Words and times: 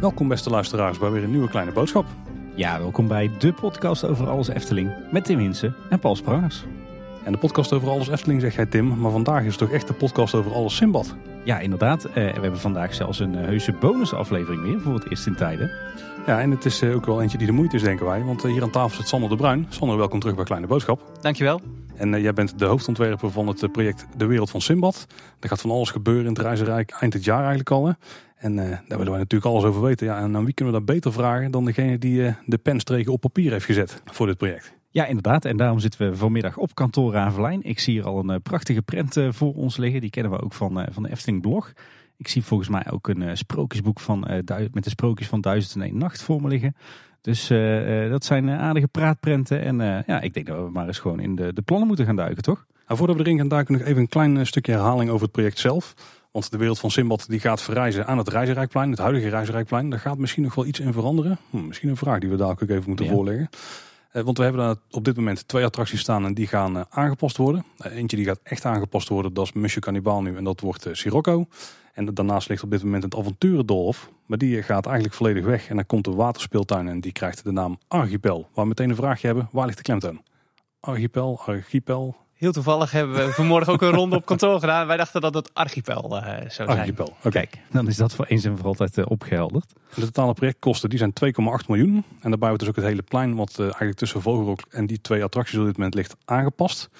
Welkom 0.00 0.28
beste 0.28 0.50
luisteraars 0.50 0.98
bij 0.98 1.10
weer 1.10 1.22
een 1.22 1.30
nieuwe 1.30 1.48
kleine 1.48 1.72
boodschap. 1.72 2.06
Ja, 2.54 2.78
welkom 2.78 3.08
bij 3.08 3.30
de 3.38 3.52
podcast 3.52 4.04
over 4.04 4.28
alles 4.28 4.48
Efteling 4.48 4.92
met 5.10 5.24
Tim 5.24 5.38
Hinsen 5.38 5.74
en 5.90 5.98
Paul 5.98 6.16
Sprangers. 6.16 6.64
En 7.24 7.32
de 7.32 7.38
podcast 7.38 7.72
over 7.72 7.88
alles 7.88 8.08
Efteling 8.08 8.40
zeg 8.40 8.54
jij 8.54 8.66
Tim, 8.66 8.98
maar 9.00 9.10
vandaag 9.10 9.40
is 9.40 9.46
het 9.46 9.58
toch 9.58 9.70
echt 9.70 9.86
de 9.86 9.92
podcast 9.94 10.34
over 10.34 10.52
alles 10.52 10.76
Simbad. 10.76 11.16
Ja, 11.48 11.58
inderdaad. 11.58 12.04
Eh, 12.04 12.14
we 12.14 12.20
hebben 12.20 12.58
vandaag 12.58 12.94
zelfs 12.94 13.18
een 13.18 13.34
uh, 13.34 13.40
heuse 13.40 13.72
bonusaflevering 13.72 14.62
weer 14.62 14.80
voor 14.80 14.94
het 14.94 15.10
eerst 15.10 15.26
in 15.26 15.36
tijden. 15.36 15.70
Ja, 16.26 16.40
en 16.40 16.50
het 16.50 16.64
is 16.64 16.82
uh, 16.82 16.94
ook 16.94 17.06
wel 17.06 17.22
eentje 17.22 17.38
die 17.38 17.46
de 17.46 17.52
moeite 17.52 17.76
is 17.76 17.82
denken 17.82 18.06
wij, 18.06 18.22
want 18.22 18.42
hier 18.42 18.62
aan 18.62 18.70
tafel 18.70 18.96
zit 18.96 19.08
Sander 19.08 19.28
de 19.28 19.36
Bruin. 19.36 19.66
Sander, 19.68 19.96
welkom 19.96 20.20
terug 20.20 20.34
bij 20.34 20.44
Kleine 20.44 20.66
Boodschap. 20.66 21.18
Dankjewel. 21.20 21.60
En 21.96 22.20
jij 22.20 22.32
bent 22.32 22.58
de 22.58 22.64
hoofdontwerper 22.64 23.30
van 23.30 23.46
het 23.46 23.72
project 23.72 24.06
De 24.16 24.26
Wereld 24.26 24.50
van 24.50 24.60
Simbad. 24.60 25.06
Er 25.40 25.48
gaat 25.48 25.60
van 25.60 25.70
alles 25.70 25.90
gebeuren 25.90 26.24
in 26.24 26.32
het 26.32 26.38
Reizenrijk 26.38 26.90
eind 26.90 27.12
het 27.12 27.24
jaar 27.24 27.38
eigenlijk 27.38 27.70
al. 27.70 27.86
Hè? 27.86 27.92
En 28.36 28.52
uh, 28.52 28.68
daar 28.68 28.98
willen 28.98 29.10
wij 29.10 29.18
natuurlijk 29.18 29.50
alles 29.50 29.64
over 29.64 29.82
weten. 29.82 30.06
Ja, 30.06 30.18
en 30.18 30.36
aan 30.36 30.44
wie 30.44 30.54
kunnen 30.54 30.74
we 30.74 30.80
dat 30.80 30.94
beter 30.94 31.12
vragen 31.12 31.50
dan 31.50 31.64
degene 31.64 31.98
die 31.98 32.20
uh, 32.20 32.32
de 32.46 32.58
penstreken 32.58 33.12
op 33.12 33.20
papier 33.20 33.52
heeft 33.52 33.64
gezet 33.64 34.02
voor 34.04 34.26
dit 34.26 34.36
project? 34.36 34.77
Ja, 34.90 35.06
inderdaad. 35.06 35.44
En 35.44 35.56
daarom 35.56 35.78
zitten 35.78 36.10
we 36.10 36.16
vanmiddag 36.16 36.56
op 36.56 36.74
kantoor 36.74 37.12
Ravelijn. 37.12 37.62
Ik 37.62 37.80
zie 37.80 37.94
hier 37.94 38.06
al 38.06 38.18
een 38.18 38.30
uh, 38.30 38.36
prachtige 38.42 38.82
prent 38.82 39.16
voor 39.28 39.54
ons 39.54 39.76
liggen. 39.76 40.00
Die 40.00 40.10
kennen 40.10 40.32
we 40.32 40.42
ook 40.42 40.52
van, 40.52 40.86
van 40.90 41.02
de 41.02 41.10
Efteling 41.10 41.42
blog. 41.42 41.72
Ik 42.16 42.28
zie 42.28 42.44
volgens 42.44 42.68
mij 42.68 42.90
ook 42.90 43.08
een 43.08 43.36
sprookjesboek 43.36 44.00
van, 44.00 44.20
met 44.72 44.84
de 44.84 44.90
sprookjes 44.90 45.28
van 45.28 45.40
Duizend 45.40 45.84
en 45.84 45.98
Nacht 45.98 46.22
voor 46.22 46.42
me 46.42 46.48
liggen. 46.48 46.76
Dus 47.20 47.46
dat 48.10 48.24
zijn 48.24 48.50
aardige 48.50 48.88
praatprenten. 48.88 49.62
En 49.62 50.04
ja, 50.06 50.20
ik 50.20 50.34
denk 50.34 50.46
dat 50.46 50.64
we 50.64 50.70
maar 50.70 50.86
eens 50.86 50.98
gewoon 50.98 51.20
in 51.20 51.36
de, 51.36 51.52
de 51.52 51.62
plannen 51.62 51.86
moeten 51.86 52.06
gaan 52.06 52.16
duiken, 52.16 52.42
toch? 52.42 52.66
Nou, 52.86 52.98
voordat 52.98 53.16
we 53.16 53.22
erin 53.22 53.38
gaan 53.38 53.48
duiken, 53.48 53.78
nog 53.78 53.82
even 53.82 54.00
een 54.00 54.08
klein 54.08 54.46
stukje 54.46 54.72
herhaling 54.72 55.10
over 55.10 55.22
het 55.22 55.32
project 55.32 55.58
zelf. 55.58 55.94
Want 56.32 56.50
de 56.50 56.56
wereld 56.56 56.78
van 56.78 56.90
Simbad 56.90 57.26
die 57.28 57.40
gaat 57.40 57.62
verrijzen 57.62 58.06
aan 58.06 58.18
het 58.18 58.28
Reizenrijkplein, 58.28 58.90
het 58.90 58.98
huidige 58.98 59.28
Reizenrijkplein. 59.28 59.90
Daar 59.90 59.98
gaat 59.98 60.18
misschien 60.18 60.42
nog 60.42 60.54
wel 60.54 60.66
iets 60.66 60.80
in 60.80 60.92
veranderen. 60.92 61.38
Hm, 61.50 61.66
misschien 61.66 61.88
een 61.88 61.96
vraag 61.96 62.18
die 62.18 62.30
we 62.30 62.36
daar 62.36 62.50
ook 62.50 62.60
even 62.60 62.82
moeten 62.86 63.06
ja. 63.06 63.12
voorleggen. 63.12 63.48
Uh, 64.18 64.24
want 64.24 64.38
we 64.38 64.44
hebben 64.44 64.80
op 64.90 65.04
dit 65.04 65.16
moment 65.16 65.48
twee 65.48 65.64
attracties 65.64 66.00
staan 66.00 66.24
en 66.24 66.34
die 66.34 66.46
gaan 66.46 66.76
uh, 66.76 66.82
aangepast 66.88 67.36
worden. 67.36 67.64
Uh, 67.86 67.96
eentje 67.96 68.16
die 68.16 68.26
gaat 68.26 68.40
echt 68.42 68.64
aangepast 68.64 69.08
worden, 69.08 69.34
dat 69.34 69.44
is 69.44 69.52
Monsieur 69.52 69.82
Cannibal 69.82 70.22
nu 70.22 70.36
en 70.36 70.44
dat 70.44 70.60
wordt 70.60 70.88
Sirocco. 70.92 71.46
En 71.92 72.14
daarnaast 72.14 72.48
ligt 72.48 72.62
op 72.62 72.70
dit 72.70 72.82
moment 72.82 73.02
het 73.02 73.16
Avonturendolf. 73.16 74.10
Maar 74.26 74.38
die 74.38 74.62
gaat 74.62 74.86
eigenlijk 74.86 75.16
volledig 75.16 75.44
weg 75.44 75.68
en 75.68 75.76
dan 75.76 75.86
komt 75.86 76.04
de 76.04 76.10
waterspeeltuin 76.10 76.88
en 76.88 77.00
die 77.00 77.12
krijgt 77.12 77.44
de 77.44 77.52
naam 77.52 77.78
Archipel. 77.88 78.40
Waar 78.40 78.62
we 78.62 78.68
meteen 78.68 78.90
een 78.90 78.96
vraagje 78.96 79.26
hebben, 79.26 79.48
waar 79.52 79.64
ligt 79.66 79.76
de 79.76 79.82
klemtoon? 79.82 80.22
Archipel, 80.80 81.40
Archipel, 81.46 82.16
Heel 82.38 82.52
toevallig 82.52 82.90
hebben 82.90 83.16
we 83.16 83.32
vanmorgen 83.32 83.72
ook 83.72 83.82
een 83.82 83.90
ronde 83.90 84.16
op 84.16 84.26
kantoor 84.26 84.60
gedaan. 84.60 84.86
Wij 84.86 84.96
dachten 84.96 85.20
dat 85.20 85.34
het 85.34 85.50
archipel 85.54 86.16
uh, 86.16 86.22
zou 86.22 86.50
zijn. 86.50 86.68
Archipel, 86.68 87.16
oké. 87.24 87.44
Dan 87.70 87.88
is 87.88 87.96
dat 87.96 88.14
voor 88.14 88.24
eens 88.24 88.44
en 88.44 88.56
voor 88.56 88.66
altijd 88.66 88.98
uh, 88.98 89.04
opgehelderd. 89.08 89.72
De 89.94 90.00
totale 90.00 90.34
projectkosten 90.34 90.90
die 90.90 90.98
zijn 90.98 91.12
2,8 91.24 91.66
miljoen. 91.66 92.04
En 92.20 92.30
daarbij 92.30 92.48
wordt 92.48 92.58
dus 92.58 92.68
ook 92.68 92.76
het 92.76 92.84
hele 92.84 93.02
plein 93.02 93.34
wat 93.34 93.50
uh, 93.52 93.60
eigenlijk 93.60 93.96
tussen 93.96 94.22
Vogelrok 94.22 94.60
en 94.70 94.86
die 94.86 95.00
twee 95.00 95.24
attracties 95.24 95.58
op 95.58 95.64
dit 95.64 95.76
moment 95.76 95.94
ligt 95.94 96.16
aangepast. 96.24 96.90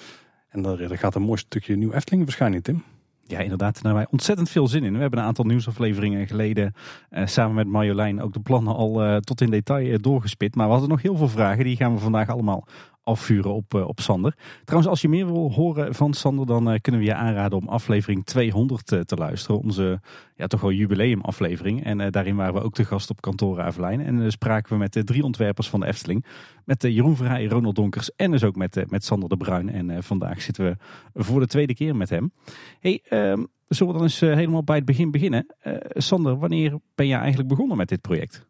En 0.49 0.61
daar, 0.61 0.97
gaat 0.97 1.15
een 1.15 1.21
mooi 1.21 1.37
stukje 1.37 1.75
nieuw 1.75 1.91
Efteling 1.91 2.23
waarschijnlijk, 2.23 2.63
Tim. 2.63 2.83
Ja, 3.23 3.39
inderdaad. 3.39 3.73
Daar 3.73 3.83
hebben 3.83 4.01
wij 4.01 4.11
ontzettend 4.11 4.49
veel 4.49 4.67
zin 4.67 4.83
in. 4.83 4.93
We 4.93 4.99
hebben 4.99 5.19
een 5.19 5.25
aantal 5.25 5.45
nieuwsafleveringen 5.45 6.27
geleden 6.27 6.73
uh, 7.11 7.25
samen 7.25 7.55
met 7.55 7.67
Marjolein 7.67 8.21
ook 8.21 8.33
de 8.33 8.39
plannen 8.39 8.75
al 8.75 9.05
uh, 9.05 9.17
tot 9.17 9.41
in 9.41 9.49
detail 9.49 9.85
uh, 9.85 9.95
doorgespit. 10.01 10.55
Maar 10.55 10.65
we 10.65 10.71
hadden 10.71 10.89
nog 10.89 11.01
heel 11.01 11.15
veel 11.15 11.29
vragen. 11.29 11.63
Die 11.63 11.75
gaan 11.75 11.93
we 11.93 11.99
vandaag 11.99 12.29
allemaal 12.29 12.67
afvuren 13.09 13.53
op, 13.53 13.73
op 13.73 13.99
Sander. 13.99 14.35
Trouwens, 14.63 14.91
als 14.91 15.01
je 15.01 15.09
meer 15.09 15.25
wil 15.25 15.51
horen 15.51 15.95
van 15.95 16.13
Sander, 16.13 16.45
dan 16.45 16.79
kunnen 16.81 17.01
we 17.01 17.07
je 17.07 17.13
aanraden 17.13 17.57
om 17.57 17.67
aflevering 17.67 18.25
200 18.25 18.85
te 18.85 19.15
luisteren. 19.15 19.61
Onze 19.61 20.01
ja, 20.35 20.47
toch 20.47 20.61
wel 20.61 20.71
jubileumaflevering. 20.71 21.83
En 21.83 22.11
daarin 22.11 22.35
waren 22.35 22.53
we 22.53 22.61
ook 22.61 22.75
de 22.75 22.85
gast 22.85 23.09
op 23.09 23.21
kantoor 23.21 23.61
Avelijn. 23.61 24.01
En 24.01 24.31
spraken 24.31 24.71
we 24.71 24.77
met 24.77 24.93
de 24.93 25.03
drie 25.03 25.23
ontwerpers 25.23 25.69
van 25.69 25.79
de 25.79 25.85
Efteling. 25.85 26.25
Met 26.65 26.81
Jeroen 26.81 27.15
Verheij, 27.15 27.45
Ronald 27.45 27.75
Donkers 27.75 28.15
en 28.15 28.31
dus 28.31 28.43
ook 28.43 28.55
met, 28.55 28.85
met 28.89 29.05
Sander 29.05 29.29
de 29.29 29.37
Bruin. 29.37 29.69
En 29.69 30.03
vandaag 30.03 30.41
zitten 30.41 30.65
we 30.65 31.23
voor 31.23 31.39
de 31.39 31.47
tweede 31.47 31.73
keer 31.73 31.95
met 31.95 32.09
hem. 32.09 32.31
Hey, 32.79 33.01
um, 33.09 33.47
zullen 33.67 33.93
we 33.93 33.99
dan 33.99 34.07
eens 34.07 34.19
helemaal 34.19 34.63
bij 34.63 34.75
het 34.75 34.85
begin 34.85 35.11
beginnen? 35.11 35.55
Sander, 35.89 36.37
wanneer 36.37 36.79
ben 36.95 37.07
jij 37.07 37.19
eigenlijk 37.19 37.49
begonnen 37.49 37.77
met 37.77 37.89
dit 37.89 38.01
project? 38.01 38.47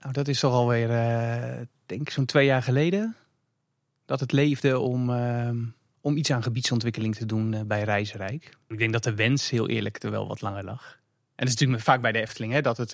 Nou, 0.00 0.12
dat 0.12 0.28
is 0.28 0.40
toch 0.40 0.52
alweer, 0.52 0.90
uh, 0.90 1.60
denk 1.86 2.00
ik, 2.00 2.10
zo'n 2.10 2.24
twee 2.24 2.46
jaar 2.46 2.62
geleden. 2.62 3.16
Dat 4.08 4.20
het 4.20 4.32
leefde 4.32 4.78
om, 4.78 5.10
uh, 5.10 5.50
om 6.00 6.16
iets 6.16 6.30
aan 6.30 6.42
gebiedsontwikkeling 6.42 7.14
te 7.14 7.26
doen 7.26 7.66
bij 7.66 7.82
Reizenrijk. 7.82 8.56
Ik 8.68 8.78
denk 8.78 8.92
dat 8.92 9.02
de 9.02 9.14
wens, 9.14 9.50
heel 9.50 9.68
eerlijk, 9.68 10.02
er 10.02 10.10
wel 10.10 10.28
wat 10.28 10.40
langer 10.40 10.64
lag. 10.64 10.82
En 11.34 11.44
dat 11.44 11.48
is 11.48 11.52
natuurlijk 11.52 11.82
vaak 11.82 12.00
bij 12.00 12.12
de 12.12 12.20
Efteling, 12.20 12.52
hè, 12.52 12.60
dat, 12.60 12.76
het, 12.76 12.90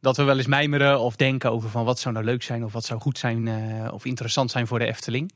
dat 0.00 0.16
we 0.16 0.22
wel 0.22 0.36
eens 0.36 0.46
mijmeren 0.46 1.00
of 1.00 1.16
denken 1.16 1.50
over 1.50 1.70
van 1.70 1.84
wat 1.84 1.98
zou 1.98 2.14
nou 2.14 2.26
leuk 2.26 2.42
zijn 2.42 2.64
of 2.64 2.72
wat 2.72 2.84
zou 2.84 3.00
goed 3.00 3.18
zijn 3.18 3.48
of 3.92 4.04
interessant 4.04 4.50
zijn 4.50 4.66
voor 4.66 4.78
de 4.78 4.86
Efteling. 4.86 5.32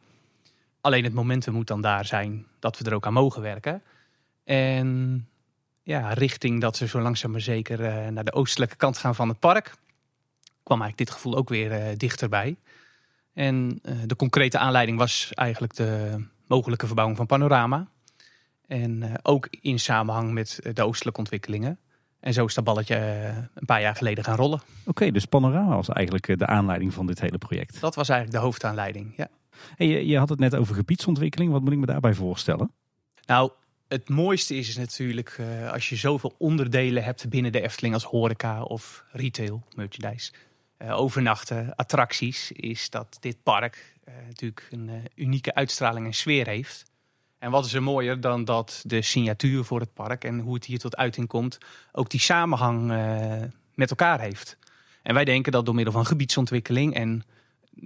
Alleen 0.80 1.04
het 1.04 1.14
momentum 1.14 1.54
moet 1.54 1.66
dan 1.66 1.80
daar 1.80 2.04
zijn 2.04 2.46
dat 2.58 2.78
we 2.78 2.84
er 2.84 2.94
ook 2.94 3.06
aan 3.06 3.12
mogen 3.12 3.42
werken. 3.42 3.82
En 4.44 5.28
ja, 5.82 6.12
richting 6.12 6.60
dat 6.60 6.76
ze 6.76 6.86
zo 6.86 7.00
langzaam 7.00 7.30
maar 7.30 7.40
zeker 7.40 8.12
naar 8.12 8.24
de 8.24 8.32
oostelijke 8.32 8.76
kant 8.76 8.98
gaan 8.98 9.14
van 9.14 9.28
het 9.28 9.38
park, 9.38 9.64
kwam 10.62 10.80
eigenlijk 10.80 10.98
dit 10.98 11.10
gevoel 11.10 11.36
ook 11.36 11.48
weer 11.48 11.98
dichterbij. 11.98 12.56
En 13.36 13.80
uh, 13.82 13.94
de 14.06 14.16
concrete 14.16 14.58
aanleiding 14.58 14.98
was 14.98 15.30
eigenlijk 15.34 15.74
de 15.74 16.24
mogelijke 16.46 16.86
verbouwing 16.86 17.18
van 17.18 17.26
Panorama. 17.26 17.88
En 18.66 19.18
ook 19.22 19.48
in 19.60 19.78
samenhang 19.78 20.32
met 20.32 20.60
de 20.72 20.82
oostelijke 20.82 21.18
ontwikkelingen. 21.18 21.78
En 22.20 22.32
zo 22.32 22.44
is 22.44 22.54
dat 22.54 22.64
balletje 22.64 22.96
een 23.54 23.66
paar 23.66 23.80
jaar 23.80 23.96
geleden 23.96 24.24
gaan 24.24 24.36
rollen. 24.36 24.58
Oké, 24.80 24.88
okay, 24.90 25.10
dus 25.10 25.24
Panorama 25.24 25.74
was 25.74 25.88
eigenlijk 25.88 26.38
de 26.38 26.46
aanleiding 26.46 26.94
van 26.94 27.06
dit 27.06 27.20
hele 27.20 27.38
project. 27.38 27.80
Dat 27.80 27.94
was 27.94 28.08
eigenlijk 28.08 28.40
de 28.40 28.44
hoofdaanleiding, 28.44 29.12
ja. 29.16 29.28
Hey, 29.76 29.86
je, 29.86 30.06
je 30.06 30.18
had 30.18 30.28
het 30.28 30.38
net 30.38 30.54
over 30.54 30.74
gebiedsontwikkeling. 30.74 31.52
Wat 31.52 31.62
moet 31.62 31.72
ik 31.72 31.78
me 31.78 31.86
daarbij 31.86 32.14
voorstellen? 32.14 32.72
Nou, 33.26 33.50
het 33.88 34.08
mooiste 34.08 34.54
is, 34.54 34.68
is 34.68 34.76
natuurlijk 34.76 35.36
uh, 35.40 35.72
als 35.72 35.88
je 35.88 35.96
zoveel 35.96 36.34
onderdelen 36.38 37.04
hebt 37.04 37.28
binnen 37.28 37.52
de 37.52 37.60
Efteling 37.60 37.94
als 37.94 38.04
horeca 38.04 38.62
of 38.62 39.04
retail, 39.12 39.62
merchandise. 39.74 40.32
Uh, 40.78 40.98
overnachten, 40.98 41.74
attracties, 41.74 42.52
is 42.52 42.90
dat 42.90 43.16
dit 43.20 43.42
park 43.42 43.94
uh, 44.08 44.14
natuurlijk 44.26 44.68
een 44.70 44.90
unieke 45.14 45.54
uitstraling 45.54 46.06
en 46.06 46.14
sfeer 46.14 46.46
heeft. 46.46 46.84
En 47.38 47.50
wat 47.50 47.64
is 47.64 47.74
er 47.74 47.82
mooier 47.82 48.20
dan 48.20 48.44
dat 48.44 48.82
de 48.86 49.02
signatuur 49.02 49.64
voor 49.64 49.80
het 49.80 49.94
park 49.94 50.24
en 50.24 50.38
hoe 50.38 50.54
het 50.54 50.64
hier 50.64 50.78
tot 50.78 50.96
uiting 50.96 51.28
komt, 51.28 51.58
ook 51.92 52.10
die 52.10 52.20
samenhang 52.20 52.86
met 53.74 53.90
elkaar 53.90 54.20
heeft. 54.20 54.58
En 55.02 55.14
wij 55.14 55.24
denken 55.24 55.52
dat 55.52 55.64
door 55.64 55.74
middel 55.74 55.92
van 55.92 56.06
gebiedsontwikkeling 56.06 56.94
en 56.94 57.24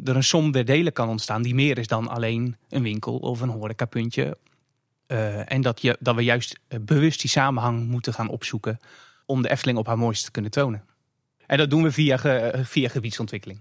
er 0.04 0.16
een 0.16 0.24
som 0.24 0.50
der 0.50 0.64
delen 0.64 0.92
kan 0.92 1.08
ontstaan 1.08 1.42
die 1.42 1.54
meer 1.54 1.78
is 1.78 1.86
dan 1.86 2.08
alleen 2.08 2.56
een 2.68 2.82
winkel 2.82 3.16
of 3.16 3.40
een 3.40 3.48
horecapuntje 3.48 4.38
en 5.46 5.60
dat, 5.60 5.82
je, 5.82 5.96
dat 6.00 6.14
we 6.14 6.22
juist 6.22 6.60
bewust 6.80 7.20
die 7.20 7.30
samenhang 7.30 7.86
moeten 7.86 8.14
gaan 8.14 8.28
opzoeken 8.28 8.78
om 9.26 9.42
de 9.42 9.50
Efteling 9.50 9.78
op 9.78 9.86
haar 9.86 9.98
mooiste 9.98 10.24
te 10.24 10.30
kunnen 10.30 10.50
tonen. 10.50 10.84
En 11.50 11.58
dat 11.58 11.70
doen 11.70 11.82
we 11.82 11.92
via, 11.92 12.16
ge, 12.16 12.60
via 12.64 12.88
gebiedsontwikkeling. 12.88 13.60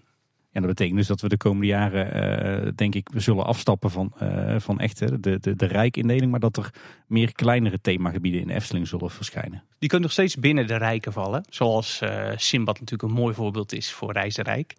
Ja, 0.51 0.59
dat 0.59 0.69
betekent 0.69 0.97
dus 0.97 1.07
dat 1.07 1.21
we 1.21 1.29
de 1.29 1.37
komende 1.37 1.67
jaren, 1.67 2.65
uh, 2.65 2.71
denk 2.75 2.95
ik, 2.95 3.09
we 3.09 3.19
zullen 3.19 3.45
afstappen 3.45 3.91
van, 3.91 4.13
van 4.57 4.79
echt 4.79 4.99
de, 5.23 5.39
de, 5.39 5.55
de 5.55 5.65
rijkindeling, 5.65 6.31
maar 6.31 6.39
dat 6.39 6.57
er 6.57 6.73
meer 7.07 7.31
kleinere 7.31 7.81
themagebieden 7.81 8.41
in 8.41 8.47
de 8.47 8.53
Efteling 8.53 8.87
zullen 8.87 9.11
verschijnen. 9.11 9.63
Die 9.79 9.89
kunnen 9.89 10.01
nog 10.01 10.11
steeds 10.11 10.35
binnen 10.35 10.67
de 10.67 10.77
rijken 10.77 11.13
vallen, 11.13 11.43
zoals 11.49 12.01
Simbad 12.35 12.79
natuurlijk 12.79 13.09
een 13.09 13.19
mooi 13.19 13.33
voorbeeld 13.33 13.73
is 13.73 13.91
voor 13.91 14.11
Reizenrijk. 14.11 14.75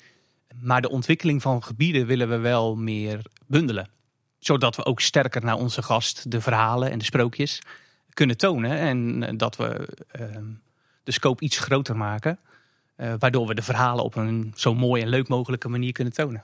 Maar 0.61 0.81
de 0.81 0.91
ontwikkeling 0.91 1.43
van 1.43 1.63
gebieden 1.63 2.07
willen 2.07 2.29
we 2.29 2.37
wel 2.37 2.77
meer 2.77 3.23
bundelen 3.47 3.89
zodat 4.41 4.77
we 4.77 4.85
ook 4.85 5.01
sterker 5.01 5.45
naar 5.45 5.57
onze 5.57 5.83
gast 5.83 6.31
de 6.31 6.41
verhalen 6.41 6.91
en 6.91 6.99
de 6.99 7.05
sprookjes 7.05 7.63
kunnen 8.13 8.37
tonen. 8.37 8.71
En 8.71 9.23
eh, 9.23 9.33
dat 9.37 9.57
we 9.57 9.89
uh, 10.21 10.27
de 11.03 11.13
scope 11.13 11.45
iets 11.45 11.59
groter 11.59 11.97
maken. 11.97 12.39
Uh, 13.01 13.13
waardoor 13.19 13.47
we 13.47 13.55
de 13.55 13.63
verhalen 13.63 14.05
op 14.05 14.17
een 14.17 14.53
zo 14.57 14.75
mooi 14.75 15.03
en 15.03 15.09
leuk 15.09 15.29
mogelijke 15.29 15.69
manier 15.69 15.93
kunnen 15.93 16.13
tonen. 16.13 16.43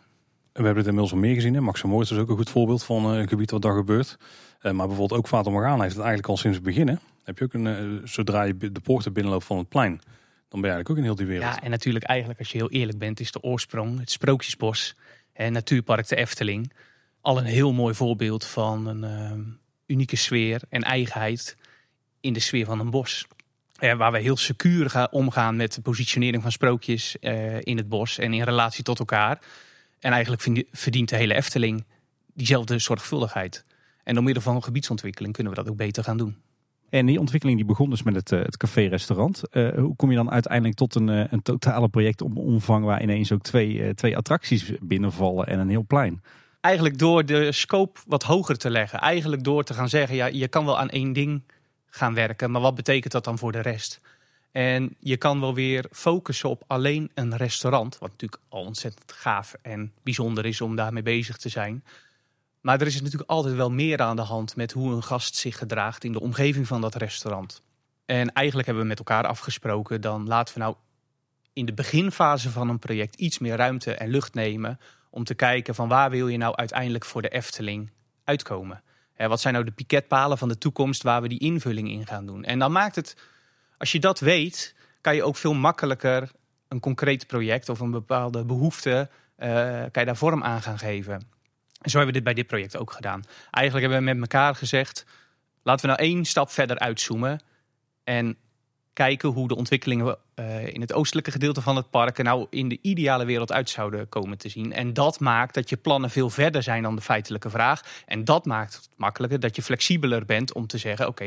We 0.52 0.62
hebben 0.62 0.76
het 0.76 0.86
inmiddels 0.86 1.12
al 1.12 1.18
meer 1.18 1.34
gezien. 1.34 1.54
Hè? 1.54 1.60
Max 1.60 1.82
Moord 1.82 2.10
is 2.10 2.18
ook 2.18 2.28
een 2.28 2.36
goed 2.36 2.50
voorbeeld 2.50 2.84
van 2.84 3.04
een 3.04 3.28
gebied 3.28 3.50
wat 3.50 3.62
daar 3.62 3.76
gebeurt. 3.76 4.16
maar 4.62 4.86
bijvoorbeeld 4.86 5.12
ook 5.12 5.28
Fata 5.28 5.50
Morgana 5.50 5.82
heeft 5.82 5.94
het 5.94 6.04
eigenlijk 6.04 6.28
al 6.28 6.36
sinds 6.36 6.56
het 6.56 6.66
begin. 6.66 6.98
Heb 7.24 7.38
je 7.38 7.44
ook 7.44 7.52
een, 7.52 8.00
zodra 8.04 8.42
je 8.42 8.56
de 8.56 8.80
poorten 8.82 9.12
binnenloopt 9.12 9.44
van 9.44 9.58
het 9.58 9.68
plein, 9.68 10.00
dan 10.48 10.60
ben 10.60 10.70
je 10.70 10.76
eigenlijk 10.76 10.90
ook 10.90 10.96
in 10.96 11.02
heel 11.02 11.14
die 11.14 11.26
wereld. 11.26 11.54
Ja, 11.54 11.62
en 11.62 11.70
natuurlijk 11.70 12.04
eigenlijk 12.04 12.38
als 12.38 12.52
je 12.52 12.58
heel 12.58 12.70
eerlijk 12.70 12.98
bent, 12.98 13.20
is 13.20 13.32
de 13.32 13.42
oorsprong 13.42 13.98
het 13.98 14.10
Sprookjesbos. 14.10 14.96
En 15.32 15.52
Natuurpark 15.52 16.08
de 16.08 16.16
Efteling 16.16 16.72
al 17.20 17.38
een 17.38 17.44
heel 17.44 17.72
mooi 17.72 17.94
voorbeeld 17.94 18.44
van 18.44 18.86
een 18.86 19.02
uh, 19.02 19.54
unieke 19.86 20.16
sfeer 20.16 20.60
en 20.68 20.82
eigenheid 20.82 21.56
in 22.20 22.32
de 22.32 22.40
sfeer 22.40 22.64
van 22.64 22.80
een 22.80 22.90
bos. 22.90 23.26
Uh, 23.80 23.94
waar 23.94 24.12
we 24.12 24.18
heel 24.18 24.36
secuur 24.36 24.90
gaan 24.90 25.08
omgaan 25.10 25.56
met 25.56 25.74
de 25.74 25.80
positionering 25.80 26.42
van 26.42 26.52
sprookjes 26.52 27.16
uh, 27.20 27.60
in 27.60 27.76
het 27.76 27.88
bos 27.88 28.18
en 28.18 28.32
in 28.32 28.42
relatie 28.42 28.84
tot 28.84 28.98
elkaar. 28.98 29.38
En 30.00 30.12
eigenlijk 30.12 30.66
verdient 30.70 31.08
de 31.08 31.16
hele 31.16 31.34
Efteling 31.34 31.84
diezelfde 32.34 32.78
zorgvuldigheid. 32.78 33.64
En 34.04 34.14
door 34.14 34.22
middel 34.22 34.42
van 34.42 34.62
gebiedsontwikkeling 34.62 35.34
kunnen 35.34 35.52
we 35.52 35.58
dat 35.58 35.68
ook 35.70 35.76
beter 35.76 36.04
gaan 36.04 36.16
doen. 36.16 36.36
En 36.90 37.06
die 37.06 37.20
ontwikkeling 37.20 37.58
die 37.58 37.66
begon 37.66 37.90
dus 37.90 38.02
met 38.02 38.14
het, 38.14 38.30
het 38.30 38.56
café-restaurant. 38.56 39.42
hoe 39.76 39.96
kom 39.96 40.10
je 40.10 40.16
dan 40.16 40.30
uiteindelijk 40.30 40.74
tot 40.74 40.94
een, 40.94 41.08
een 41.08 41.42
totale 41.42 41.88
projectomvang 41.88 42.84
waar 42.84 43.02
ineens 43.02 43.32
ook 43.32 43.42
twee, 43.42 43.94
twee 43.94 44.16
attracties 44.16 44.72
binnenvallen 44.80 45.46
en 45.46 45.58
een 45.58 45.68
heel 45.68 45.84
plein? 45.86 46.22
Eigenlijk 46.60 46.98
door 46.98 47.24
de 47.24 47.52
scope 47.52 48.00
wat 48.06 48.22
hoger 48.22 48.56
te 48.56 48.70
leggen. 48.70 48.98
Eigenlijk 48.98 49.44
door 49.44 49.64
te 49.64 49.74
gaan 49.74 49.88
zeggen, 49.88 50.16
ja, 50.16 50.26
je 50.26 50.48
kan 50.48 50.64
wel 50.64 50.78
aan 50.78 50.88
één 50.88 51.12
ding 51.12 51.42
gaan 51.96 52.14
werken, 52.14 52.50
maar 52.50 52.60
wat 52.60 52.74
betekent 52.74 53.12
dat 53.12 53.24
dan 53.24 53.38
voor 53.38 53.52
de 53.52 53.60
rest? 53.60 54.00
En 54.52 54.96
je 54.98 55.16
kan 55.16 55.40
wel 55.40 55.54
weer 55.54 55.84
focussen 55.90 56.48
op 56.48 56.62
alleen 56.66 57.10
een 57.14 57.36
restaurant. 57.36 57.98
Wat 57.98 58.10
natuurlijk 58.10 58.42
al 58.48 58.64
ontzettend 58.64 59.12
gaaf 59.12 59.54
en 59.62 59.92
bijzonder 60.02 60.46
is 60.46 60.60
om 60.60 60.76
daarmee 60.76 61.02
bezig 61.02 61.36
te 61.36 61.48
zijn. 61.48 61.84
Maar 62.60 62.80
er 62.80 62.86
is 62.86 63.00
natuurlijk 63.00 63.30
altijd 63.30 63.54
wel 63.54 63.70
meer 63.70 64.00
aan 64.00 64.16
de 64.16 64.22
hand 64.22 64.56
met 64.56 64.72
hoe 64.72 64.92
een 64.92 65.02
gast 65.02 65.36
zich 65.36 65.58
gedraagt 65.58 66.04
in 66.04 66.12
de 66.12 66.20
omgeving 66.20 66.66
van 66.66 66.80
dat 66.80 66.94
restaurant. 66.94 67.62
En 68.06 68.32
eigenlijk 68.32 68.66
hebben 68.66 68.84
we 68.84 68.90
met 68.90 68.98
elkaar 68.98 69.26
afgesproken, 69.26 70.00
dan 70.00 70.26
laten 70.26 70.54
we 70.54 70.60
nou 70.60 70.74
in 71.52 71.66
de 71.66 71.74
beginfase 71.74 72.50
van 72.50 72.68
een 72.68 72.78
project 72.78 73.14
iets 73.14 73.38
meer 73.38 73.56
ruimte 73.56 73.94
en 73.94 74.08
lucht 74.08 74.34
nemen. 74.34 74.80
Om 75.10 75.24
te 75.24 75.34
kijken 75.34 75.74
van 75.74 75.88
waar 75.88 76.10
wil 76.10 76.28
je 76.28 76.36
nou 76.36 76.54
uiteindelijk 76.56 77.04
voor 77.04 77.22
de 77.22 77.28
Efteling 77.28 77.90
uitkomen. 78.24 78.82
Wat 79.16 79.40
zijn 79.40 79.54
nou 79.54 79.66
de 79.66 79.72
piketpalen 79.72 80.38
van 80.38 80.48
de 80.48 80.58
toekomst 80.58 81.02
waar 81.02 81.22
we 81.22 81.28
die 81.28 81.38
invulling 81.38 81.90
in 81.90 82.06
gaan 82.06 82.26
doen. 82.26 82.44
En 82.44 82.58
dan 82.58 82.72
maakt 82.72 82.96
het 82.96 83.16
als 83.78 83.92
je 83.92 84.00
dat 84.00 84.20
weet, 84.20 84.74
kan 85.00 85.14
je 85.14 85.22
ook 85.22 85.36
veel 85.36 85.54
makkelijker 85.54 86.30
een 86.68 86.80
concreet 86.80 87.26
project 87.26 87.68
of 87.68 87.80
een 87.80 87.90
bepaalde 87.90 88.44
behoefte, 88.44 89.08
uh, 89.38 89.48
kan 89.68 89.90
je 89.92 90.04
daar 90.04 90.16
vorm 90.16 90.42
aan 90.42 90.62
gaan 90.62 90.78
geven. 90.78 91.14
En 91.80 91.90
zo 91.90 91.96
hebben 91.96 92.06
we 92.06 92.12
dit 92.12 92.24
bij 92.24 92.34
dit 92.34 92.46
project 92.46 92.76
ook 92.76 92.92
gedaan. 92.92 93.22
Eigenlijk 93.50 93.86
hebben 93.86 94.08
we 94.08 94.14
met 94.14 94.32
elkaar 94.32 94.54
gezegd, 94.54 95.04
laten 95.62 95.88
we 95.88 95.96
nou 95.96 96.08
één 96.08 96.24
stap 96.24 96.50
verder 96.50 96.78
uitzoomen 96.78 97.40
en 98.04 98.36
kijken 98.96 99.28
hoe 99.28 99.48
de 99.48 99.56
ontwikkelingen 99.56 100.18
uh, 100.34 100.66
in 100.66 100.80
het 100.80 100.92
oostelijke 100.92 101.30
gedeelte 101.30 101.62
van 101.62 101.76
het 101.76 101.90
park 101.90 102.22
nou 102.22 102.46
in 102.50 102.68
de 102.68 102.78
ideale 102.82 103.24
wereld 103.24 103.52
uit 103.52 103.70
zouden 103.70 104.08
komen 104.08 104.38
te 104.38 104.48
zien. 104.48 104.72
En 104.72 104.92
dat 104.92 105.20
maakt 105.20 105.54
dat 105.54 105.68
je 105.68 105.76
plannen 105.76 106.10
veel 106.10 106.30
verder 106.30 106.62
zijn 106.62 106.82
dan 106.82 106.96
de 106.96 107.02
feitelijke 107.02 107.50
vraag. 107.50 108.02
En 108.06 108.24
dat 108.24 108.44
maakt 108.44 108.74
het 108.74 108.88
makkelijker 108.96 109.40
dat 109.40 109.56
je 109.56 109.62
flexibeler 109.62 110.24
bent 110.24 110.52
om 110.52 110.66
te 110.66 110.78
zeggen: 110.78 111.06
oké, 111.06 111.24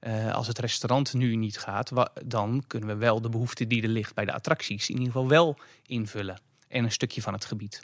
uh, 0.00 0.34
als 0.34 0.46
het 0.46 0.58
restaurant 0.58 1.14
nu 1.14 1.36
niet 1.36 1.58
gaat, 1.58 1.92
dan 2.24 2.64
kunnen 2.66 2.88
we 2.88 2.96
wel 2.96 3.20
de 3.20 3.28
behoefte 3.28 3.66
die 3.66 3.82
er 3.82 3.88
ligt 3.88 4.14
bij 4.14 4.24
de 4.24 4.32
attracties 4.32 4.88
in 4.88 4.98
ieder 4.98 5.12
geval 5.12 5.28
wel 5.28 5.58
invullen. 5.86 6.40
En 6.68 6.84
een 6.84 6.92
stukje 6.92 7.22
van 7.22 7.32
het 7.32 7.44
gebied. 7.44 7.80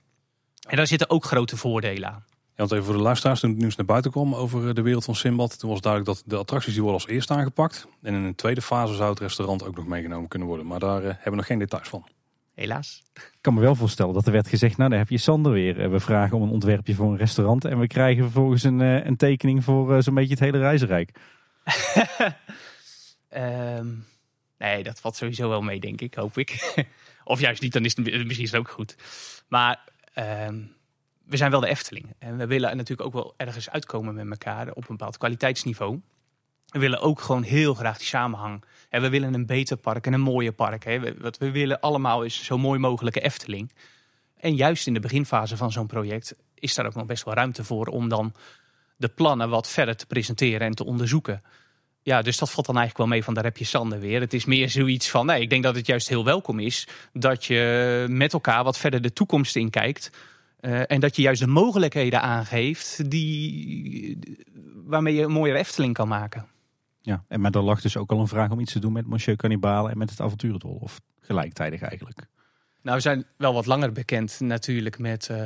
En 0.68 0.76
daar 0.76 0.86
zitten 0.86 1.10
ook 1.10 1.24
grote 1.24 1.56
voordelen 1.56 2.10
aan. 2.10 2.24
Ja, 2.60 2.66
want 2.66 2.80
even 2.80 2.90
voor 2.90 3.00
de 3.00 3.08
luisteraars, 3.08 3.40
toen 3.40 3.50
het 3.50 3.58
nieuws 3.58 3.76
naar 3.76 3.86
buiten 3.86 4.10
kwam 4.10 4.34
over 4.34 4.68
eh, 4.68 4.74
de 4.74 4.82
wereld 4.82 5.04
van 5.04 5.14
Simbad, 5.14 5.58
toen 5.58 5.70
was 5.70 5.80
duidelijk 5.80 6.16
dat 6.16 6.22
de 6.26 6.36
attracties 6.36 6.72
die 6.72 6.82
worden 6.82 7.00
als 7.00 7.10
eerst 7.10 7.30
aangepakt. 7.30 7.86
En 8.02 8.14
in 8.14 8.22
een 8.22 8.34
tweede 8.34 8.62
fase 8.62 8.94
zou 8.94 9.10
het 9.10 9.18
restaurant 9.18 9.64
ook 9.64 9.76
nog 9.76 9.86
meegenomen 9.86 10.28
kunnen 10.28 10.48
worden. 10.48 10.66
Maar 10.66 10.78
daar 10.78 11.02
uh, 11.02 11.06
hebben 11.06 11.30
we 11.30 11.36
nog 11.36 11.46
geen 11.46 11.58
details 11.58 11.88
van. 11.88 12.06
Helaas. 12.54 13.02
Ik 13.14 13.38
kan 13.40 13.54
me 13.54 13.60
wel 13.60 13.74
voorstellen 13.74 14.14
dat 14.14 14.26
er 14.26 14.32
werd 14.32 14.48
gezegd, 14.48 14.76
nou 14.76 14.90
daar 14.90 14.98
heb 14.98 15.08
je 15.08 15.18
Sander 15.18 15.52
weer. 15.52 15.90
We 15.90 16.00
vragen 16.00 16.36
om 16.36 16.42
een 16.42 16.50
ontwerpje 16.50 16.94
voor 16.94 17.10
een 17.10 17.16
restaurant 17.16 17.64
en 17.64 17.78
we 17.78 17.86
krijgen 17.86 18.22
vervolgens 18.22 18.62
een, 18.62 18.80
een 18.80 19.16
tekening 19.16 19.64
voor 19.64 20.02
zo'n 20.02 20.14
beetje 20.14 20.34
het 20.34 20.40
hele 20.40 20.58
reizenrijk. 20.58 21.18
um, 23.30 24.06
nee, 24.58 24.82
dat 24.82 25.00
valt 25.00 25.16
sowieso 25.16 25.48
wel 25.48 25.62
mee, 25.62 25.80
denk 25.80 26.00
ik, 26.00 26.14
hoop 26.14 26.38
ik. 26.38 26.74
of 27.24 27.40
juist 27.40 27.62
niet, 27.62 27.72
dan 27.72 27.84
is 27.84 27.96
het 27.96 28.04
misschien 28.06 28.44
is 28.44 28.50
het 28.50 28.60
ook 28.60 28.70
goed. 28.70 28.96
Maar 29.48 29.88
um, 30.48 30.78
we 31.30 31.36
zijn 31.36 31.50
wel 31.50 31.60
de 31.60 31.68
Efteling. 31.68 32.06
En 32.18 32.36
we 32.36 32.46
willen 32.46 32.76
natuurlijk 32.76 33.08
ook 33.08 33.22
wel 33.22 33.34
ergens 33.36 33.70
uitkomen 33.70 34.14
met 34.14 34.30
elkaar 34.30 34.68
op 34.70 34.76
een 34.76 34.96
bepaald 34.96 35.18
kwaliteitsniveau. 35.18 36.00
We 36.66 36.78
willen 36.78 37.00
ook 37.00 37.20
gewoon 37.20 37.42
heel 37.42 37.74
graag 37.74 37.98
die 37.98 38.06
samenhang. 38.06 38.64
En 38.88 39.02
we 39.02 39.08
willen 39.08 39.34
een 39.34 39.46
beter 39.46 39.76
park 39.76 40.06
en 40.06 40.12
een 40.12 40.20
mooier 40.20 40.52
park. 40.52 40.84
Hè. 40.84 41.18
Wat 41.18 41.38
we 41.38 41.50
willen 41.50 41.80
allemaal 41.80 42.22
is 42.22 42.44
zo 42.44 42.58
mooi 42.58 42.78
mogelijke 42.78 43.20
Efteling. 43.20 43.72
En 44.36 44.54
juist 44.54 44.86
in 44.86 44.94
de 44.94 45.00
beginfase 45.00 45.56
van 45.56 45.72
zo'n 45.72 45.86
project 45.86 46.34
is 46.54 46.74
daar 46.74 46.86
ook 46.86 46.94
nog 46.94 47.06
best 47.06 47.24
wel 47.24 47.34
ruimte 47.34 47.64
voor 47.64 47.86
om 47.86 48.08
dan 48.08 48.34
de 48.96 49.08
plannen 49.08 49.48
wat 49.48 49.68
verder 49.68 49.96
te 49.96 50.06
presenteren 50.06 50.66
en 50.66 50.74
te 50.74 50.84
onderzoeken. 50.84 51.42
Ja, 52.02 52.22
dus 52.22 52.38
dat 52.38 52.50
valt 52.50 52.66
dan 52.66 52.76
eigenlijk 52.76 53.08
wel 53.08 53.16
mee 53.16 53.24
van 53.24 53.34
daar 53.34 53.44
heb 53.44 53.56
je 53.56 53.64
Sander 53.64 54.00
weer. 54.00 54.20
Het 54.20 54.34
is 54.34 54.44
meer 54.44 54.68
zoiets 54.68 55.10
van, 55.10 55.26
nee, 55.26 55.40
ik 55.40 55.50
denk 55.50 55.62
dat 55.62 55.74
het 55.74 55.86
juist 55.86 56.08
heel 56.08 56.24
welkom 56.24 56.58
is 56.58 56.88
dat 57.12 57.44
je 57.44 58.06
met 58.08 58.32
elkaar 58.32 58.64
wat 58.64 58.78
verder 58.78 59.02
de 59.02 59.12
toekomst 59.12 59.56
in 59.56 59.70
kijkt. 59.70 60.10
Uh, 60.60 60.90
en 60.90 61.00
dat 61.00 61.16
je 61.16 61.22
juist 61.22 61.40
de 61.40 61.46
mogelijkheden 61.46 62.22
aangeeft 62.22 63.10
die, 63.10 64.18
waarmee 64.84 65.14
je 65.14 65.22
een 65.22 65.30
mooiere 65.30 65.58
Efteling 65.58 65.94
kan 65.94 66.08
maken. 66.08 66.46
Ja, 67.00 67.24
en 67.28 67.40
maar 67.40 67.50
er 67.50 67.62
lag 67.62 67.80
dus 67.80 67.96
ook 67.96 68.10
al 68.10 68.20
een 68.20 68.28
vraag 68.28 68.50
om 68.50 68.60
iets 68.60 68.72
te 68.72 68.78
doen 68.78 68.92
met 68.92 69.06
Monsieur 69.06 69.36
Cannibale 69.36 69.90
en 69.90 69.98
met 69.98 70.10
het 70.10 70.20
avonturendol. 70.20 70.78
Of 70.80 71.00
gelijktijdig 71.20 71.82
eigenlijk. 71.82 72.26
Nou, 72.82 72.96
we 72.96 73.02
zijn 73.02 73.24
wel 73.36 73.54
wat 73.54 73.66
langer 73.66 73.92
bekend 73.92 74.40
natuurlijk 74.40 74.98
met 74.98 75.28
uh, 75.30 75.36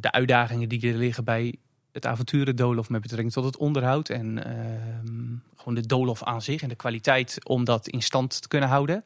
de 0.00 0.12
uitdagingen 0.12 0.68
die 0.68 0.92
er 0.92 0.98
liggen 0.98 1.24
bij 1.24 1.54
het 1.92 2.06
avonturendolof 2.06 2.88
met 2.88 3.00
betrekking 3.00 3.32
tot 3.32 3.44
het 3.44 3.56
onderhoud. 3.56 4.08
En 4.08 4.36
uh, 4.36 4.44
gewoon 5.56 5.74
de 5.74 5.86
dolof 5.86 6.22
aan 6.22 6.42
zich 6.42 6.62
en 6.62 6.68
de 6.68 6.74
kwaliteit 6.74 7.44
om 7.44 7.64
dat 7.64 7.88
in 7.88 8.02
stand 8.02 8.42
te 8.42 8.48
kunnen 8.48 8.68
houden. 8.68 8.94
En 8.94 9.04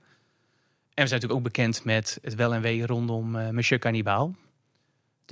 we 1.02 1.08
zijn 1.08 1.20
natuurlijk 1.20 1.32
ook 1.32 1.42
bekend 1.42 1.84
met 1.84 2.18
het 2.22 2.34
wel 2.34 2.54
en 2.54 2.60
wee 2.60 2.86
rondom 2.86 3.36
uh, 3.36 3.48
Monsieur 3.48 3.80
Cannibal. 3.80 4.34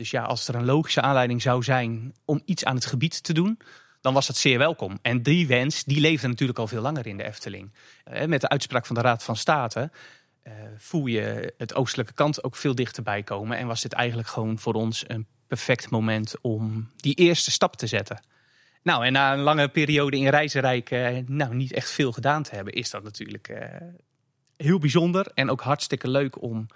Dus 0.00 0.10
ja, 0.10 0.22
als 0.22 0.48
er 0.48 0.54
een 0.54 0.64
logische 0.64 1.00
aanleiding 1.00 1.42
zou 1.42 1.62
zijn 1.62 2.14
om 2.24 2.42
iets 2.44 2.64
aan 2.64 2.74
het 2.74 2.86
gebied 2.86 3.22
te 3.22 3.32
doen, 3.32 3.58
dan 4.00 4.14
was 4.14 4.26
dat 4.26 4.36
zeer 4.36 4.58
welkom. 4.58 4.98
En 5.02 5.22
die 5.22 5.46
wens, 5.46 5.84
die 5.84 6.00
leefde 6.00 6.28
natuurlijk 6.28 6.58
al 6.58 6.66
veel 6.66 6.80
langer 6.80 7.06
in 7.06 7.16
de 7.16 7.24
Efteling. 7.24 7.72
Uh, 8.12 8.24
met 8.24 8.40
de 8.40 8.48
uitspraak 8.48 8.86
van 8.86 8.94
de 8.94 9.00
Raad 9.00 9.24
van 9.24 9.36
State 9.36 9.90
uh, 10.46 10.52
voel 10.76 11.06
je 11.06 11.54
het 11.58 11.74
oostelijke 11.74 12.12
kant 12.12 12.44
ook 12.44 12.56
veel 12.56 12.74
dichterbij 12.74 13.22
komen. 13.22 13.58
En 13.58 13.66
was 13.66 13.82
dit 13.82 13.92
eigenlijk 13.92 14.28
gewoon 14.28 14.58
voor 14.58 14.74
ons 14.74 15.04
een 15.06 15.26
perfect 15.46 15.90
moment 15.90 16.34
om 16.40 16.90
die 16.96 17.14
eerste 17.14 17.50
stap 17.50 17.76
te 17.76 17.86
zetten. 17.86 18.22
Nou, 18.82 19.04
en 19.04 19.12
na 19.12 19.32
een 19.32 19.40
lange 19.40 19.68
periode 19.68 20.16
in 20.16 20.28
Reizenrijk 20.28 20.90
uh, 20.90 21.18
nou, 21.26 21.54
niet 21.54 21.72
echt 21.72 21.90
veel 21.90 22.12
gedaan 22.12 22.42
te 22.42 22.54
hebben, 22.54 22.72
is 22.72 22.90
dat 22.90 23.02
natuurlijk 23.02 23.52
heel 24.56 24.78
bijzonder 24.78 25.30
en 25.34 25.50
ook 25.50 25.60
hartstikke 25.60 26.08
leuk 26.08 26.42
om 26.42 26.66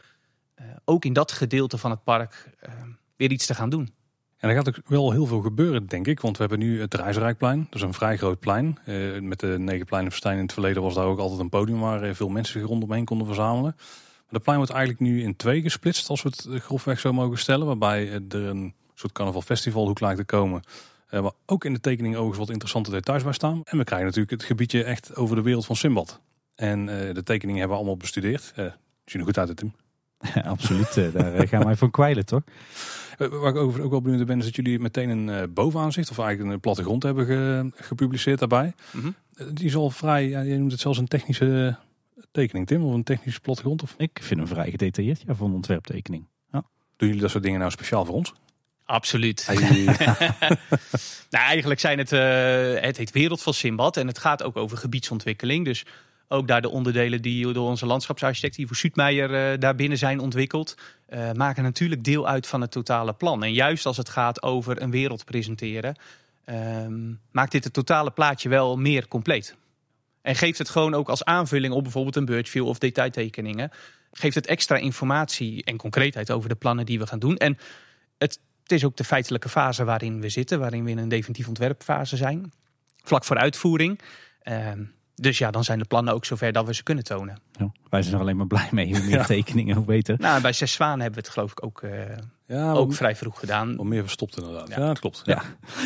ook 0.85 1.05
in 1.05 1.13
dat 1.13 1.33
gedeelte 1.33 1.79
van 1.79 1.91
het 1.91 2.05
park 2.05 2.51
weer 3.17 3.31
iets 3.31 3.47
te 3.47 3.55
gaan 3.55 3.71
doen. 3.71 3.95
En 4.37 4.51
er 4.51 4.57
gaat 4.57 4.69
ook 4.69 4.89
wel 4.89 5.13
heel 5.13 5.27
veel 5.27 5.41
gebeuren, 5.41 5.87
denk 5.87 6.07
ik. 6.07 6.21
Want 6.21 6.37
we 6.37 6.43
hebben 6.43 6.59
nu 6.59 6.81
het 6.81 6.95
Reizenrijkplein. 6.95 7.59
Dat 7.59 7.75
is 7.75 7.81
een 7.81 7.95
vrij 7.95 8.17
groot 8.17 8.41
plein. 8.41 8.79
met 9.21 9.41
de 9.41 9.59
negen 9.59 9.87
pleinen 9.87 10.13
in 10.23 10.39
het 10.39 10.53
verleden 10.53 10.83
was 10.83 10.95
daar 10.95 11.05
ook 11.05 11.19
altijd 11.19 11.41
een 11.41 11.49
podium 11.49 11.81
waar 11.81 12.15
veel 12.15 12.29
mensen 12.29 12.61
rondomheen 12.61 13.05
konden 13.05 13.27
verzamelen. 13.27 13.75
Maar 13.77 14.29
de 14.29 14.41
plein 14.41 14.57
wordt 14.57 14.73
eigenlijk 14.73 15.03
nu 15.03 15.23
in 15.23 15.37
twee 15.37 15.63
gesplitst, 15.63 16.09
als 16.09 16.23
we 16.23 16.29
het 16.29 16.63
grofweg 16.63 17.01
zo 17.01 17.13
mogen 17.13 17.39
stellen. 17.39 17.67
Waarbij 17.67 18.13
er 18.13 18.35
een 18.35 18.75
soort 18.95 19.13
carnavalfestival 19.13 19.87
hoek 19.87 20.01
lijkt 20.01 20.19
te 20.19 20.25
komen. 20.25 20.63
Uh, 21.11 21.21
waar 21.21 21.33
ook 21.47 21.65
in 21.65 21.73
de 21.73 21.81
tekening 21.81 22.15
overigens 22.15 22.41
wat 22.41 22.51
interessante 22.51 22.91
details 22.91 23.23
bij 23.23 23.33
staan. 23.33 23.61
En 23.65 23.79
we 23.79 23.85
krijgen 23.85 24.07
natuurlijk 24.07 24.33
het 24.33 24.45
gebiedje 24.45 24.85
echt 24.85 25.17
over 25.17 25.37
de 25.37 25.43
wereld 25.43 25.67
van 25.67 25.77
Simbad. 25.77 26.21
En 26.55 26.87
de 26.87 27.23
tekeningen 27.25 27.61
hebben 27.61 27.77
we 27.77 27.83
allemaal 27.83 27.97
bestudeerd. 27.97 28.53
Zien 29.05 29.21
er 29.21 29.25
goed 29.25 29.39
uit, 29.39 29.57
Tim. 29.57 29.84
absoluut, 30.45 31.13
daar 31.13 31.49
gaan 31.49 31.65
wij 31.65 31.77
voor 31.77 31.91
kwijlen, 31.91 32.27
toch? 32.27 32.43
Waar 33.19 33.51
ik 33.51 33.57
ook 33.57 33.91
wel 33.91 34.01
benieuwd 34.01 34.27
ben, 34.27 34.39
is 34.39 34.45
dat 34.45 34.57
jullie 34.57 34.79
meteen 34.79 35.09
een 35.09 35.53
bovenaanzicht, 35.53 36.11
of 36.11 36.19
eigenlijk 36.19 36.53
een 36.53 36.61
plattegrond 36.61 37.03
hebben 37.03 37.27
ge, 37.27 37.71
gepubliceerd 37.75 38.39
daarbij. 38.39 38.73
Mm 38.93 39.01
-hmm. 39.01 39.15
Die 39.55 39.67
is 39.67 39.75
al 39.75 39.91
vrij, 39.91 40.29
ja, 40.29 40.41
je 40.41 40.59
noemt 40.59 40.73
het 40.73 40.81
zelfs 40.81 40.99
een 40.99 41.09
technische 41.09 41.77
tekening, 42.31 42.67
Tim, 42.67 42.85
of 42.85 42.95
een 42.95 43.05
technische 43.05 43.41
plattegrond? 43.41 43.83
Of? 43.83 43.95
Ik 43.97 44.19
vind 44.23 44.41
hem 44.41 44.49
vrij 44.49 44.71
gedetailleerd, 44.71 45.23
ja, 45.27 45.35
voor 45.35 45.47
een 45.47 45.55
ontwerptekening. 45.55 46.27
Ja. 46.53 46.65
Doen 46.97 47.09
jullie 47.09 47.23
dat 47.23 47.31
soort 47.31 47.43
dingen 47.43 47.59
nou 47.59 47.71
speciaal 47.71 48.05
voor 48.05 48.15
ons? 48.15 48.33
Absoluut. 48.85 49.47
nou, 51.31 51.45
eigenlijk 51.45 51.81
zijn 51.81 51.99
het, 51.99 52.13
uh, 52.13 52.81
het 52.81 52.97
heet 52.97 53.11
Wereld 53.11 53.43
van 53.43 53.55
Simbad 53.55 53.97
en 53.97 54.07
het 54.07 54.19
gaat 54.19 54.43
ook 54.43 54.57
over 54.57 54.77
gebiedsontwikkeling. 54.77 55.65
Dus 55.65 55.85
ook 56.29 56.49
daar 56.49 56.63
de 56.63 56.71
onderdelen 56.71 57.23
die 57.23 57.53
door 57.53 57.69
onze 57.69 57.87
landschapsarchitect 57.87 58.57
Ivo 58.57 58.75
Suutmeijer 58.75 59.53
uh, 59.53 59.59
daar 59.59 59.75
binnen 59.75 59.99
zijn 59.99 60.21
ontwikkeld, 60.21 60.77
uh, 61.09 61.33
maken 61.33 61.63
natuurlijk 61.63 62.05
deel 62.05 62.29
uit 62.29 62.47
van 62.47 62.61
het 62.61 62.71
totale 62.71 63.13
plan. 63.13 63.43
En 63.43 63.53
juist 63.53 63.87
als 63.87 63.97
het 63.97 64.09
gaat 64.09 64.43
over 64.43 64.83
een 64.83 64.91
wereld 64.91 65.25
presenteren, 65.25 65.97
ehm, 66.45 67.13
maakt 67.31 67.53
dit 67.53 67.65
het 67.65 67.73
totale 67.73 68.11
plaatje 68.11 68.49
wel 68.49 68.77
meer 68.77 69.09
compleet. 69.09 69.57
En 70.23 70.35
geeft 70.35 70.59
het 70.59 70.69
gewoon 70.69 70.95
ook 70.95 71.09
als 71.09 71.25
aanvulling 71.25 71.75
op 71.75 71.83
bijvoorbeeld 71.83 72.17
een 72.17 72.25
birdview 72.25 72.67
of 72.67 72.79
detailtekeningen. 72.79 73.71
Geeft 74.13 74.35
het 74.35 74.47
extra 74.47 74.77
informatie 74.77 75.65
en 75.65 75.77
concreetheid 75.77 76.31
over 76.31 76.49
de 76.49 76.55
plannen 76.55 76.87
die 76.87 76.99
we 76.99 77.07
gaan 77.07 77.19
doen. 77.19 77.37
En 77.37 77.59
het 78.19 78.39
is 78.67 78.85
ook 78.85 78.97
de 78.97 79.05
feitelijke 79.05 79.49
fase 79.49 79.85
waarin 79.85 80.21
we 80.21 80.29
zitten, 80.29 80.59
waarin 80.59 80.85
we 80.85 80.91
in 80.91 80.99
een 80.99 81.09
definitief 81.09 81.49
ontwerpfase 81.49 82.17
zijn. 82.17 82.53
Vlak 83.03 83.25
voor 83.25 83.39
uitvoering. 83.39 84.01
Uh, 84.45 84.71
dus 85.15 85.39
ja, 85.39 85.51
dan 85.51 85.65
zijn 85.65 85.79
de 85.79 85.85
plannen 85.85 86.15
ook 86.15 86.25
zover 86.25 86.53
dat 86.53 86.67
we 86.67 86.75
ze 86.75 86.83
kunnen 86.83 87.05
tonen. 87.05 87.39
Ja, 87.53 87.73
wij 87.91 88.03
zijn 88.03 88.15
er 88.15 88.21
alleen 88.21 88.37
maar 88.37 88.47
blij 88.47 88.69
mee. 88.71 88.97
Hoe 88.97 89.05
meer 89.05 89.27
tekeningen, 89.35 89.77
hoe 89.77 89.85
beter. 89.85 90.17
Nou, 90.19 90.41
bij 90.43 90.53
Zes 90.53 90.73
Zwanen 90.73 91.01
hebben 91.01 91.21
we 91.21 91.27
het 91.27 91.35
geloof 91.35 91.51
ik 91.51 91.65
ook, 91.65 91.83
uh, 91.83 91.91
ja, 92.47 92.73
ook 92.73 92.93
vrij 92.93 93.17
vroeg 93.17 93.39
gedaan. 93.39 93.77
Wat 93.77 93.87
meer 93.87 94.03
verstopt 94.03 94.39
inderdaad. 94.39 94.69
Ja, 94.69 94.77
dat 94.77 94.99
klopt. 94.99 95.23
Ja. 95.25 95.43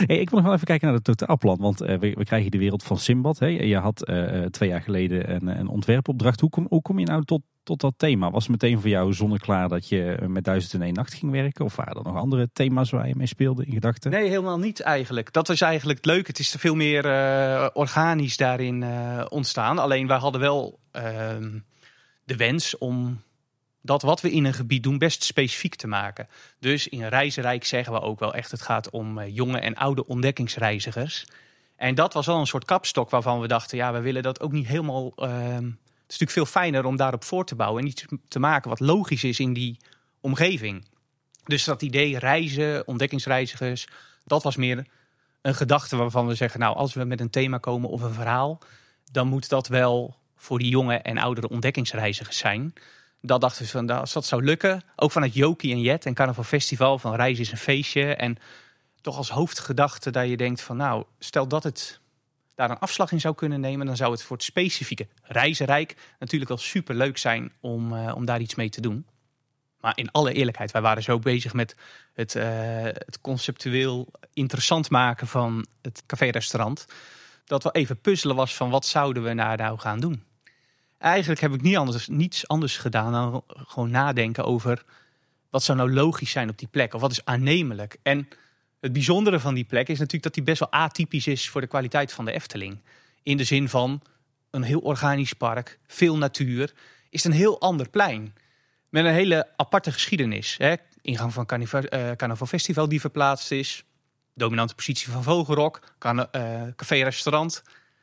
Hey, 0.07 0.19
ik 0.19 0.31
wil 0.31 0.39
nog 0.39 0.47
wel 0.47 0.55
even 0.55 0.67
kijken 0.67 0.87
naar 0.87 0.97
het 0.97 1.05
totaalplan. 1.05 1.59
Want 1.59 1.83
uh, 1.83 1.89
we, 1.89 2.13
we, 2.15 2.25
krijgen 2.25 2.51
de 2.51 2.59
wereld 2.59 2.83
van 2.83 2.99
Simbad. 2.99 3.39
Hè. 3.39 3.47
Je 3.47 3.77
had 3.77 4.09
uh, 4.09 4.45
twee 4.45 4.69
jaar 4.69 4.83
geleden 4.83 5.35
een, 5.35 5.47
een 5.47 5.69
ontwerpopdracht. 5.69 6.41
Hoe 6.41 6.51
kom, 6.51 6.67
hoe 6.69 6.83
kom 6.83 6.99
je 6.99 7.07
nou 7.07 7.25
tot, 7.25 7.43
tot 7.69 7.81
dat 7.81 7.95
thema? 7.97 8.31
Was 8.31 8.49
meteen 8.49 8.81
voor 8.81 8.91
jou 8.91 9.13
zonneklaar 9.13 9.69
dat 9.69 9.89
je 9.89 10.19
met 10.27 10.45
Duizend 10.45 10.75
en 10.75 10.83
één 10.83 10.95
nacht 10.95 11.15
ging 11.15 11.33
werken? 11.33 11.65
Of 11.65 11.77
waren 11.77 11.97
er 11.97 12.03
nog 12.03 12.17
andere 12.17 12.49
thema's 12.53 12.91
waar 12.91 13.09
je 13.09 13.17
mee 13.17 13.27
speelde 13.27 13.65
in 13.67 13.73
gedachten? 13.73 14.11
Nee, 14.11 14.29
helemaal 14.29 14.59
niet 14.59 14.81
eigenlijk. 14.81 15.33
Dat 15.33 15.49
was 15.49 15.61
eigenlijk 15.61 16.05
leuk. 16.05 16.27
Het 16.27 16.39
is 16.39 16.55
veel 16.59 16.75
meer 16.75 17.05
organisch 17.75 18.37
daarin 18.37 18.85
ontstaan. 19.29 19.79
Alleen 19.79 20.07
wij 20.07 20.19
hadden 20.19 20.41
wel 20.41 20.79
ehm, 20.91 21.59
de 22.25 22.37
wens 22.37 22.79
om 22.79 23.21
dat 23.83 24.03
wat 24.03 24.21
we 24.21 24.31
in 24.31 24.45
een 24.45 24.55
gebied 24.55 24.83
doen 24.83 24.99
best 24.99 25.25
specifiek 25.25 25.75
te 25.75 25.87
maken. 25.87 26.29
Dus 26.59 26.89
in 26.89 27.07
Reizenrijk 27.07 27.65
zeggen 27.65 27.93
we 27.93 28.01
ook 28.01 28.19
wel 28.19 28.35
echt, 28.35 28.51
het 28.51 28.63
gaat 28.63 28.91
om 28.91 29.19
uh, 29.19 29.35
jonge 29.35 29.59
en 29.59 29.75
oude 29.75 30.07
ontdekkingsreizigers. 30.07 31.27
En 31.77 31.95
dat 31.95 32.13
was 32.13 32.27
wel 32.27 32.39
een 32.39 32.47
soort 32.47 32.65
kapstok 32.65 33.11
waarvan 33.11 33.41
we 33.41 33.49
dachten, 33.49 33.77
ja, 33.77 33.93
we 33.93 34.01
willen 34.01 34.23
dat 34.23 34.41
ook 34.41 34.53
niet 34.53 34.67
helemaal... 34.67 35.13
Is 36.09 36.19
natuurlijk 36.19 36.31
veel 36.31 36.61
fijner 36.61 36.85
om 36.85 36.97
daarop 36.97 37.25
voor 37.25 37.45
te 37.45 37.55
bouwen 37.55 37.83
en 37.83 37.89
iets 37.89 38.05
te 38.29 38.39
maken 38.39 38.71
wat 38.71 38.81
logisch 38.81 39.25
is 39.25 39.41
in 39.41 39.53
die 39.53 39.77
omgeving. 40.21 40.87
Dus 41.45 41.65
dat 41.65 41.83
idee 41.83 42.19
reizen, 42.19 42.87
ontdekkingsreizigers, 42.87 43.87
dat 44.25 44.43
was 44.43 44.57
meer 44.57 44.87
een 45.43 45.55
gedachte 45.55 45.97
waarvan 45.97 46.27
we 46.27 46.35
zeggen, 46.35 46.61
nou, 46.61 46.77
als 46.77 46.95
we 46.95 47.05
met 47.05 47.21
een 47.21 47.31
thema 47.31 47.59
komen 47.59 47.91
of 47.91 48.03
een 48.03 48.15
verhaal, 48.15 48.59
dan 49.13 49.29
moet 49.29 49.49
dat 49.49 49.69
wel 49.69 50.17
voor 50.37 50.59
die 50.59 50.69
jonge 50.69 50.97
en 50.97 51.19
oudere 51.19 51.49
ontdekkingsreizigers 51.49 52.39
zijn 52.39 52.75
dat 53.21 53.41
dachten 53.41 53.63
we 53.63 53.69
van, 53.69 53.91
als 53.91 54.13
dat 54.13 54.27
zou 54.27 54.45
lukken, 54.45 54.83
ook 54.97 55.13
vanuit 55.13 55.35
Jokie 55.35 55.73
en 55.73 55.81
Jet 55.81 56.07
en 56.07 56.15
Carnaval 56.15 56.45
Festival, 56.45 56.99
van 56.99 57.15
reizen 57.15 57.45
is 57.45 57.53
een 57.53 57.59
feestje. 57.59 58.15
En 58.15 58.37
toch 59.01 59.17
als 59.17 59.31
hoofdgedachte 59.31 60.11
dat 60.11 60.29
je 60.29 60.37
denkt 60.37 60.61
van, 60.61 60.77
nou, 60.77 61.05
stel 61.19 61.49
dat 61.49 61.63
het 61.63 62.01
daar 62.59 62.71
een 62.71 62.79
afslag 62.79 63.13
in 63.13 63.21
zou 63.21 63.35
kunnen 63.35 63.61
nemen, 63.61 63.87
dan 63.87 63.97
zou 63.97 64.13
het 64.13 64.23
voor 64.23 64.37
het 64.37 64.45
specifieke 64.45 65.09
reizenrijk 65.23 65.97
natuurlijk 66.19 66.51
wel 66.51 66.59
super 66.59 66.95
leuk 66.95 67.19
zijn 67.19 67.53
om, 67.61 67.93
uh, 67.93 68.13
om 68.15 68.25
daar 68.25 68.41
iets 68.41 68.55
mee 68.55 68.69
te 68.69 68.81
doen. 68.81 69.07
Maar 69.81 69.93
in 69.97 70.11
alle 70.11 70.33
eerlijkheid, 70.33 70.71
wij 70.71 70.83
waren 70.83 71.03
zo 71.03 71.19
bezig 71.19 71.53
met 71.53 71.77
het, 72.15 72.35
uh, 72.35 72.45
het 72.83 73.19
conceptueel 73.21 74.09
interessant 74.33 74.91
maken 74.91 75.27
van 75.27 75.67
het 75.83 76.03
café-restaurant. 76.07 76.87
Dat 77.45 77.63
we 77.63 77.71
even 77.73 78.01
puzzelen 78.01 78.37
was 78.37 78.57
van 78.57 78.71
wat 78.71 78.87
zouden 78.87 79.23
we 79.23 79.33
nou, 79.33 79.57
nou 79.57 79.79
gaan 79.79 80.01
doen. 80.01 80.23
Eigenlijk 80.99 81.41
heb 81.41 81.55
ik 81.55 81.63
niet 81.63 81.77
anders, 81.77 82.09
niets 82.09 82.49
anders 82.49 82.77
gedaan 82.77 83.13
dan 83.13 83.45
gewoon 83.47 83.91
nadenken 83.91 84.45
over 84.45 84.85
wat 85.51 85.63
zou 85.63 85.79
nou 85.79 85.93
logisch 85.93 86.31
zijn 86.31 86.49
op 86.49 86.59
die 86.59 86.69
plek 86.69 86.95
of 86.95 87.01
wat 87.01 87.11
is 87.11 87.25
aannemelijk. 87.25 87.97
En 88.03 88.29
het 88.81 88.93
bijzondere 88.93 89.41
van 89.41 89.55
die 89.55 89.65
plek 89.65 89.89
is 89.89 89.99
natuurlijk 89.99 90.25
dat 90.25 90.35
die 90.35 90.43
best 90.43 90.59
wel 90.59 90.73
atypisch 90.73 91.27
is 91.27 91.49
voor 91.49 91.61
de 91.61 91.67
kwaliteit 91.67 92.13
van 92.13 92.25
de 92.25 92.33
Efteling. 92.33 92.81
In 93.23 93.37
de 93.37 93.45
zin 93.45 93.69
van 93.69 94.03
een 94.51 94.63
heel 94.63 94.81
organisch 94.81 95.33
park, 95.33 95.79
veel 95.87 96.17
natuur, 96.17 96.73
is 97.11 97.25
een 97.25 97.33
heel 97.33 97.61
ander 97.61 97.89
plein. 97.89 98.35
Met 98.89 99.05
een 99.05 99.13
hele 99.13 99.49
aparte 99.57 99.93
geschiedenis. 99.93 100.57
Hè? 100.57 100.75
Ingang 101.03 101.33
van 101.33 101.47
Carnaval, 101.47 101.83
uh, 101.93 102.43
Festival 102.47 102.89
die 102.89 103.01
verplaatst 103.01 103.51
is. 103.51 103.85
Dominante 104.35 104.75
positie 104.75 105.13
van 105.13 105.23
Vogelrok. 105.23 105.81
uh, 106.05 106.23
Café-restaurant. 106.77 107.63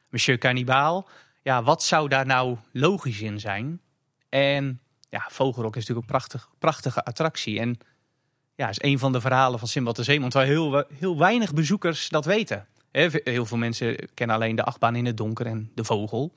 Monsieur 0.10 0.38
Carnibaal 0.38 1.10
ja, 1.46 1.63
wat 1.63 1.84
zou 1.84 2.08
daar 2.08 2.25
nou 2.25 2.58
logisch 2.72 3.22
in 3.22 3.39
zijn? 3.39 3.82
En 4.29 4.82
ja, 5.10 5.27
Vogelrok 5.32 5.75
is 5.75 5.82
natuurlijk 5.88 6.08
een 6.08 6.17
prachtig, 6.17 6.50
prachtige 6.60 7.03
attractie. 7.03 7.60
En 7.60 7.77
ja, 8.55 8.69
is 8.69 8.81
een 8.81 9.00
van 9.00 9.12
de 9.12 9.21
verhalen 9.21 9.59
van 9.59 9.67
Simbad 9.67 9.95
de 9.95 10.03
Zeeman, 10.03 10.29
waar 10.29 10.45
heel, 10.45 10.83
heel 10.93 11.17
weinig 11.17 11.53
bezoekers 11.53 12.09
dat 12.09 12.25
weten. 12.25 12.67
Heel 12.91 13.45
veel 13.45 13.57
mensen 13.57 13.95
kennen 14.13 14.35
alleen 14.35 14.55
de 14.55 14.63
achtbaan 14.63 14.95
in 14.95 15.05
het 15.05 15.17
donker 15.17 15.45
en 15.45 15.71
de 15.75 15.83
vogel. 15.83 16.33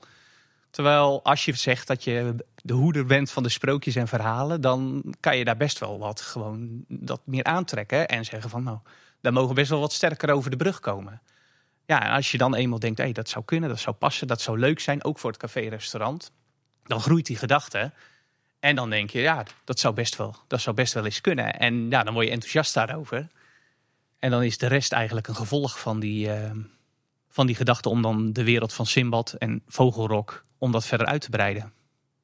Terwijl 0.69 1.23
als 1.23 1.45
je 1.45 1.53
zegt 1.53 1.87
dat 1.87 2.03
je 2.03 2.35
de 2.55 2.73
hoeder 2.73 3.05
bent 3.05 3.31
van 3.31 3.43
de 3.43 3.49
sprookjes 3.49 3.95
en 3.95 4.07
verhalen, 4.07 4.61
dan 4.61 5.03
kan 5.19 5.37
je 5.37 5.45
daar 5.45 5.57
best 5.57 5.79
wel 5.79 5.99
wat 5.99 6.21
gewoon 6.21 6.83
dat 6.87 7.21
meer 7.23 7.43
aantrekken 7.43 8.07
en 8.07 8.25
zeggen 8.25 8.49
van 8.49 8.63
nou, 8.63 8.77
daar 9.21 9.33
mogen 9.33 9.55
best 9.55 9.69
wel 9.69 9.79
wat 9.79 9.93
sterker 9.93 10.31
over 10.31 10.49
de 10.49 10.57
brug 10.57 10.79
komen. 10.79 11.21
Ja, 11.85 12.15
als 12.15 12.31
je 12.31 12.37
dan 12.37 12.55
eenmaal 12.55 12.79
denkt, 12.79 12.97
hey, 12.97 13.11
dat 13.11 13.29
zou 13.29 13.45
kunnen, 13.45 13.69
dat 13.69 13.79
zou 13.79 13.95
passen, 13.95 14.27
dat 14.27 14.41
zou 14.41 14.59
leuk 14.59 14.79
zijn, 14.79 15.03
ook 15.03 15.19
voor 15.19 15.29
het 15.29 15.39
café-restaurant, 15.39 16.31
dan 16.83 17.01
groeit 17.01 17.25
die 17.25 17.37
gedachte. 17.37 17.91
En 18.59 18.75
dan 18.75 18.89
denk 18.89 19.09
je, 19.09 19.19
ja, 19.19 19.45
dat 19.63 19.79
zou 19.79 19.93
best 19.93 20.15
wel, 20.15 20.35
dat 20.47 20.61
zou 20.61 20.75
best 20.75 20.93
wel 20.93 21.05
eens 21.05 21.21
kunnen. 21.21 21.59
En 21.59 21.89
ja, 21.89 22.03
dan 22.03 22.13
word 22.13 22.25
je 22.25 22.31
enthousiast 22.31 22.73
daarover. 22.73 23.27
En 24.19 24.31
dan 24.31 24.43
is 24.43 24.57
de 24.57 24.67
rest 24.67 24.91
eigenlijk 24.91 25.27
een 25.27 25.35
gevolg 25.35 25.79
van 25.79 25.99
die, 25.99 26.27
uh, 26.27 26.51
van 27.29 27.47
die 27.47 27.55
gedachte 27.55 27.89
om 27.89 28.01
dan 28.01 28.33
de 28.33 28.43
wereld 28.43 28.73
van 28.73 28.85
Simbad 28.85 29.33
en 29.33 29.61
Vogelrok, 29.67 30.43
om 30.57 30.71
dat 30.71 30.85
verder 30.85 31.07
uit 31.07 31.21
te 31.21 31.29
breiden. 31.29 31.73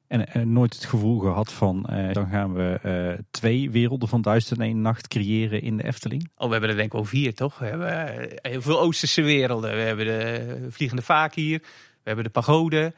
En, 0.08 0.52
nooit 0.52 0.74
het 0.74 0.84
gevoel 0.84 1.18
gehad 1.18 1.52
van 1.52 1.86
uh, 1.90 2.12
dan 2.12 2.28
gaan 2.28 2.54
we 2.54 2.78
uh, 2.84 3.24
twee 3.30 3.70
werelden 3.70 4.08
van 4.08 4.22
duizend 4.22 4.58
en 4.58 4.64
één 4.64 4.80
nacht 4.80 5.08
creëren 5.08 5.62
in 5.62 5.76
de 5.76 5.84
Efteling? 5.84 6.30
Oh, 6.36 6.46
we 6.46 6.52
hebben 6.52 6.70
er 6.70 6.76
denk 6.76 6.86
ik 6.86 6.92
wel 6.92 7.04
vier, 7.04 7.34
toch? 7.34 7.58
We 7.58 7.66
hebben 7.66 8.18
eh, 8.40 8.50
heel 8.50 8.62
veel 8.62 8.80
Oosterse 8.80 9.22
werelden. 9.22 9.74
We 9.74 9.80
hebben 9.80 10.06
de 10.06 10.66
Vliegende 10.70 11.02
Vaak 11.02 11.34
hier. 11.34 11.58
We 11.58 12.02
hebben 12.02 12.24
de 12.24 12.30
Pagode. 12.30 12.92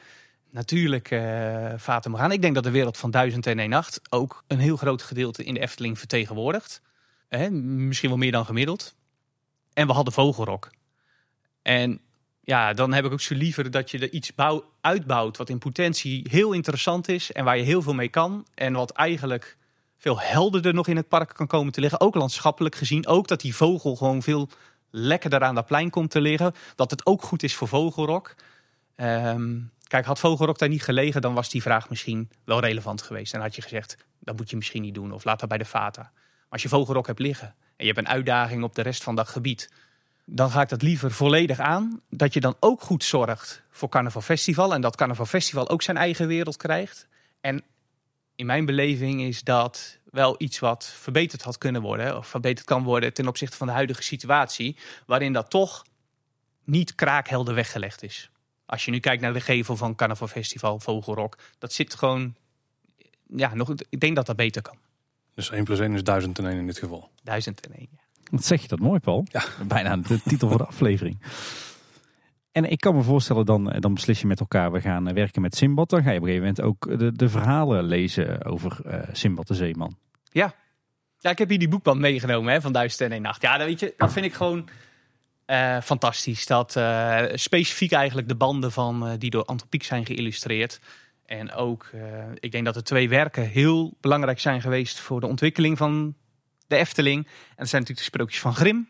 Natuurlijk 0.51 1.11
uh, 1.11 1.73
Fata 1.79 2.11
Morgana. 2.11 2.33
Ik 2.33 2.43
denk 2.43 2.55
dat 2.55 2.65
de 2.65 2.71
wereld 2.71 2.97
van 2.97 3.11
duizend 3.11 3.47
en 3.47 3.59
één 3.59 3.69
nacht 3.69 4.01
ook 4.11 4.45
een 4.47 4.59
heel 4.59 4.77
groot 4.77 5.03
gedeelte 5.03 5.45
in 5.45 5.55
de 5.55 5.61
Efteling 5.61 5.99
vertegenwoordigt. 5.99 6.83
Eh, 7.29 7.49
misschien 7.51 8.09
wel 8.09 8.19
meer 8.19 8.33
dan 8.33 8.45
gemiddeld. 8.45 8.95
En 9.73 9.87
we 9.87 9.93
hadden 9.93 10.13
Vogelrok. 10.13 10.71
En 11.63 12.01
ja, 12.41 12.73
dan 12.73 12.93
heb 12.93 13.05
ik 13.05 13.13
ook 13.13 13.21
zo 13.21 13.35
liever 13.35 13.71
dat 13.71 13.91
je 13.91 13.99
er 13.99 14.13
iets 14.13 14.35
bouw, 14.35 14.73
uitbouwt 14.81 15.37
wat 15.37 15.49
in 15.49 15.59
potentie 15.59 16.27
heel 16.31 16.53
interessant 16.53 17.09
is 17.09 17.33
en 17.33 17.45
waar 17.45 17.57
je 17.57 17.63
heel 17.63 17.83
veel 17.83 17.95
mee 17.95 18.09
kan. 18.09 18.47
En 18.55 18.73
wat 18.73 18.91
eigenlijk 18.91 19.57
veel 19.97 20.21
helderder 20.21 20.75
nog 20.75 20.87
in 20.87 20.97
het 20.97 21.09
park 21.09 21.35
kan 21.35 21.47
komen 21.47 21.73
te 21.73 21.81
liggen. 21.81 22.01
Ook 22.01 22.15
landschappelijk 22.15 22.75
gezien. 22.75 23.07
Ook 23.07 23.29
dat 23.29 23.41
die 23.41 23.55
vogel 23.55 23.97
gewoon 23.97 24.23
veel 24.23 24.49
lekkerder 24.91 25.43
aan 25.43 25.55
dat 25.55 25.67
plein 25.67 25.91
komt 25.91 26.11
te 26.11 26.21
liggen. 26.21 26.55
Dat 26.75 26.91
het 26.91 27.07
ook 27.07 27.23
goed 27.23 27.43
is 27.43 27.55
voor 27.55 27.69
Vogelrok. 27.69 28.35
Um, 28.97 29.71
kijk, 29.89 30.05
had 30.05 30.19
Vogelrok 30.19 30.59
daar 30.59 30.69
niet 30.69 30.83
gelegen, 30.83 31.21
dan 31.21 31.35
was 31.35 31.51
die 31.51 31.63
vraag 31.63 31.89
misschien 31.89 32.31
wel 32.45 32.61
relevant 32.61 33.03
geweest. 33.03 33.35
En 33.35 33.41
had 33.41 33.55
je 33.55 33.63
gezegd, 33.63 33.97
dat 34.19 34.37
moet 34.37 34.51
je 34.51 34.57
misschien 34.57 34.83
niet 34.83 34.95
doen. 34.95 35.13
Of 35.13 35.25
laat 35.25 35.41
dat 35.41 35.49
bij 35.49 35.59
de 35.59 35.65
Vata. 35.65 36.03
Maar 36.03 36.49
als 36.49 36.63
je 36.63 36.69
Vogelrok 36.69 37.07
hebt 37.07 37.19
liggen 37.19 37.55
en 37.77 37.87
je 37.87 37.93
hebt 37.93 37.99
een 37.99 38.13
uitdaging 38.13 38.63
op 38.63 38.75
de 38.75 38.83
rest 38.83 39.03
van 39.03 39.15
dat 39.15 39.29
gebied 39.29 39.69
dan 40.31 40.51
ga 40.51 40.61
ik 40.61 40.69
dat 40.69 40.83
liever 40.83 41.13
volledig 41.13 41.59
aan. 41.59 42.01
Dat 42.11 42.35
je 42.35 42.41
dan 42.41 42.57
ook 42.61 42.81
goed 42.81 43.05
zorgt 43.05 43.63
voor 43.71 43.89
Carnaval 43.89 44.23
Festival. 44.23 44.75
En 44.75 44.81
dat 44.81 44.97
Carnaval 44.97 45.27
Festival 45.27 45.69
ook 45.69 45.83
zijn 45.83 45.97
eigen 45.97 46.27
wereld 46.27 46.57
krijgt. 46.57 47.09
En 47.41 47.63
in 48.37 48.47
mijn 48.47 48.65
beleving 48.65 49.23
is 49.23 49.43
dat 49.43 49.99
wel 50.11 50.35
iets 50.39 50.59
wat 50.59 50.85
verbeterd 50.85 51.43
had 51.43 51.59
kunnen 51.59 51.83
worden. 51.83 52.17
Of 52.17 52.27
verbeterd 52.27 52.67
kan 52.67 52.83
worden 52.83 53.13
ten 53.13 53.29
opzichte 53.29 53.57
van 53.57 53.67
de 53.67 53.73
huidige 53.73 54.03
situatie. 54.03 54.77
Waarin 55.07 55.33
dat 55.33 55.51
toch 55.51 55.85
niet 56.65 56.95
kraakhelder 56.95 57.55
weggelegd 57.55 58.03
is. 58.03 58.31
Als 58.69 58.85
je 58.85 58.91
nu 58.91 58.99
kijkt 58.99 59.23
naar 59.23 59.33
de 59.33 59.41
gevel 59.41 59.77
van 59.77 59.95
Carnaval 59.95 60.29
Festival, 60.29 60.81
Vogelrok. 60.81 61.39
Dat 61.59 61.73
zit 61.73 61.95
gewoon... 61.95 62.35
Ja, 63.27 63.55
nog, 63.55 63.75
ik 63.89 64.01
denk 64.01 64.17
dat 64.17 64.27
dat 64.27 64.37
beter 64.37 64.63
kan. 64.63 64.77
Dus 65.35 65.51
1 65.51 65.65
plus 65.65 65.79
1 65.79 65.95
is 65.95 66.05
1001 66.05 66.59
in 66.59 66.67
dit 66.67 66.79
geval? 66.79 67.11
1001, 67.23 67.89
ja. 67.91 67.99
Wat 68.31 68.45
zeg 68.45 68.63
je 68.63 68.69
dat 68.69 68.79
mooi, 68.79 69.01
Paul? 69.01 69.25
Ja. 69.31 69.45
Bijna 69.67 69.97
de 69.97 70.21
titel 70.23 70.49
voor 70.49 70.59
de 70.59 70.67
aflevering. 70.75 71.19
En 72.53 72.71
ik 72.71 72.81
kan 72.81 72.95
me 72.95 73.03
voorstellen, 73.03 73.47
dan, 73.47 73.65
dan 73.79 73.95
beslis 73.95 74.21
je 74.21 74.27
met 74.27 74.41
elkaar, 74.41 74.73
we 74.73 74.81
gaan 74.81 75.15
werken 75.15 75.43
met 75.43 75.57
Simbad. 75.57 75.91
Dan 75.91 76.03
ga 76.03 76.11
je 76.11 76.17
op 76.17 76.23
een 76.23 76.29
gegeven 76.29 76.55
moment 76.55 76.67
ook 76.67 76.99
de, 76.99 77.13
de 77.13 77.29
verhalen 77.29 77.85
lezen 77.85 78.45
over 78.45 78.79
uh, 78.87 79.01
Simbad 79.13 79.47
de 79.47 79.55
Zeeman. 79.55 79.97
Ja. 80.31 80.55
ja, 81.19 81.31
ik 81.31 81.39
heb 81.39 81.49
hier 81.49 81.59
die 81.59 81.69
boekband 81.69 82.01
meegenomen 82.01 82.53
hè, 82.53 82.61
van 82.61 82.73
Duizend 82.73 83.13
en 83.13 83.23
Nacht. 83.23 83.43
Ja, 83.43 83.57
dat, 83.57 83.67
weet 83.67 83.81
je, 83.81 83.95
dat 83.97 84.13
vind 84.13 84.27
ik 84.27 84.35
gewoon 84.35 84.69
uh, 85.51 85.81
fantastisch. 85.81 86.47
Dat 86.47 86.77
uh, 86.77 87.23
specifiek 87.35 87.93
eigenlijk 87.93 88.29
de 88.29 88.35
banden 88.35 88.73
van, 88.73 89.17
die 89.19 89.31
door 89.31 89.45
Antropiek 89.45 89.83
zijn 89.83 90.07
geïllustreerd. 90.07 90.81
En 91.27 91.53
ook, 91.53 91.91
ik 92.35 92.53
denk 92.53 92.65
dat 92.65 92.75
de 92.75 92.83
twee 92.83 93.09
werken 93.09 93.49
heel 93.49 93.95
belangrijk 94.01 94.41
zijn 94.41 94.61
geweest 94.61 94.99
voor 94.99 95.21
de 95.21 95.27
ontwikkeling 95.27 95.79
van 95.79 96.15
de 96.67 96.77
Efteling. 96.77 97.27
En 97.27 97.55
dat 97.57 97.69
zijn 97.69 97.83
natuurlijk 97.83 97.99
de 97.99 98.17
sprookjes 98.17 98.41
van 98.41 98.55
Grim, 98.55 98.89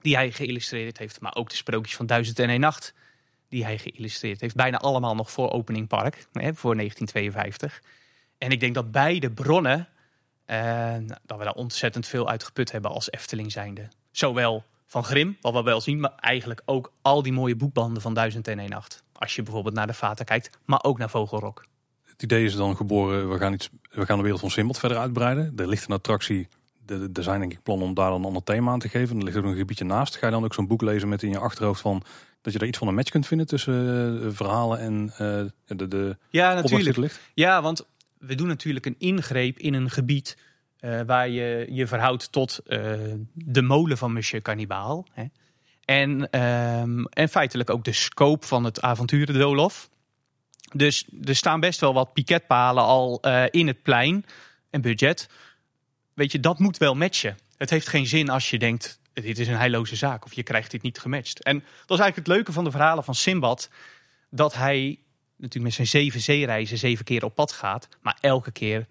die 0.00 0.14
hij 0.14 0.32
geïllustreerd 0.32 0.98
heeft. 0.98 1.20
Maar 1.20 1.34
ook 1.34 1.50
de 1.50 1.56
sprookjes 1.56 1.96
van 1.96 2.06
Duizend 2.06 2.38
en 2.38 2.48
een 2.48 2.60
Nacht, 2.60 2.94
die 3.48 3.64
hij 3.64 3.78
geïllustreerd 3.78 4.40
heeft. 4.40 4.54
Bijna 4.54 4.78
allemaal 4.78 5.14
nog 5.14 5.30
voor 5.30 5.50
Opening 5.50 5.88
Park, 5.88 6.26
hè, 6.32 6.54
voor 6.54 6.76
1952. 6.76 7.82
En 8.38 8.50
ik 8.50 8.60
denk 8.60 8.74
dat 8.74 8.90
beide 8.90 9.30
bronnen, 9.30 9.88
eh, 10.44 10.94
dat 11.22 11.38
we 11.38 11.44
daar 11.44 11.52
ontzettend 11.52 12.06
veel 12.06 12.28
uit 12.28 12.44
geput 12.44 12.72
hebben 12.72 12.90
als 12.90 13.10
Efteling 13.10 13.52
zijnde. 13.52 13.88
Zowel 14.10 14.64
van 14.86 15.04
Grim, 15.04 15.36
wat 15.40 15.52
we 15.52 15.62
wel 15.62 15.80
zien, 15.80 16.00
maar 16.00 16.12
eigenlijk 16.16 16.62
ook 16.64 16.92
al 17.02 17.22
die 17.22 17.32
mooie 17.32 17.56
boekbanden 17.56 18.02
van 18.02 18.14
1001 18.14 18.70
Nacht. 18.70 19.02
Als 19.12 19.34
je 19.34 19.42
bijvoorbeeld 19.42 19.74
naar 19.74 19.86
de 19.86 19.94
Vaten 19.94 20.24
kijkt, 20.24 20.58
maar 20.64 20.82
ook 20.82 20.98
naar 20.98 21.10
Vogelrok. 21.10 21.64
Het 22.02 22.22
idee 22.22 22.44
is 22.44 22.54
dan 22.54 22.76
geboren, 22.76 23.30
we 23.30 23.38
gaan, 23.38 23.52
iets, 23.52 23.68
we 23.90 24.06
gaan 24.06 24.16
de 24.16 24.22
wereld 24.22 24.40
van 24.40 24.50
Simbad 24.50 24.78
verder 24.78 24.98
uitbreiden. 24.98 25.52
Er 25.56 25.68
ligt 25.68 25.86
een 25.88 25.94
attractie, 25.94 26.48
er 26.86 27.22
zijn 27.22 27.40
denk 27.40 27.52
ik 27.52 27.62
plannen 27.62 27.86
om 27.86 27.94
daar 27.94 28.10
dan 28.10 28.20
een 28.20 28.26
ander 28.26 28.42
thema 28.42 28.72
aan 28.72 28.78
te 28.78 28.88
geven. 28.88 29.16
Er 29.16 29.24
ligt 29.24 29.36
ook 29.36 29.44
een 29.44 29.56
gebiedje 29.56 29.84
naast. 29.84 30.16
Ga 30.16 30.26
je 30.26 30.32
dan 30.32 30.44
ook 30.44 30.54
zo'n 30.54 30.66
boek 30.66 30.82
lezen 30.82 31.08
met 31.08 31.22
in 31.22 31.30
je 31.30 31.38
achterhoofd 31.38 31.80
van 31.80 32.02
dat 32.40 32.52
je 32.52 32.58
er 32.58 32.66
iets 32.66 32.78
van 32.78 32.88
een 32.88 32.94
match 32.94 33.10
kunt 33.10 33.26
vinden 33.26 33.46
tussen 33.46 34.22
uh, 34.22 34.28
verhalen 34.30 34.78
en 34.78 35.12
uh, 35.12 35.76
de, 35.76 35.88
de 35.88 36.16
Ja, 36.30 36.54
natuurlijk. 36.54 37.20
Ja, 37.34 37.62
want 37.62 37.86
we 38.18 38.34
doen 38.34 38.46
natuurlijk 38.46 38.86
een 38.86 38.94
ingreep 38.98 39.58
in 39.58 39.74
een 39.74 39.90
gebied 39.90 40.36
uh, 40.80 41.00
waar 41.06 41.28
je 41.28 41.66
je 41.70 41.86
verhoudt 41.86 42.32
tot 42.32 42.60
de 43.34 43.62
molen 43.62 43.98
van 43.98 44.12
Monsieur 44.12 44.42
Cannibaal. 44.42 45.06
Hè. 45.12 45.24
En, 45.84 46.40
um, 46.40 47.06
en 47.06 47.28
feitelijk 47.28 47.70
ook 47.70 47.84
de 47.84 47.92
scope 47.92 48.46
van 48.46 48.64
het 48.64 48.80
avonturen 48.80 49.38
Dolof. 49.38 49.88
Dus 50.72 51.06
er 51.24 51.36
staan 51.36 51.60
best 51.60 51.80
wel 51.80 51.94
wat 51.94 52.12
piketpalen 52.12 52.84
al 52.84 53.20
in 53.50 53.66
het 53.66 53.82
plein 53.82 54.24
en 54.70 54.80
budget. 54.80 55.28
Weet 56.14 56.32
je, 56.32 56.40
dat 56.40 56.58
moet 56.58 56.78
wel 56.78 56.94
matchen. 56.94 57.36
Het 57.56 57.70
heeft 57.70 57.88
geen 57.88 58.06
zin 58.06 58.28
als 58.30 58.50
je 58.50 58.58
denkt, 58.58 59.00
dit 59.12 59.38
is 59.38 59.48
een 59.48 59.56
heilloze 59.56 59.96
zaak 59.96 60.24
of 60.24 60.32
je 60.32 60.42
krijgt 60.42 60.70
dit 60.70 60.82
niet 60.82 60.98
gematcht. 60.98 61.42
En 61.42 61.54
dat 61.58 61.98
is 61.98 62.04
eigenlijk 62.04 62.16
het 62.16 62.36
leuke 62.36 62.52
van 62.52 62.64
de 62.64 62.70
verhalen 62.70 63.04
van 63.04 63.14
Simbad. 63.14 63.70
Dat 64.30 64.54
hij 64.54 64.98
natuurlijk 65.36 65.64
met 65.64 65.74
zijn 65.74 66.02
zeven 66.02 66.20
zeereizen 66.20 66.78
zeven 66.78 67.04
keer 67.04 67.24
op 67.24 67.34
pad 67.34 67.52
gaat, 67.52 67.88
maar 68.00 68.18
elke 68.20 68.50
keer 68.50 68.86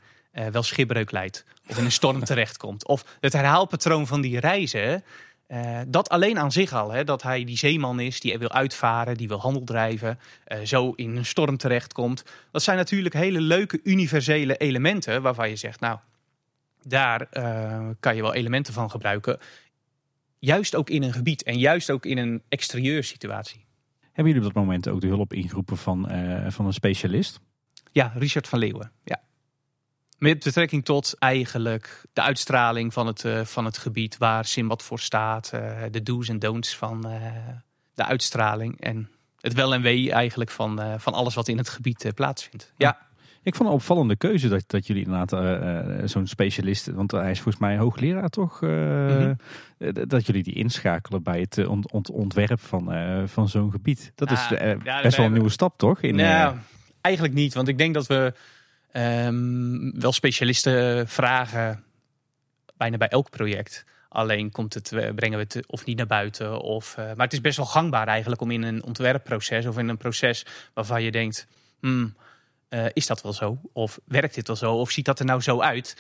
wel 0.52 0.64
schipbreuk 0.64 1.12
leidt 1.12 1.46
of 1.68 1.78
in 1.78 1.86
een 1.86 1.92
storm 1.92 2.24
terechtkomt. 2.24 2.88
Of 2.88 3.18
het 3.20 3.34
herhaalpatroon 3.34 4.08
van 4.08 4.22
die 4.22 4.40
reizen, 4.40 5.04
uh, 5.48 5.80
dat 5.88 6.10
alleen 6.10 6.40
aan 6.40 6.52
zich 6.52 6.74
al, 6.74 6.92
hè, 6.92 7.04
dat 7.04 7.22
hij 7.22 7.44
die 7.44 7.58
zeeman 7.58 8.00
is 8.00 8.20
die 8.20 8.38
wil 8.38 8.52
uitvaren, 8.52 9.18
die 9.18 9.28
wil 9.28 9.40
handel 9.40 9.64
drijven, 9.64 10.20
uh, 10.48 10.58
zo 10.64 10.92
in 10.92 11.16
een 11.16 11.26
storm 11.26 11.58
terechtkomt. 11.58 12.24
Dat 12.52 12.64
zijn 12.64 12.78
natuurlijk 12.78 13.14
hele 13.14 13.42
leuke 13.42 13.80
universele 13.84 14.58
elementen 14.58 15.22
waarvan 15.22 15.50
je 15.50 15.56
zegt, 15.56 15.80
nou, 15.80 16.00
daar 16.84 17.28
kan 18.00 18.16
je 18.16 18.22
wel 18.22 18.34
elementen 18.34 18.74
van 18.74 18.92
gebruiken 18.92 19.40
Juist 20.46 20.76
ook 20.76 20.90
in 20.90 21.04
een 21.04 21.14
gebied 21.14 21.44
en 21.44 21.60
juist 21.60 21.92
ook 21.92 22.06
in 22.06 22.18
een 22.18 22.42
exterieursituatie. 22.50 23.66
Hebben 24.02 24.34
jullie 24.34 24.48
op 24.48 24.54
dat 24.54 24.64
moment 24.64 24.88
ook 24.88 25.02
de 25.02 25.08
hulp 25.08 25.34
ingeroepen 25.34 25.78
van, 25.78 26.10
van 26.48 26.66
een 26.66 26.74
specialist? 26.74 27.40
Ja, 27.92 28.14
Richard 28.16 28.48
van 28.48 28.60
Leeuwen. 28.60 28.92
Ja. 29.04 29.22
Met 30.18 30.44
betrekking 30.44 30.86
tot 30.86 31.16
eigenlijk 31.20 32.04
de 32.14 32.22
uitstraling 32.22 32.94
van 32.94 33.08
het, 33.08 33.24
uh, 33.24 33.42
van 33.42 33.66
het 33.66 33.78
gebied 33.78 34.18
waar 34.18 34.46
Simbad 34.46 34.84
voor 34.84 35.00
staat. 35.00 35.52
Uh, 35.56 35.82
de 35.92 36.04
do's 36.04 36.30
en 36.30 36.40
don'ts 36.40 36.78
van 36.78 37.02
de 37.94 38.06
uitstraling. 38.06 38.82
En 38.82 39.10
het 39.40 39.54
wel 39.54 39.74
en 39.74 39.82
wee 39.82 40.12
eigenlijk 40.12 40.52
van, 40.52 40.82
van 40.98 41.14
alles 41.14 41.34
wat 41.34 41.48
in 41.48 41.58
het 41.58 41.70
gebied 41.70 42.12
plaatsvindt. 42.16 42.74
Ja. 42.78 43.04
Ik 43.44 43.56
vond 43.56 43.70
een 43.70 43.76
opvallende 43.76 44.16
keuze 44.16 44.48
dat, 44.48 44.64
dat 44.68 44.88
jullie 44.88 45.06
inderdaad 45.06 46.10
zo'n 46.10 46.28
specialist, 46.28 46.88
want 46.88 47.12
hij 47.12 47.32
is 47.32 47.40
volgens 47.40 47.64
mij 47.64 47.78
hoogleraar 47.78 48.30
toch, 48.30 48.60
-hmm. 48.60 49.38
dat 50.08 50.26
jullie 50.26 50.44
die 50.44 50.54
inschakelen 50.54 51.24
bij 51.24 51.40
het 51.40 51.68
ont, 51.68 51.92
ont, 51.92 52.10
ontwerp 52.10 52.60
van, 52.60 52.92
van 53.28 53.50
zo'n 53.50 53.72
gebied. 53.72 54.12
Dat 54.16 54.32
is 54.32 54.40
ah, 54.52 54.84
ja, 54.84 55.02
best 55.02 55.18
wel 55.18 55.26
een 55.26 55.34
nieuwe 55.34 55.50
stap 55.50 55.78
toch? 55.78 56.02
In, 56.02 56.16
nou, 56.16 56.56
eigenlijk 57.02 57.36
niet, 57.36 57.54
want 57.54 57.68
ik 57.68 57.78
denk 57.78 57.94
dat 57.94 58.08
we 58.08 58.34
um, 58.98 60.00
wel 60.00 60.12
specialisten 60.12 61.08
vragen 61.08 61.84
bijna 62.78 62.98
bij 62.98 63.08
elk 63.08 63.30
project. 63.30 63.86
Alleen 64.10 64.52
komt 64.52 64.74
het, 64.74 64.90
brengen 65.16 65.38
we 65.38 65.46
het 65.50 65.68
of 65.68 65.86
niet 65.86 65.98
naar 65.98 66.08
buiten. 66.08 66.62
Of, 66.62 66.98
maar 66.98 67.16
het 67.18 67.34
is 67.34 67.42
best 67.42 67.58
wel 67.58 67.66
gangbaar 67.66 68.08
eigenlijk 68.08 68.42
om 68.42 68.52
in 68.52 68.64
een 68.64 68.84
ontwerpproces 68.84 69.66
of 69.66 69.78
in 69.78 69.90
een 69.90 69.98
proces 69.98 70.46
waarvan 70.74 71.04
je 71.04 71.12
denkt. 71.12 71.48
Hmm, 71.80 72.16
uh, 72.70 72.86
is 72.94 73.08
dat 73.08 73.22
wel 73.22 73.34
zo? 73.34 73.62
Of 73.74 74.00
werkt 74.06 74.36
dit 74.36 74.48
wel 74.48 74.56
zo? 74.56 74.74
Of 74.74 74.92
ziet 74.92 75.06
dat 75.06 75.20
er 75.20 75.26
nou 75.26 75.42
zo 75.42 75.62
uit? 75.62 75.98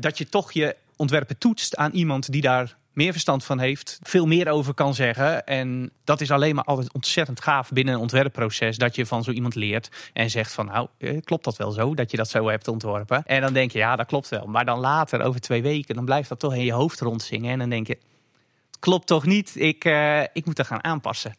Dat 0.00 0.18
je 0.18 0.28
toch 0.28 0.52
je 0.52 0.76
ontwerpen 0.96 1.38
toetst 1.38 1.76
aan 1.76 1.92
iemand 1.92 2.32
die 2.32 2.42
daar 2.42 2.74
meer 2.94 3.12
verstand 3.12 3.44
van 3.44 3.58
heeft, 3.58 3.98
veel 4.02 4.26
meer 4.26 4.48
over 4.48 4.74
kan 4.74 4.94
zeggen. 4.94 5.46
En 5.46 5.90
dat 6.04 6.20
is 6.20 6.30
alleen 6.30 6.54
maar 6.54 6.64
altijd 6.64 6.92
ontzettend 6.92 7.40
gaaf 7.40 7.70
binnen 7.70 7.94
een 7.94 8.00
ontwerpproces. 8.00 8.78
Dat 8.78 8.94
je 8.94 9.06
van 9.06 9.24
zo 9.24 9.30
iemand 9.30 9.54
leert 9.54 10.10
en 10.12 10.30
zegt 10.30 10.52
van 10.52 10.66
nou, 10.66 10.88
eh, 10.98 11.20
klopt 11.24 11.44
dat 11.44 11.56
wel 11.56 11.70
zo? 11.70 11.94
Dat 11.94 12.10
je 12.10 12.16
dat 12.16 12.28
zo 12.28 12.48
hebt 12.48 12.68
ontworpen. 12.68 13.22
En 13.26 13.40
dan 13.40 13.52
denk 13.52 13.70
je 13.70 13.78
ja, 13.78 13.96
dat 13.96 14.06
klopt 14.06 14.28
wel. 14.28 14.46
Maar 14.46 14.64
dan 14.64 14.78
later, 14.78 15.22
over 15.22 15.40
twee 15.40 15.62
weken, 15.62 15.94
dan 15.94 16.04
blijft 16.04 16.28
dat 16.28 16.38
toch 16.38 16.54
in 16.54 16.64
je 16.64 16.72
hoofd 16.72 17.00
rondzingen. 17.00 17.50
En 17.50 17.58
dan 17.58 17.68
denk 17.68 17.86
je, 17.86 17.98
klopt 18.80 19.06
toch 19.06 19.26
niet? 19.26 19.56
Ik, 19.56 19.84
uh, 19.84 20.22
ik 20.22 20.44
moet 20.44 20.56
dat 20.56 20.66
gaan 20.66 20.84
aanpassen. 20.84 21.36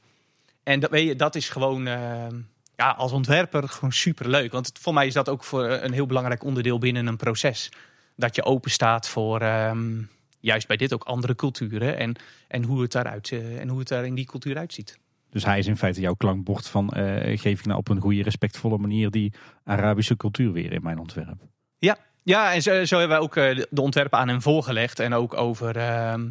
En 0.64 0.80
dat, 0.80 0.90
weet 0.90 1.08
je, 1.08 1.16
dat 1.16 1.36
is 1.36 1.50
gewoon... 1.50 1.88
Uh, 1.88 2.28
ja, 2.76 2.90
als 2.90 3.12
ontwerper 3.12 3.70
gewoon 3.70 3.92
super 3.92 4.30
leuk. 4.30 4.52
Want 4.52 4.72
voor 4.80 4.94
mij 4.94 5.08
is 5.08 5.14
dat 5.14 5.30
ook 5.30 5.44
voor 5.44 5.64
een 5.64 5.94
heel 5.94 6.06
belangrijk 6.06 6.44
onderdeel 6.44 6.78
binnen 6.78 7.08
een 7.08 7.18
proces. 7.18 7.72
Dat 8.16 8.36
je 8.36 8.44
open 8.44 8.72
staat 8.72 9.10
voor 9.10 9.42
um, 9.42 10.10
juist 10.46 10.68
bij 10.68 10.78
dit 10.78 10.94
ook 10.94 11.04
andere 11.04 11.36
culturen 11.36 11.98
en, 11.98 12.16
en, 12.48 12.64
hoe 12.64 12.82
het 12.82 12.92
daaruit, 12.92 13.32
uh, 13.32 13.60
en 13.60 13.68
hoe 13.68 13.80
het 13.80 13.88
daar 13.88 14.06
in 14.06 14.16
die 14.16 14.26
cultuur 14.26 14.58
uitziet. 14.58 15.00
Dus 15.30 15.46
hij 15.46 15.60
is 15.60 15.68
in 15.68 15.78
feite 15.78 16.02
jouw 16.02 16.14
klankbord 16.14 16.68
van 16.68 16.94
uh, 16.98 17.38
geef 17.38 17.60
ik 17.60 17.66
nou 17.66 17.80
op 17.80 17.90
een 17.90 18.02
goede, 18.02 18.24
respectvolle 18.24 18.78
manier 18.78 19.12
die 19.12 19.34
Arabische 19.64 20.18
cultuur 20.18 20.52
weer 20.52 20.72
in 20.72 20.84
mijn 20.84 21.00
ontwerp. 21.00 21.42
Ja, 21.78 21.98
ja 22.24 22.54
en 22.54 22.62
zo, 22.62 22.86
zo 22.86 23.00
hebben 23.00 23.18
we 23.18 23.24
ook 23.24 23.36
uh, 23.36 23.64
de 23.70 23.82
ontwerpen 23.82 24.20
aan 24.20 24.28
hem 24.28 24.42
voorgelegd. 24.42 25.00
En 25.00 25.14
ook 25.14 25.34
over 25.34 25.78
ehm, 25.78 26.30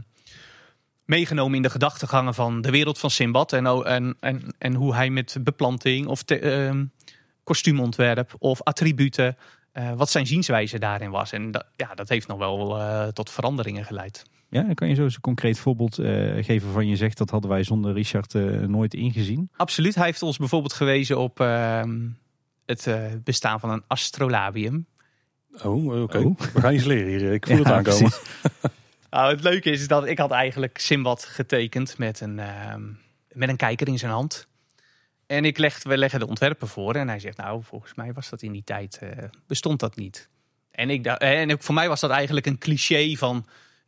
meegenomen 1.05 1.57
in 1.57 1.63
de 1.63 1.71
gedachtegangen 1.71 2.35
van 2.35 2.61
de 2.61 2.71
wereld 2.71 2.99
van 2.99 3.11
Simbad. 3.11 3.53
En, 3.53 3.67
en, 3.67 4.17
en, 4.21 4.55
en 4.59 4.75
hoe 4.75 4.95
hij 4.95 5.11
met 5.11 5.37
beplanting 5.41 6.07
of 6.07 6.23
te, 6.23 6.41
uh, 6.41 6.81
kostuumontwerp 7.45 8.35
of 8.39 8.63
attributen, 8.63 9.37
uh, 9.75 9.93
wat 9.93 10.11
zijn 10.11 10.27
zienswijze 10.27 10.79
daarin 10.79 11.11
was. 11.11 11.33
En 11.33 11.51
dat, 11.51 11.67
ja, 11.77 11.95
dat 11.95 12.09
heeft 12.09 12.27
nog 12.27 12.39
wel 12.39 12.79
uh, 12.79 13.07
tot 13.07 13.31
veranderingen 13.31 13.85
geleid. 13.85 14.23
Ja, 14.49 14.75
kan 14.75 14.89
je 14.89 14.95
zo 14.95 15.03
eens 15.03 15.15
een 15.15 15.21
concreet 15.21 15.59
voorbeeld 15.59 15.99
uh, 15.99 16.45
geven 16.45 16.73
van 16.73 16.87
je 16.87 16.97
zegt 16.97 17.19
dat 17.19 17.31
hadden 17.31 17.51
wij 17.51 17.63
zonder 17.63 17.93
Richard 17.93 18.35
nooit 18.69 18.95
ingezien? 18.95 19.51
Absoluut. 19.57 19.95
Hij 19.95 20.05
heeft 20.05 20.23
ons 20.23 20.37
bijvoorbeeld 20.37 20.73
gewezen 20.73 21.19
op 21.19 21.41
ehm, 21.41 22.09
het 22.67 22.89
bestaan 23.25 23.61
van 23.61 23.71
een 23.71 23.83
astrolabium. 23.87 24.87
Oh, 25.63 26.03
oké. 26.03 26.19
Oh. 26.19 26.39
We 26.39 26.61
gaan 26.61 26.75
iets 26.75 26.85
leren 26.85 27.09
hier. 27.09 27.33
Ik 27.33 27.47
voel 27.47 27.57
ja, 27.63 27.63
het 27.63 27.73
aankomen. 27.73 28.13
Nou, 29.15 29.33
het 29.33 29.43
leuke 29.43 29.71
is, 29.71 29.89
dat 29.89 30.07
ik 30.07 30.19
had 30.19 30.31
eigenlijk 30.31 30.79
Simbad 30.79 31.25
getekend 31.25 31.99
met 31.99 32.21
een, 32.21 32.39
uh, 32.39 32.75
met 33.33 33.49
een 33.49 33.57
kijker 33.57 33.89
in 33.89 33.99
zijn 33.99 34.13
hand. 34.13 34.47
En 35.27 35.45
ik 35.45 35.59
leg, 35.59 35.83
we 35.83 35.99
leggen 35.99 36.21
de 36.21 36.27
ontwerpen 36.27 36.69
voor 36.69 36.95
en 36.95 37.09
hij 37.09 37.19
zegt, 37.19 37.37
nou, 37.37 37.63
volgens 37.63 37.95
mij 37.95 38.13
was 38.13 38.29
dat 38.29 38.43
in 38.43 38.53
die 38.53 38.65
tijd, 38.65 39.01
uh, 39.03 39.11
bestond 39.47 39.81
dat 39.81 39.97
niet. 39.97 40.29
En, 40.71 40.91
ik, 40.91 41.07
en 41.07 41.63
voor 41.63 41.75
mij 41.75 41.89
was 41.89 42.01
dat 42.01 42.11
eigenlijk 42.11 42.47
een 42.47 42.59
cliché 42.59 43.15
van 43.17 43.47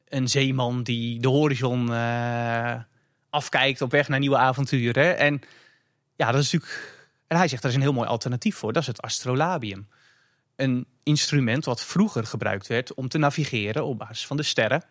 een 0.08 0.28
zeeman 0.28 0.82
die 0.82 1.20
de 1.20 1.28
horizon 1.28 1.90
uh, 1.90 2.74
afkijkt 3.30 3.80
op 3.80 3.90
weg 3.90 4.08
naar 4.08 4.18
nieuwe 4.18 4.36
avonturen. 4.36 5.18
En 5.18 5.40
ja, 6.16 6.32
dat 6.32 6.42
is 6.42 6.52
natuurlijk. 6.52 6.94
En 7.26 7.36
hij 7.36 7.48
zegt, 7.48 7.62
er 7.62 7.68
is 7.68 7.74
een 7.74 7.80
heel 7.80 7.92
mooi 7.92 8.08
alternatief 8.08 8.56
voor. 8.56 8.72
Dat 8.72 8.82
is 8.82 8.88
het 8.88 9.02
astrolabium. 9.02 9.88
Een 10.56 10.86
instrument 11.02 11.64
wat 11.64 11.84
vroeger 11.84 12.26
gebruikt 12.26 12.66
werd 12.66 12.94
om 12.94 13.08
te 13.08 13.18
navigeren 13.18 13.84
op 13.84 13.98
basis 13.98 14.26
van 14.26 14.36
de 14.36 14.42
sterren. 14.42 14.82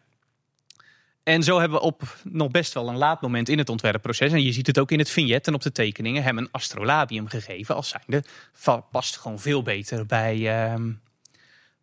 En 1.26 1.44
zo 1.44 1.60
hebben 1.60 1.80
we 1.80 1.86
op 1.86 2.18
nog 2.24 2.52
best 2.52 2.74
wel 2.74 2.90
een 2.90 2.98
laat 2.98 3.22
moment 3.22 3.50
in 3.50 3.58
het 3.58 3.70
ontwerpproces, 3.70 4.32
en 4.32 4.44
je 4.44 4.52
ziet 4.52 4.68
het 4.68 4.80
ook 4.80 4.92
in 4.92 5.00
het 5.00 5.10
vignet 5.10 5.48
en 5.48 5.54
op 5.54 5.62
de 5.62 5.72
tekeningen, 5.72 6.24
hem 6.24 6.38
een 6.38 6.52
astrolabium 6.52 7.28
gegeven 7.28 7.76
als 7.76 7.90
zijnde 7.90 8.24
past 8.92 9.18
gewoon 9.18 9.40
veel 9.40 9.64
beter 9.64 10.06
bij, 10.06 10.38
uh, 10.38 10.82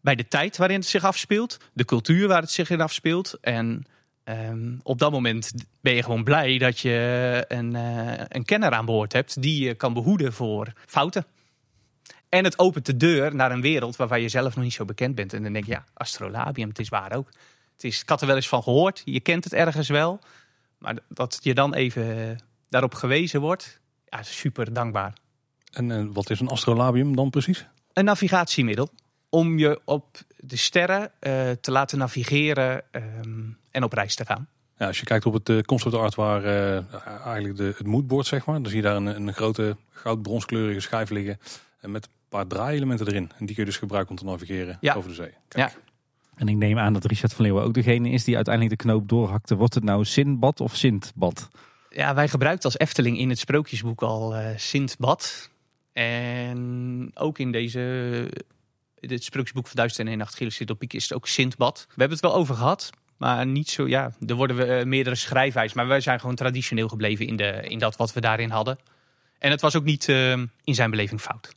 bij 0.01 0.15
de 0.15 0.29
tijd 0.29 0.57
waarin 0.57 0.79
het 0.79 0.89
zich 0.89 1.05
afspeelt, 1.05 1.59
de 1.73 1.85
cultuur 1.85 2.29
waar 2.29 2.41
het 2.41 2.51
zich 2.51 2.71
in 2.71 2.81
afspeelt. 2.81 3.39
En 3.41 3.87
um, 4.25 4.81
op 4.83 4.99
dat 4.99 5.13
moment 5.13 5.53
ben 5.81 5.95
je 5.95 6.03
gewoon 6.03 6.25
blij 6.25 6.59
dat 6.59 6.81
je 6.81 7.45
een, 7.49 7.75
uh, 7.75 8.13
een 8.29 8.45
kenner 8.45 8.73
aan 8.73 8.85
boord 8.85 9.13
hebt 9.13 9.43
die 9.43 9.65
je 9.65 9.75
kan 9.75 9.93
behoeden 9.93 10.33
voor 10.33 10.73
fouten. 10.87 11.27
En 12.29 12.45
het 12.45 12.59
opent 12.59 12.87
de 12.87 12.97
deur 12.97 13.35
naar 13.35 13.53
een 13.53 13.61
wereld 13.61 13.97
waarvan 13.97 14.21
je 14.21 14.29
zelf 14.29 14.55
nog 14.55 14.65
niet 14.65 14.73
zo 14.73 14.85
bekend 14.85 15.15
bent. 15.15 15.33
En 15.33 15.43
dan 15.43 15.53
denk 15.53 15.65
je, 15.65 15.71
ja, 15.73 15.85
astrolabium, 15.93 16.69
het 16.69 16.79
is 16.79 16.89
waar 16.89 17.13
ook. 17.13 17.29
Het 17.83 17.93
is, 17.93 18.01
ik 18.01 18.09
had 18.09 18.21
er 18.21 18.27
wel 18.27 18.37
eens 18.37 18.49
van 18.49 18.63
gehoord. 18.63 19.03
Je 19.05 19.21
kent 19.21 19.45
het 19.45 19.53
ergens 19.53 19.89
wel. 19.89 20.19
Maar 20.79 20.97
dat 21.09 21.39
je 21.43 21.55
dan 21.55 21.75
even 21.75 22.39
daarop 22.69 22.95
gewezen 22.95 23.41
wordt, 23.41 23.81
ja, 24.09 24.23
super 24.23 24.73
dankbaar. 24.73 25.13
En, 25.73 25.91
en 25.91 26.13
wat 26.13 26.31
is 26.31 26.41
een 26.41 26.49
astrolabium 26.49 27.17
dan 27.17 27.31
precies? 27.31 27.67
Een 27.93 28.05
navigatiemiddel. 28.05 28.89
Om 29.29 29.59
je 29.59 29.81
op 29.85 30.19
de 30.37 30.57
sterren 30.57 31.01
uh, 31.01 31.51
te 31.61 31.71
laten 31.71 31.99
navigeren 31.99 32.83
um, 32.93 33.59
en 33.71 33.83
op 33.83 33.93
reis 33.93 34.15
te 34.15 34.25
gaan. 34.25 34.49
Ja, 34.79 34.87
als 34.87 35.01
je 35.01 35.05
kijkt 35.05 35.27
op 35.27 35.33
het 35.33 35.49
uh, 35.49 35.61
concept 35.61 35.95
art 35.95 36.15
waar 36.15 36.45
uh, 36.45 36.95
eigenlijk 37.25 37.57
de, 37.57 37.75
het 37.77 37.87
moodboard 37.87 38.27
zeg 38.27 38.47
maar. 38.47 38.63
Dan 38.63 38.71
zie 38.71 38.77
je 38.77 38.83
daar 38.83 38.97
een, 38.97 39.07
een 39.07 39.35
grote 39.35 39.77
goud-bronskleurige 39.91 40.81
schijf 40.81 41.11
liggen. 41.11 41.41
En 41.81 41.91
met 41.91 42.05
een 42.05 42.11
paar 42.29 42.47
draaielementen 42.47 43.07
erin. 43.07 43.31
En 43.39 43.47
die 43.47 43.55
kun 43.55 43.65
je 43.65 43.71
dus 43.71 43.79
gebruiken 43.79 44.11
om 44.11 44.17
te 44.17 44.25
navigeren 44.25 44.79
over 44.95 45.09
de 45.09 45.15
zee. 45.15 45.35
Kijk. 45.49 45.73
Ja. 45.73 45.92
En 46.37 46.49
ik 46.49 46.57
neem 46.57 46.79
aan 46.79 46.93
dat 46.93 47.05
Richard 47.05 47.35
van 47.35 47.45
Leeuwen 47.45 47.63
ook 47.63 47.75
degene 47.75 48.11
is 48.11 48.25
die 48.25 48.37
uiteindelijk 48.37 48.79
de 48.79 48.85
knoop 48.85 49.09
doorhakte. 49.09 49.57
Wordt 49.57 49.75
het 49.75 49.85
nou 49.85 50.05
Sinbad 50.05 50.61
of 50.61 50.77
Sintbad? 50.77 51.49
Ja, 51.91 52.15
wij 52.15 52.29
gebruikten 52.29 52.65
als 52.65 52.79
Efteling 52.79 53.19
in 53.19 53.29
het 53.29 53.39
sprookjesboek 53.39 54.03
al 54.03 54.37
uh, 54.37 54.47
Sintbad. 54.57 55.51
En 55.93 57.11
ook 57.15 57.39
in 57.39 57.53
deze 57.53 57.81
het 59.01 59.25
sprookjesboek 59.25 59.67
van 59.67 59.77
Duizend 59.77 60.09
en 60.09 60.19
Nacht 60.19 60.35
Gilles 60.35 60.61
Piek 60.79 60.93
is 60.93 61.03
het 61.03 61.13
ook 61.13 61.29
Sintbad. 61.29 61.85
We 61.89 61.95
hebben 61.97 62.19
het 62.19 62.27
wel 62.27 62.35
over 62.35 62.55
gehad, 62.55 62.91
maar 63.17 63.47
niet 63.47 63.71
zo, 63.71 63.89
ja, 63.89 64.13
er 64.27 64.35
worden 64.35 64.57
we 64.57 64.67
uh, 64.67 64.85
meerdere 64.85 65.17
schrijfwijs. 65.17 65.73
Maar 65.73 65.87
wij 65.87 66.01
zijn 66.01 66.21
gewoon 66.21 66.35
traditioneel 66.35 66.89
gebleven 66.89 67.27
in, 67.27 67.37
de, 67.37 67.63
in 67.69 67.79
dat 67.79 67.97
wat 67.97 68.13
we 68.13 68.21
daarin 68.21 68.51
hadden. 68.51 68.79
En 69.39 69.51
het 69.51 69.61
was 69.61 69.77
ook 69.77 69.85
niet 69.85 70.09
uh, 70.09 70.33
in 70.65 70.75
zijn 70.75 70.91
beleving 70.91 71.21
fout. 71.21 71.55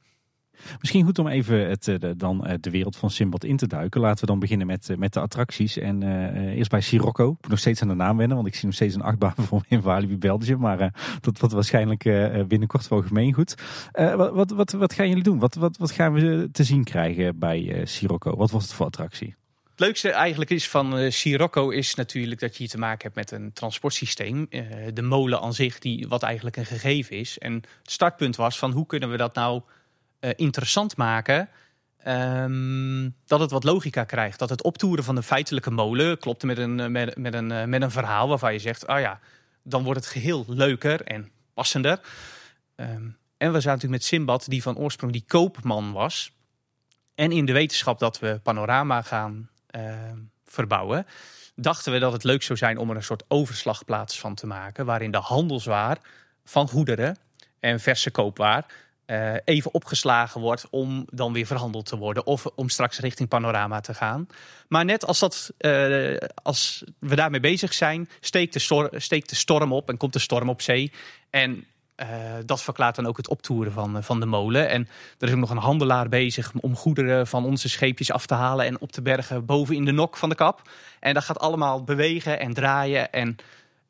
Misschien 0.80 1.06
goed 1.06 1.20
om 1.20 1.28
even 1.28 1.70
het, 1.70 1.88
eh, 1.88 2.00
de, 2.00 2.16
dan 2.16 2.46
eh, 2.46 2.56
de 2.60 2.70
wereld 2.70 2.96
van 2.96 3.10
Simbad 3.10 3.44
in 3.44 3.58
te 3.58 3.68
duiken. 3.68 4.02
Laten 4.02 4.20
we 4.20 4.26
dan 4.26 4.40
beginnen 4.40 4.68
met, 4.68 4.90
met 4.98 5.14
de 5.14 5.20
attracties. 5.20 5.78
En 5.78 6.04
eerst 6.56 6.70
bij 6.70 6.82
Sirocco. 6.82 7.24
Ik 7.24 7.38
moet 7.42 7.50
nog 7.50 7.60
steeds 7.60 7.82
aan 7.82 7.88
de 7.88 7.94
naam 7.94 8.18
wennen, 8.18 8.36
want 8.36 8.48
ik 8.48 8.56
zie 8.56 8.66
nog 8.66 8.74
steeds 8.74 8.96
een 8.96 9.02
achtbaan 9.02 9.34
voor 9.48 9.64
in 9.68 9.82
Walibi 9.82 10.18
Belgium. 10.18 10.60
Maar 10.60 10.94
dat 11.22 11.40
wordt 11.40 11.54
waarschijnlijk 11.54 12.04
binnenkort 12.48 12.88
wel 12.88 13.02
gemeengoed. 13.02 13.56
wat, 13.94 14.32
wat, 14.32 14.52
wat, 14.52 14.72
wat 14.72 14.94
gaan 14.94 15.08
jullie 15.08 15.24
doen? 15.24 15.40
Wat, 15.40 15.56
wat, 15.56 15.78
wat 15.78 15.92
gaan 15.92 16.14
we 16.14 16.50
te 16.52 16.64
zien 16.64 16.84
krijgen 16.84 17.40
bij 17.40 17.82
Sirocco? 17.84 18.36
Wat 18.36 18.52
was 18.52 18.64
het 18.64 18.74
voor 18.74 18.86
attractie? 18.86 19.36
Het 19.76 19.84
leukste 19.84 20.10
eigenlijk 20.10 20.52
is 20.52 20.70
van 20.70 21.00
uh, 21.00 21.12
Sirocco 21.12 21.70
is 21.70 21.96
natuurlijk 21.96 22.40
dat 22.40 22.52
je 22.52 22.58
hier 22.58 22.70
te 22.70 22.78
maken 22.78 23.02
hebt 23.02 23.16
met 23.16 23.32
een 23.32 23.54
transportsysteem. 23.54 24.48
De 24.94 25.02
molen 25.02 25.42
aan 25.42 25.54
zich, 25.54 25.80
die, 25.80 26.08
wat 26.08 26.24
eigenlijk 26.24 26.58
een 26.58 26.66
gegeven 26.66 27.16
is. 27.18 27.38
En 27.38 27.54
het 27.54 27.92
startpunt 27.92 28.36
was 28.36 28.60
van 28.60 28.72
hoe 28.72 28.86
kunnen 28.86 29.12
we 29.12 29.18
dat 29.18 29.36
nou 29.36 29.62
uh, 30.26 30.32
interessant 30.36 30.98
maken. 30.98 31.50
Um, 32.08 33.16
dat 33.26 33.40
het 33.40 33.52
wat 33.52 33.64
logica 33.64 34.04
krijgt. 34.04 34.40
Dat 34.40 34.50
het 34.50 34.64
optoeren 34.64 35.04
van 35.04 35.16
de 35.16 35.24
feitelijke 35.24 35.72
molen 35.72 36.20
klopt 36.20 36.44
met 36.44 36.58
een, 36.58 36.92
met, 36.92 37.18
met, 37.18 37.34
een, 37.34 37.70
met 37.70 37.82
een 37.82 37.92
verhaal 37.92 38.28
waarvan 38.28 38.54
je 38.54 38.60
zegt: 38.60 38.88
oh 38.88 39.00
ja, 39.00 39.20
dan 39.64 39.84
wordt 39.84 40.00
het 40.00 40.10
geheel 40.10 40.46
leuker 40.48 41.02
en 41.02 41.32
passender. 41.54 42.00
Um, 42.76 43.18
en 43.38 43.52
we 43.52 43.60
zaten 43.60 43.72
natuurlijk 43.72 43.92
met 43.92 44.04
Simbad, 44.04 44.46
die 44.48 44.62
van 44.62 44.78
oorsprong 44.78 45.12
die 45.12 45.24
koopman 45.28 45.92
was. 45.92 46.32
En 47.16 47.32
in 47.32 47.46
de 47.46 47.54
wetenschap 47.54 48.00
dat 48.00 48.20
we 48.20 48.40
panorama 48.44 49.02
gaan 49.02 49.50
uh, 49.76 49.94
verbouwen, 50.46 51.06
dachten 51.56 51.92
we 51.92 52.00
dat 52.00 52.12
het 52.12 52.24
leuk 52.24 52.44
zou 52.44 52.58
zijn 52.58 52.78
om 52.78 52.90
er 52.90 52.96
een 52.96 53.04
soort 53.04 53.24
overslagplaats 53.28 54.20
van 54.20 54.36
te 54.36 54.48
maken. 54.48 54.86
Waarin 54.86 55.12
de 55.12 55.18
handelswaar 55.18 55.98
van 56.46 56.68
goederen 56.68 57.18
en 57.60 57.80
verse 57.80 58.12
koopwaar 58.12 58.66
uh, 59.08 59.34
even 59.44 59.74
opgeslagen 59.74 60.42
wordt 60.42 60.68
om 60.70 61.06
dan 61.12 61.34
weer 61.34 61.46
verhandeld 61.46 61.86
te 61.86 61.98
worden. 61.98 62.26
Of 62.26 62.46
om 62.46 62.70
straks 62.70 63.00
richting 63.00 63.30
panorama 63.30 63.80
te 63.80 63.94
gaan. 63.94 64.28
Maar 64.68 64.86
net 64.86 65.06
als, 65.06 65.20
dat, 65.20 65.54
uh, 65.60 66.18
als 66.44 66.84
we 67.00 67.16
daarmee 67.16 67.40
bezig 67.40 67.74
zijn, 67.74 68.10
steekt 68.20 68.54
de, 68.54 68.90
steekt 68.96 69.30
de 69.30 69.36
storm 69.36 69.74
op 69.74 69.90
en 69.90 69.98
komt 69.98 70.14
de 70.14 70.20
storm 70.20 70.50
op 70.50 70.62
zee. 70.62 70.92
En 71.30 71.66
uh, 71.96 72.08
dat 72.46 72.62
verklaart 72.62 72.96
dan 72.96 73.06
ook 73.06 73.18
het 73.18 73.30
optoeren 73.30 73.72
van, 73.72 74.04
van 74.04 74.20
de 74.20 74.26
molen. 74.26 74.70
En 74.70 74.88
er 75.20 75.28
is 75.28 75.34
ook 75.34 75.40
nog 75.40 75.50
een 75.50 75.58
handelaar 75.58 76.10
bezig 76.10 76.52
om 76.60 76.76
goederen 76.76 77.28
van 77.28 77.46
onze 77.46 77.70
scheepjes 77.70 78.12
af 78.12 78.26
te 78.26 78.34
halen 78.34 78.66
en 78.66 78.82
op 78.82 78.92
te 78.92 79.02
bergen 79.02 79.46
boven 79.46 79.76
in 79.76 79.86
de 79.86 79.92
nok 79.92 80.18
van 80.18 80.30
de 80.30 80.36
kap. 80.36 80.70
En 81.00 81.14
dat 81.14 81.24
gaat 81.24 81.40
allemaal 81.40 81.84
bewegen 81.84 82.40
en 82.40 82.54
draaien. 82.54 83.12
En 83.12 83.36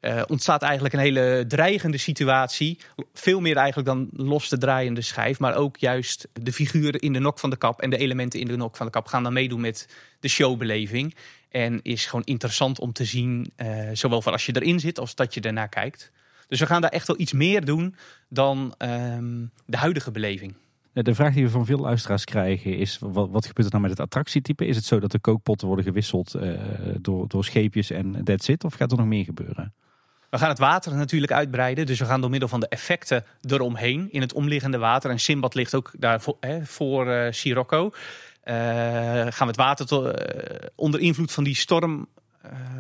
uh, 0.06 0.22
ontstaat 0.28 0.62
eigenlijk 0.62 0.94
een 0.94 1.00
hele 1.00 1.46
dreigende 1.48 1.98
situatie. 1.98 2.80
Veel 3.14 3.42
meer 3.42 3.58
eigenlijk 3.58 3.88
dan 3.88 4.10
los 4.12 4.50
de 4.50 4.58
draaiende 4.58 5.02
schijf. 5.02 5.40
Maar 5.40 5.56
ook 5.56 5.78
juist 5.78 6.28
de 6.34 6.54
figuren 6.54 7.00
in 7.00 7.14
de 7.14 7.20
nok 7.20 7.40
van 7.40 7.50
de 7.50 7.58
kap 7.58 7.82
en 7.82 7.90
de 7.90 7.98
elementen 7.98 8.40
in 8.40 8.48
de 8.48 8.56
nok 8.56 8.76
van 8.76 8.86
de 8.86 8.92
kap 8.92 9.08
gaan 9.08 9.24
dan 9.24 9.34
meedoen 9.34 9.62
met 9.62 9.88
de 10.20 10.28
showbeleving. 10.28 11.16
En 11.50 11.80
is 11.82 12.06
gewoon 12.06 12.26
interessant 12.26 12.80
om 12.80 12.94
te 12.94 13.06
zien, 13.06 13.52
uh, 13.58 13.90
zowel 13.94 14.22
van 14.22 14.32
als 14.32 14.46
je 14.46 14.56
erin 14.56 14.80
zit 14.80 15.00
als 15.00 15.16
dat 15.16 15.34
je 15.34 15.42
ernaar 15.42 15.70
kijkt. 15.70 16.12
Dus 16.48 16.60
we 16.60 16.66
gaan 16.66 16.82
daar 16.82 16.92
echt 16.92 17.08
wel 17.08 17.20
iets 17.20 17.34
meer 17.34 17.66
doen 17.66 17.96
dan 18.30 18.74
um, 18.78 19.52
de 19.66 19.78
huidige 19.78 20.12
beleving. 20.12 20.56
De 20.94 21.16
vraag 21.16 21.34
die 21.34 21.44
we 21.44 21.50
van 21.50 21.66
veel 21.66 21.80
luisteraars 21.80 22.24
krijgen 22.24 22.78
is: 22.78 22.98
wat, 23.00 23.30
wat 23.30 23.46
gebeurt 23.46 23.68
er 23.68 23.80
nou 23.80 23.82
met 23.82 23.92
het 23.92 24.00
attractietype? 24.00 24.66
Is 24.66 24.76
het 24.76 24.86
zo 24.86 25.00
dat 25.00 25.12
de 25.12 25.20
kookpotten 25.20 25.68
worden 25.68 25.86
gewisseld 25.86 26.36
uh, 26.36 26.60
door, 27.02 27.28
door 27.28 27.46
scheepjes 27.46 27.90
en 27.90 28.24
that's 28.24 28.48
it? 28.48 28.64
Of 28.64 28.74
gaat 28.74 28.92
er 28.92 28.98
nog 28.98 29.08
meer 29.08 29.24
gebeuren? 29.24 29.74
We 30.36 30.42
gaan 30.42 30.50
het 30.50 30.60
water 30.60 30.96
natuurlijk 30.96 31.32
uitbreiden. 31.32 31.86
Dus 31.86 32.00
we 32.00 32.06
gaan 32.06 32.22
door 32.22 32.30
middel 32.30 32.50
van 32.50 32.60
de 32.60 32.68
effecten 32.68 33.26
eromheen 33.42 34.08
in 34.12 34.22
het 34.22 34.34
omliggende 34.34 34.78
water. 34.78 35.10
En 35.10 35.20
Simbad 35.20 35.54
ligt 35.54 35.76
ook 35.76 35.92
daar 35.98 36.22
voor, 36.22 36.38
hè, 36.40 36.66
voor 36.66 37.08
uh, 37.08 37.28
Sirocco. 37.32 37.84
Uh, 37.84 38.54
gaan 38.54 39.34
we 39.38 39.46
het 39.46 39.56
water 39.56 40.06
uh, 40.06 40.68
onder 40.76 41.00
invloed 41.00 41.32
van 41.32 41.44
die 41.44 41.56
storm 41.56 42.08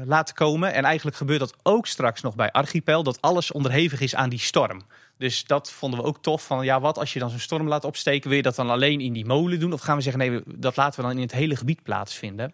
laten 0.06 0.36
komen. 0.36 0.74
En 0.74 0.84
eigenlijk 0.84 1.18
gebeurt 1.18 1.39
dat 1.39 1.56
ook 1.63 1.88
straks 1.88 2.22
nog 2.22 2.36
bij 2.36 2.52
Archipel. 2.52 3.04
Dat 3.04 3.22
alles 3.22 3.52
onderhevig 3.52 4.02
is 4.02 4.15
aan 4.15 4.30
die 4.30 4.39
storm. 4.39 4.82
Dus 5.18 5.44
dat 5.46 5.72
vonden 5.72 6.00
we 6.00 6.06
ook 6.06 6.22
tof. 6.22 6.46
Van 6.46 6.65
ja, 6.65 6.80
wat 6.80 6.98
als 6.98 7.13
je 7.13 7.20
dan 7.20 7.30
zo'n 7.30 7.39
storm 7.39 7.68
laat 7.68 7.86
opsteken? 7.86 8.28
Wil 8.28 8.38
je 8.38 8.44
dat 8.44 8.56
dan 8.56 8.70
alleen 8.70 9.02
in 9.02 9.13
die 9.13 9.26
molen 9.26 9.60
doen? 9.60 9.74
Of 9.74 9.82
gaan 9.82 9.96
we 9.96 10.02
zeggen 10.02 10.22
nee, 10.32 10.41
dat 10.46 10.76
laten 10.76 11.00
we 11.00 11.08
dan 11.08 11.15
in 11.15 11.22
het 11.22 11.32
hele 11.32 11.56
gebied 11.56 11.84
plaatsvinden? 11.84 12.54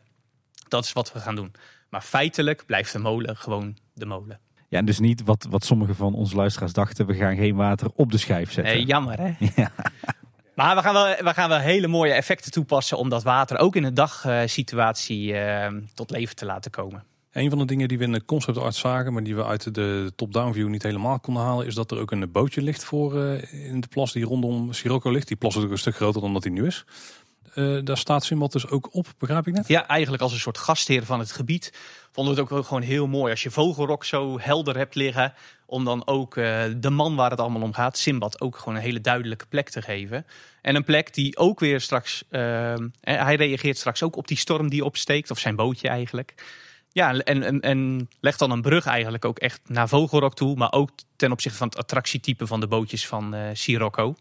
Dat 0.68 0.86
is 0.86 0.94
wat 0.94 1.14
we 1.14 1.20
gaan 1.20 1.36
doen. 1.36 1.52
Maar 1.90 2.02
feitelijk 2.02 2.66
blijft 2.66 2.94
de 2.94 3.00
molen 3.00 3.38
gewoon 3.38 3.78
de 3.94 4.06
molen. 4.06 4.40
Ja, 4.72 4.82
dus 4.82 5.00
niet 5.00 5.24
wat, 5.24 5.48
wat 5.50 5.66
sommige 5.66 5.94
van 5.94 6.14
onze 6.14 6.36
luisteraars 6.36 6.74
dachten. 6.74 7.06
We 7.06 7.14
gaan 7.14 7.36
geen 7.36 7.56
water 7.56 7.88
op 7.96 8.12
de 8.12 8.18
schijf 8.18 8.52
zetten. 8.52 8.74
Nee, 8.74 8.86
jammer 8.86 9.20
hè? 9.20 9.34
Ja. 9.56 9.72
Maar 10.56 10.76
we 10.76 10.82
gaan, 10.82 10.94
wel, 10.94 11.06
we 11.06 11.34
gaan 11.34 11.50
wel 11.50 11.60
hele 11.60 11.88
mooie 11.88 12.14
effecten 12.14 12.52
toepassen 12.52 12.98
om 12.98 13.10
dat 13.10 13.24
water 13.24 13.58
ook 13.58 13.76
in 13.76 13.84
een 13.84 13.94
dagsituatie 13.94 15.34
uh, 15.34 15.68
tot 15.94 16.10
leven 16.10 16.36
te 16.36 16.46
laten 16.46 16.72
komen. 16.72 17.04
Een 17.32 17.50
van 17.50 17.60
de 17.60 17.66
dingen 17.66 17.88
die 17.88 17.98
we 17.98 18.04
in 18.04 18.12
de 18.12 18.26
concept 18.26 18.58
art 18.58 18.76
zagen, 18.76 19.14
maar 19.14 19.24
die 19.24 19.36
we 19.36 19.46
uit 19.46 19.74
de 19.74 20.12
top-down 20.16 20.54
view 20.54 20.68
niet 20.68 20.84
helemaal 20.84 21.20
konden 21.20 21.44
halen, 21.44 21.66
is 21.66 21.76
dat 21.76 21.92
er 21.92 22.00
ook 22.00 22.12
een 22.12 22.32
bootje 22.32 22.62
ligt 22.62 22.84
voor 22.84 23.16
uh, 23.16 23.54
in 23.70 23.82
de 23.82 23.88
plas 23.88 24.12
die 24.12 24.26
rondom 24.26 24.74
Sirocco 24.74 25.12
ligt. 25.12 25.28
Die 25.28 25.38
plas 25.38 25.56
is 25.56 25.64
ook 25.64 25.72
een 25.72 25.78
stuk 25.78 25.96
groter 25.96 26.22
dan 26.22 26.34
dat 26.34 26.44
hij 26.44 26.54
nu 26.54 26.66
is. 26.66 26.86
Uh, 27.56 27.80
daar 27.84 27.98
staat 27.98 28.24
Simbad 28.24 28.52
dus 28.52 28.68
ook 28.68 28.94
op, 28.96 29.08
begrijp 29.18 29.48
ik 29.48 29.54
net? 29.54 29.68
Ja, 29.68 29.88
eigenlijk 29.88 30.24
als 30.24 30.34
een 30.34 30.40
soort 30.40 30.58
gastheer 30.58 31.06
van 31.06 31.20
het 31.20 31.32
gebied. 31.32 31.74
Vonden 32.12 32.36
we 32.36 32.42
het 32.42 32.52
ook 32.52 32.66
gewoon 32.66 32.82
heel 32.82 33.08
mooi 33.08 33.32
als 33.32 33.44
je 33.44 33.52
Vogelrok 33.52 34.06
zo 34.06 34.40
helder 34.40 34.78
hebt 34.78 34.96
liggen. 34.96 35.34
Om 35.66 35.86
dan 35.86 36.08
ook 36.08 36.36
uh, 36.36 36.64
de 36.78 36.90
man 36.90 37.16
waar 37.16 37.30
het 37.30 37.40
allemaal 37.40 37.62
om 37.62 37.74
gaat, 37.74 37.98
Simbad, 37.98 38.42
ook 38.42 38.58
gewoon 38.58 38.76
een 38.76 38.82
hele 38.82 39.02
duidelijke 39.02 39.46
plek 39.46 39.70
te 39.70 39.82
geven. 39.82 40.26
En 40.62 40.76
een 40.76 40.84
plek 40.84 41.14
die 41.14 41.38
ook 41.38 41.60
weer 41.60 41.82
straks, 41.82 42.24
uh, 42.30 42.76
hij 43.02 43.36
reageert 43.36 43.78
straks 43.78 44.04
ook 44.04 44.16
op 44.16 44.28
die 44.28 44.38
storm 44.38 44.70
die 44.70 44.86
opsteekt, 44.86 45.32
of 45.32 45.40
zijn 45.40 45.56
bootje 45.56 45.88
eigenlijk. 45.88 46.34
Ja, 46.92 47.14
en, 47.14 47.62
en, 47.62 48.10
legt 48.20 48.40
dan 48.40 48.52
een 48.52 48.62
brug 48.62 48.86
eigenlijk 48.86 49.26
ook 49.26 49.40
echt 49.40 49.62
naar 49.68 49.88
Vogelrok 49.88 50.36
toe. 50.36 50.56
Maar 50.56 50.72
ook 50.72 50.90
ten 51.16 51.32
opzichte 51.32 51.58
van 51.58 51.68
het 51.68 51.78
attractietype 51.78 52.48
van 52.48 52.60
de 52.60 52.68
bootjes 52.68 53.08
van 53.08 53.36
uh, 53.36 53.42
Sirocco. 53.54 54.16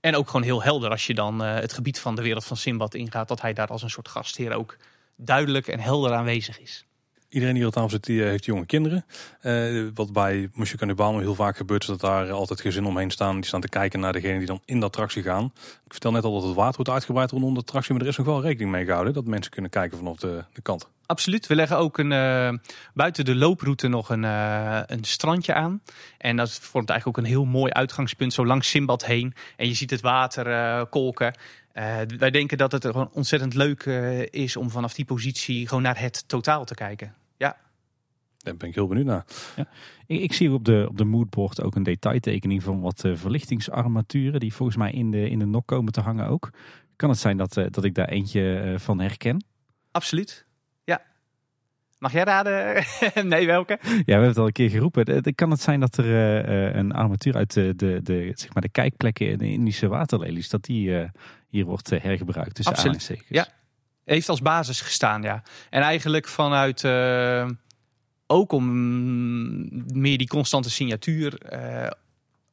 En 0.00 0.16
ook 0.16 0.26
gewoon 0.26 0.42
heel 0.42 0.62
helder 0.62 0.90
als 0.90 1.06
je 1.06 1.14
dan 1.14 1.40
het 1.40 1.72
gebied 1.72 1.98
van 1.98 2.14
de 2.14 2.22
wereld 2.22 2.44
van 2.44 2.56
Simbad 2.56 2.94
ingaat. 2.94 3.28
Dat 3.28 3.40
hij 3.40 3.52
daar 3.52 3.68
als 3.68 3.82
een 3.82 3.90
soort 3.90 4.08
gastheer 4.08 4.52
ook 4.52 4.76
duidelijk 5.16 5.68
en 5.68 5.80
helder 5.80 6.12
aanwezig 6.12 6.60
is. 6.60 6.84
Iedereen 7.30 7.54
die 7.54 7.64
hier 7.64 7.76
aan 7.76 7.90
zit, 7.90 8.04
die 8.04 8.22
heeft 8.22 8.44
jonge 8.44 8.66
kinderen. 8.66 9.04
Uh, 9.42 9.88
wat 9.94 10.12
bij 10.12 10.48
Monsieur 10.54 10.78
Cannibal 10.78 11.18
heel 11.18 11.34
vaak 11.34 11.56
gebeurt, 11.56 11.82
is 11.82 11.88
dat 11.88 12.00
daar 12.00 12.30
altijd 12.30 12.60
gezinnen 12.60 12.90
omheen 12.90 13.10
staan. 13.10 13.34
Die 13.34 13.44
staan 13.44 13.60
te 13.60 13.68
kijken 13.68 14.00
naar 14.00 14.12
degene 14.12 14.38
die 14.38 14.46
dan 14.46 14.60
in 14.64 14.80
de 14.80 14.86
attractie 14.86 15.22
gaan. 15.22 15.44
Ik 15.84 15.92
vertel 15.92 16.12
net 16.12 16.24
al 16.24 16.32
dat 16.32 16.42
het 16.42 16.54
water 16.54 16.76
wordt 16.76 16.90
uitgebreid 16.90 17.30
rondom 17.30 17.54
de 17.54 17.60
attractie. 17.60 17.92
Maar 17.92 18.02
er 18.02 18.08
is 18.08 18.16
nog 18.16 18.26
wel 18.26 18.42
rekening 18.42 18.70
mee 18.70 18.84
gehouden 18.84 19.12
dat 19.12 19.24
mensen 19.24 19.52
kunnen 19.52 19.70
kijken 19.70 19.98
vanaf 19.98 20.16
de, 20.16 20.44
de 20.52 20.62
kant. 20.62 20.88
Absoluut. 21.06 21.46
We 21.46 21.54
leggen 21.54 21.76
ook 21.76 21.98
een, 21.98 22.10
uh, 22.10 22.52
buiten 22.94 23.24
de 23.24 23.34
looproute 23.34 23.88
nog 23.88 24.08
een, 24.08 24.22
een 24.22 25.04
strandje 25.04 25.54
aan. 25.54 25.82
En 26.18 26.36
dat 26.36 26.52
vormt 26.52 26.90
eigenlijk 26.90 27.18
ook 27.18 27.24
een 27.24 27.30
heel 27.30 27.44
mooi 27.44 27.72
uitgangspunt 27.72 28.32
zo 28.32 28.46
langs 28.46 28.70
Simbad 28.70 29.04
heen. 29.04 29.34
En 29.56 29.66
je 29.66 29.74
ziet 29.74 29.90
het 29.90 30.00
water 30.00 30.86
kolken. 30.86 31.34
wij 32.18 32.30
denken 32.30 32.58
dat 32.58 32.72
het 32.72 32.86
gewoon 32.86 33.10
ontzettend 33.12 33.54
leuk 33.54 33.84
is 34.30 34.56
om 34.56 34.70
vanaf 34.70 34.94
die 34.94 35.04
positie 35.04 35.68
gewoon 35.68 35.82
naar 35.82 36.00
het 36.00 36.28
totaal 36.28 36.64
te 36.64 36.74
kijken. 36.74 37.14
Ja. 38.42 38.50
Daar 38.50 38.56
ben 38.56 38.68
ik 38.68 38.74
heel 38.74 38.86
benieuwd 38.86 39.06
naar. 39.06 39.24
Ja. 39.56 39.68
Ik, 40.06 40.20
ik, 40.20 40.32
zie 40.32 40.52
op 40.52 40.64
de, 40.64 40.86
op 40.88 40.98
de 40.98 41.04
moodboard 41.04 41.62
ook 41.62 41.74
een 41.74 41.82
detailtekening 41.82 42.62
van 42.62 42.80
wat 42.80 43.04
verlichtingsarmaturen. 43.14 44.40
Die 44.40 44.54
volgens 44.54 44.78
mij 44.78 44.92
in 44.92 45.10
de, 45.10 45.30
in 45.30 45.38
de 45.38 45.46
nok 45.46 45.66
komen 45.66 45.92
te 45.92 46.00
hangen 46.00 46.26
ook. 46.26 46.50
Kan 46.96 47.10
het 47.10 47.18
zijn 47.18 47.36
dat, 47.36 47.54
dat 47.54 47.84
ik 47.84 47.94
daar 47.94 48.08
eentje 48.08 48.74
van 48.78 49.00
herken? 49.00 49.44
Absoluut. 49.90 50.48
Mag 52.00 52.12
jij 52.12 52.24
raden? 52.24 52.84
nee, 53.28 53.46
welke? 53.46 53.78
Ja, 53.82 53.90
we 53.90 54.12
hebben 54.12 54.28
het 54.28 54.38
al 54.38 54.46
een 54.46 54.52
keer 54.52 54.70
geroepen. 54.70 55.34
Kan 55.34 55.50
het 55.50 55.60
zijn 55.60 55.80
dat 55.80 55.96
er 55.96 56.04
uh, 56.04 56.74
een 56.74 56.92
armatuur 56.92 57.36
uit 57.36 57.52
de, 57.52 57.72
de, 57.76 58.00
de, 58.02 58.32
zeg 58.34 58.54
maar 58.54 58.62
de 58.62 58.68
kijkplekken 58.68 59.30
in 59.30 59.38
de 59.38 59.50
Indische 59.50 59.88
waterlelies, 59.88 60.48
dat 60.48 60.64
die 60.64 60.88
uh, 60.88 61.08
hier 61.48 61.64
wordt 61.64 61.90
hergebruikt? 61.90 62.56
Dus 62.56 62.66
Absoluut. 62.66 63.24
Ja, 63.28 63.46
heeft 64.04 64.28
als 64.28 64.42
basis 64.42 64.80
gestaan, 64.80 65.22
ja. 65.22 65.42
En 65.70 65.82
eigenlijk 65.82 66.28
vanuit 66.28 66.80
ook 68.30 68.52
om 68.52 68.66
meer 70.00 70.18
die 70.18 70.28
constante 70.28 70.70
signatuur 70.70 71.38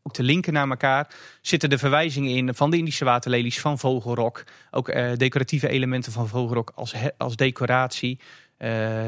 ook 0.04 0.14
te 0.14 0.24
linken 0.24 0.54
naar 0.54 0.70
elkaar, 0.70 1.16
zitten 1.42 1.70
de 1.70 1.78
verwijzingen 1.78 2.36
in 2.36 2.56
van 2.56 2.72
de 2.72 2.78
Indische 2.78 3.06
waterlelies, 3.06 3.60
van 3.60 3.80
vogelrok. 3.80 4.44
Ook 4.72 4.94
decoratieve 5.18 5.70
elementen 5.70 6.12
van 6.12 6.28
vogelrok 6.28 6.72
als, 6.76 6.94
als 7.18 7.36
decoratie. 7.36 8.20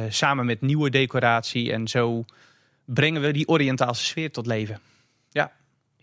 samen 0.10 0.46
met 0.46 0.62
nieuwe 0.62 0.90
decoratie. 0.90 1.72
En 1.72 1.88
zo 1.88 2.26
brengen 2.86 3.22
we 3.22 3.32
die 3.32 3.48
Oriëntaalse 3.48 4.06
sfeer 4.06 4.32
tot 4.32 4.46
leven. 4.46 4.80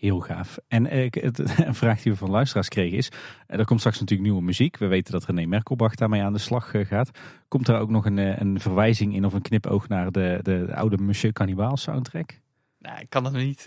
Heel 0.06 0.20
gaaf. 0.20 0.58
En 0.68 0.86
eh, 0.86 1.08
een 1.68 1.74
vraag 1.74 2.02
die 2.02 2.12
we 2.12 2.18
van 2.18 2.30
luisteraars 2.30 2.68
kregen 2.68 2.98
is, 2.98 3.08
er 3.46 3.64
komt 3.64 3.78
straks 3.78 4.00
natuurlijk 4.00 4.28
nieuwe 4.28 4.44
muziek. 4.44 4.76
We 4.76 4.86
weten 4.86 5.12
dat 5.12 5.24
René 5.24 5.46
Merkelbach 5.46 5.94
daarmee 5.94 6.22
aan 6.22 6.32
de 6.32 6.38
slag 6.38 6.74
eh, 6.74 6.86
gaat. 6.86 7.10
Komt 7.48 7.68
er 7.68 7.78
ook 7.78 7.90
nog 7.90 8.04
een, 8.04 8.18
eh, 8.18 8.38
een 8.38 8.60
verwijzing 8.60 9.14
in 9.14 9.24
of 9.24 9.32
een 9.32 9.42
knipoog 9.42 9.88
naar 9.88 10.12
de, 10.12 10.38
de, 10.42 10.74
oude 10.74 10.96
Monsieur 10.96 11.32
Cannibal 11.32 11.76
soundtrack? 11.76 12.40
Nou, 12.78 13.00
ik 13.00 13.10
kan, 13.10 13.22
dat 13.22 13.32
nog 13.32 13.42
niet, 13.42 13.62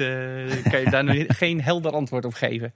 kan 0.69 0.80
je 0.80 0.88
daar 0.89 1.04
nog 1.04 1.25
geen 1.38 1.62
helder 1.62 1.91
antwoord 1.91 2.25
op 2.25 2.34
geven. 2.34 2.73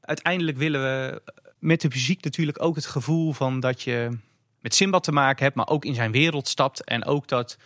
Uiteindelijk 0.00 0.56
willen 0.56 0.80
we 0.80 1.22
met 1.58 1.80
de 1.80 1.88
muziek 1.88 2.24
natuurlijk 2.24 2.62
ook 2.62 2.74
het 2.74 2.86
gevoel 2.86 3.32
van 3.32 3.60
dat 3.60 3.82
je 3.82 4.18
met 4.60 4.74
Simba 4.74 4.98
te 4.98 5.12
maken 5.12 5.44
hebt, 5.44 5.56
maar 5.56 5.68
ook 5.68 5.84
in 5.84 5.94
zijn 5.94 6.12
wereld 6.12 6.48
stapt. 6.48 6.84
En 6.84 7.04
ook 7.04 7.28
dat 7.28 7.58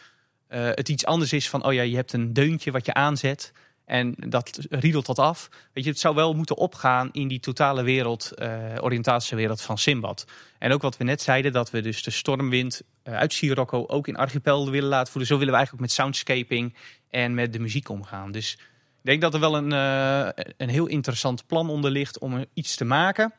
het 0.49 0.89
iets 0.89 1.05
anders 1.05 1.33
is 1.33 1.49
van, 1.49 1.65
oh 1.65 1.73
ja, 1.73 1.83
je 1.83 1.97
hebt 1.97 2.13
een 2.13 2.33
deuntje 2.33 2.71
wat 2.71 2.87
je 2.87 2.95
aanzet. 2.95 3.53
En 3.93 4.15
dat 4.17 4.59
riedelt 4.71 5.07
dat 5.07 5.19
af. 5.19 5.49
Weet 5.73 5.85
je, 5.85 5.91
het 5.91 5.99
zou 5.99 6.15
wel 6.15 6.35
moeten 6.35 6.57
opgaan 6.57 7.09
in 7.13 7.29
die 7.29 7.41
totale 7.41 7.83
wereld, 7.83 8.33
uh, 8.39 8.75
oriëntatische 8.81 9.37
wereld 9.37 9.61
van 9.61 9.79
Simbad. 9.79 10.27
En 10.59 10.73
ook 10.73 10.83
wat 10.83 10.97
we 10.97 11.05
net 11.05 11.23
zeiden, 11.23 11.53
dat 11.53 11.71
we 11.71 11.81
dus 11.81 12.03
de 12.03 12.11
stormwind 12.11 12.83
uh, 13.05 13.15
uit 13.15 13.33
Sirocco 13.33 13.85
ook 13.87 14.09
in 14.09 14.17
Archipel 14.17 14.71
willen 14.71 14.89
laten 14.89 15.13
voelen. 15.13 15.31
Zo 15.31 15.39
willen 15.39 15.53
we 15.53 15.59
eigenlijk 15.59 15.73
ook 15.73 15.89
met 15.89 15.99
soundscaping 15.99 16.75
en 17.11 17.35
met 17.35 17.53
de 17.53 17.59
muziek 17.59 17.89
omgaan. 17.89 18.33
Dus 18.33 18.53
ik 18.53 18.61
denk 19.03 19.21
dat 19.21 19.35
er 19.35 19.41
wel 19.41 19.57
een, 19.57 19.73
uh, 19.73 20.45
een 20.57 20.69
heel 20.69 20.87
interessant 20.87 21.47
plan 21.47 21.71
onder 21.71 21.91
ligt 21.91 22.19
om 22.19 22.45
iets 22.55 22.77
te 22.77 22.85
maken 22.85 23.33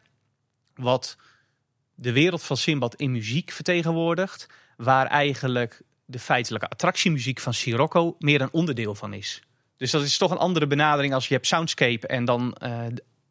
wat 0.76 1.18
de 1.96 2.12
wereld 2.12 2.44
van 2.44 2.58
Simbad 2.58 2.96
in 2.96 3.12
muziek 3.12 3.52
vertegenwoordigt. 3.52 4.48
Waar 4.78 5.06
eigenlijk 5.06 5.82
de 6.06 6.20
feitelijke 6.20 6.70
attractiemuziek 6.70 7.40
van 7.40 7.54
Sirocco 7.54 8.16
meer 8.20 8.42
een 8.42 8.52
onderdeel 8.54 8.96
van 8.96 9.14
is. 9.14 9.42
Dus 9.84 9.92
dat 9.92 10.02
is 10.02 10.18
toch 10.18 10.32
een 10.32 10.38
andere 10.38 10.68
benadering 10.68 11.14
als 11.14 11.28
je 11.28 11.34
hebt 11.34 11.48
soundscape 11.48 12.08
en 12.08 12.26
dan 12.26 12.56
uh, 12.64 12.80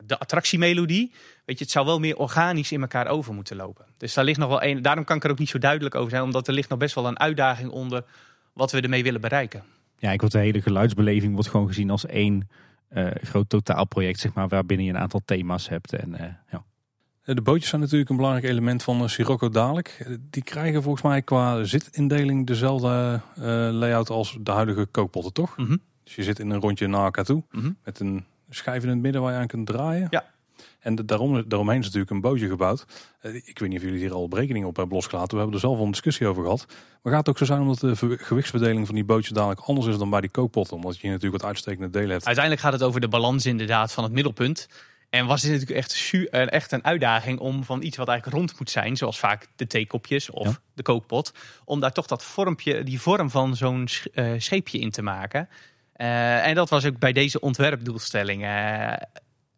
de 0.04 0.18
attractiemelodie. 0.18 1.12
Weet 1.44 1.58
je, 1.58 1.64
het 1.64 1.72
zou 1.72 1.86
wel 1.86 1.98
meer 1.98 2.16
organisch 2.16 2.72
in 2.72 2.80
elkaar 2.80 3.06
over 3.06 3.34
moeten 3.34 3.56
lopen. 3.56 3.84
Dus 3.96 4.14
daar 4.14 4.24
ligt 4.24 4.38
nog 4.38 4.48
wel 4.48 4.62
een. 4.62 4.82
Daarom 4.82 5.04
kan 5.04 5.16
ik 5.16 5.24
er 5.24 5.30
ook 5.30 5.38
niet 5.38 5.48
zo 5.48 5.58
duidelijk 5.58 5.94
over 5.94 6.10
zijn, 6.10 6.22
omdat 6.22 6.48
er 6.48 6.54
ligt 6.54 6.68
nog 6.68 6.78
best 6.78 6.94
wel 6.94 7.06
een 7.06 7.18
uitdaging 7.18 7.70
onder 7.70 8.04
wat 8.52 8.72
we 8.72 8.80
ermee 8.80 9.02
willen 9.02 9.20
bereiken. 9.20 9.62
Ja, 9.98 10.10
ik 10.10 10.20
word 10.20 10.32
de 10.32 10.38
hele 10.38 10.62
geluidsbeleving 10.62 11.34
wordt 11.34 11.48
gewoon 11.48 11.66
gezien 11.66 11.90
als 11.90 12.06
één 12.06 12.48
uh, 12.90 13.10
groot 13.22 13.48
totaalproject, 13.48 14.20
zeg 14.20 14.32
maar, 14.32 14.48
waarbinnen 14.48 14.86
je 14.86 14.92
een 14.92 14.98
aantal 14.98 15.22
thema's 15.24 15.68
hebt. 15.68 15.92
En, 15.92 16.12
uh, 16.12 16.20
ja. 16.50 16.64
De 17.34 17.42
bootjes 17.42 17.68
zijn 17.68 17.80
natuurlijk 17.80 18.10
een 18.10 18.16
belangrijk 18.16 18.46
element 18.46 18.82
van 18.82 19.08
Sirocco 19.08 19.48
dadelijk. 19.48 20.06
Die 20.30 20.42
krijgen 20.42 20.82
volgens 20.82 21.02
mij 21.02 21.22
qua 21.22 21.64
zitindeling 21.64 22.46
dezelfde 22.46 23.20
layout 23.72 24.10
als 24.10 24.38
de 24.40 24.50
huidige 24.50 24.86
kookpotten, 24.86 25.32
toch? 25.32 25.56
Mm 25.56 25.80
dus 26.04 26.14
je 26.14 26.22
zit 26.22 26.38
in 26.38 26.50
een 26.50 26.60
rondje 26.60 26.86
naar 26.86 27.04
elkaar 27.04 27.24
toe. 27.24 27.42
Mhm. 27.50 27.70
Met 27.84 28.00
een 28.00 28.24
schijf 28.50 28.82
in 28.82 28.88
het 28.88 28.98
midden 28.98 29.22
waar 29.22 29.32
je 29.32 29.38
aan 29.38 29.46
kunt 29.46 29.66
draaien. 29.66 30.06
Ja. 30.10 30.30
En 30.80 30.96
daarom, 30.96 31.48
daaromheen 31.48 31.78
is 31.78 31.84
natuurlijk 31.84 32.10
een 32.10 32.20
bootje 32.20 32.48
gebouwd. 32.48 32.84
Eh, 33.20 33.34
ik 33.34 33.58
weet 33.58 33.68
niet 33.68 33.78
of 33.78 33.84
jullie 33.84 33.98
hier 33.98 34.12
al 34.12 34.28
berekeningen 34.28 34.68
op 34.68 34.76
hebben 34.76 34.94
losgelaten. 34.94 35.30
We 35.30 35.36
hebben 35.36 35.54
er 35.54 35.60
zelf 35.60 35.78
al 35.78 35.84
een 35.84 35.90
discussie 35.90 36.26
over 36.26 36.42
gehad. 36.42 36.66
Maar 37.02 37.12
gaat 37.12 37.26
het 37.26 37.28
ook 37.28 37.38
zo 37.38 37.44
zijn 37.44 37.60
omdat 37.60 37.78
de 37.78 38.16
gewichtsverdeling 38.18 38.86
van 38.86 38.94
die 38.94 39.04
bootjes 39.04 39.32
dadelijk 39.32 39.60
anders 39.60 39.86
is 39.86 39.98
dan 39.98 40.10
bij 40.10 40.20
die 40.20 40.30
kookpotten? 40.30 40.76
Omdat 40.76 40.98
je 40.98 41.08
natuurlijk 41.08 41.42
wat 41.42 41.50
uitstekende 41.50 41.90
delen 41.90 42.10
hebt. 42.10 42.26
Uiteindelijk 42.26 42.64
gaat 42.64 42.72
het 42.72 42.82
over 42.82 43.00
de 43.00 43.08
balans 43.08 43.46
inderdaad 43.46 43.92
van 43.92 44.04
het 44.04 44.12
middelpunt. 44.12 44.68
En 45.10 45.26
was 45.26 45.42
het 45.42 45.50
natuurlijk 45.50 45.78
echt, 45.78 46.12
echt 46.30 46.72
een 46.72 46.84
uitdaging 46.84 47.38
om 47.38 47.64
van 47.64 47.82
iets 47.82 47.96
wat 47.96 48.08
eigenlijk 48.08 48.38
rond 48.38 48.58
moet 48.58 48.70
zijn, 48.70 48.96
zoals 48.96 49.18
vaak 49.18 49.46
de 49.56 49.66
theekopjes 49.66 50.30
of 50.30 50.60
de 50.74 50.82
kookpot, 50.82 51.32
om 51.64 51.80
daar 51.80 51.92
toch 51.92 52.06
dat 52.06 52.24
vormpje, 52.24 52.82
die 52.82 53.00
vorm 53.00 53.30
van 53.30 53.56
zo'n 53.56 53.88
uh, 54.14 54.32
scheepje 54.38 54.78
in 54.78 54.90
te 54.90 55.02
maken. 55.02 55.48
Uh, 56.02 56.46
en 56.46 56.54
dat 56.54 56.68
was 56.68 56.86
ook 56.86 56.98
bij 56.98 57.12
deze 57.12 57.40
ontwerpdoelstelling 57.40 58.42
uh, 58.42 58.92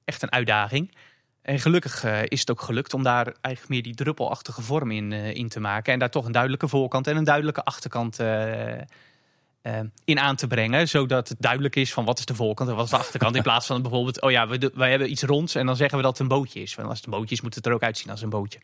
echt 0.04 0.22
een 0.22 0.32
uitdaging. 0.32 0.94
En 1.42 1.58
gelukkig 1.58 2.04
uh, 2.04 2.22
is 2.24 2.40
het 2.40 2.50
ook 2.50 2.60
gelukt 2.60 2.94
om 2.94 3.02
daar 3.02 3.34
eigenlijk 3.40 3.68
meer 3.68 3.82
die 3.82 3.94
druppelachtige 3.94 4.62
vorm 4.62 4.90
in, 4.90 5.12
in 5.12 5.48
te 5.48 5.60
maken. 5.60 5.92
En 5.92 5.98
daar 5.98 6.10
toch 6.10 6.26
een 6.26 6.32
duidelijke 6.32 6.68
voorkant 6.68 7.06
en 7.06 7.16
een 7.16 7.24
duidelijke 7.24 7.64
achterkant 7.64 8.18
in 10.04 10.18
aan 10.18 10.36
te 10.36 10.46
brengen. 10.46 10.88
Zodat 10.88 11.28
het 11.28 11.40
duidelijk 11.40 11.76
is 11.76 11.92
van 11.92 12.04
wat 12.04 12.18
is 12.18 12.24
de 12.24 12.34
voorkant 12.34 12.70
en 12.70 12.76
wat 12.76 12.84
is 12.84 12.90
de 12.90 12.96
achterkant. 12.96 13.36
In 13.36 13.42
plaats 13.42 13.66
van 13.66 13.82
bijvoorbeeld, 13.82 14.20
oh 14.20 14.30
ja, 14.30 14.48
we, 14.48 14.70
hebben 14.74 15.10
iets 15.10 15.22
ronds 15.22 15.54
en 15.54 15.66
dan 15.66 15.76
zeggen 15.76 15.96
we 15.96 16.04
dat 16.04 16.12
het 16.12 16.20
een 16.20 16.36
bootje 16.36 16.60
is. 16.62 16.74
Want 16.74 16.88
als 16.88 16.96
het 16.96 17.06
een 17.06 17.12
bootje 17.12 17.34
is, 17.34 17.40
moet 17.40 17.54
het 17.54 17.66
er 17.66 17.72
ook 17.72 17.82
uitzien 17.82 18.10
als 18.10 18.22
een 18.22 18.30
bootje. 18.30 18.58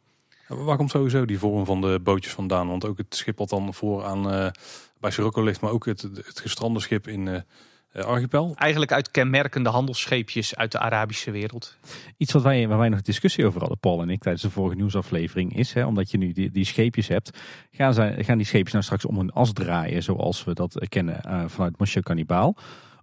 Waar 0.48 0.76
komt 0.76 0.90
sowieso 0.90 1.24
die 1.24 1.38
vorm 1.38 1.64
van 1.64 1.80
de 1.80 2.00
bootjes 2.02 2.32
vandaan? 2.32 2.68
Want 2.68 2.86
ook 2.86 2.98
het 2.98 3.14
schip 3.14 3.38
wat 3.38 3.48
dan 3.48 3.74
voor 3.74 4.04
aan 4.04 4.52
bij 5.00 5.10
Sirocco 5.10 5.42
ligt, 5.42 5.60
maar 5.60 5.70
ook 5.70 5.86
het, 5.86 6.02
het 6.02 6.40
gestrande 6.40 6.80
schip 6.80 7.08
in 7.08 7.26
uh, 7.26 8.04
archipel? 8.04 8.52
Eigenlijk 8.56 8.92
uit 8.92 9.10
kenmerkende 9.10 9.68
handelsscheepjes 9.68 10.56
uit 10.56 10.72
de 10.72 10.78
Arabische 10.78 11.30
wereld. 11.30 11.76
Iets 12.16 12.32
wat 12.32 12.42
wij, 12.42 12.68
waar 12.68 12.78
wij 12.78 12.88
nog 12.88 13.02
discussie 13.02 13.46
over 13.46 13.60
hadden, 13.60 13.78
Paul 13.78 14.02
en 14.02 14.10
ik, 14.10 14.22
tijdens 14.22 14.42
de 14.42 14.50
vorige 14.50 14.76
nieuwsaflevering, 14.76 15.56
is 15.56 15.72
hè, 15.72 15.86
omdat 15.86 16.10
je 16.10 16.18
nu 16.18 16.32
die, 16.32 16.50
die 16.50 16.64
scheepjes 16.64 17.08
hebt, 17.08 17.38
gaan, 17.70 17.94
zij, 17.94 18.24
gaan 18.24 18.36
die 18.36 18.46
scheepjes 18.46 18.72
nou 18.72 18.84
straks 18.84 19.04
om 19.04 19.16
hun 19.16 19.32
as 19.32 19.52
draaien, 19.52 20.02
zoals 20.02 20.44
we 20.44 20.54
dat 20.54 20.88
kennen 20.88 21.20
uh, 21.26 21.44
vanuit 21.46 21.78
Monsieur 21.78 22.04
Cannibal? 22.04 22.56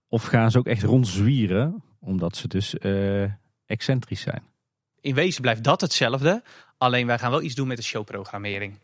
Of 0.07 0.23
gaan 0.23 0.51
ze 0.51 0.57
ook 0.57 0.67
echt 0.67 0.83
rondzwieren, 0.83 1.83
omdat 1.99 2.35
ze 2.35 2.47
dus 2.47 2.75
uh, 2.81 3.31
excentrisch 3.65 4.21
zijn? 4.21 4.43
In 5.01 5.15
wezen 5.15 5.41
blijft 5.41 5.63
dat 5.63 5.81
hetzelfde, 5.81 6.43
alleen 6.77 7.07
wij 7.07 7.19
gaan 7.19 7.31
wel 7.31 7.41
iets 7.41 7.55
doen 7.55 7.67
met 7.67 7.77
de 7.77 7.83
showprogrammering 7.83 8.77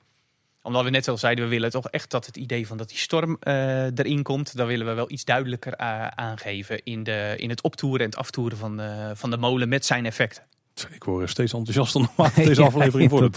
omdat 0.63 0.83
we 0.83 0.89
net 0.89 1.07
al 1.07 1.17
zeiden, 1.17 1.43
we 1.43 1.49
willen 1.49 1.71
toch 1.71 1.89
echt 1.89 2.11
dat 2.11 2.25
het 2.25 2.37
idee 2.37 2.67
van 2.67 2.77
dat 2.77 2.89
die 2.89 2.97
storm 2.97 3.37
uh, 3.43 3.83
erin 3.83 4.23
komt. 4.23 4.55
Dan 4.55 4.67
willen 4.67 4.85
we 4.85 4.93
wel 4.93 5.11
iets 5.11 5.25
duidelijker 5.25 5.73
uh, 5.79 6.07
aangeven 6.07 6.83
in, 6.83 7.03
de, 7.03 7.33
in 7.37 7.49
het 7.49 7.61
optoeren 7.61 7.99
en 7.99 8.05
het 8.05 8.15
aftoeren 8.15 8.57
van, 8.57 8.81
uh, 8.81 9.09
van 9.13 9.29
de 9.29 9.37
molen 9.37 9.69
met 9.69 9.85
zijn 9.85 10.05
effecten. 10.05 10.43
Ik 10.91 11.03
word 11.03 11.29
steeds 11.29 11.53
enthousiaster 11.53 12.01
naarmate 12.01 12.43
deze 12.49 12.63
aflevering 12.63 13.11
ja, 13.11 13.17
wordt. 13.17 13.35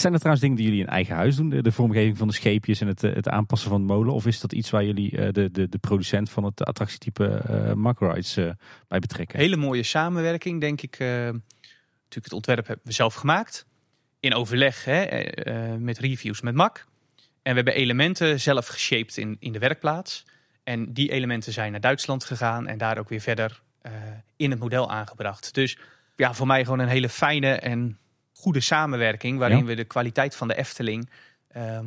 Zijn 0.00 0.12
er 0.12 0.18
trouwens 0.18 0.40
dingen 0.40 0.56
die 0.56 0.64
jullie 0.64 0.80
in 0.80 0.86
eigen 0.86 1.14
huis 1.14 1.36
doen? 1.36 1.48
De, 1.48 1.62
de 1.62 1.72
vormgeving 1.72 2.18
van 2.18 2.28
de 2.28 2.34
scheepjes 2.34 2.80
en 2.80 2.86
het, 2.86 3.00
het 3.00 3.28
aanpassen 3.28 3.70
van 3.70 3.80
de 3.80 3.92
molen? 3.92 4.14
Of 4.14 4.26
is 4.26 4.40
dat 4.40 4.52
iets 4.52 4.70
waar 4.70 4.84
jullie 4.84 5.32
de, 5.32 5.50
de, 5.50 5.68
de 5.68 5.78
producent 5.78 6.30
van 6.30 6.44
het 6.44 6.64
attractietype 6.64 7.42
uh, 7.76 7.90
Rides 7.98 8.34
bij 8.88 8.98
betrekken? 8.98 9.38
Hele 9.38 9.56
mooie 9.56 9.82
samenwerking, 9.82 10.60
denk 10.60 10.82
ik. 10.82 10.98
natuurlijk 10.98 11.44
het 12.10 12.32
ontwerp 12.32 12.66
hebben 12.66 12.86
we 12.86 12.92
zelf 12.92 13.14
gemaakt 13.14 13.66
in 14.24 14.34
overleg 14.34 14.84
hè, 14.84 15.26
uh, 15.48 15.74
met 15.78 15.98
reviews 15.98 16.40
met 16.40 16.54
Mac. 16.54 16.84
En 17.42 17.50
we 17.50 17.54
hebben 17.54 17.74
elementen 17.74 18.40
zelf 18.40 18.66
geshaped 18.66 19.16
in, 19.16 19.36
in 19.38 19.52
de 19.52 19.58
werkplaats. 19.58 20.24
En 20.62 20.92
die 20.92 21.10
elementen 21.10 21.52
zijn 21.52 21.70
naar 21.70 21.80
Duitsland 21.80 22.24
gegaan 22.24 22.66
en 22.66 22.78
daar 22.78 22.98
ook 22.98 23.08
weer 23.08 23.20
verder 23.20 23.60
uh, 23.82 23.92
in 24.36 24.50
het 24.50 24.60
model 24.60 24.90
aangebracht. 24.90 25.54
Dus 25.54 25.78
ja, 26.16 26.34
voor 26.34 26.46
mij 26.46 26.64
gewoon 26.64 26.78
een 26.78 26.88
hele 26.88 27.08
fijne 27.08 27.54
en 27.54 27.98
goede 28.32 28.60
samenwerking. 28.60 29.38
Waarin 29.38 29.58
ja. 29.58 29.64
we 29.64 29.74
de 29.74 29.84
kwaliteit 29.84 30.36
van 30.36 30.48
de 30.48 30.56
Efteling 30.56 31.10
uh, 31.56 31.78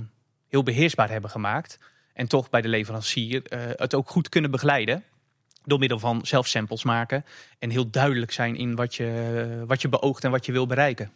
heel 0.48 0.64
beheersbaar 0.64 1.10
hebben 1.10 1.30
gemaakt. 1.30 1.80
En 2.14 2.28
toch 2.28 2.50
bij 2.50 2.62
de 2.62 2.68
leverancier 2.68 3.42
het 3.76 3.96
ook 3.96 4.10
goed 4.10 4.30
kunnen 4.30 4.52
begeleiden. 4.52 5.04
Door 5.64 5.80
middel 5.80 6.00
van 6.00 6.26
zelf 6.26 6.48
samples 6.48 6.84
maken. 6.84 7.26
En 7.60 7.70
heel 7.70 7.90
duidelijk 7.90 8.32
zijn 8.32 8.56
in 8.56 8.76
wat 8.76 8.96
je, 8.96 9.64
wat 9.68 9.82
je 9.82 9.90
beoogt 9.90 10.24
en 10.24 10.32
wat 10.32 10.46
je 10.46 10.52
wil 10.52 10.66
bereiken. 10.66 11.12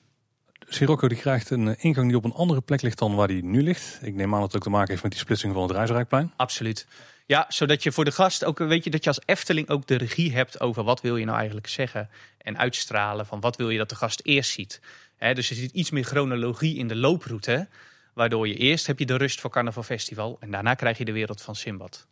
Sirocco 0.67 1.08
die 1.08 1.17
krijgt 1.17 1.50
een 1.50 1.67
eh, 1.67 1.84
ingang 1.86 2.08
die 2.08 2.17
op 2.17 2.24
een 2.24 2.34
andere 2.34 2.62
plek 2.62 2.82
ligt 2.82 2.97
dan 2.97 3.15
waar 3.15 3.28
die 3.28 3.43
nu 3.43 3.62
ligt. 3.62 4.00
Ik 4.02 4.15
neem 4.15 4.34
aan 4.34 4.39
dat 4.39 4.47
het 4.47 4.56
ook 4.56 4.63
te 4.63 4.69
maken 4.69 4.89
heeft 4.89 5.04
met 5.04 5.12
die 5.12 5.21
splitsing 5.21 5.54
van 5.54 5.62
het 5.62 5.71
Reisrijkplein. 5.71 6.34
Absoluut. 6.36 6.88
Ja, 7.26 7.45
zodat 7.50 7.84
je 7.84 7.91
voor 7.91 8.06
de 8.06 8.12
gast 8.12 8.45
ook 8.45 8.58
weet 8.58 8.84
je 8.84 8.89
dat 8.89 9.04
je 9.04 9.10
als 9.10 9.19
Efteling 9.26 9.69
ook 9.69 9.88
de 9.88 9.95
regie 9.95 10.34
hebt 10.34 10.60
over 10.60 10.84
wat 10.84 11.02
wil 11.02 11.17
je 11.17 11.26
nou 11.26 11.38
eigenlijk 11.38 11.67
zeggen 11.67 12.10
en 12.38 12.58
uitstralen 12.58 13.26
van 13.26 13.39
wat 13.39 13.56
wil 13.56 13.69
je 13.69 13.78
dat 13.78 13.89
de 13.89 13.95
gast 13.95 14.21
eerst 14.24 14.52
ziet. 14.52 14.82
dus 15.17 15.50
er 15.50 15.56
zit 15.56 15.71
iets 15.71 15.91
meer 15.91 16.04
chronologie 16.04 16.78
in 16.78 16.88
de 16.88 16.95
looproute, 16.95 17.67
waardoor 18.13 18.47
je 18.47 18.56
eerst 18.56 18.88
heb 18.88 19.00
je 19.00 19.06
de 19.06 19.15
rust 19.15 19.39
voor 19.39 19.50
Carnaval 19.50 19.84
Festival 19.84 20.38
en 20.39 20.52
daarna 20.52 20.74
krijg 20.74 20.97
je 20.97 21.06
de 21.06 21.12
wereld 21.12 21.41
van 21.41 21.56
Simbad. 21.56 22.08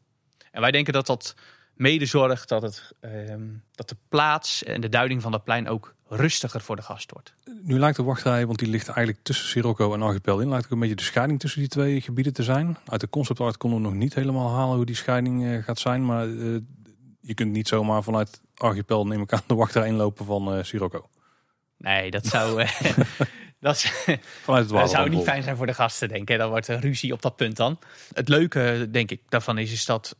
En 0.51 0.61
wij 0.61 0.71
denken 0.71 0.93
dat 0.93 1.05
dat 1.05 1.35
mede 1.79 2.05
zorgt 2.05 2.49
dat, 2.49 2.61
het, 2.61 2.91
ehm, 2.99 3.47
dat 3.71 3.89
de 3.89 3.95
plaats 4.09 4.63
en 4.63 4.81
de 4.81 4.89
duiding 4.89 5.21
van 5.21 5.31
dat 5.31 5.43
plein 5.43 5.67
ook 5.67 5.95
rustiger 6.07 6.61
voor 6.61 6.75
de 6.75 6.81
gast 6.81 7.11
wordt. 7.11 7.33
Nu 7.63 7.79
lijkt 7.79 7.97
de 7.97 8.03
wachtrij, 8.03 8.45
want 8.45 8.59
die 8.59 8.67
ligt 8.67 8.87
eigenlijk 8.87 9.19
tussen 9.23 9.47
Sirocco 9.47 9.93
en 9.93 10.01
Archipel 10.01 10.39
in, 10.39 10.49
lijkt 10.49 10.65
ook 10.65 10.71
een 10.71 10.79
beetje 10.79 10.95
de 10.95 11.03
scheiding 11.03 11.39
tussen 11.39 11.59
die 11.59 11.69
twee 11.69 12.01
gebieden 12.01 12.33
te 12.33 12.43
zijn. 12.43 12.77
Uit 12.85 13.01
de 13.01 13.09
concept 13.09 13.39
art 13.39 13.57
konden 13.57 13.81
we 13.81 13.85
nog 13.85 13.95
niet 13.95 14.13
helemaal 14.13 14.55
halen 14.55 14.75
hoe 14.75 14.85
die 14.85 14.95
scheiding 14.95 15.43
uh, 15.43 15.63
gaat 15.63 15.79
zijn, 15.79 16.05
maar 16.05 16.27
uh, 16.27 16.59
je 17.19 17.33
kunt 17.33 17.51
niet 17.51 17.67
zomaar 17.67 18.03
vanuit 18.03 18.41
Archipel 18.55 19.07
neem 19.07 19.21
ik 19.21 19.33
aan 19.33 19.41
de 19.47 19.55
wachtrij 19.55 19.87
inlopen 19.87 20.25
van 20.25 20.57
uh, 20.57 20.63
Sirocco. 20.63 21.09
Nee, 21.77 22.11
dat 22.11 22.25
zou... 22.25 22.63
Dat, 23.59 23.81
Vanuit 24.41 24.69
het 24.69 24.79
dat 24.79 24.89
zou 24.89 25.09
niet 25.09 25.23
fijn 25.23 25.43
zijn 25.43 25.55
voor 25.55 25.65
de 25.65 25.73
gasten, 25.73 26.07
denk 26.07 26.29
ik. 26.29 26.37
Dan 26.37 26.49
wordt 26.49 26.67
er 26.67 26.79
ruzie 26.79 27.13
op 27.13 27.21
dat 27.21 27.35
punt 27.35 27.55
dan. 27.55 27.79
Het 28.13 28.29
leuke, 28.29 28.87
denk 28.91 29.11
ik, 29.11 29.21
daarvan 29.29 29.57
is, 29.57 29.71
is 29.71 29.85
dat 29.85 30.15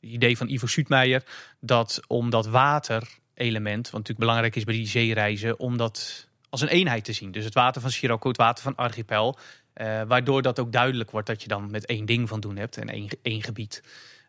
idee 0.00 0.36
van 0.36 0.48
Ivo 0.48 0.66
Suutmeijer 0.66 1.22
dat 1.60 2.00
om 2.06 2.30
dat 2.30 2.46
waterelement, 2.46 3.84
wat 3.84 3.92
natuurlijk 3.92 4.18
belangrijk 4.18 4.56
is 4.56 4.64
bij 4.64 4.74
die 4.74 4.86
zeereizen, 4.86 5.58
om 5.58 5.76
dat 5.76 6.28
als 6.48 6.60
een 6.60 6.68
eenheid 6.68 7.04
te 7.04 7.12
zien. 7.12 7.30
Dus 7.30 7.44
het 7.44 7.54
water 7.54 7.80
van 7.80 7.90
Sirocco, 7.90 8.28
het 8.28 8.36
water 8.36 8.62
van 8.62 8.76
Archipel. 8.76 9.38
Uh, 9.74 10.02
waardoor 10.08 10.42
dat 10.42 10.58
ook 10.58 10.72
duidelijk 10.72 11.10
wordt 11.10 11.26
dat 11.26 11.42
je 11.42 11.48
dan 11.48 11.70
met 11.70 11.86
één 11.86 12.06
ding 12.06 12.28
van 12.28 12.40
doen 12.40 12.56
hebt 12.56 12.76
en 12.76 12.88
één, 12.88 13.08
één 13.22 13.42
gebied. 13.42 13.82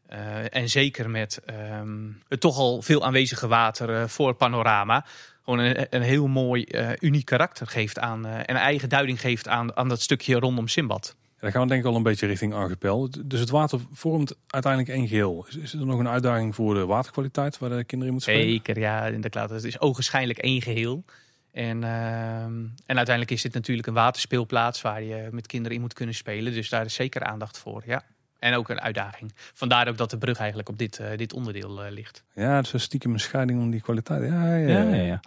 Uh, 0.09 0.55
en 0.55 0.69
zeker 0.69 1.09
met 1.09 1.41
um, 1.79 2.21
het 2.27 2.39
toch 2.39 2.57
al 2.57 2.81
veel 2.81 3.05
aanwezige 3.05 3.47
water 3.47 3.89
uh, 3.89 4.07
voor 4.07 4.33
panorama. 4.33 5.05
Gewoon 5.43 5.59
een, 5.59 5.87
een 5.89 6.01
heel 6.01 6.27
mooi, 6.27 6.65
uniek 6.99 7.25
karakter 7.25 7.67
geeft 7.67 7.99
aan. 7.99 8.25
en 8.25 8.49
een 8.49 8.61
eigen 8.61 8.89
duiding 8.89 9.21
geeft 9.21 9.47
aan, 9.47 9.77
aan 9.77 9.89
dat 9.89 10.01
stukje 10.01 10.39
rondom 10.39 10.67
Simbad. 10.67 11.15
Dan 11.39 11.51
gaan 11.51 11.61
we 11.61 11.67
denk 11.67 11.81
ik 11.81 11.87
al 11.87 11.95
een 11.95 12.03
beetje 12.03 12.27
richting 12.27 12.53
archipel. 12.53 13.09
Dus 13.25 13.39
het 13.39 13.49
water 13.49 13.79
vormt 13.91 14.35
uiteindelijk 14.47 14.93
één 14.93 15.07
geheel. 15.07 15.45
Is, 15.61 15.73
er 15.73 15.85
nog 15.85 15.99
een 15.99 16.07
uitdaging 16.07 16.55
voor 16.55 16.73
de 16.73 16.85
waterkwaliteit 16.85 17.57
waar 17.57 17.69
de 17.69 17.83
kinderen 17.83 18.05
in 18.05 18.11
moeten 18.11 18.33
spelen? 18.33 18.49
Zeker, 18.49 18.79
ja, 18.79 19.05
inderdaad. 19.05 19.49
Het 19.49 19.63
is 19.63 19.79
ogenschijnlijk 19.79 20.39
één 20.39 20.61
geheel. 20.61 21.03
En, 21.51 21.81
uh, 21.81 22.43
en 22.43 22.73
uiteindelijk 22.85 23.31
is 23.31 23.41
dit 23.41 23.53
natuurlijk 23.53 23.87
een 23.87 23.93
waterspeelplaats 23.93 24.81
waar 24.81 25.03
je 25.03 25.27
met 25.31 25.47
kinderen 25.47 25.75
in 25.75 25.81
moet 25.81 25.93
kunnen 25.93 26.15
spelen. 26.15 26.53
Dus 26.53 26.69
daar 26.69 26.85
is 26.85 26.93
zeker 26.93 27.23
aandacht 27.23 27.57
voor, 27.57 27.83
ja. 27.85 28.03
En 28.39 28.53
ook 28.53 28.69
een 28.69 28.81
uitdaging. 28.81 29.31
Vandaar 29.53 29.87
ook 29.87 29.97
dat 29.97 30.09
de 30.09 30.17
brug 30.17 30.37
eigenlijk 30.37 30.69
op 30.69 30.77
dit, 30.77 30.99
uh, 30.99 31.07
dit 31.15 31.33
onderdeel 31.33 31.85
uh, 31.85 31.91
ligt. 31.91 32.23
Ja, 32.33 32.55
het 32.55 32.73
is 32.73 32.83
stiekem 32.83 33.13
een 33.13 33.19
scheiding 33.19 33.61
om 33.61 33.71
die 33.71 33.81
kwaliteit. 33.81 34.23
Ja, 34.23 34.55
ja, 34.55 34.67
ja. 34.67 34.95
ja, 34.95 35.01
ja. 35.03 35.19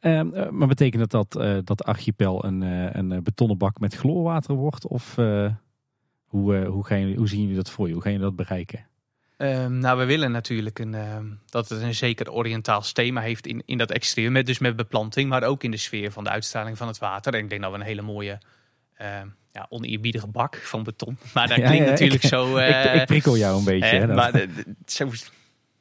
Uh, 0.00 0.50
maar 0.50 0.68
betekent 0.68 1.10
dat 1.10 1.30
dat, 1.30 1.66
dat 1.66 1.84
archipel 1.84 2.44
een, 2.44 2.60
een 2.98 3.22
betonnen 3.22 3.58
bak 3.58 3.78
met 3.80 3.94
chloorwater 3.94 4.54
wordt? 4.54 4.86
Of 4.86 5.14
hoe, 6.24 6.64
hoe, 6.64 6.86
gaan 6.86 7.00
jullie, 7.00 7.16
hoe 7.16 7.28
zien 7.28 7.40
jullie 7.40 7.56
dat 7.56 7.70
voor 7.70 7.86
je? 7.86 7.92
Hoe 7.92 8.02
gaan 8.02 8.12
jullie 8.12 8.26
dat 8.26 8.36
bereiken? 8.36 8.86
Um, 9.38 9.78
nou, 9.78 9.98
we 9.98 10.04
willen 10.04 10.30
natuurlijk 10.30 10.78
een, 10.78 10.92
uh, 10.92 11.16
dat 11.46 11.68
het 11.68 11.82
een 11.82 11.94
zeker 11.94 12.32
Oriëntaals 12.32 12.92
thema 12.92 13.20
heeft 13.20 13.46
in, 13.46 13.62
in 13.66 13.78
dat 13.78 13.90
exterieur. 13.90 14.32
Met, 14.32 14.46
dus 14.46 14.58
met 14.58 14.76
beplanting, 14.76 15.28
maar 15.28 15.42
ook 15.42 15.62
in 15.62 15.70
de 15.70 15.76
sfeer 15.76 16.12
van 16.12 16.24
de 16.24 16.30
uitstraling 16.30 16.76
van 16.76 16.86
het 16.86 16.98
water. 16.98 17.34
En 17.34 17.42
ik 17.42 17.48
denk 17.48 17.62
dat 17.62 17.70
we 17.70 17.78
een 17.78 17.84
hele 17.84 18.02
mooie, 18.02 18.38
uh, 19.00 19.06
ja, 19.56 19.66
oneerbiedige 19.68 20.26
bak 20.26 20.56
van 20.56 20.82
beton. 20.82 21.18
Maar 21.34 21.48
dat 21.48 21.56
klinkt 21.56 21.88
natuurlijk 21.88 22.22
ik, 22.22 22.28
zo... 22.28 22.56
Uh, 22.56 22.68
ik, 22.94 23.00
ik, 23.00 23.06
prikkel 23.06 23.36
jou 23.36 23.58
een 23.58 23.64
beetje. 23.74 23.96
Hè, 23.96 24.06
maar 24.06 24.32
de, 24.32 24.52
de, 24.52 24.64
zo 24.86 25.04
moet 25.06 25.18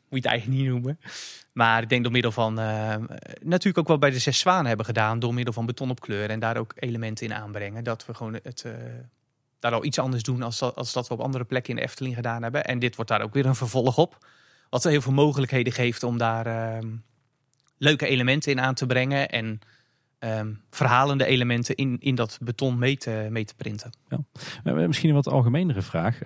je 0.09 0.15
het 0.15 0.25
eigenlijk 0.25 0.61
niet 0.61 0.69
noemen. 0.69 0.99
Maar 1.53 1.81
ik 1.81 1.89
denk 1.89 2.03
door 2.03 2.11
middel 2.11 2.31
van, 2.31 2.59
ehm, 2.59 3.03
natuurlijk 3.41 3.77
ook 3.77 3.87
wel 3.87 3.97
bij 3.97 4.09
de 4.09 4.19
Zes 4.19 4.39
Zwanen 4.39 4.65
hebben 4.65 4.85
gedaan. 4.85 5.19
Door 5.19 5.33
middel 5.33 5.53
van 5.53 5.65
beton 5.65 5.89
op 5.89 5.99
kleur 5.99 6.29
en 6.29 6.39
daar 6.39 6.57
ook 6.57 6.73
elementen 6.75 7.25
in 7.25 7.33
aanbrengen. 7.33 7.83
Dat 7.83 8.05
we 8.05 8.13
gewoon 8.13 8.39
het 8.43 8.63
eh, 8.65 8.71
daar 9.59 9.73
al 9.73 9.85
iets 9.85 9.99
anders 9.99 10.23
doen 10.23 10.41
als 10.41 10.59
dat, 10.59 10.75
als 10.75 10.93
dat 10.93 11.07
we 11.07 11.13
op 11.13 11.19
andere 11.19 11.43
plekken 11.43 11.69
in 11.69 11.75
de 11.75 11.85
Efteling 11.85 12.15
gedaan 12.15 12.43
hebben. 12.43 12.65
En 12.65 12.79
dit 12.79 12.95
wordt 12.95 13.11
daar 13.11 13.21
ook 13.21 13.33
weer 13.33 13.45
een 13.45 13.55
vervolg 13.55 13.97
op. 13.97 14.25
Wat 14.69 14.83
heel 14.83 15.01
veel 15.01 15.13
mogelijkheden 15.13 15.73
geeft 15.73 16.03
om 16.03 16.17
daar 16.17 16.47
uh, 16.47 16.89
leuke 17.77 18.07
elementen 18.07 18.51
in 18.51 18.59
aan 18.59 18.73
te 18.73 18.85
brengen. 18.85 19.29
En 19.29 19.59
um, 20.19 20.61
verhalende 20.69 21.25
elementen 21.25 21.75
in, 21.75 21.97
in 21.99 22.15
dat 22.15 22.37
beton 22.41 22.77
mee 22.77 22.97
te, 22.97 23.27
mee 23.29 23.45
te 23.45 23.55
printen. 23.55 23.91
Ja. 24.07 24.87
Misschien 24.87 25.09
een 25.09 25.15
wat 25.15 25.27
algemenere 25.27 25.81
vraag. 25.81 26.19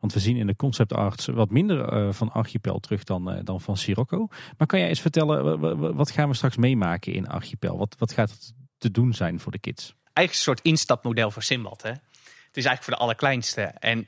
Want 0.00 0.12
we 0.12 0.20
zien 0.20 0.36
in 0.36 0.46
de 0.46 0.56
concept 0.56 0.92
arts 0.92 1.26
wat 1.26 1.50
minder 1.50 1.92
uh, 1.92 2.12
van 2.12 2.32
Archipel 2.32 2.80
terug 2.80 3.04
dan, 3.04 3.34
uh, 3.34 3.40
dan 3.44 3.60
van 3.60 3.76
Sirocco. 3.76 4.28
Maar 4.58 4.66
kan 4.66 4.78
jij 4.78 4.88
eens 4.88 5.00
vertellen, 5.00 5.94
wat 5.96 6.10
gaan 6.10 6.28
we 6.28 6.34
straks 6.34 6.56
meemaken 6.56 7.12
in 7.12 7.28
Archipel? 7.28 7.78
Wat, 7.78 7.96
wat 7.98 8.12
gaat 8.12 8.30
het 8.30 8.52
te 8.78 8.90
doen 8.90 9.14
zijn 9.14 9.40
voor 9.40 9.52
de 9.52 9.58
kids? 9.58 9.94
Eigenlijk 10.12 10.30
een 10.30 10.54
soort 10.54 10.60
instapmodel 10.60 11.30
voor 11.30 11.42
Simbad. 11.42 11.82
Hè? 11.82 11.90
Het 11.90 12.56
is 12.56 12.64
eigenlijk 12.64 12.82
voor 12.82 12.92
de 12.92 13.00
allerkleinste. 13.00 13.62
En 13.62 14.06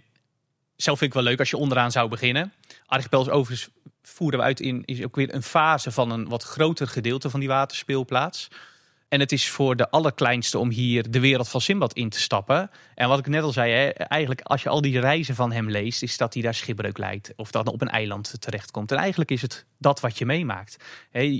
zelf 0.76 0.98
vind 0.98 1.10
ik 1.10 1.16
wel 1.20 1.28
leuk 1.28 1.38
als 1.38 1.50
je 1.50 1.56
onderaan 1.56 1.90
zou 1.90 2.08
beginnen. 2.08 2.52
Archipels 2.86 3.28
overigens 3.28 3.70
voeren 4.02 4.38
we 4.38 4.44
uit 4.44 4.60
in 4.60 4.82
is 4.84 5.04
ook 5.04 5.16
weer 5.16 5.34
een 5.34 5.42
fase 5.42 5.90
van 5.90 6.10
een 6.10 6.28
wat 6.28 6.42
groter 6.42 6.88
gedeelte 6.88 7.30
van 7.30 7.40
die 7.40 7.48
waterspeelplaats. 7.48 8.48
En 9.10 9.20
het 9.20 9.32
is 9.32 9.48
voor 9.48 9.76
de 9.76 9.90
allerkleinste 9.90 10.58
om 10.58 10.70
hier 10.70 11.10
de 11.10 11.20
wereld 11.20 11.48
van 11.48 11.60
Simbad 11.60 11.92
in 11.92 12.08
te 12.08 12.20
stappen. 12.20 12.70
En 12.94 13.08
wat 13.08 13.18
ik 13.18 13.26
net 13.26 13.42
al 13.42 13.52
zei, 13.52 13.72
hè, 13.72 13.88
eigenlijk 13.88 14.40
als 14.40 14.62
je 14.62 14.68
al 14.68 14.80
die 14.80 15.00
reizen 15.00 15.34
van 15.34 15.52
hem 15.52 15.70
leest, 15.70 16.02
is 16.02 16.16
dat 16.16 16.34
hij 16.34 16.42
daar 16.42 16.54
schipbreuk 16.54 16.98
leidt. 16.98 17.32
Of 17.36 17.50
dan 17.50 17.66
op 17.66 17.80
een 17.80 17.88
eiland 17.88 18.34
terechtkomt. 18.38 18.92
En 18.92 18.98
eigenlijk 18.98 19.30
is 19.30 19.42
het 19.42 19.64
dat 19.78 20.00
wat 20.00 20.18
je 20.18 20.26
meemaakt. 20.26 20.76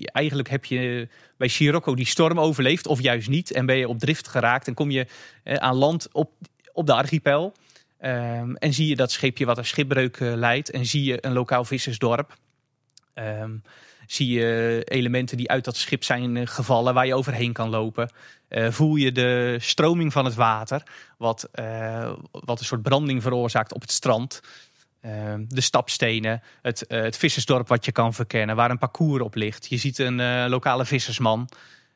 Eigenlijk 0.03 0.49
heb 0.49 0.65
je 0.65 1.09
bij 1.37 1.49
Sirocco 1.49 1.95
die 1.95 2.07
storm 2.07 2.41
overleefd, 2.41 2.87
of 2.87 3.01
juist 3.01 3.29
niet. 3.29 3.53
En 3.53 3.67
ben 3.67 3.77
je 3.77 3.89
op 3.89 3.99
drift 3.99 4.29
geraakt 4.29 4.67
en 4.67 4.75
kom 4.75 4.91
je 4.91 5.07
aan 5.45 5.77
land 5.77 6.09
op 6.13 6.33
op 6.73 6.87
de 6.87 6.95
archipel. 6.95 7.55
Um, 8.01 8.57
en 8.57 8.73
zie 8.73 8.89
je 8.89 8.97
dat 8.97 9.11
scheepje 9.11 9.45
wat 9.45 9.59
een 9.59 9.65
schipbreuk 9.65 10.21
uh, 10.21 10.35
leidt. 10.35 10.71
En 10.71 10.87
zie 10.87 11.05
je 11.05 11.19
een 11.27 11.33
lokaal 11.33 11.65
vissersdorp. 11.65 12.37
Um, 13.15 13.63
zie 14.12 14.29
je 14.29 14.83
elementen 14.85 15.37
die 15.37 15.51
uit 15.51 15.64
dat 15.64 15.77
schip 15.77 16.05
zijn 16.05 16.37
uh, 16.37 16.46
gevallen, 16.46 16.94
waar 16.94 17.07
je 17.07 17.14
overheen 17.14 17.53
kan 17.53 17.68
lopen. 17.68 18.11
Uh, 18.49 18.70
voel 18.70 18.96
je 18.96 19.12
de 19.12 19.57
stroming 19.61 20.12
van 20.12 20.25
het 20.25 20.35
water, 20.35 20.83
wat, 21.18 21.49
wat 22.31 22.61
een 22.61 22.64
soort 22.64 22.83
branding 22.83 23.23
veroorzaakt 23.23 23.75
op 23.75 23.81
het 23.81 23.92
strand. 23.92 24.40
De 25.38 25.61
stapstenen, 25.61 26.42
het, 26.62 26.85
het 26.88 27.16
vissersdorp 27.16 27.68
wat 27.68 27.85
je 27.85 27.92
kan 27.92 28.14
verkennen, 28.14 28.57
waar 28.57 28.70
een 28.70 28.79
parcours 28.79 29.23
op 29.23 29.35
ligt. 29.35 29.66
Je 29.68 29.77
ziet 29.77 29.99
een 29.99 30.49
lokale 30.49 30.85
vissersman. 30.85 31.49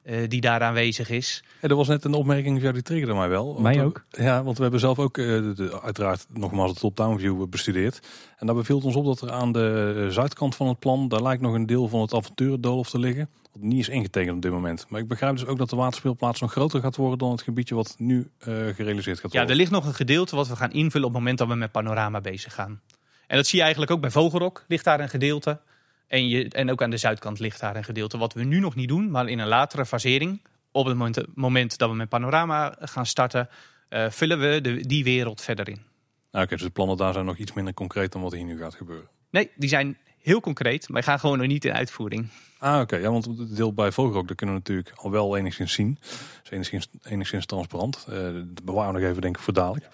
Uh, 0.04 0.28
die 0.28 0.40
daar 0.40 0.60
aanwezig 0.62 1.10
is. 1.10 1.44
Ja, 1.60 1.68
er 1.68 1.76
was 1.76 1.88
net 1.88 2.04
een 2.04 2.14
opmerking, 2.14 2.62
ja, 2.62 2.72
die 2.72 2.82
triggerde 2.82 3.14
mij 3.14 3.28
wel. 3.28 3.56
Mij 3.60 3.84
ook. 3.84 4.04
Ja, 4.10 4.42
want 4.42 4.56
we 4.56 4.62
hebben 4.62 4.80
zelf 4.80 4.98
ook 4.98 5.18
uh, 5.18 5.26
de, 5.54 5.80
uiteraard 5.82 6.26
nogmaals 6.32 6.70
het 6.70 6.80
top-down 6.80 7.18
view 7.18 7.46
bestudeerd. 7.48 8.00
En 8.38 8.46
daar 8.46 8.54
beviel 8.56 8.80
ons 8.80 8.96
op 8.96 9.04
dat 9.04 9.20
er 9.20 9.30
aan 9.30 9.52
de 9.52 10.06
zuidkant 10.10 10.56
van 10.56 10.68
het 10.68 10.78
plan, 10.78 11.08
daar 11.08 11.22
lijkt 11.22 11.42
nog 11.42 11.54
een 11.54 11.66
deel 11.66 11.88
van 11.88 12.00
het 12.00 12.14
avonturendoolhof 12.14 12.90
te 12.90 12.98
liggen. 12.98 13.28
Wat 13.52 13.62
niet 13.62 13.78
is 13.78 13.88
ingetekend 13.88 14.36
op 14.36 14.42
dit 14.42 14.52
moment. 14.52 14.86
Maar 14.88 15.00
ik 15.00 15.08
begrijp 15.08 15.36
dus 15.36 15.46
ook 15.46 15.58
dat 15.58 15.70
de 15.70 15.76
waterspeelplaats 15.76 16.40
nog 16.40 16.52
groter 16.52 16.80
gaat 16.80 16.96
worden 16.96 17.18
dan 17.18 17.30
het 17.30 17.42
gebiedje 17.42 17.74
wat 17.74 17.94
nu 17.98 18.16
uh, 18.16 18.26
gerealiseerd 18.46 19.20
gaat 19.20 19.32
worden. 19.32 19.40
Ja, 19.40 19.48
er 19.48 19.56
ligt 19.56 19.70
nog 19.70 19.86
een 19.86 19.94
gedeelte 19.94 20.36
wat 20.36 20.48
we 20.48 20.56
gaan 20.56 20.72
invullen 20.72 21.06
op 21.06 21.12
het 21.12 21.20
moment 21.20 21.38
dat 21.38 21.48
we 21.48 21.54
met 21.54 21.72
panorama 21.72 22.20
bezig 22.20 22.54
gaan. 22.54 22.80
En 23.26 23.36
dat 23.36 23.46
zie 23.46 23.56
je 23.58 23.62
eigenlijk 23.62 23.92
ook 23.92 24.00
bij 24.00 24.10
Vogelrok, 24.10 24.64
ligt 24.68 24.84
daar 24.84 25.00
een 25.00 25.08
gedeelte. 25.08 25.60
En, 26.06 26.28
je, 26.28 26.48
en 26.48 26.70
ook 26.70 26.82
aan 26.82 26.90
de 26.90 26.96
zuidkant 26.96 27.38
ligt 27.38 27.60
daar 27.60 27.76
een 27.76 27.84
gedeelte. 27.84 28.18
Wat 28.18 28.32
we 28.32 28.44
nu 28.44 28.60
nog 28.60 28.74
niet 28.74 28.88
doen, 28.88 29.10
maar 29.10 29.28
in 29.28 29.38
een 29.38 29.48
latere 29.48 29.86
fasering, 29.86 30.42
op 30.72 30.86
het 30.86 30.96
moment, 30.96 31.26
moment 31.34 31.78
dat 31.78 31.90
we 31.90 31.96
met 31.96 32.08
panorama 32.08 32.76
gaan 32.80 33.06
starten, 33.06 33.48
uh, 33.90 34.10
vullen 34.10 34.40
we 34.40 34.60
de, 34.60 34.86
die 34.86 35.04
wereld 35.04 35.40
verder 35.40 35.68
in. 35.68 35.82
Nou, 36.30 36.44
Oké, 36.44 36.54
dus 36.54 36.64
de 36.64 36.70
plannen 36.70 36.96
daar 36.96 37.12
zijn 37.12 37.24
nog 37.24 37.36
iets 37.36 37.52
minder 37.52 37.74
concreet 37.74 38.12
dan 38.12 38.22
wat 38.22 38.32
hier 38.32 38.44
nu 38.44 38.58
gaat 38.58 38.74
gebeuren. 38.74 39.08
Nee, 39.30 39.50
die 39.56 39.68
zijn 39.68 39.98
heel 40.18 40.40
concreet, 40.40 40.88
maar 40.88 41.02
gaan 41.02 41.18
gewoon 41.18 41.38
nog 41.38 41.46
niet 41.46 41.64
in 41.64 41.72
uitvoering. 41.72 42.28
Ah, 42.58 42.80
oké. 42.80 42.96
Ja, 42.96 43.10
want 43.10 43.24
het 43.24 43.56
deel 43.56 43.72
bij 43.72 43.92
Vogelrok, 43.92 44.28
dat 44.28 44.36
kunnen 44.36 44.54
we 44.54 44.60
natuurlijk 44.60 44.92
al 44.96 45.10
wel 45.10 45.36
enigszins 45.36 45.72
zien. 45.72 45.98
is 46.42 46.50
enigszins, 46.50 46.88
enigszins 47.02 47.46
transparant. 47.46 48.06
Uh, 48.08 48.16
dat 48.16 48.64
bewaren 48.64 48.94
we 48.94 49.00
nog 49.00 49.08
even, 49.08 49.22
denk 49.22 49.36
ik, 49.36 49.42
voor 49.42 49.52
dadelijk. 49.52 49.86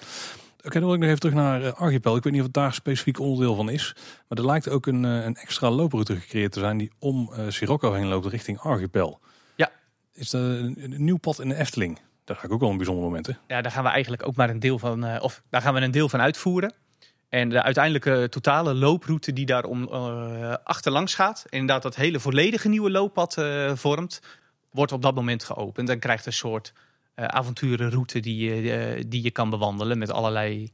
Oké, 0.60 0.68
okay, 0.68 0.80
dan 0.80 0.90
wil 0.90 0.98
ik 0.98 1.00
nog 1.00 1.08
even 1.08 1.20
terug 1.20 1.34
naar 1.44 1.62
uh, 1.62 1.72
Archipel. 1.72 2.16
Ik 2.16 2.22
weet 2.22 2.32
niet 2.32 2.40
of 2.40 2.46
het 2.46 2.56
daar 2.56 2.74
specifiek 2.74 3.18
onderdeel 3.18 3.54
van 3.54 3.70
is. 3.70 3.94
Maar 4.28 4.38
er 4.38 4.46
lijkt 4.46 4.68
ook 4.68 4.86
een, 4.86 5.04
uh, 5.04 5.24
een 5.24 5.36
extra 5.36 5.70
looproute 5.70 6.16
gecreëerd 6.16 6.52
te 6.52 6.60
zijn 6.60 6.78
die 6.78 6.90
om 6.98 7.30
uh, 7.32 7.44
Sirocco 7.48 7.92
heen 7.92 8.06
loopt 8.06 8.26
richting 8.26 8.58
Archipel. 8.58 9.20
Ja. 9.56 9.70
Is 10.12 10.32
er 10.32 10.40
een, 10.40 10.76
een, 10.78 11.04
nieuw 11.04 11.16
pad 11.16 11.40
in 11.40 11.48
de 11.48 11.54
Efteling? 11.54 11.98
Daar 12.24 12.36
ga 12.36 12.44
ik 12.44 12.52
ook 12.52 12.60
wel 12.60 12.70
een 12.70 12.76
bijzonder 12.76 13.04
moment. 13.04 13.26
Hè? 13.26 13.32
Ja, 13.46 13.62
daar 13.62 13.72
gaan 13.72 13.84
we 13.84 13.90
eigenlijk 13.90 14.26
ook 14.26 14.36
maar 14.36 14.50
een 14.50 14.60
deel 14.60 14.78
van, 14.78 15.20
of 15.20 15.42
daar 15.50 15.62
gaan 15.62 15.74
we 15.74 15.80
een 15.80 15.90
deel 15.90 16.08
van 16.08 16.20
uitvoeren. 16.20 16.74
En 17.28 17.48
de 17.48 17.62
uiteindelijke 17.62 18.26
totale 18.30 18.74
looproute 18.74 19.32
die 19.32 19.46
daar 19.46 19.64
om 19.64 19.88
achterlangs 20.64 21.14
gaat, 21.14 21.44
en 21.44 21.58
inderdaad 21.58 21.82
dat 21.82 21.96
hele 21.96 22.20
volledige 22.20 22.68
nieuwe 22.68 22.90
looppad 22.90 23.44
vormt, 23.74 24.20
wordt 24.70 24.92
op 24.92 25.02
dat 25.02 25.14
moment 25.14 25.44
geopend. 25.44 25.86
Dan 25.86 25.98
krijgt 25.98 26.26
een 26.26 26.32
soort 26.32 26.72
avonturenroute 27.14 28.20
die 28.20 28.36
je, 28.36 28.62
uh, 28.96 29.04
die 29.06 29.22
je 29.22 29.30
kan 29.30 29.50
bewandelen 29.50 29.98
met 29.98 30.10
allerlei 30.10 30.70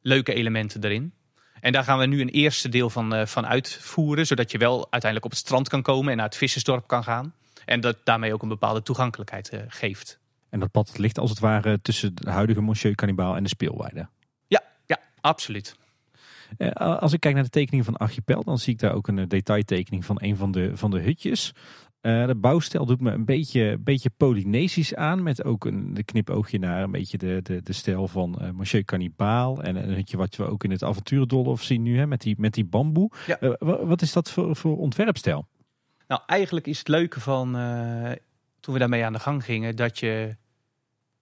leuke 0.00 0.34
elementen 0.34 0.84
erin. 0.84 1.12
En 1.60 1.72
daar 1.72 1.84
gaan 1.84 1.98
we 1.98 2.06
nu 2.06 2.20
een 2.20 2.28
eerste 2.28 2.68
deel 2.68 2.90
van, 2.90 3.14
uh, 3.14 3.26
van 3.26 3.46
uitvoeren, 3.46 4.26
zodat 4.26 4.50
je 4.50 4.58
wel 4.58 4.76
uiteindelijk 4.80 5.24
op 5.24 5.30
het 5.30 5.40
strand 5.40 5.68
kan 5.68 5.82
komen 5.82 6.10
en 6.10 6.16
naar 6.16 6.26
het 6.26 6.36
vissersdorp 6.36 6.86
kan 6.86 7.04
gaan. 7.04 7.34
En 7.64 7.80
dat 7.80 7.96
daarmee 8.04 8.32
ook 8.32 8.42
een 8.42 8.48
bepaalde 8.48 8.82
toegankelijkheid 8.82 9.52
geeft. 9.68 10.18
En 10.48 10.60
dat 10.60 10.70
pad 10.70 10.98
ligt 10.98 11.18
als 11.18 11.30
het 11.30 11.38
ware 11.38 11.80
tussen 11.82 12.14
de 12.14 12.30
huidige 12.30 12.60
Monsieur 12.60 12.94
Cannibal 12.94 13.36
en 13.36 13.42
de 13.42 13.48
speelweide. 13.48 14.08
Ja, 14.46 14.62
ja, 14.86 14.98
absoluut. 15.20 15.76
Als 16.74 17.12
ik 17.12 17.20
kijk 17.20 17.34
naar 17.34 17.42
de 17.42 17.50
tekening 17.50 17.84
van 17.84 17.96
Archipel, 17.96 18.44
dan 18.44 18.58
zie 18.58 18.72
ik 18.72 18.78
daar 18.78 18.94
ook 18.94 19.08
een 19.08 19.28
detailtekening 19.28 20.04
van 20.04 20.16
een 20.20 20.36
van 20.36 20.52
de, 20.52 20.76
van 20.76 20.90
de 20.90 21.00
hutjes. 21.00 21.52
Uh, 22.06 22.26
de 22.26 22.34
bouwstijl 22.34 22.86
doet 22.86 23.00
me 23.00 23.10
een 23.10 23.24
beetje, 23.24 23.78
beetje 23.78 24.10
Polynesisch 24.16 24.94
aan. 24.94 25.22
Met 25.22 25.44
ook 25.44 25.64
een 25.64 26.02
knipoogje 26.04 26.58
naar 26.58 26.82
een 26.82 26.90
beetje 26.90 27.18
de, 27.18 27.40
de, 27.42 27.62
de 27.62 27.72
stijl 27.72 28.08
van 28.08 28.38
uh, 28.40 28.50
Monsieur 28.50 28.84
Cannibal. 28.84 29.62
En 29.62 29.76
een 29.76 29.94
hutje 29.94 30.16
wat 30.16 30.36
we 30.36 30.44
ook 30.44 30.64
in 30.64 30.70
het 30.70 30.82
avonturendolhof 30.82 31.62
zien 31.62 31.82
nu. 31.82 31.98
Hè, 31.98 32.06
met, 32.06 32.20
die, 32.20 32.34
met 32.38 32.54
die 32.54 32.64
bamboe. 32.64 33.10
Ja. 33.26 33.40
Uh, 33.40 33.52
wat 33.60 34.02
is 34.02 34.12
dat 34.12 34.30
voor, 34.30 34.56
voor 34.56 34.78
ontwerpstijl? 34.78 35.46
Nou, 36.08 36.20
eigenlijk 36.26 36.66
is 36.66 36.78
het 36.78 36.88
leuke 36.88 37.20
van 37.20 37.52
toen 38.60 38.74
we 38.74 38.80
daarmee 38.80 39.04
aan 39.04 39.12
de 39.12 39.18
gang 39.18 39.44
gingen. 39.44 39.76
Dat 39.76 39.98
je 39.98 40.36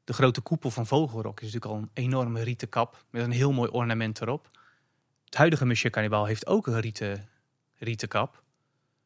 de 0.05 0.13
grote 0.13 0.41
koepel 0.41 0.71
van 0.71 0.87
Vogelrok 0.87 1.41
is 1.41 1.53
natuurlijk 1.53 1.73
al 1.73 1.79
een 1.79 2.05
enorme 2.05 2.43
rieten 2.43 2.69
kap. 2.69 3.05
Met 3.11 3.23
een 3.23 3.31
heel 3.31 3.53
mooi 3.53 3.71
ornament 3.71 4.21
erop. 4.21 4.49
Het 5.25 5.35
huidige 5.35 5.67
Monsieur 5.67 5.93
Cannibal 5.93 6.25
heeft 6.25 6.47
ook 6.47 6.67
een 6.67 6.81
rieten 6.81 7.29
rieten 7.79 8.09
kap. 8.09 8.44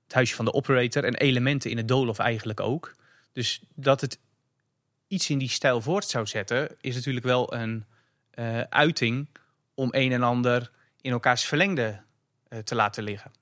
Het 0.09 0.16
huisje 0.16 0.34
van 0.34 0.44
de 0.44 0.52
operator 0.52 1.04
en 1.04 1.14
elementen 1.14 1.70
in 1.70 1.76
het 1.76 1.88
doolhof 1.88 2.18
eigenlijk 2.18 2.61
ook. 2.61 2.94
Dus 3.32 3.61
dat 3.74 4.00
het 4.00 4.18
iets 5.09 5.30
in 5.30 5.38
die 5.38 5.48
stijl 5.48 5.80
voort 5.80 6.04
zou 6.04 6.26
zetten, 6.26 6.76
is 6.80 6.94
natuurlijk 6.94 7.26
wel 7.26 7.54
een 7.54 7.84
uh, 8.34 8.61
uiting 8.61 9.28
om 9.74 9.88
een 9.90 10.12
en 10.12 10.22
ander 10.22 10.70
in 11.00 11.12
elkaars 11.12 11.44
verlengde 11.44 12.00
uh, 12.48 12.59
te 12.59 12.74
laten 12.74 13.02
liggen. 13.02 13.32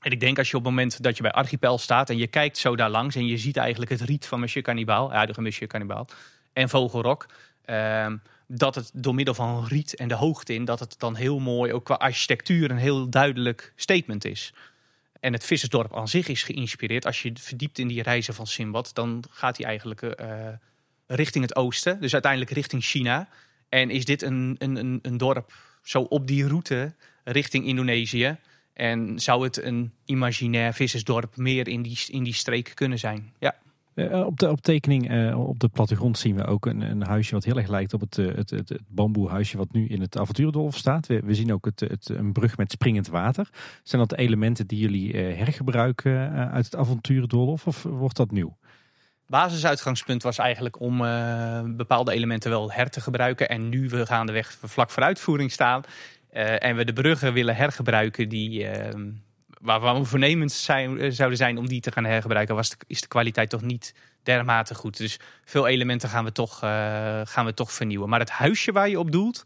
En 0.00 0.10
ik 0.10 0.20
denk 0.20 0.38
als 0.38 0.50
je 0.50 0.56
op 0.56 0.64
het 0.64 0.70
moment 0.70 1.02
dat 1.02 1.16
je 1.16 1.22
bij 1.22 1.32
Archipel 1.32 1.78
staat 1.78 2.10
en 2.10 2.16
je 2.16 2.26
kijkt 2.26 2.58
zo 2.58 2.76
daar 2.76 2.90
langs 2.90 3.14
en 3.14 3.26
je 3.26 3.38
ziet 3.38 3.56
eigenlijk 3.56 3.90
het 3.90 4.00
riet 4.00 4.26
van 4.26 4.40
Monsieur 4.40 4.64
Cannibal, 4.64 5.12
huidige 5.12 5.40
Monsieur 5.40 5.68
Cannibal, 5.68 6.06
en 6.52 6.68
Vogelrok, 6.68 7.26
uh, 7.66 8.12
dat 8.46 8.74
het 8.74 8.90
door 8.94 9.14
middel 9.14 9.34
van 9.34 9.66
riet 9.66 9.94
en 9.94 10.08
de 10.08 10.14
hoogte 10.14 10.54
in, 10.54 10.64
dat 10.64 10.80
het 10.80 10.98
dan 10.98 11.14
heel 11.14 11.38
mooi, 11.38 11.72
ook 11.72 11.84
qua 11.84 11.94
architectuur, 11.94 12.70
een 12.70 12.76
heel 12.76 13.10
duidelijk 13.10 13.72
statement 13.76 14.24
is. 14.24 14.52
En 15.20 15.32
het 15.32 15.44
vissersdorp 15.44 15.96
aan 15.96 16.08
zich 16.08 16.28
is 16.28 16.42
geïnspireerd. 16.42 17.06
Als 17.06 17.22
je 17.22 17.32
verdiept 17.40 17.78
in 17.78 17.88
die 17.88 18.02
reizen 18.02 18.34
van 18.34 18.46
Simbad, 18.46 18.90
dan 18.94 19.24
gaat 19.30 19.56
hij 19.56 19.66
eigenlijk 19.66 20.02
uh, 20.02 20.48
richting 21.06 21.44
het 21.44 21.56
oosten. 21.56 22.00
Dus 22.00 22.12
uiteindelijk 22.12 22.52
richting 22.52 22.84
China. 22.84 23.28
En 23.68 23.90
is 23.90 24.04
dit 24.04 24.22
een, 24.22 24.56
een, 24.58 24.98
een 25.02 25.16
dorp 25.16 25.52
zo 25.82 26.00
op 26.00 26.26
die 26.26 26.46
route 26.46 26.94
richting 27.24 27.66
Indonesië. 27.66 28.36
En 28.72 29.18
zou 29.18 29.44
het 29.44 29.62
een 29.62 29.92
imaginair 30.04 30.74
vissersdorp 30.74 31.36
meer 31.36 31.68
in 31.68 31.82
die, 31.82 31.98
in 32.08 32.22
die 32.22 32.34
streek 32.34 32.72
kunnen 32.74 32.98
zijn? 32.98 33.32
Ja. 33.38 33.56
Uh, 33.98 34.26
op 34.26 34.38
de 34.38 34.50
op 34.50 34.60
tekening 34.60 35.10
uh, 35.10 35.48
op 35.48 35.58
de 35.58 35.68
plattegrond 35.68 36.18
zien 36.18 36.36
we 36.36 36.44
ook 36.44 36.66
een, 36.66 36.80
een 36.80 37.02
huisje 37.02 37.34
wat 37.34 37.44
heel 37.44 37.56
erg 37.56 37.68
lijkt 37.68 37.94
op 37.94 38.00
het, 38.00 38.16
het, 38.16 38.50
het, 38.50 38.78
bamboehuisje 38.88 39.56
wat 39.56 39.72
nu 39.72 39.86
in 39.86 40.00
het 40.00 40.18
avontuurdolf 40.18 40.76
staat. 40.76 41.06
We, 41.06 41.34
zien 41.34 41.52
ook 41.52 41.64
het, 41.64 41.80
het, 41.80 42.08
een 42.08 42.32
brug 42.32 42.56
met 42.56 42.72
springend 42.72 43.08
water. 43.08 43.48
Zijn 43.82 44.06
dat 44.06 44.18
elementen 44.18 44.66
die 44.66 44.78
jullie 44.78 45.16
hergebruiken 45.16 46.30
uit 46.50 46.64
het 46.64 46.76
avontuurdolf 46.76 47.66
of 47.66 47.82
wordt 47.82 48.16
dat 48.16 48.30
nieuw? 48.30 48.56
basisuitgangspunt 49.26 50.22
was 50.22 50.38
eigenlijk 50.38 50.80
om 50.80 50.98
bepaalde 51.76 52.12
elementen 52.12 52.50
wel 52.50 52.72
her 52.72 52.90
te 52.90 53.00
gebruiken. 53.00 53.48
En 53.48 53.68
nu 53.68 53.88
we 53.88 54.06
gaandeweg 54.06 54.58
vlak 54.62 54.90
voor 54.90 55.02
uitvoering 55.02 55.52
staan. 55.52 55.82
En 56.30 56.76
we 56.76 56.84
de 56.84 56.92
bruggen 56.92 57.32
willen 57.32 57.56
hergebruiken 57.56 58.28
die, 58.28 58.66
waar 59.60 59.94
we 59.94 60.04
voornemens 60.04 60.64
zijn, 60.64 61.12
zouden 61.12 61.38
zijn 61.38 61.58
om 61.58 61.68
die 61.68 61.80
te 61.80 61.92
gaan 61.92 62.04
hergebruiken, 62.04 62.54
was 62.54 62.70
de, 62.70 62.76
is 62.86 63.00
de 63.00 63.08
kwaliteit 63.08 63.50
toch 63.50 63.62
niet 63.62 63.94
dermate 64.22 64.74
goed. 64.74 64.96
Dus 64.96 65.18
veel 65.44 65.66
elementen 65.66 66.08
gaan 66.08 66.24
we 66.24 66.32
toch, 66.32 66.58
gaan 67.24 67.44
we 67.44 67.54
toch 67.54 67.72
vernieuwen. 67.72 68.08
Maar 68.08 68.20
het 68.20 68.30
huisje 68.30 68.72
waar 68.72 68.88
je 68.88 68.98
op 68.98 69.12
doelt, 69.12 69.44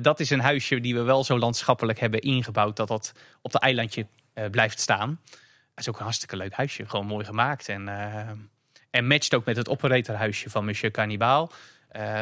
dat 0.00 0.20
is 0.20 0.30
een 0.30 0.40
huisje 0.40 0.80
die 0.80 0.94
we 0.94 1.02
wel 1.02 1.24
zo 1.24 1.38
landschappelijk 1.38 1.98
hebben 1.98 2.20
ingebouwd 2.20 2.76
dat 2.76 2.88
dat 2.88 3.12
op 3.42 3.52
dat 3.52 3.62
eilandje 3.62 4.06
blijft 4.50 4.80
staan. 4.80 5.20
Dat 5.74 5.84
is 5.84 5.88
ook 5.88 5.96
een 5.96 6.02
hartstikke 6.02 6.36
leuk 6.36 6.52
huisje. 6.52 6.88
Gewoon 6.88 7.06
mooi 7.06 7.24
gemaakt. 7.24 7.68
En 7.68 7.88
en 8.90 9.06
matcht 9.06 9.34
ook 9.34 9.44
met 9.44 9.56
het 9.56 9.68
operatorhuisje 9.68 10.50
van 10.50 10.64
Monsieur 10.64 10.92
Cannibal. 10.92 11.52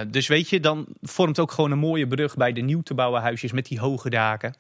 Dus 0.09 0.26
weet 0.26 0.48
je, 0.48 0.61
dan 0.61 0.86
vormt 1.01 1.38
ook 1.38 1.53
gewoon 1.53 1.70
een 1.70 1.78
mooie 1.78 2.07
brug 2.07 2.36
bij 2.36 2.53
de 2.53 2.61
nieuw 2.61 2.82
te 2.82 2.94
bouwen 2.94 3.20
huisjes 3.20 3.53
met 3.53 3.66
die 3.66 3.80
hoge 3.80 4.11
daken. 4.11 4.55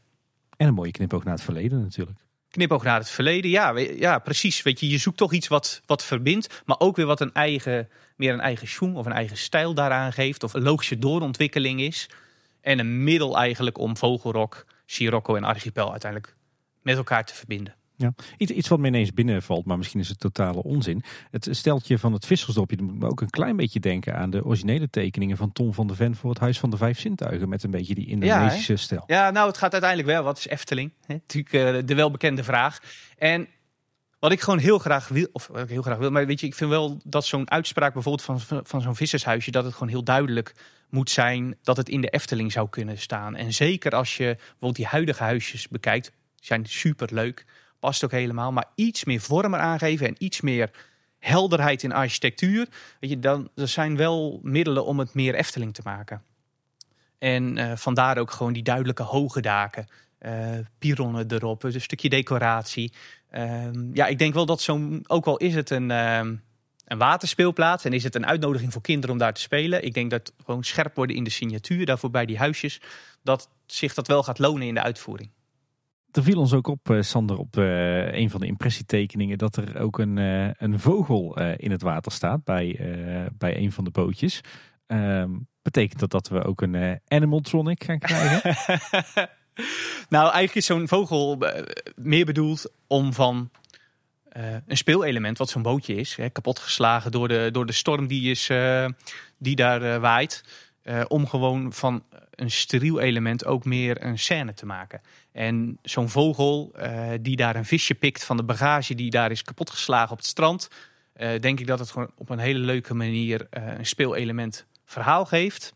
En 0.56 0.66
een 0.66 0.74
mooie 0.74 0.90
knipoog 0.90 1.24
naar 1.24 1.34
het 1.34 1.42
verleden 1.42 1.80
natuurlijk. 1.80 2.18
Knipoog 2.50 2.82
naar 2.82 2.98
het 2.98 3.10
verleden, 3.10 3.50
ja, 3.50 3.78
ja 3.78 4.18
precies. 4.18 4.62
Weet 4.62 4.80
je, 4.80 4.88
je 4.88 4.98
zoekt 4.98 5.16
toch 5.16 5.32
iets 5.32 5.48
wat, 5.48 5.80
wat 5.86 6.04
verbindt, 6.04 6.62
maar 6.64 6.78
ook 6.78 6.96
weer 6.96 7.06
wat 7.06 7.20
een 7.20 7.32
eigen, 7.32 7.88
meer 8.16 8.32
een 8.32 8.40
eigen 8.40 8.68
schoen 8.68 8.96
of 8.96 9.06
een 9.06 9.12
eigen 9.12 9.36
stijl 9.36 9.74
daaraan 9.74 10.12
geeft. 10.12 10.42
Of 10.42 10.54
een 10.54 10.62
logische 10.62 10.98
doorontwikkeling 10.98 11.80
is. 11.80 12.08
En 12.60 12.78
een 12.78 13.04
middel 13.04 13.38
eigenlijk 13.38 13.78
om 13.78 13.96
Vogelrok, 13.96 14.66
Sirocco 14.86 15.36
en 15.36 15.44
Archipel 15.44 15.90
uiteindelijk 15.90 16.36
met 16.82 16.96
elkaar 16.96 17.24
te 17.24 17.34
verbinden. 17.34 17.74
Ja. 18.00 18.14
Iets, 18.36 18.52
iets 18.52 18.68
wat 18.68 18.78
me 18.78 18.86
ineens 18.86 19.12
binnenvalt, 19.12 19.64
maar 19.64 19.78
misschien 19.78 20.00
is 20.00 20.08
het 20.08 20.20
totale 20.20 20.62
onzin. 20.62 21.02
Het 21.30 21.48
steltje 21.50 21.98
van 21.98 22.12
het 22.12 22.26
vissersdopje 22.26 22.82
moet 22.82 22.98
me 22.98 23.08
ook 23.08 23.20
een 23.20 23.30
klein 23.30 23.56
beetje 23.56 23.80
denken 23.80 24.16
aan 24.16 24.30
de 24.30 24.44
originele 24.44 24.90
tekeningen 24.90 25.36
van 25.36 25.52
Tom 25.52 25.74
van 25.74 25.86
de 25.86 25.94
Ven 25.94 26.16
voor 26.16 26.30
het 26.30 26.38
Huis 26.38 26.58
van 26.58 26.70
de 26.70 26.76
Vijf 26.76 27.00
Zintuigen. 27.00 27.48
Met 27.48 27.62
een 27.62 27.70
beetje 27.70 27.94
die 27.94 28.06
Indonesische 28.06 28.72
ja, 28.72 28.78
stijl. 28.78 29.04
Ja, 29.06 29.30
nou 29.30 29.46
het 29.46 29.58
gaat 29.58 29.72
uiteindelijk 29.72 30.10
wel. 30.10 30.22
Wat 30.22 30.38
is 30.38 30.46
Efteling? 30.46 30.92
Natuurlijk 31.06 31.52
uh, 31.54 31.86
de 31.86 31.94
welbekende 31.94 32.44
vraag. 32.44 32.78
En 33.18 33.48
wat 34.18 34.32
ik 34.32 34.40
gewoon 34.40 34.58
heel 34.58 34.78
graag 34.78 35.08
wil, 35.08 35.28
of 35.32 35.46
wat 35.46 35.62
ik 35.62 35.68
heel 35.68 35.82
graag 35.82 35.98
wil, 35.98 36.10
maar 36.10 36.26
weet 36.26 36.40
je, 36.40 36.46
ik 36.46 36.54
vind 36.54 36.70
wel 36.70 37.00
dat 37.04 37.24
zo'n 37.24 37.50
uitspraak 37.50 37.92
bijvoorbeeld 37.92 38.40
van, 38.40 38.64
van 38.66 38.80
zo'n 38.82 38.96
vissershuisje, 38.96 39.50
dat 39.50 39.64
het 39.64 39.72
gewoon 39.72 39.88
heel 39.88 40.04
duidelijk 40.04 40.54
moet 40.88 41.10
zijn 41.10 41.56
dat 41.62 41.76
het 41.76 41.88
in 41.88 42.00
de 42.00 42.08
Efteling 42.08 42.52
zou 42.52 42.68
kunnen 42.68 42.98
staan. 42.98 43.36
En 43.36 43.52
zeker 43.52 43.92
als 43.92 44.16
je 44.16 44.34
bijvoorbeeld 44.36 44.76
die 44.76 44.86
huidige 44.86 45.22
huisjes 45.22 45.68
bekijkt, 45.68 46.12
zijn 46.34 46.66
super 46.66 47.08
leuk 47.14 47.46
past 47.80 48.04
ook 48.04 48.10
helemaal. 48.10 48.52
Maar 48.52 48.70
iets 48.74 49.04
meer 49.04 49.20
vorm 49.20 49.54
aangeven 49.54 50.06
en 50.06 50.14
iets 50.18 50.40
meer 50.40 50.70
helderheid 51.18 51.82
in 51.82 51.92
architectuur. 51.92 52.68
Weet 53.00 53.10
je, 53.10 53.18
dan, 53.18 53.48
er 53.54 53.68
zijn 53.68 53.96
wel 53.96 54.40
middelen 54.42 54.84
om 54.84 54.98
het 54.98 55.14
meer 55.14 55.34
Efteling 55.34 55.74
te 55.74 55.80
maken. 55.84 56.22
En 57.18 57.56
uh, 57.56 57.72
vandaar 57.76 58.18
ook 58.18 58.30
gewoon 58.30 58.52
die 58.52 58.62
duidelijke 58.62 59.02
hoge 59.02 59.40
daken. 59.40 59.86
Uh, 60.20 60.58
pironnen 60.78 61.32
erop, 61.32 61.62
een 61.62 61.80
stukje 61.80 62.08
decoratie. 62.08 62.92
Uh, 63.32 63.68
ja, 63.92 64.06
ik 64.06 64.18
denk 64.18 64.34
wel 64.34 64.46
dat 64.46 64.60
zo'n, 64.60 65.04
ook 65.06 65.26
al 65.26 65.36
is 65.36 65.54
het 65.54 65.70
een, 65.70 65.90
ehm, 65.90 66.34
een 66.84 66.98
waterspeelplaats 66.98 67.84
en 67.84 67.92
is 67.92 68.04
het 68.04 68.14
een 68.14 68.26
uitnodiging 68.26 68.72
voor 68.72 68.82
kinderen 68.82 69.10
om 69.10 69.18
daar 69.18 69.32
te 69.32 69.40
spelen. 69.40 69.84
Ik 69.84 69.94
denk 69.94 70.10
dat 70.10 70.32
gewoon 70.44 70.64
scherp 70.64 70.94
worden 70.94 71.16
in 71.16 71.24
de 71.24 71.30
signatuur 71.30 71.86
daarvoor 71.86 72.10
bij 72.10 72.26
die 72.26 72.38
huisjes, 72.38 72.80
dat 73.22 73.48
zich 73.66 73.94
dat 73.94 74.06
wel 74.06 74.22
gaat 74.22 74.38
lonen 74.38 74.66
in 74.66 74.74
de 74.74 74.82
uitvoering. 74.82 75.30
Er 76.12 76.22
viel 76.22 76.38
ons 76.38 76.52
ook 76.52 76.66
op, 76.66 76.90
uh, 76.90 77.02
Sander, 77.02 77.38
op 77.38 77.56
uh, 77.56 78.12
een 78.12 78.30
van 78.30 78.40
de 78.40 78.46
impressietekeningen 78.46 79.38
dat 79.38 79.56
er 79.56 79.80
ook 79.80 79.98
een, 79.98 80.16
uh, 80.16 80.50
een 80.52 80.80
vogel 80.80 81.40
in 81.40 81.70
het 81.70 81.82
water 81.82 82.12
staat 82.12 82.44
bij, 82.44 82.78
bij 83.38 83.56
een 83.56 83.72
van 83.72 83.84
de 83.84 83.90
bootjes. 83.90 84.40
Ehm, 84.86 85.30
betekent 85.62 86.00
dat 86.00 86.10
dat 86.10 86.28
we 86.28 86.44
ook 86.44 86.60
een 86.62 87.00
animatronic 87.08 87.84
gaan 87.84 87.98
krijgen? 87.98 88.56
nou, 90.08 90.24
eigenlijk 90.24 90.54
is 90.54 90.66
zo'n 90.66 90.88
vogel 90.88 91.38
meer 91.94 92.24
bedoeld 92.24 92.72
om 92.86 93.12
van 93.12 93.50
een 94.66 94.76
speelelement, 94.76 95.38
wat 95.38 95.48
zo'n 95.48 95.62
bootje 95.62 95.94
is, 95.94 96.16
hè, 96.16 96.30
kapotgeslagen 96.30 97.10
door 97.10 97.28
de, 97.28 97.48
door 97.52 97.66
de 97.66 97.72
storm 97.72 98.06
die, 98.06 98.30
is, 98.30 98.50
die 99.38 99.56
daar 99.56 100.00
waait. 100.00 100.44
om 101.08 101.26
gewoon 101.26 101.72
van 101.72 102.04
een 102.30 102.50
steriel 102.50 103.00
element 103.00 103.44
ook 103.44 103.64
meer 103.64 104.04
een 104.04 104.18
scène 104.18 104.54
te 104.54 104.66
maken. 104.66 105.00
En 105.32 105.78
zo'n 105.82 106.08
vogel 106.08 106.72
uh, 106.76 107.10
die 107.20 107.36
daar 107.36 107.56
een 107.56 107.64
visje 107.64 107.94
pikt 107.94 108.24
van 108.24 108.36
de 108.36 108.42
bagage 108.42 108.94
die 108.94 109.10
daar 109.10 109.30
is 109.30 109.42
kapotgeslagen 109.42 110.10
op 110.10 110.18
het 110.18 110.26
strand. 110.26 110.68
Uh, 111.16 111.38
denk 111.40 111.60
ik 111.60 111.66
dat 111.66 111.78
het 111.78 111.90
gewoon 111.90 112.10
op 112.16 112.30
een 112.30 112.38
hele 112.38 112.58
leuke 112.58 112.94
manier 112.94 113.46
uh, 113.50 113.78
een 113.78 113.86
speelelement 113.86 114.66
verhaal 114.84 115.24
geeft. 115.24 115.74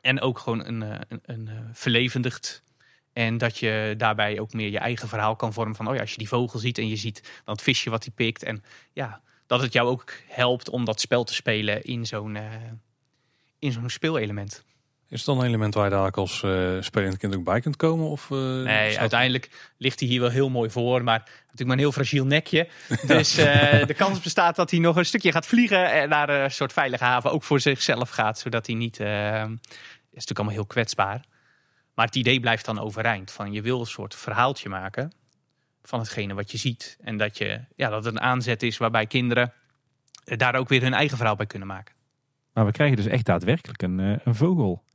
En 0.00 0.20
ook 0.20 0.38
gewoon 0.38 0.66
een, 0.66 0.80
een, 0.80 1.20
een 1.22 1.50
verlevendigt. 1.72 2.62
En 3.12 3.38
dat 3.38 3.58
je 3.58 3.94
daarbij 3.96 4.40
ook 4.40 4.52
meer 4.52 4.70
je 4.70 4.78
eigen 4.78 5.08
verhaal 5.08 5.36
kan 5.36 5.52
vormen 5.52 5.76
van, 5.76 5.88
oh 5.88 5.94
ja, 5.94 6.00
als 6.00 6.10
je 6.10 6.18
die 6.18 6.28
vogel 6.28 6.58
ziet 6.58 6.78
en 6.78 6.88
je 6.88 6.96
ziet 6.96 7.22
dan 7.44 7.54
het 7.54 7.62
visje 7.62 7.90
wat 7.90 8.04
hij 8.04 8.12
pikt. 8.14 8.42
En 8.42 8.64
ja, 8.92 9.20
dat 9.46 9.60
het 9.60 9.72
jou 9.72 9.88
ook 9.88 10.12
helpt 10.26 10.68
om 10.68 10.84
dat 10.84 11.00
spel 11.00 11.24
te 11.24 11.34
spelen 11.34 11.82
in 11.82 12.06
zo'n 12.06 12.38
in 13.58 13.72
zo'n 13.72 13.90
speelelement. 13.90 14.64
Is 15.10 15.18
het 15.18 15.26
dan 15.26 15.38
een 15.38 15.46
element 15.46 15.74
waar 15.74 15.84
je 15.84 15.90
daar 15.90 16.10
als 16.10 16.42
uh, 16.42 16.76
spelend 16.80 17.16
kind 17.16 17.34
ook 17.34 17.44
bij 17.44 17.60
kunt 17.60 17.76
komen? 17.76 18.06
Of, 18.08 18.30
uh, 18.30 18.38
nee, 18.38 18.98
uiteindelijk 18.98 19.72
ligt 19.76 20.00
hij 20.00 20.08
hier 20.08 20.20
wel 20.20 20.30
heel 20.30 20.50
mooi 20.50 20.70
voor. 20.70 21.04
Maar 21.04 21.18
natuurlijk 21.18 21.64
maar 21.64 21.72
een 21.72 21.78
heel 21.78 21.92
fragiel 21.92 22.24
nekje. 22.24 22.68
Dus 23.06 23.38
uh, 23.38 23.86
de 23.86 23.94
kans 23.96 24.20
bestaat 24.20 24.56
dat 24.56 24.70
hij 24.70 24.80
nog 24.80 24.96
een 24.96 25.04
stukje 25.04 25.32
gaat 25.32 25.46
vliegen. 25.46 25.90
En 25.92 26.08
naar 26.08 26.28
een 26.28 26.50
soort 26.50 26.72
veilige 26.72 27.04
haven 27.04 27.32
ook 27.32 27.42
voor 27.42 27.60
zichzelf 27.60 28.10
gaat. 28.10 28.38
Zodat 28.38 28.66
hij 28.66 28.74
niet... 28.74 29.00
is 29.00 29.06
natuurlijk 29.06 30.38
allemaal 30.38 30.54
heel 30.54 30.66
kwetsbaar. 30.66 31.24
Maar 31.94 32.06
het 32.06 32.16
idee 32.16 32.40
blijft 32.40 32.64
dan 32.64 32.80
overeind. 32.80 33.30
Van 33.30 33.52
je 33.52 33.62
wil 33.62 33.80
een 33.80 33.86
soort 33.86 34.14
verhaaltje 34.14 34.68
maken 34.68 35.12
van 35.82 35.98
hetgene 35.98 36.34
wat 36.34 36.50
je 36.50 36.58
ziet. 36.58 36.96
En 37.00 37.16
dat, 37.16 37.38
je, 37.38 37.60
ja, 37.76 37.88
dat 37.88 38.04
het 38.04 38.14
een 38.14 38.20
aanzet 38.20 38.62
is 38.62 38.76
waarbij 38.76 39.06
kinderen 39.06 39.52
daar 40.24 40.54
ook 40.54 40.68
weer 40.68 40.82
hun 40.82 40.94
eigen 40.94 41.16
verhaal 41.16 41.36
bij 41.36 41.46
kunnen 41.46 41.68
maken. 41.68 41.94
Maar 42.52 42.64
we 42.66 42.72
krijgen 42.72 42.96
dus 42.96 43.06
echt 43.06 43.24
daadwerkelijk 43.24 43.82
een, 43.82 43.98
een 43.98 44.34
vogel 44.34 44.86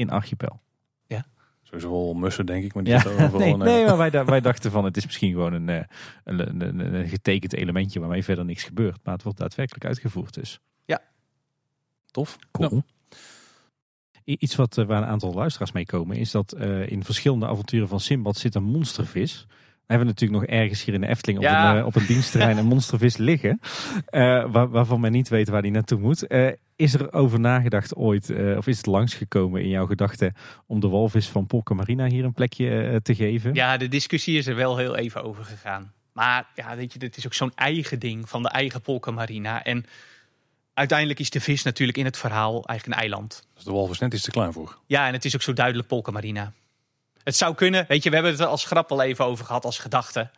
in 0.00 0.10
Archipel. 0.10 0.60
Ja. 1.06 1.26
Sowieso 1.62 1.90
wel 1.90 2.14
mussen, 2.14 2.46
denk 2.46 2.64
ik. 2.64 2.74
Maar 2.74 2.84
die 2.84 2.92
ja. 2.92 3.02
nee, 3.32 3.56
nee, 3.56 3.84
maar 3.84 3.96
wij, 3.96 4.24
wij 4.24 4.40
dachten 4.40 4.70
van 4.70 4.84
het 4.84 4.96
is 4.96 5.04
misschien 5.04 5.30
gewoon 5.30 5.52
een, 5.52 5.68
een, 5.68 5.86
een, 6.24 6.60
een, 6.60 6.94
een 6.94 7.08
getekend 7.08 7.52
elementje 7.54 8.00
waarmee 8.00 8.24
verder 8.24 8.44
niks 8.44 8.62
gebeurt. 8.62 8.98
Maar 9.04 9.14
het 9.14 9.22
wordt 9.22 9.38
daadwerkelijk 9.38 9.84
uitgevoerd 9.84 10.34
dus. 10.34 10.60
Ja. 10.84 11.00
Tof. 12.10 12.38
Cool. 12.50 12.82
Iets 14.24 14.56
wat, 14.56 14.76
uh, 14.76 14.84
waar 14.84 15.02
een 15.02 15.08
aantal 15.08 15.34
luisteraars 15.34 15.72
mee 15.72 15.86
komen 15.86 16.16
is 16.16 16.30
dat 16.30 16.54
uh, 16.58 16.90
in 16.90 17.04
verschillende 17.04 17.46
avonturen 17.46 17.88
van 17.88 18.00
Simbad 18.00 18.36
zit 18.36 18.54
een 18.54 18.62
monstervis. 18.62 19.46
We 19.48 19.96
hebben 19.96 20.06
natuurlijk 20.06 20.40
nog 20.40 20.50
ergens 20.50 20.84
hier 20.84 20.94
in 20.94 21.00
de 21.00 21.06
Efteling 21.06 21.38
op, 21.38 21.44
ja. 21.44 21.76
een, 21.76 21.84
op 21.84 21.96
een 21.96 22.06
dienstterrein 22.06 22.56
een 22.56 22.66
monstervis 22.66 23.16
liggen. 23.16 23.60
waar, 24.10 24.68
waarvan 24.68 25.00
men 25.00 25.12
niet 25.12 25.28
weet 25.28 25.48
waar 25.48 25.62
die 25.62 25.70
naartoe 25.70 25.98
moet 25.98 26.26
Is 26.80 26.94
er 26.94 27.12
over 27.12 27.40
nagedacht 27.40 27.96
ooit, 27.96 28.30
of 28.56 28.66
is 28.66 28.76
het 28.76 28.86
langsgekomen 28.86 29.62
in 29.62 29.68
jouw 29.68 29.86
gedachten 29.86 30.34
om 30.66 30.80
de 30.80 30.88
walvis 30.88 31.28
van 31.28 31.46
Polka 31.46 31.74
Marina 31.74 32.06
hier 32.06 32.24
een 32.24 32.32
plekje 32.32 33.00
te 33.02 33.14
geven? 33.14 33.54
Ja, 33.54 33.76
de 33.76 33.88
discussie 33.88 34.38
is 34.38 34.46
er 34.46 34.54
wel 34.54 34.76
heel 34.76 34.96
even 34.96 35.22
over 35.22 35.44
gegaan. 35.44 35.92
Maar 36.12 36.46
ja, 36.54 36.76
weet 36.76 36.92
je, 36.92 36.98
dit 36.98 37.16
is 37.16 37.26
ook 37.26 37.34
zo'n 37.34 37.52
eigen 37.54 37.98
ding 37.98 38.28
van 38.28 38.42
de 38.42 38.48
eigen 38.48 38.80
Polka 38.80 39.10
Marina. 39.10 39.64
En 39.64 39.86
uiteindelijk 40.74 41.18
is 41.18 41.30
de 41.30 41.40
vis 41.40 41.62
natuurlijk 41.62 41.98
in 41.98 42.04
het 42.04 42.16
verhaal 42.16 42.52
eigenlijk 42.52 42.86
een 42.86 43.04
eiland. 43.04 43.46
Dus 43.54 43.64
de 43.64 43.72
walvis 43.72 43.98
net 43.98 44.14
iets 44.14 44.22
te 44.22 44.30
klein 44.30 44.52
voor. 44.52 44.78
Ja, 44.86 45.06
en 45.06 45.12
het 45.12 45.24
is 45.24 45.34
ook 45.34 45.42
zo 45.42 45.52
duidelijk 45.52 45.88
Polka 45.88 46.10
Marina. 46.10 46.52
Het 47.22 47.36
zou 47.36 47.54
kunnen, 47.54 47.84
weet 47.88 48.02
je, 48.02 48.08
we 48.08 48.14
hebben 48.14 48.32
het 48.32 48.40
er 48.40 48.46
als 48.46 48.64
grap 48.64 48.90
al 48.90 49.02
even 49.02 49.24
over 49.24 49.44
gehad, 49.44 49.64
als 49.64 49.78
gedachte. 49.78 50.30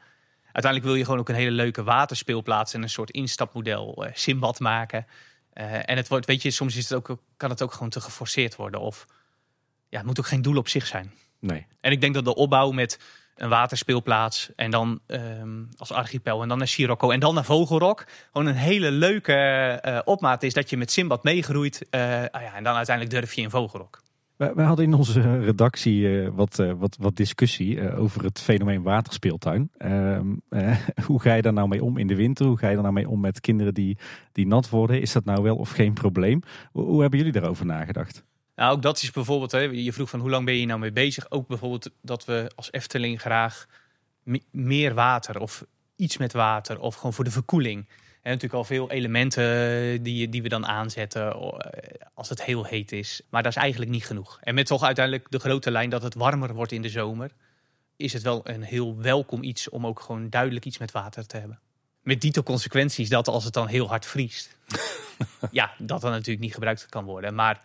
Uiteindelijk 0.42 0.84
wil 0.84 0.94
je 0.94 1.04
gewoon 1.04 1.20
ook 1.20 1.28
een 1.28 1.34
hele 1.34 1.50
leuke 1.50 1.82
waterspeelplaats 1.82 2.74
en 2.74 2.82
een 2.82 2.90
soort 2.90 3.10
instapmodel, 3.10 4.04
uh, 4.04 4.10
Simbad 4.14 4.60
maken. 4.60 5.06
Uh, 5.54 5.90
en 5.90 5.96
het 5.96 6.08
wordt, 6.08 6.26
weet 6.26 6.42
je, 6.42 6.50
soms 6.50 6.76
is 6.76 6.88
het 6.88 6.98
ook, 6.98 7.18
kan 7.36 7.50
het 7.50 7.62
ook 7.62 7.72
gewoon 7.72 7.88
te 7.88 8.00
geforceerd 8.00 8.56
worden. 8.56 8.80
Of 8.80 9.06
ja, 9.88 9.98
het 9.98 10.06
moet 10.06 10.18
ook 10.18 10.26
geen 10.26 10.42
doel 10.42 10.56
op 10.56 10.68
zich 10.68 10.86
zijn. 10.86 11.12
Nee. 11.38 11.66
En 11.80 11.92
ik 11.92 12.00
denk 12.00 12.14
dat 12.14 12.24
de 12.24 12.34
opbouw 12.34 12.70
met 12.70 12.98
een 13.36 13.48
waterspeelplaats 13.48 14.50
en 14.56 14.70
dan 14.70 15.00
um, 15.06 15.68
als 15.76 15.92
archipel 15.92 16.42
en 16.42 16.48
dan 16.48 16.58
naar 16.58 16.68
Sirocco 16.68 17.10
en 17.10 17.20
dan 17.20 17.34
naar 17.34 17.44
Vogelrok. 17.44 18.06
Gewoon 18.32 18.46
een 18.46 18.54
hele 18.54 18.90
leuke 18.90 19.78
uh, 19.84 19.98
opmaat 20.04 20.42
is 20.42 20.52
dat 20.52 20.70
je 20.70 20.76
met 20.76 20.90
Simbad 20.90 21.22
meegroeit. 21.22 21.86
Uh, 21.90 22.00
ah 22.30 22.42
ja, 22.42 22.54
en 22.54 22.64
dan 22.64 22.76
uiteindelijk 22.76 23.16
durf 23.16 23.32
je 23.34 23.42
in 23.42 23.50
Vogelrok. 23.50 24.02
We, 24.54 24.62
hadden 24.62 24.84
in 24.84 24.94
onze 24.94 25.40
redactie 25.44 26.00
uh, 26.00 26.28
wat, 26.34 26.56
wat, 26.56 26.96
wat 27.00 27.16
discussie 27.16 27.92
over 27.96 28.24
het 28.24 28.40
fenomeen 28.40 28.82
waterspeeltuin. 28.82 29.70
Ehm, 29.76 30.26
hoe 31.06 31.20
ga 31.20 31.34
je 31.34 31.42
daar 31.42 31.52
nou 31.52 31.68
mee 31.68 31.84
om 31.84 31.98
in 31.98 32.06
de 32.06 32.14
winter? 32.14 32.46
Hoe 32.46 32.58
ga 32.58 32.68
je 32.68 32.74
daar 32.74 32.82
nou 32.82 32.94
mee 32.94 33.08
om 33.08 33.20
met 33.20 33.40
kinderen 33.40 33.74
die, 33.74 33.98
die 34.32 34.46
nat 34.46 34.68
worden? 34.68 35.00
Is 35.00 35.12
dat 35.12 35.24
nou 35.24 35.42
wel 35.42 35.56
of 35.56 35.70
geen 35.70 35.92
probleem? 35.92 36.42
Hoe, 36.72 36.84
hoe 36.84 37.00
hebben 37.00 37.18
jullie 37.18 37.34
daarover 37.34 37.66
nagedacht? 37.66 38.24
Nou, 38.56 38.74
ook 38.74 38.82
dat 38.82 39.02
is 39.02 39.10
bijvoorbeeld, 39.10 39.52
hè, 39.52 39.58
je 39.60 39.92
vroeg 39.92 40.10
van 40.10 40.20
hoe 40.20 40.30
lang 40.30 40.44
ben 40.44 40.56
je 40.56 40.66
nou 40.66 40.80
mee 40.80 40.92
bezig? 40.92 41.30
Ook 41.30 41.46
bijvoorbeeld 41.46 41.90
dat 42.00 42.24
we 42.24 42.50
als 42.54 42.72
Efteling 42.72 43.20
graag 43.20 43.66
meer 44.50 44.94
water 44.94 45.40
of 45.40 45.64
iets 45.96 46.16
met 46.16 46.32
water 46.32 46.80
of 46.80 46.94
gewoon 46.94 47.12
voor 47.12 47.24
de 47.24 47.30
verkoeling. 47.30 47.88
Natuurlijk 48.22 48.54
al 48.54 48.64
veel 48.64 48.90
elementen 48.90 50.02
die, 50.02 50.28
die 50.28 50.42
we 50.42 50.48
dan 50.48 50.66
aanzetten 50.66 51.34
als 52.14 52.28
het 52.28 52.44
heel 52.44 52.64
heet 52.64 52.92
is. 52.92 53.22
Maar 53.28 53.42
dat 53.42 53.56
is 53.56 53.62
eigenlijk 53.62 53.90
niet 53.90 54.06
genoeg. 54.06 54.38
En 54.42 54.54
met 54.54 54.66
toch 54.66 54.82
uiteindelijk 54.82 55.30
de 55.30 55.38
grote 55.38 55.70
lijn 55.70 55.90
dat 55.90 56.02
het 56.02 56.14
warmer 56.14 56.54
wordt 56.54 56.72
in 56.72 56.82
de 56.82 56.88
zomer, 56.88 57.30
is 57.96 58.12
het 58.12 58.22
wel 58.22 58.40
een 58.44 58.62
heel 58.62 59.00
welkom 59.00 59.42
iets 59.42 59.68
om 59.68 59.86
ook 59.86 60.00
gewoon 60.00 60.30
duidelijk 60.30 60.64
iets 60.64 60.78
met 60.78 60.92
water 60.92 61.26
te 61.26 61.36
hebben. 61.36 61.60
Met 62.02 62.20
dito 62.20 62.42
consequenties 62.42 63.08
dat 63.08 63.28
als 63.28 63.44
het 63.44 63.52
dan 63.52 63.66
heel 63.66 63.88
hard 63.88 64.06
vriest, 64.06 64.56
ja, 65.50 65.72
dat 65.78 66.00
dan 66.00 66.10
natuurlijk 66.10 66.40
niet 66.40 66.54
gebruikt 66.54 66.86
kan 66.86 67.04
worden. 67.04 67.34
Maar 67.34 67.60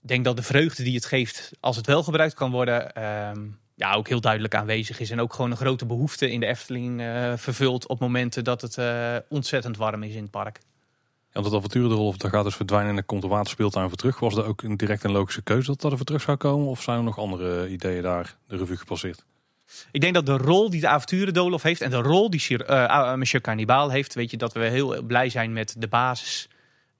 denk 0.00 0.24
dat 0.24 0.36
de 0.36 0.42
vreugde 0.42 0.82
die 0.82 0.94
het 0.94 1.04
geeft 1.04 1.50
als 1.60 1.76
het 1.76 1.86
wel 1.86 2.02
gebruikt 2.02 2.34
kan 2.34 2.50
worden, 2.50 2.94
ehm, 2.94 3.46
ja, 3.74 3.94
ook 3.94 4.08
heel 4.08 4.20
duidelijk 4.20 4.54
aanwezig 4.54 5.00
is. 5.00 5.10
En 5.10 5.20
ook 5.20 5.32
gewoon 5.32 5.50
een 5.50 5.56
grote 5.56 5.86
behoefte 5.86 6.30
in 6.30 6.40
de 6.40 6.46
Efteling 6.46 7.00
uh, 7.00 7.32
vervult 7.36 7.88
op 7.88 8.00
momenten 8.00 8.44
dat 8.44 8.60
het 8.60 8.76
uh, 8.76 9.16
ontzettend 9.28 9.76
warm 9.76 10.02
is 10.02 10.14
in 10.14 10.22
het 10.22 10.30
park. 10.30 10.60
Ja, 11.34 11.40
want 11.40 11.44
het 11.44 11.54
avonturendolf 11.54 12.16
dat 12.16 12.30
gaat 12.30 12.44
dus 12.44 12.54
verdwijnen 12.54 12.88
en 12.88 12.94
dan 12.94 13.06
komt 13.06 13.22
de 13.22 13.28
waterspeeltuin 13.28 13.88
voor 13.88 13.96
terug. 13.96 14.18
Was 14.18 14.36
er 14.36 14.44
ook 14.44 14.62
een 14.62 14.76
direct 14.76 15.04
en 15.04 15.10
logische 15.10 15.42
keuze 15.42 15.66
dat 15.66 15.80
dat 15.80 15.90
er 15.90 15.96
voor 15.96 16.06
terug 16.06 16.22
zou 16.22 16.36
komen? 16.36 16.66
Of 16.66 16.82
zijn 16.82 16.98
er 16.98 17.04
nog 17.04 17.18
andere 17.18 17.68
ideeën 17.68 18.02
daar 18.02 18.36
de 18.46 18.56
revue 18.56 18.76
gepasseerd? 18.76 19.24
Ik 19.90 20.00
denk 20.00 20.14
dat 20.14 20.26
de 20.26 20.36
rol 20.36 20.70
die 20.70 20.80
de 20.80 20.88
avonturendolf 20.88 21.62
heeft 21.62 21.80
en 21.80 21.90
de 21.90 21.96
rol 21.96 22.30
die 22.30 22.50
uh, 22.50 23.14
Monsieur 23.14 23.40
Carnival 23.40 23.90
heeft, 23.90 24.14
weet 24.14 24.30
je, 24.30 24.36
dat 24.36 24.52
we 24.52 24.60
heel 24.60 25.02
blij 25.02 25.28
zijn 25.28 25.52
met 25.52 25.74
de 25.78 25.88
basis 25.88 26.48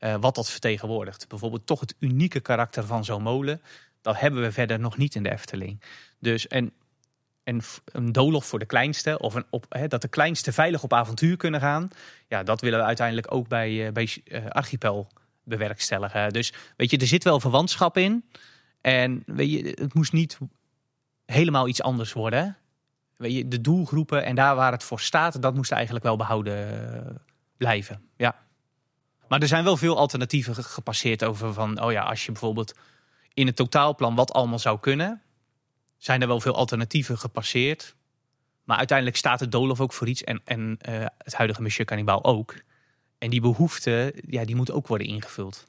uh, 0.01 0.15
wat 0.21 0.35
dat 0.35 0.51
vertegenwoordigt. 0.51 1.29
Bijvoorbeeld 1.29 1.67
toch 1.67 1.81
het 1.81 1.95
unieke 1.99 2.41
karakter 2.41 2.85
van 2.85 3.05
zo'n 3.05 3.23
molen. 3.23 3.63
Dat 4.01 4.21
hebben 4.21 4.43
we 4.43 4.53
verder 4.53 4.81
nog 4.81 4.97
niet 4.97 5.15
in 5.15 5.23
de 5.23 5.33
Efteling. 5.33 5.81
Dus 6.25 6.47
en, 6.47 6.73
en 7.43 7.61
een 7.85 8.13
doolhof 8.13 8.47
voor 8.47 8.59
de 8.59 8.67
kleinste, 8.67 9.19
of 9.19 9.35
een 9.35 9.45
op, 9.51 9.67
hè, 9.69 9.89
dat 9.89 10.03
de 10.03 10.09
kleinste 10.09 10.53
veilig 10.53 10.83
op 10.83 10.93
avontuur 10.93 11.37
kunnen 11.37 11.61
gaan. 11.61 11.89
Ja, 12.29 12.43
dat 12.43 12.61
willen 12.61 12.79
we 12.79 12.85
uiteindelijk 12.85 13.33
ook 13.35 13.49
bij, 13.49 13.71
uh, 13.71 13.93
bij 13.93 14.17
uh, 14.25 14.47
Archipel 14.49 15.09
bewerkstelligen. 15.43 16.33
Dus 16.33 16.53
weet 16.77 16.91
je, 16.91 16.99
er 16.99 17.07
zit 17.07 17.25
wel 17.25 17.41
verwantschap 17.41 17.97
in. 17.97 18.25
En 18.81 19.23
weet 19.27 19.51
je, 19.51 19.77
het 19.81 19.95
moest 19.95 20.13
niet 20.13 20.39
helemaal 21.27 21.69
iets 21.69 21.83
anders 21.83 22.13
worden. 22.13 22.57
Weet 23.17 23.33
je, 23.33 23.49
de 23.49 23.61
doelgroepen 23.61 24.25
en 24.25 24.35
daar 24.35 24.55
waar 24.55 24.73
het 24.73 24.85
voor 24.85 25.01
staat, 25.01 25.43
dat 25.43 25.55
moest 25.55 25.73
eigenlijk 25.73 26.05
wel 26.05 26.17
behouden 26.17 27.23
blijven. 27.57 28.03
Ja. 28.17 28.37
Maar 29.29 29.41
er 29.41 29.49
zijn 29.49 29.65
wel 29.65 29.77
veel 29.77 29.97
alternatieven 29.97 30.55
gepasseerd 30.55 31.25
over 31.25 31.53
van, 31.53 31.83
oh 31.83 31.93
ja, 31.93 32.03
als 32.03 32.25
je 32.25 32.33
bijvoorbeeld 32.33 32.75
in 33.35 33.47
het 33.47 33.57
totaalplan 33.57 34.15
wat 34.15 34.33
allemaal 34.33 34.59
zou 34.59 34.81
kunnen, 34.81 35.23
zijn 36.05 36.21
er 36.21 36.27
wel 36.27 36.41
veel 36.41 36.55
alternatieven 36.55 37.19
gepasseerd. 37.19 37.95
Maar 38.65 38.77
uiteindelijk 38.77 39.17
staat 39.17 39.41
het 39.41 39.53
Dolof 39.53 39.81
ook 39.81 39.93
voor 39.93 40.09
iets 40.09 40.25
en, 40.25 40.41
en 40.45 40.79
uh, 40.89 41.05
het 41.19 41.35
huidige 41.35 41.63
Monsieur 41.63 41.87
Cannibal 41.87 42.25
ook. 42.25 42.55
En 43.19 43.31
die 43.31 43.41
behoefte, 43.41 44.15
ja, 44.27 44.45
die 44.45 44.57
moet 44.57 44.71
ook 44.71 44.87
worden 44.87 45.07
ingevuld. 45.07 45.67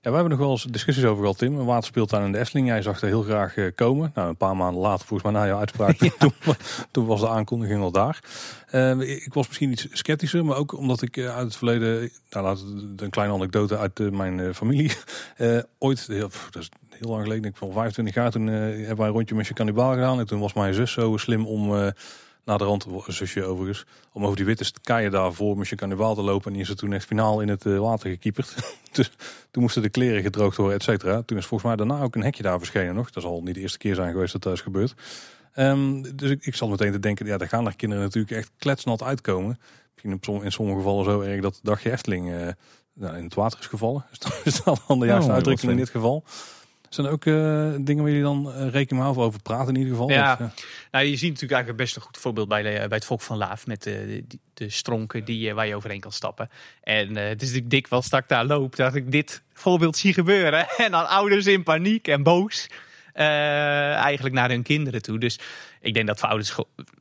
Ja, 0.00 0.10
we 0.10 0.16
hebben 0.16 0.30
nog 0.30 0.46
wel 0.46 0.50
eens 0.50 0.62
discussies 0.62 1.04
over 1.04 1.20
gehad, 1.20 1.38
Tim. 1.38 1.58
Een 1.58 1.64
waterspeeltuin 1.64 2.24
in 2.24 2.32
de 2.32 2.38
Efteling. 2.38 2.66
Jij 2.66 2.82
zag 2.82 3.00
er 3.00 3.06
heel 3.06 3.22
graag 3.22 3.56
uh, 3.56 3.70
komen. 3.74 4.10
Nou, 4.14 4.28
een 4.28 4.36
paar 4.36 4.56
maanden 4.56 4.82
later, 4.82 5.06
volgens 5.06 5.30
mij 5.32 5.40
na 5.40 5.46
jouw 5.48 5.58
uitspraak, 5.58 5.96
toen, 6.18 6.32
toen, 6.90 7.06
was 7.06 7.20
de 7.20 7.28
aankondiging 7.28 7.82
al 7.82 7.90
daar. 7.90 8.20
Uh, 8.72 9.00
ik 9.00 9.34
was 9.34 9.46
misschien 9.46 9.70
iets 9.70 9.86
sceptischer, 9.90 10.44
maar 10.44 10.56
ook 10.56 10.76
omdat 10.76 11.02
ik 11.02 11.16
uh, 11.16 11.36
uit 11.36 11.44
het 11.44 11.56
verleden, 11.56 12.10
nou 12.30 12.44
laat 12.44 12.64
een 12.96 13.10
kleine 13.10 13.34
anekdote 13.34 13.78
uit 13.78 14.10
mijn 14.10 14.54
familie, 14.54 14.92
ooit, 15.78 16.06
heel, 16.06 16.30
dat 16.50 16.62
is 16.62 16.70
heel 16.90 17.10
lang 17.10 17.22
geleden, 17.22 17.44
ik 17.44 17.56
van 17.56 17.72
25 17.72 18.14
jaar, 18.14 18.30
toen 18.30 18.46
hebben 18.46 18.96
wij 18.96 19.06
een 19.06 19.12
rondje 19.12 19.34
met 19.34 19.46
je 19.46 19.54
kannibaal 19.54 19.92
gedaan. 19.92 20.18
En 20.18 20.26
toen 20.26 20.40
was 20.40 20.52
mijn 20.52 20.74
zus 20.74 20.92
zo 20.92 21.16
slim 21.16 21.46
om 21.46 21.92
naar 22.48 22.58
de 22.58 22.64
rand, 22.64 22.86
zusje 23.06 23.44
overigens, 23.44 23.86
om 24.12 24.24
over 24.24 24.36
die 24.36 24.44
witte 24.44 24.72
keien 24.82 25.10
daar 25.10 25.32
voor 25.32 25.56
Monsieur 25.56 25.78
Carnival 25.78 26.14
te 26.14 26.22
lopen. 26.22 26.46
En 26.46 26.52
die 26.52 26.62
is 26.62 26.68
er 26.68 26.76
toen 26.76 26.92
echt 26.92 27.04
finaal 27.04 27.40
in 27.40 27.48
het 27.48 27.66
eh, 27.66 27.78
water 27.78 28.10
gekieperd. 28.10 28.54
dus 28.92 29.10
toen 29.50 29.62
moesten 29.62 29.82
de 29.82 29.88
kleren 29.88 30.22
gedroogd 30.22 30.56
worden, 30.56 30.76
et 30.76 30.82
cetera. 30.82 31.22
Toen 31.22 31.38
is 31.38 31.46
volgens 31.46 31.68
mij 31.70 31.86
daarna 31.86 32.02
ook 32.02 32.14
een 32.14 32.22
hekje 32.22 32.42
daar 32.42 32.58
verschenen 32.58 32.94
nog. 32.94 33.10
Dat 33.10 33.22
zal 33.22 33.42
niet 33.42 33.54
de 33.54 33.60
eerste 33.60 33.78
keer 33.78 33.94
zijn 33.94 34.12
geweest 34.12 34.32
dat 34.32 34.42
dat 34.42 34.52
is 34.52 34.60
gebeurd. 34.60 34.94
Um, 35.56 36.16
dus 36.16 36.30
ik, 36.30 36.46
ik 36.46 36.54
zat 36.54 36.68
meteen 36.68 36.92
te 36.92 36.98
denken, 36.98 37.26
ja, 37.26 37.38
daar 37.38 37.48
gaan 37.48 37.64
de 37.64 37.74
kinderen 37.74 38.04
natuurlijk 38.04 38.36
echt 38.36 38.50
kletsnat 38.58 39.02
uitkomen. 39.02 39.60
Misschien 39.94 40.42
in 40.44 40.52
sommige 40.52 40.78
gevallen 40.78 41.04
zo 41.04 41.20
erg 41.20 41.40
dat 41.40 41.54
de 41.54 41.60
dagje 41.62 41.90
Efteling 41.90 42.28
uh, 42.30 42.48
nou, 42.94 43.16
in 43.16 43.24
het 43.24 43.34
water 43.34 43.58
is 43.58 43.66
gevallen. 43.66 44.04
Is 44.44 44.62
dat 44.62 44.82
dan 44.88 45.00
de 45.00 45.06
juiste 45.06 45.28
oh, 45.28 45.34
uitdrukking 45.34 45.70
in 45.70 45.78
dit 45.78 45.90
geval? 45.90 46.24
Zijn 46.88 47.06
er 47.06 47.12
ook 47.12 47.24
uh, 47.24 47.34
dingen 47.80 48.02
waar 48.02 48.12
jullie 48.12 48.22
dan 48.22 48.52
uh, 48.56 48.70
rekening 48.70 49.04
mee 49.04 49.24
over 49.24 49.42
praten 49.42 49.74
in 49.74 49.80
ieder 49.80 49.92
geval? 49.92 50.10
Ja, 50.10 50.32
of, 50.32 50.38
ja. 50.38 50.52
nou, 50.90 51.04
je 51.04 51.16
ziet 51.16 51.28
natuurlijk 51.28 51.52
eigenlijk 51.52 51.82
best 51.82 51.96
een 51.96 52.02
goed 52.02 52.18
voorbeeld 52.18 52.48
bij, 52.48 52.62
de, 52.62 52.70
bij 52.70 52.96
het 52.96 53.04
volk 53.04 53.20
van 53.20 53.36
Laaf. 53.36 53.66
Met 53.66 53.82
de, 53.82 54.24
de, 54.28 54.38
de 54.54 54.70
stronken 54.70 55.24
die, 55.24 55.54
waar 55.54 55.66
je 55.66 55.76
overheen 55.76 56.00
kan 56.00 56.12
stappen. 56.12 56.50
En 56.82 57.16
het 57.16 57.42
is 57.42 57.48
natuurlijk 57.48 57.70
dik 57.70 57.86
wel 57.86 58.02
stak 58.02 58.28
daar 58.28 58.44
loop 58.44 58.76
dat 58.76 58.94
ik 58.94 59.12
dit 59.12 59.42
voorbeeld 59.52 59.96
zie 59.96 60.12
gebeuren. 60.12 60.68
en 60.76 60.90
dan 60.90 61.08
ouders 61.08 61.46
in 61.46 61.62
paniek 61.62 62.08
en 62.08 62.22
boos. 62.22 62.66
eigenlijk 63.12 64.34
naar 64.34 64.48
hun 64.48 64.62
kinderen 64.62 65.02
toe. 65.02 65.18
Dus 65.18 65.38
ik 65.80 65.94
denk 65.94 66.06
dat 66.06 66.18
voor 66.18 66.28
ouders 66.28 66.56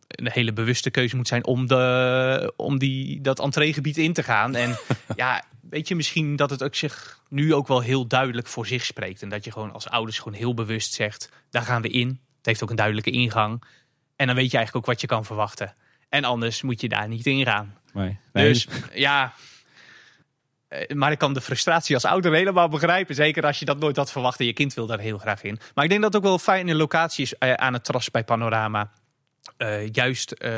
een 0.07 0.31
hele 0.31 0.53
bewuste 0.53 0.91
keuze 0.91 1.15
moet 1.15 1.27
zijn 1.27 1.45
om, 1.45 1.67
de, 1.67 2.53
om 2.55 2.77
die, 2.77 3.21
dat 3.21 3.39
entreegebied 3.39 3.97
in 3.97 4.13
te 4.13 4.23
gaan. 4.23 4.55
En 4.55 4.77
ja, 5.15 5.43
weet 5.69 5.87
je 5.87 5.95
misschien 5.95 6.35
dat 6.35 6.49
het 6.49 6.63
ook 6.63 6.75
zich 6.75 7.21
nu 7.29 7.53
ook 7.53 7.67
wel 7.67 7.81
heel 7.81 8.07
duidelijk 8.07 8.47
voor 8.47 8.67
zich 8.67 8.85
spreekt. 8.85 9.21
En 9.21 9.29
dat 9.29 9.43
je 9.43 9.51
gewoon 9.51 9.71
als 9.73 9.89
ouders 9.89 10.17
gewoon 10.17 10.37
heel 10.37 10.53
bewust 10.53 10.93
zegt, 10.93 11.29
daar 11.49 11.61
gaan 11.61 11.81
we 11.81 11.89
in. 11.89 12.07
Het 12.37 12.45
heeft 12.45 12.63
ook 12.63 12.69
een 12.69 12.75
duidelijke 12.75 13.11
ingang. 13.11 13.63
En 14.15 14.27
dan 14.27 14.35
weet 14.35 14.51
je 14.51 14.57
eigenlijk 14.57 14.75
ook 14.75 14.91
wat 14.93 15.01
je 15.01 15.07
kan 15.07 15.25
verwachten. 15.25 15.75
En 16.09 16.23
anders 16.23 16.61
moet 16.61 16.81
je 16.81 16.89
daar 16.89 17.07
niet 17.07 17.25
in 17.25 17.45
gaan. 17.45 17.77
Nee. 17.93 18.19
Dus 18.31 18.67
ja, 18.93 19.33
eh, 20.67 20.95
maar 20.95 21.11
ik 21.11 21.17
kan 21.17 21.33
de 21.33 21.41
frustratie 21.41 21.95
als 21.95 22.05
ouder 22.05 22.33
helemaal 22.33 22.69
begrijpen. 22.69 23.15
Zeker 23.15 23.45
als 23.45 23.59
je 23.59 23.65
dat 23.65 23.79
nooit 23.79 23.95
had 23.95 24.11
verwacht 24.11 24.39
en 24.39 24.45
je 24.45 24.53
kind 24.53 24.73
wil 24.73 24.85
daar 24.85 24.99
heel 24.99 25.17
graag 25.17 25.43
in. 25.43 25.59
Maar 25.73 25.83
ik 25.83 25.89
denk 25.89 26.01
dat 26.01 26.13
het 26.13 26.21
ook 26.21 26.27
wel 26.27 26.37
een 26.37 26.43
fijne 26.43 26.75
locatie 26.75 27.23
is 27.23 27.37
eh, 27.37 27.53
aan 27.53 27.73
het 27.73 27.83
terras 27.83 28.11
bij 28.11 28.23
Panorama. 28.23 28.91
Uh, 29.57 29.91
juist 29.91 30.35
uh, 30.37 30.51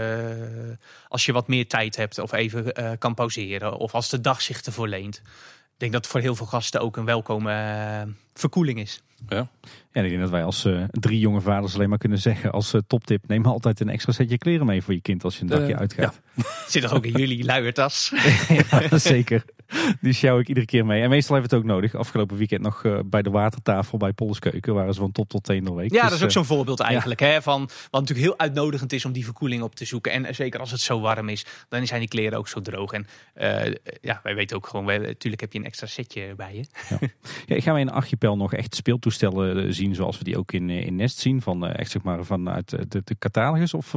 als 1.07 1.25
je 1.25 1.31
wat 1.31 1.47
meer 1.47 1.67
tijd 1.67 1.95
hebt 1.95 2.19
of 2.19 2.31
even 2.31 2.79
uh, 2.79 2.91
kan 2.99 3.13
pauzeren. 3.13 3.77
Of 3.77 3.93
als 3.93 4.09
de 4.09 4.21
dag 4.21 4.41
zich 4.41 4.61
ervoor 4.61 4.87
leent. 4.87 5.15
Ik 5.15 5.85
denk 5.85 5.91
dat 5.91 6.01
het 6.01 6.11
voor 6.11 6.21
heel 6.21 6.35
veel 6.35 6.45
gasten 6.45 6.81
ook 6.81 6.97
een 6.97 7.05
welkome 7.05 8.07
verkoeling 8.33 8.79
is. 8.79 9.01
Ja. 9.29 9.49
ja, 9.91 10.01
ik 10.01 10.09
denk 10.09 10.21
dat 10.21 10.29
wij 10.29 10.43
als 10.43 10.67
drie 10.91 11.19
jonge 11.19 11.41
vaders 11.41 11.75
alleen 11.75 11.89
maar 11.89 11.97
kunnen 11.97 12.19
zeggen 12.19 12.51
als 12.51 12.73
toptip. 12.87 13.27
Neem 13.27 13.45
altijd 13.45 13.79
een 13.79 13.89
extra 13.89 14.11
setje 14.11 14.37
kleren 14.37 14.65
mee 14.65 14.81
voor 14.81 14.93
je 14.93 15.01
kind 15.01 15.23
als 15.23 15.35
je 15.35 15.41
een 15.41 15.47
dagje 15.47 15.77
uitgaat. 15.77 16.19
Ja. 16.35 16.43
Zit 16.67 16.83
er 16.83 16.93
ook 16.93 17.05
in 17.05 17.19
jullie 17.19 17.43
luiertas? 17.43 18.13
ja, 18.69 18.97
zeker. 18.97 19.43
Die 20.01 20.13
sjouw 20.13 20.39
ik 20.39 20.47
iedere 20.47 20.65
keer 20.65 20.85
mee. 20.85 21.01
En 21.01 21.09
meestal 21.09 21.35
hebben 21.35 21.51
we 21.51 21.57
het 21.57 21.65
ook 21.65 21.71
nodig. 21.71 21.95
Afgelopen 21.95 22.37
weekend 22.37 22.61
nog 22.61 22.83
uh, 22.83 22.99
bij 23.05 23.21
de 23.21 23.29
watertafel 23.29 23.97
bij 23.97 24.13
Polleskeuken 24.13 24.73
waren 24.73 24.93
ze 24.93 24.99
van 24.99 25.11
top 25.11 25.29
tot 25.29 25.43
teen 25.43 25.75
week. 25.75 25.91
Ja, 25.91 26.01
dus, 26.01 26.09
dat 26.09 26.19
is 26.19 26.23
ook 26.23 26.31
zo'n 26.31 26.45
voorbeeld 26.45 26.79
eigenlijk. 26.79 27.19
Hè, 27.19 27.41
van, 27.41 27.69
wat 27.91 28.01
natuurlijk 28.01 28.27
heel 28.27 28.39
uitnodigend 28.39 28.93
is 28.93 29.05
om 29.05 29.11
die 29.11 29.23
verkoeling 29.23 29.63
op 29.63 29.75
te 29.75 29.85
zoeken. 29.85 30.11
En 30.11 30.35
zeker 30.35 30.59
als 30.59 30.71
het 30.71 30.79
zo 30.79 30.99
warm 30.99 31.29
is, 31.29 31.45
dan 31.69 31.87
zijn 31.87 31.99
die 31.99 32.09
kleren 32.09 32.37
ook 32.37 32.47
zo 32.47 32.61
droog. 32.61 32.91
En 32.91 33.07
uh, 33.35 33.75
ja, 34.01 34.19
wij 34.23 34.35
weten 34.35 34.57
ook 34.57 34.67
gewoon, 34.67 34.85
natuurlijk 34.85 35.41
heb 35.41 35.53
je 35.53 35.59
een 35.59 35.65
extra 35.65 35.87
setje 35.87 36.35
bij 36.35 36.55
je. 36.55 36.65
Ja. 36.89 37.07
ja 37.55 37.61
gaan 37.61 37.73
wij 37.73 37.81
in 37.81 37.91
Archipel 37.91 38.37
nog 38.37 38.53
echt 38.53 38.75
speeltoestellen 38.75 39.73
zien 39.73 39.95
zoals 39.95 40.17
we 40.17 40.23
die 40.23 40.37
ook 40.37 40.51
in, 40.51 40.69
in 40.69 40.95
Nest 40.95 41.17
zien? 41.17 41.41
Van 41.41 41.67
echt 41.67 41.91
zeg 41.91 42.01
maar 42.01 42.25
vanuit 42.25 42.69
de, 42.69 43.01
de 43.03 43.15
catalogus? 43.19 43.73
Of 43.73 43.95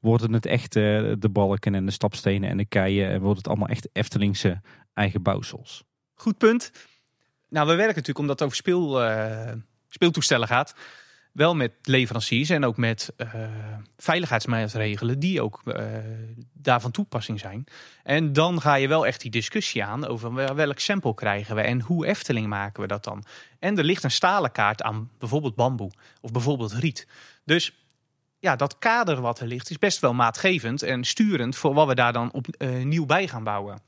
worden 0.00 0.32
het 0.32 0.46
echt 0.46 0.72
de 0.72 1.28
balken 1.32 1.74
en 1.74 1.86
de 1.86 1.92
stapstenen 1.92 2.50
en 2.50 2.56
de 2.56 2.64
keien? 2.64 3.10
En 3.10 3.20
wordt 3.20 3.38
het 3.38 3.48
allemaal 3.48 3.68
echt 3.68 3.88
Eftelingse 3.92 4.60
eigen 4.94 5.22
bouwsels? 5.22 5.84
Goed 6.14 6.38
punt. 6.38 6.70
Nou, 7.48 7.66
we 7.66 7.74
werken 7.74 7.94
natuurlijk 7.94 8.18
omdat 8.18 8.38
het 8.38 8.48
over 8.48 8.56
speel, 8.56 9.04
uh, 9.04 9.52
speeltoestellen 9.88 10.48
gaat. 10.48 10.74
Wel 11.32 11.54
met 11.54 11.72
leveranciers 11.82 12.48
en 12.48 12.64
ook 12.64 12.76
met 12.76 13.12
uh, 13.16 13.44
veiligheidsmaatregelen 13.96 15.18
die 15.18 15.42
ook 15.42 15.60
uh, 15.64 15.84
daar 16.52 16.80
van 16.80 16.90
toepassing 16.90 17.40
zijn. 17.40 17.64
En 18.02 18.32
dan 18.32 18.60
ga 18.60 18.74
je 18.74 18.88
wel 18.88 19.06
echt 19.06 19.20
die 19.20 19.30
discussie 19.30 19.84
aan 19.84 20.06
over 20.06 20.54
welk 20.54 20.78
sample 20.78 21.14
krijgen 21.14 21.54
we 21.54 21.60
en 21.60 21.80
hoe 21.80 22.06
Efteling 22.06 22.46
maken 22.46 22.82
we 22.82 22.88
dat 22.88 23.04
dan. 23.04 23.24
En 23.58 23.78
er 23.78 23.84
ligt 23.84 24.04
een 24.04 24.10
stalen 24.10 24.52
kaart 24.52 24.82
aan 24.82 25.10
bijvoorbeeld 25.18 25.54
bamboe 25.54 25.90
of 26.20 26.32
bijvoorbeeld 26.32 26.72
riet. 26.72 27.06
Dus 27.44 27.72
ja, 28.38 28.56
dat 28.56 28.78
kader 28.78 29.20
wat 29.20 29.40
er 29.40 29.46
ligt 29.46 29.70
is 29.70 29.78
best 29.78 30.00
wel 30.00 30.14
maatgevend 30.14 30.82
en 30.82 31.04
sturend 31.04 31.56
voor 31.56 31.74
wat 31.74 31.86
we 31.86 31.94
daar 31.94 32.12
dan 32.12 32.32
op, 32.32 32.46
uh, 32.58 32.84
nieuw 32.84 33.06
bij 33.06 33.28
gaan 33.28 33.44
bouwen. 33.44 33.80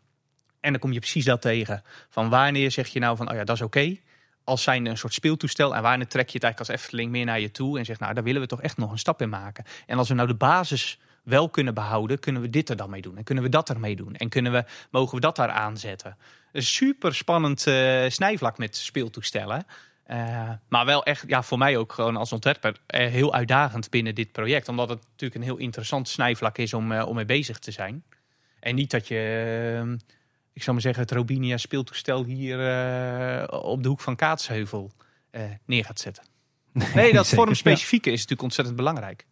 En 0.64 0.70
dan 0.70 0.80
kom 0.80 0.92
je 0.92 0.98
precies 0.98 1.24
dat 1.24 1.40
tegen. 1.40 1.82
Van 2.08 2.28
wanneer 2.28 2.70
zeg 2.70 2.88
je 2.88 2.98
nou 2.98 3.16
van, 3.16 3.30
oh 3.30 3.34
ja, 3.34 3.44
dat 3.44 3.56
is 3.56 3.62
oké. 3.62 3.96
als 4.44 4.62
zijn 4.62 4.86
een 4.86 4.98
soort 4.98 5.14
speeltoestel. 5.14 5.74
En 5.74 5.82
wanneer 5.82 6.08
trek 6.08 6.28
je 6.28 6.34
het 6.34 6.42
eigenlijk 6.42 6.70
als 6.70 6.80
Efteling 6.80 7.10
meer 7.10 7.24
naar 7.24 7.40
je 7.40 7.50
toe. 7.50 7.78
En 7.78 7.84
zegt, 7.84 8.00
nou, 8.00 8.14
daar 8.14 8.24
willen 8.24 8.40
we 8.40 8.46
toch 8.46 8.62
echt 8.62 8.76
nog 8.76 8.90
een 8.90 8.98
stap 8.98 9.22
in 9.22 9.28
maken. 9.28 9.64
En 9.86 9.98
als 9.98 10.08
we 10.08 10.14
nou 10.14 10.28
de 10.28 10.34
basis 10.34 10.98
wel 11.22 11.48
kunnen 11.48 11.74
behouden, 11.74 12.18
kunnen 12.18 12.42
we 12.42 12.50
dit 12.50 12.68
er 12.68 12.76
dan 12.76 12.90
mee 12.90 13.02
doen. 13.02 13.16
En 13.16 13.24
kunnen 13.24 13.44
we 13.44 13.50
dat 13.50 13.68
ermee 13.68 13.96
doen. 13.96 14.14
En 14.14 14.28
kunnen 14.28 14.52
we, 14.52 14.64
mogen 14.90 15.14
we 15.14 15.20
dat 15.20 15.36
daar 15.36 15.50
aanzetten. 15.50 16.16
Een 16.52 16.62
super 16.62 17.14
spannend 17.14 17.66
uh, 17.66 18.04
snijvlak 18.08 18.58
met 18.58 18.76
speeltoestellen. 18.76 19.66
Uh, 20.10 20.50
maar 20.68 20.86
wel 20.86 21.04
echt, 21.04 21.24
ja, 21.26 21.42
voor 21.42 21.58
mij 21.58 21.76
ook 21.76 21.92
gewoon 21.92 22.16
als 22.16 22.32
ontwerper 22.32 22.70
uh, 22.70 23.06
heel 23.06 23.34
uitdagend 23.34 23.90
binnen 23.90 24.14
dit 24.14 24.32
project. 24.32 24.68
Omdat 24.68 24.88
het 24.88 25.00
natuurlijk 25.10 25.40
een 25.40 25.46
heel 25.46 25.56
interessant 25.56 26.08
snijvlak 26.08 26.58
is 26.58 26.74
om, 26.74 27.00
om 27.00 27.14
mee 27.14 27.24
bezig 27.24 27.58
te 27.58 27.70
zijn. 27.70 28.04
En 28.60 28.74
niet 28.74 28.90
dat 28.90 29.08
je 29.08 29.96
ik 30.54 30.62
zou 30.62 30.72
maar 30.72 30.80
zeggen, 30.80 31.02
het 31.02 31.12
Robinia 31.12 31.56
speeltoestel 31.56 32.24
hier 32.24 32.58
uh, 32.58 33.62
op 33.62 33.82
de 33.82 33.88
hoek 33.88 34.00
van 34.00 34.16
Kaatsheuvel 34.16 34.90
uh, 35.30 35.42
neer 35.64 35.84
gaat 35.84 36.00
zetten. 36.00 36.24
Nee, 36.94 37.12
dat 37.12 37.28
vormspecifieke 37.28 38.08
ja. 38.08 38.14
is 38.14 38.20
natuurlijk 38.20 38.42
ontzettend 38.42 38.76
belangrijk. 38.76 39.26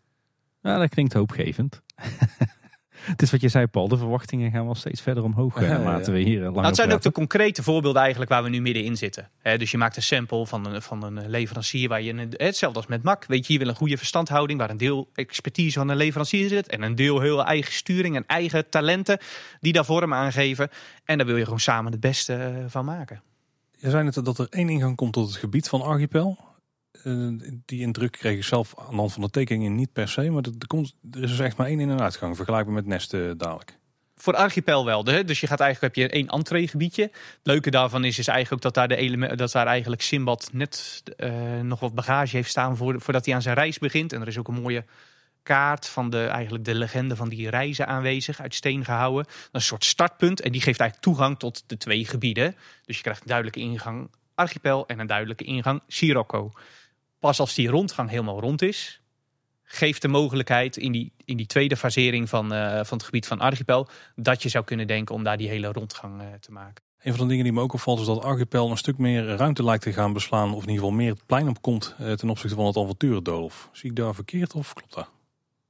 Ja, 0.63 0.79
dat 0.79 0.89
klinkt 0.89 1.13
hoopgevend. 1.13 1.83
Het 3.05 3.23
is 3.23 3.31
wat 3.31 3.41
je 3.41 3.49
zei, 3.49 3.67
Paul. 3.67 3.89
De 3.89 3.97
verwachtingen 3.97 4.51
gaan 4.51 4.65
wel 4.65 4.75
steeds 4.75 5.01
verder 5.01 5.25
omhoog. 5.25 5.61
Ja, 5.61 5.79
laten 5.79 6.13
we 6.13 6.19
hier 6.19 6.41
nou, 6.41 6.67
Het 6.67 6.77
zijn 6.77 6.93
ook 6.93 7.03
de 7.03 7.13
concrete 7.13 7.63
voorbeelden 7.63 8.01
eigenlijk 8.01 8.31
waar 8.31 8.43
we 8.43 8.49
nu 8.49 8.61
middenin 8.61 8.97
zitten. 8.97 9.31
dus 9.43 9.71
je 9.71 9.79
maakt 9.79 9.97
een 9.97 10.03
sample 10.03 10.47
van 10.47 10.67
een, 10.67 10.83
van 10.83 11.03
een 11.03 11.31
leverancier 11.31 11.89
waar 11.89 12.03
je... 12.03 12.29
hetzelfde 12.37 12.79
als 12.79 12.89
met 12.89 13.03
MAC. 13.03 13.25
Weet 13.25 13.47
je, 13.47 13.53
je 13.53 13.59
wil 13.59 13.69
een 13.69 13.75
goede 13.75 13.97
verstandhouding 13.97 14.59
waar 14.59 14.71
een 14.71 14.77
deel 14.77 15.09
expertise 15.15 15.79
van 15.79 15.89
een 15.89 15.97
leverancier 15.97 16.49
zit. 16.49 16.69
En 16.69 16.83
een 16.83 16.95
deel 16.95 17.21
heel 17.21 17.45
eigen 17.45 17.73
sturing 17.73 18.17
en 18.17 18.25
eigen 18.27 18.69
talenten 18.69 19.19
die 19.61 19.73
daar 19.73 19.85
vorm 19.85 20.15
aangeven. 20.15 20.69
En 21.05 21.19
daar 21.19 21.27
wil 21.27 21.37
je 21.37 21.45
gewoon 21.45 21.61
samen 21.61 21.93
het 21.93 22.01
beste 22.01 22.35
eh, 22.35 22.65
van 22.67 22.85
maken. 22.85 23.23
Je 23.79 23.91
zei 23.91 24.05
net 24.05 24.25
dat 24.25 24.39
er 24.39 24.47
één 24.51 24.69
ingang 24.69 24.97
komt 24.97 25.13
tot 25.13 25.27
het 25.27 25.37
gebied 25.37 25.69
van 25.69 25.83
Archipel. 25.83 26.52
Uh, 27.05 27.41
die 27.65 27.81
indruk 27.81 28.13
kreeg 28.13 28.37
ik 28.37 28.45
zelf 28.45 28.75
aan 28.79 28.91
de 28.91 28.97
hand 28.97 29.13
van 29.13 29.23
de 29.23 29.31
tekeningen 29.31 29.75
niet 29.75 29.93
per 29.93 30.09
se. 30.09 30.31
Maar 30.31 30.43
er, 30.43 30.67
komt, 30.67 30.95
er 31.13 31.23
is 31.23 31.31
dus 31.31 31.39
echt 31.39 31.57
maar 31.57 31.67
één 31.67 31.81
in- 31.81 31.91
en 31.91 32.01
uitgang. 32.01 32.37
Vergelijkbaar 32.37 32.75
met 32.75 32.87
Nesten 32.87 33.39
dadelijk. 33.39 33.79
Voor 34.17 34.37
Archipel 34.37 34.85
wel. 34.85 35.05
Dus 35.05 35.41
je 35.41 35.47
gaat 35.47 35.61
eigenlijk, 35.61 35.95
heb 35.95 36.05
je 36.05 36.15
één 36.15 36.29
entreegebiedje. 36.29 37.03
Het 37.03 37.41
leuke 37.43 37.71
daarvan 37.71 38.05
is, 38.05 38.19
is 38.19 38.27
eigenlijk 38.27 38.63
dat 38.63 38.75
daar, 38.75 38.89
de 38.89 38.97
element, 38.97 39.39
dat 39.39 39.53
daar 39.53 39.67
eigenlijk 39.67 40.03
Simbad 40.03 40.49
net 40.53 41.03
uh, 41.17 41.61
nog 41.61 41.81
wat 41.81 41.95
bagage 41.95 42.37
heeft 42.37 42.51
staan 42.51 42.77
voor, 42.77 43.01
voordat 43.01 43.25
hij 43.25 43.35
aan 43.35 43.43
zijn 43.43 43.55
reis 43.55 43.79
begint. 43.79 44.13
En 44.13 44.21
er 44.21 44.29
is 44.29 44.39
ook 44.39 44.49
een 44.49 44.63
mooie 44.63 44.85
kaart 45.43 45.89
van 45.89 46.11
de, 46.11 46.25
eigenlijk 46.27 46.65
de 46.65 46.75
legende 46.75 47.17
van 47.17 47.29
die 47.29 47.51
reizen 47.51 47.87
aanwezig, 47.87 48.41
uit 48.41 48.55
steen 48.55 48.85
gehouden. 48.85 49.27
Een 49.53 49.61
soort 49.63 49.85
startpunt 49.85 50.41
en 50.41 50.53
die 50.53 50.61
geeft 50.61 50.81
eigenlijk 50.81 51.09
toegang 51.09 51.39
tot 51.39 51.65
de 51.67 51.77
twee 51.77 52.05
gebieden. 52.07 52.57
Dus 52.85 52.97
je 52.97 53.03
krijgt 53.03 53.21
een 53.21 53.27
duidelijke 53.27 53.61
ingang 53.61 54.11
Archipel 54.35 54.87
en 54.87 54.99
een 54.99 55.07
duidelijke 55.07 55.45
ingang 55.45 55.83
Sirocco. 55.87 56.53
Pas 57.23 57.41
als 57.41 57.55
die 57.55 57.69
rondgang 57.69 58.11
helemaal 58.11 58.41
rond 58.41 58.63
is, 58.63 59.01
geeft 59.63 60.03
de 60.03 60.09
mogelijkheid 60.09 60.77
in 60.77 60.93
die, 60.93 61.13
in 61.25 61.37
die 61.37 61.47
tweede 61.47 61.77
fasering 61.77 62.29
van, 62.29 62.53
uh, 62.53 62.81
van 62.85 62.97
het 62.97 63.03
gebied 63.03 63.27
van 63.27 63.41
Archipel, 63.41 63.89
dat 64.17 64.43
je 64.43 64.49
zou 64.49 64.65
kunnen 64.65 64.87
denken 64.87 65.15
om 65.15 65.23
daar 65.25 65.37
die 65.37 65.49
hele 65.49 65.73
rondgang 65.73 66.21
uh, 66.21 66.27
te 66.41 66.53
maken. 66.53 66.85
Een 67.03 67.15
van 67.15 67.23
de 67.23 67.29
dingen 67.29 67.45
die 67.45 67.53
me 67.53 67.61
ook 67.61 67.73
opvalt 67.73 68.01
is 68.01 68.07
dat 68.07 68.23
Archipel 68.23 68.71
een 68.71 68.77
stuk 68.77 68.99
meer 68.99 69.25
ruimte 69.25 69.65
lijkt 69.65 69.83
te 69.83 69.93
gaan 69.93 70.13
beslaan, 70.13 70.55
of 70.55 70.63
in 70.63 70.69
ieder 70.69 70.75
geval 70.75 70.91
meer 70.91 71.11
het 71.11 71.27
plein 71.27 71.49
op 71.49 71.63
komt 71.63 71.95
uh, 72.01 72.13
ten 72.13 72.31
opzichte 72.31 72.57
van 72.57 72.67
het 72.67 72.77
avonturendolf. 72.77 73.69
Zie 73.73 73.91
ik 73.91 73.97
daar 73.97 74.15
verkeerd 74.15 74.55
of 74.55 74.73
klopt 74.73 74.95
dat? 74.95 75.11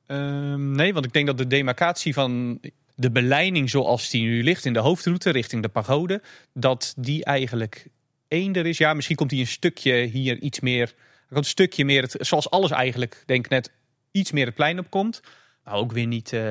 Ehm, 0.07 0.71
nee, 0.71 0.93
want 0.93 1.05
ik 1.05 1.13
denk 1.13 1.27
dat 1.27 1.39
de 1.39 1.47
demarcatie 1.47 2.15
van 2.15 2.61
de 2.95 3.11
beleiding 3.11 3.71
zoals 3.71 4.11
die 4.11 4.23
nu 4.23 4.43
ligt 4.43 4.65
in 4.65 4.73
de 4.73 4.79
hoofdroute 4.79 5.31
richting 5.31 5.63
de 5.63 5.69
pagode, 5.69 6.23
dat 6.55 6.95
die 6.97 7.25
eigenlijk 7.25 7.87
eender 8.29 8.67
is. 8.67 8.79
Ja, 8.79 8.95
misschien 8.95 9.17
komt 9.17 9.31
die 9.31 9.41
een 9.41 9.47
stukje 9.47 9.95
hier 9.95 10.39
iets 10.39 10.61
meer 10.61 10.95
een 11.37 11.45
stukje 11.45 11.85
meer, 11.85 12.03
het, 12.03 12.17
zoals 12.19 12.51
alles 12.51 12.71
eigenlijk, 12.71 13.23
denk 13.27 13.45
ik 13.45 13.51
net, 13.51 13.71
iets 14.11 14.33
meer 14.33 14.47
het 14.47 14.55
plein 14.55 14.79
op 14.79 14.91
komt. 14.91 15.21
Ook 15.65 15.93
weer 15.93 16.07
niet 16.07 16.33
uh, 16.33 16.43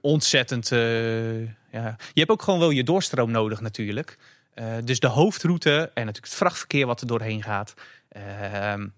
ontzettend. 0.00 0.70
Uh, 0.70 1.40
ja. 1.72 1.96
Je 2.12 2.20
hebt 2.20 2.30
ook 2.30 2.42
gewoon 2.42 2.60
wel 2.60 2.70
je 2.70 2.84
doorstroom 2.84 3.30
nodig 3.30 3.60
natuurlijk. 3.60 4.18
Uh, 4.54 4.64
dus 4.84 5.00
de 5.00 5.06
hoofdroute 5.06 5.70
en 5.70 5.90
natuurlijk 5.94 6.24
het 6.24 6.34
vrachtverkeer 6.34 6.86
wat 6.86 7.00
er 7.00 7.06
doorheen 7.06 7.42
gaat. 7.42 7.74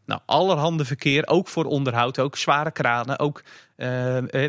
nou, 0.04 0.20
allerhande 0.26 0.84
verkeer, 0.84 1.26
ook 1.26 1.48
voor 1.48 1.64
onderhoud, 1.64 2.18
ook 2.18 2.36
zware 2.36 2.70
kranen. 2.70 3.18
Ook 3.18 3.42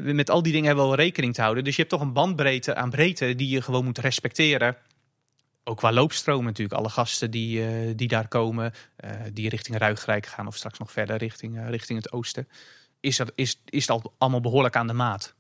met 0.01 0.29
al 0.29 0.43
die 0.43 0.51
dingen 0.51 0.67
hebben 0.67 0.83
we 0.83 0.95
wel 0.95 1.05
rekening 1.05 1.33
te 1.33 1.41
houden. 1.41 1.63
Dus 1.63 1.75
je 1.75 1.81
hebt 1.81 1.93
toch 1.93 2.01
een 2.01 2.13
bandbreedte 2.13 2.75
aan 2.75 2.89
breedte 2.89 3.35
die 3.35 3.49
je 3.49 3.61
gewoon 3.61 3.83
moet 3.83 3.97
respecteren 3.97 4.77
ook 5.63 5.77
qua 5.77 5.91
loopstroom 5.91 6.43
natuurlijk. 6.43 6.79
Alle 6.79 6.89
gasten 6.89 7.31
die, 7.31 7.59
uh, 7.59 7.93
die 7.95 8.07
daar 8.07 8.27
komen, 8.27 8.71
uh, 9.05 9.11
die 9.33 9.49
richting 9.49 9.77
Ruigrijk 9.77 10.25
gaan 10.25 10.47
of 10.47 10.55
straks 10.55 10.79
nog 10.79 10.91
verder 10.91 11.17
richting, 11.17 11.57
uh, 11.57 11.69
richting 11.69 12.03
het 12.03 12.11
oosten. 12.11 12.47
Is, 12.99 13.17
dat, 13.17 13.31
is, 13.35 13.61
is 13.65 13.85
dat 13.85 14.11
allemaal 14.17 14.41
behoorlijk 14.41 14.75
aan 14.75 14.87
de 14.87 14.93
maat. 14.93 15.35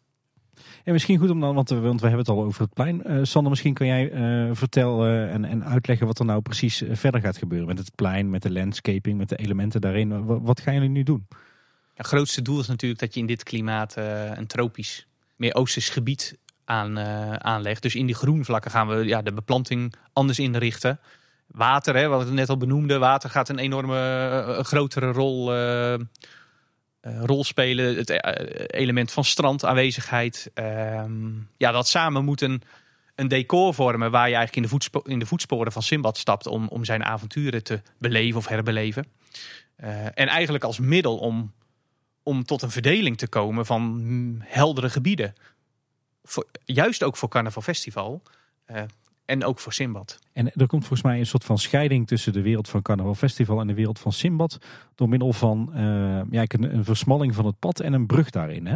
En 0.83 0.93
misschien 0.93 1.19
goed 1.19 1.29
om 1.29 1.39
dan, 1.39 1.55
want 1.55 1.69
we, 1.69 1.79
want 1.79 2.01
we 2.01 2.07
hebben 2.07 2.25
het 2.25 2.35
al 2.35 2.43
over 2.43 2.61
het 2.61 2.73
plein. 2.73 3.25
Sander, 3.27 3.49
misschien 3.49 3.73
kan 3.73 3.87
jij 3.87 4.11
vertellen 4.55 5.29
en, 5.29 5.45
en 5.45 5.65
uitleggen 5.65 6.07
wat 6.07 6.19
er 6.19 6.25
nou 6.25 6.41
precies 6.41 6.83
verder 6.91 7.21
gaat 7.21 7.37
gebeuren 7.37 7.67
met 7.67 7.77
het 7.77 7.95
plein, 7.95 8.29
met 8.29 8.41
de 8.41 8.51
landscaping, 8.51 9.17
met 9.17 9.29
de 9.29 9.35
elementen 9.35 9.81
daarin. 9.81 10.25
Wat, 10.25 10.39
wat 10.41 10.59
gaan 10.59 10.73
jullie 10.73 10.89
nu 10.89 11.03
doen? 11.03 11.27
Het 11.93 12.05
grootste 12.05 12.41
doel 12.41 12.59
is 12.59 12.67
natuurlijk 12.67 12.99
dat 12.99 13.13
je 13.13 13.19
in 13.19 13.25
dit 13.25 13.43
klimaat 13.43 13.95
een 14.35 14.47
tropisch, 14.47 15.07
meer 15.35 15.55
oosters 15.55 15.89
gebied 15.89 16.37
aan, 16.65 16.97
uh, 16.97 17.33
aanlegt. 17.33 17.81
Dus 17.81 17.95
in 17.95 18.05
die 18.05 18.15
groenvlakken 18.15 18.71
gaan 18.71 18.87
we 18.87 19.05
ja, 19.05 19.21
de 19.21 19.33
beplanting 19.33 19.93
anders 20.13 20.39
inrichten. 20.39 20.99
Water, 21.47 21.95
hè, 21.95 22.07
wat 22.07 22.25
we 22.25 22.31
net 22.31 22.49
al 22.49 22.57
benoemden, 22.57 22.99
water 22.99 23.29
gaat 23.29 23.49
een 23.49 23.59
enorme 23.59 23.97
uh, 24.47 24.63
grotere 24.63 25.11
rol, 25.11 25.55
uh, 25.55 25.95
rol 27.01 27.43
spelen. 27.43 27.95
Het 27.95 28.09
element 28.73 29.11
van 29.11 29.23
strandaanwezigheid. 29.23 30.51
Ehm, 30.53 31.31
ja, 31.57 31.71
dat 31.71 31.87
samen 31.87 32.25
moet 32.25 32.41
een, 32.41 32.61
een 33.15 33.27
decor 33.27 33.73
vormen 33.73 34.11
waar 34.11 34.29
je 34.29 34.35
eigenlijk 34.35 34.71
in 34.71 34.79
de, 34.79 35.01
in 35.11 35.19
de 35.19 35.25
voetsporen 35.25 35.71
van 35.71 35.83
Simbad 35.83 36.17
stapt 36.17 36.47
om, 36.47 36.67
om 36.67 36.85
zijn 36.85 37.03
avonturen 37.03 37.63
te 37.63 37.81
beleven 37.97 38.37
of 38.37 38.47
herbeleven. 38.47 39.05
en 40.13 40.27
eigenlijk 40.27 40.63
als 40.63 40.79
middel 40.79 41.17
om, 41.17 41.53
om 42.23 42.43
tot 42.43 42.61
een 42.61 42.71
verdeling 42.71 43.17
te 43.17 43.27
komen 43.27 43.65
van 43.65 43.81
hm, 43.81 44.53
heldere 44.53 44.89
gebieden 44.89 45.33
juist 46.65 47.03
ook 47.03 47.17
voor 47.17 47.29
Carnaval 47.29 47.61
Festival. 47.61 48.21
Uh, 48.67 48.81
en 49.25 49.43
ook 49.43 49.59
voor 49.59 49.73
Simbad. 49.73 50.19
En 50.33 50.51
er 50.51 50.67
komt 50.67 50.81
volgens 50.81 51.01
mij 51.01 51.19
een 51.19 51.25
soort 51.25 51.43
van 51.43 51.57
scheiding 51.57 52.07
tussen 52.07 52.33
de 52.33 52.41
wereld 52.41 52.69
van 52.69 52.81
Carnaval 52.81 53.15
Festival 53.15 53.59
en 53.59 53.67
de 53.67 53.73
wereld 53.73 53.99
van 53.99 54.11
Simbad. 54.11 54.57
Door 54.95 55.09
middel 55.09 55.33
van 55.33 55.69
uh, 55.73 55.81
ja, 56.29 56.45
een, 56.47 56.75
een, 56.75 56.83
versmalling 56.83 57.35
van 57.35 57.45
het 57.45 57.59
pad 57.59 57.79
en 57.79 57.93
een 57.93 58.05
brug 58.05 58.29
daarin. 58.29 58.65
Hè? 58.65 58.75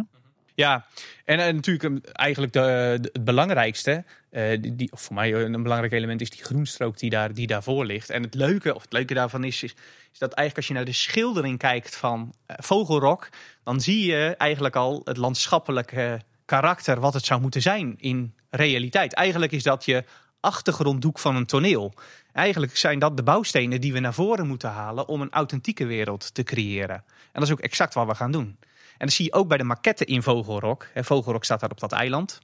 Ja, 0.55 0.85
en, 1.25 1.39
en 1.39 1.55
natuurlijk 1.55 2.07
eigenlijk 2.11 2.53
de, 2.53 2.97
de, 3.01 3.09
het 3.13 3.23
belangrijkste, 3.23 4.03
uh, 4.31 4.57
die, 4.71 4.89
voor 4.93 5.15
mij 5.15 5.33
een 5.33 5.63
belangrijk 5.63 5.93
element 5.93 6.21
is 6.21 6.29
die 6.29 6.43
groenstrook 6.43 6.97
die, 6.97 7.09
daar, 7.09 7.33
die 7.33 7.47
daarvoor 7.47 7.85
ligt. 7.85 8.09
En 8.09 8.23
het 8.23 8.35
leuke, 8.35 8.75
of 8.75 8.81
het 8.81 8.93
leuke 8.93 9.13
daarvan 9.13 9.43
is, 9.43 9.63
is, 9.63 9.73
is 10.11 10.19
dat 10.19 10.33
eigenlijk 10.33 10.57
als 10.57 10.67
je 10.67 10.73
naar 10.73 10.85
de 10.85 10.91
schildering 10.91 11.57
kijkt 11.57 11.95
van 11.95 12.33
Vogelrok, 12.47 13.29
dan 13.63 13.81
zie 13.81 14.05
je 14.05 14.35
eigenlijk 14.37 14.75
al 14.75 15.01
het 15.03 15.17
landschappelijke 15.17 16.21
karakter 16.47 16.99
wat 16.99 17.13
het 17.13 17.25
zou 17.25 17.41
moeten 17.41 17.61
zijn 17.61 17.95
in 17.97 18.33
realiteit. 18.49 19.13
Eigenlijk 19.13 19.51
is 19.51 19.63
dat 19.63 19.85
je 19.85 20.03
achtergronddoek 20.39 21.19
van 21.19 21.35
een 21.35 21.45
toneel. 21.45 21.93
Eigenlijk 22.33 22.77
zijn 22.77 22.99
dat 22.99 23.17
de 23.17 23.23
bouwstenen 23.23 23.81
die 23.81 23.93
we 23.93 23.99
naar 23.99 24.13
voren 24.13 24.47
moeten 24.47 24.69
halen 24.69 25.07
om 25.07 25.21
een 25.21 25.31
authentieke 25.31 25.85
wereld 25.85 26.33
te 26.33 26.43
creëren. 26.43 26.95
En 26.95 27.33
dat 27.33 27.43
is 27.43 27.51
ook 27.51 27.59
exact 27.59 27.93
wat 27.93 28.07
we 28.07 28.15
gaan 28.15 28.31
doen. 28.31 28.57
En 28.97 29.05
dat 29.05 29.11
zie 29.11 29.25
je 29.25 29.33
ook 29.33 29.47
bij 29.47 29.57
de 29.57 29.63
maquette 29.63 30.05
in 30.05 30.23
Vogelrok. 30.23 30.87
Vogelrok 30.95 31.43
staat 31.43 31.59
daar 31.59 31.71
op 31.71 31.79
dat 31.79 31.91
eiland, 31.91 32.39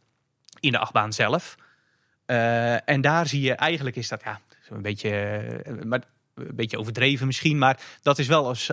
in 0.59 0.71
de 0.71 0.77
achtbaan 0.77 1.13
zelf. 1.13 1.55
Uh, 2.25 2.89
en 2.89 3.01
daar 3.01 3.27
zie 3.27 3.41
je 3.41 3.53
eigenlijk 3.53 3.95
is 3.95 4.07
dat 4.07 4.21
ja, 4.23 4.39
een 4.69 4.81
beetje, 4.81 5.09
eh, 5.09 5.83
maar 5.83 6.03
een 6.35 6.55
beetje 6.55 6.79
overdreven 6.79 7.27
misschien, 7.27 7.57
maar 7.57 7.79
dat 8.01 8.19
is 8.19 8.27
wel 8.27 8.47
als, 8.47 8.71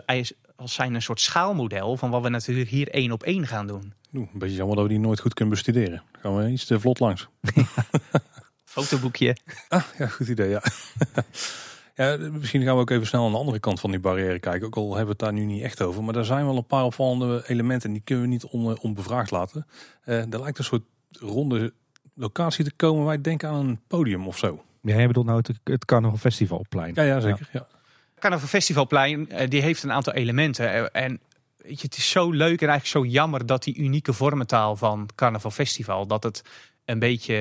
als 0.61 0.75
zijn 0.75 0.95
een 0.95 1.03
soort 1.03 1.21
schaalmodel 1.21 1.97
van 1.97 2.11
wat 2.11 2.23
we 2.23 2.29
natuurlijk 2.29 2.71
hier 2.71 2.89
één 2.89 3.13
op 3.13 3.23
één 3.23 3.47
gaan 3.47 3.67
doen. 3.67 3.93
Een 4.13 4.29
beetje 4.33 4.57
jammer 4.57 4.77
dat 4.77 4.85
we 4.85 4.91
die 4.91 5.01
nooit 5.01 5.21
goed 5.21 5.35
kunnen 5.35 5.55
bestuderen. 5.55 6.03
Gaan 6.13 6.37
we 6.37 6.51
iets 6.51 6.65
te 6.65 6.81
vlot 6.81 7.01
langs. 7.01 7.29
Fotoboekje. 8.65 9.37
Ah, 9.69 9.83
ja, 9.99 10.07
goed 10.07 10.29
idee, 10.29 10.49
ja. 10.49 10.63
ja. 11.97 12.17
Misschien 12.17 12.63
gaan 12.63 12.75
we 12.75 12.81
ook 12.81 12.91
even 12.91 13.07
snel 13.07 13.25
aan 13.25 13.33
de 13.33 13.39
andere 13.39 13.59
kant 13.59 13.81
van 13.81 13.91
die 13.91 14.01
barrière 14.01 14.39
kijken. 14.39 14.67
Ook 14.67 14.77
al 14.77 14.87
hebben 14.87 15.05
we 15.05 15.11
het 15.11 15.19
daar 15.19 15.33
nu 15.33 15.45
niet 15.45 15.63
echt 15.63 15.83
over. 15.83 16.05
Maar 16.05 16.15
er 16.15 16.25
zijn 16.25 16.47
wel 16.47 16.57
een 16.57 16.67
paar 16.67 16.85
opvallende 16.85 17.43
elementen. 17.47 17.89
En 17.89 17.95
die 17.95 18.05
kunnen 18.05 18.25
we 18.25 18.31
niet 18.31 18.45
on, 18.45 18.81
onbevraagd 18.81 19.31
laten. 19.31 19.67
Uh, 20.05 20.33
er 20.33 20.41
lijkt 20.41 20.59
een 20.59 20.65
soort 20.65 20.85
ronde 21.11 21.73
locatie 22.15 22.65
te 22.65 22.73
komen. 22.77 23.05
Wij 23.05 23.21
denken 23.21 23.49
aan 23.49 23.67
een 23.67 23.81
podium 23.87 24.27
of 24.27 24.39
zo. 24.39 24.65
Ja, 24.83 24.97
jij 24.97 25.07
bedoelt 25.07 25.27
nou 25.27 25.39
het, 25.39 25.61
het 25.65 25.85
Carnaval 25.85 26.19
Festivalplein. 26.19 26.93
Ja, 26.95 27.03
ja 27.03 27.21
zeker. 27.21 27.49
Ja. 27.53 27.67
Carnaval 28.21 28.49
Festivalplein 28.49 29.31
eh, 29.31 29.49
die 29.49 29.63
heeft 29.63 29.83
een 29.83 29.93
aantal 29.93 30.13
elementen. 30.13 30.73
Eh, 30.73 31.03
en 31.03 31.21
weet 31.57 31.81
je, 31.81 31.87
het 31.87 31.97
is 31.97 32.11
zo 32.11 32.31
leuk 32.31 32.63
en 32.63 32.69
eigenlijk 32.69 32.87
zo 32.87 33.13
jammer 33.13 33.47
dat 33.47 33.63
die 33.63 33.77
unieke 33.77 34.13
vormentaal 34.13 34.77
van 34.77 35.09
Carnaval 35.15 35.51
Festival, 35.51 36.07
dat 36.07 36.23
het 36.23 36.43
een 36.85 36.99
beetje, 36.99 37.35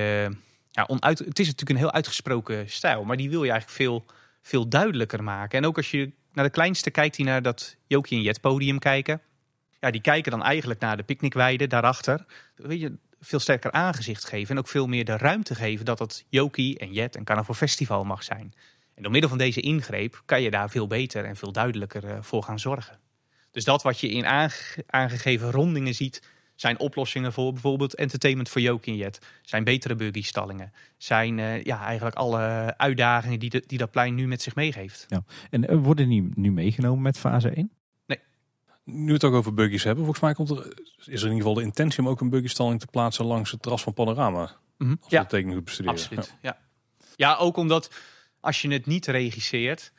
ja, 0.71 0.83
onuit, 0.87 1.19
het 1.19 1.39
is 1.39 1.45
natuurlijk 1.45 1.69
een 1.69 1.85
heel 1.85 1.93
uitgesproken 1.93 2.69
stijl, 2.69 3.03
maar 3.03 3.17
die 3.17 3.29
wil 3.29 3.43
je 3.43 3.51
eigenlijk 3.51 3.81
veel, 3.81 4.05
veel 4.41 4.69
duidelijker 4.69 5.23
maken. 5.23 5.57
En 5.57 5.65
ook 5.65 5.77
als 5.77 5.91
je 5.91 6.11
naar 6.33 6.45
de 6.45 6.51
kleinste 6.51 6.91
kijkt, 6.91 7.15
die 7.15 7.25
naar 7.25 7.41
dat 7.41 7.75
Jokie 7.87 8.17
en 8.17 8.23
Jet 8.23 8.41
podium 8.41 8.79
kijken, 8.79 9.21
ja, 9.79 9.91
die 9.91 10.01
kijken 10.01 10.31
dan 10.31 10.43
eigenlijk 10.43 10.79
naar 10.79 10.97
de 10.97 11.03
picknickweide 11.03 11.67
daarachter. 11.67 12.25
Weet 12.55 12.79
je, 12.79 12.97
veel 13.19 13.39
sterker 13.39 13.71
aangezicht 13.71 14.25
geven. 14.25 14.55
En 14.55 14.61
ook 14.61 14.67
veel 14.67 14.87
meer 14.87 15.05
de 15.05 15.17
ruimte 15.17 15.55
geven 15.55 15.85
dat 15.85 15.99
het 15.99 16.25
Joki 16.29 16.75
en 16.75 16.93
Jet 16.93 17.15
een 17.15 17.23
carnaval 17.23 17.55
festival 17.55 18.03
mag 18.03 18.23
zijn. 18.23 18.53
En 18.99 19.05
door 19.05 19.13
middel 19.13 19.29
van 19.29 19.39
deze 19.39 19.61
ingreep 19.61 20.21
kan 20.25 20.41
je 20.41 20.51
daar 20.51 20.69
veel 20.69 20.87
beter 20.87 21.25
en 21.25 21.35
veel 21.35 21.51
duidelijker 21.51 22.05
eh, 22.05 22.17
voor 22.21 22.43
gaan 22.43 22.59
zorgen. 22.59 22.99
Dus 23.51 23.63
dat 23.63 23.81
wat 23.81 23.99
je 23.99 24.09
in 24.09 24.25
aangegeven 24.85 25.51
rondingen 25.51 25.95
ziet, 25.95 26.29
zijn 26.55 26.79
oplossingen 26.79 27.33
voor 27.33 27.51
bijvoorbeeld 27.51 27.95
entertainment 27.95 28.49
voor 28.49 28.61
Joki 28.61 28.91
en 28.91 28.97
Jet. 28.97 29.19
Zijn 29.41 29.63
betere 29.63 29.95
buggy-stallingen. 29.95 30.73
Zijn 30.97 31.37
uh, 31.37 31.63
ja, 31.63 31.83
eigenlijk 31.83 32.15
alle 32.15 32.73
uitdagingen 32.77 33.39
die, 33.39 33.63
die 33.65 33.77
dat 33.77 33.91
plein 33.91 34.15
nu 34.15 34.27
met 34.27 34.41
zich 34.41 34.55
meegeeft. 34.55 35.05
Ja. 35.07 35.23
En 35.49 35.73
uh, 35.73 35.83
worden 35.83 36.09
die 36.09 36.29
nu 36.35 36.51
meegenomen 36.51 37.01
met 37.01 37.17
fase 37.17 37.49
1? 37.49 37.71
Nu 38.83 39.05
we 39.05 39.13
het 39.13 39.23
ook 39.23 39.33
over 39.33 39.53
buggies 39.53 39.83
hebben, 39.83 40.03
volgens 40.03 40.23
mij 40.23 40.33
komt 40.33 40.49
er, 40.49 40.57
is 40.97 41.05
er 41.05 41.11
in 41.11 41.13
ieder 41.13 41.37
geval 41.37 41.53
de 41.53 41.61
intentie 41.61 41.99
om 41.99 42.07
ook 42.07 42.21
een 42.21 42.29
buggystalling 42.29 42.79
te 42.79 42.87
plaatsen 42.87 43.25
langs 43.25 43.51
het 43.51 43.61
terras 43.61 43.83
van 43.83 43.93
Panorama. 43.93 44.51
Mm 44.77 44.97
Als 45.01 45.11
ja. 45.11 45.17
we 45.17 45.23
de 45.23 45.29
tekening 45.29 45.55
goed 45.55 45.65
bestuderen. 45.65 45.99
Absoluut, 45.99 46.37
ja. 46.41 46.57
ja. 47.15 47.35
ook 47.35 47.57
omdat 47.57 47.89
als 48.39 48.61
je 48.61 48.71
het 48.71 48.85
niet 48.85 49.05
regisseert, 49.05 49.91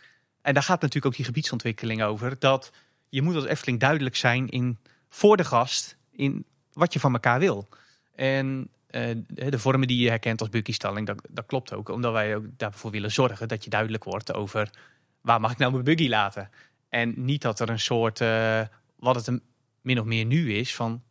en 0.43 0.55
daar 0.55 0.62
gaat 0.62 0.80
natuurlijk 0.80 1.07
ook 1.07 1.16
die 1.16 1.24
gebiedsontwikkeling 1.24 2.03
over, 2.03 2.38
dat 2.38 2.72
je 3.09 3.22
moet 3.22 3.34
als 3.34 3.45
Efteling 3.45 3.80
duidelijk 3.80 4.16
zijn 4.16 4.49
in, 4.49 4.78
voor 5.09 5.36
de 5.36 5.45
gast 5.45 5.97
in 6.11 6.45
wat 6.72 6.93
je 6.93 7.01
van 7.01 7.12
elkaar 7.12 7.38
wil. 7.38 7.68
En 8.14 8.68
uh, 8.91 9.16
de 9.26 9.59
vormen 9.59 9.88
die 9.88 10.03
je 10.03 10.09
herkent 10.09 10.41
als 10.41 10.49
buggystalling, 10.49 11.07
dat, 11.07 11.22
dat 11.30 11.47
klopt 11.47 11.72
ook. 11.72 11.88
Omdat 11.88 12.12
wij 12.12 12.36
ook 12.36 12.45
daarvoor 12.57 12.91
willen 12.91 13.12
zorgen 13.12 13.49
dat 13.49 13.64
je 13.64 13.70
duidelijk 13.70 14.05
wordt 14.05 14.34
over 14.34 14.70
waar 15.20 15.41
mag 15.41 15.53
ik 15.53 15.59
nou 15.59 15.72
mijn 15.72 15.84
buggy 15.84 16.09
laten. 16.09 16.51
En 16.88 17.12
niet 17.16 17.43
dat 17.43 17.61
er 17.61 17.68
een 17.68 17.80
soort 17.80 18.20
uh, 18.20 18.61
wat 18.97 19.14
het 19.14 19.26
een, 19.26 19.43
min 19.80 20.01
of 20.01 20.05
meer 20.05 20.24
nu 20.24 20.55
is, 20.55 20.74
van 20.74 21.03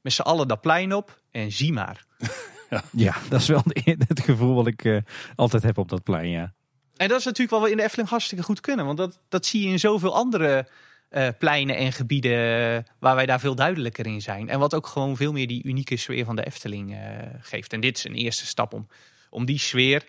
met 0.00 0.12
z'n 0.12 0.22
allen 0.22 0.48
dat 0.48 0.60
plein 0.60 0.94
op 0.94 1.20
en 1.30 1.52
zie 1.52 1.72
maar. 1.72 2.04
Ja, 2.92 3.16
dat 3.28 3.40
is 3.40 3.48
wel 3.48 3.62
het 3.84 4.20
gevoel 4.20 4.54
wat 4.54 4.66
ik 4.66 4.84
uh, 4.84 5.00
altijd 5.34 5.62
heb 5.62 5.78
op 5.78 5.88
dat 5.88 6.02
plein, 6.02 6.28
ja. 6.28 6.54
En 6.96 7.08
dat 7.08 7.18
is 7.18 7.24
natuurlijk 7.24 7.58
wel 7.58 7.66
in 7.66 7.76
de 7.76 7.82
Efteling 7.82 8.08
hartstikke 8.08 8.44
goed 8.44 8.60
kunnen. 8.60 8.86
Want 8.86 8.98
dat, 8.98 9.18
dat 9.28 9.46
zie 9.46 9.62
je 9.62 9.68
in 9.68 9.78
zoveel 9.78 10.14
andere 10.14 10.68
uh, 11.10 11.28
pleinen 11.38 11.76
en 11.76 11.92
gebieden 11.92 12.86
waar 12.98 13.14
wij 13.14 13.26
daar 13.26 13.40
veel 13.40 13.54
duidelijker 13.54 14.06
in 14.06 14.22
zijn. 14.22 14.48
En 14.48 14.58
wat 14.58 14.74
ook 14.74 14.86
gewoon 14.86 15.16
veel 15.16 15.32
meer 15.32 15.46
die 15.46 15.64
unieke 15.64 15.96
sfeer 15.96 16.24
van 16.24 16.36
de 16.36 16.46
Efteling 16.46 16.92
uh, 16.92 16.98
geeft. 17.40 17.72
En 17.72 17.80
dit 17.80 17.96
is 17.96 18.04
een 18.04 18.14
eerste 18.14 18.46
stap 18.46 18.72
om, 18.72 18.88
om 19.30 19.44
die 19.44 19.58
sfeer 19.58 20.04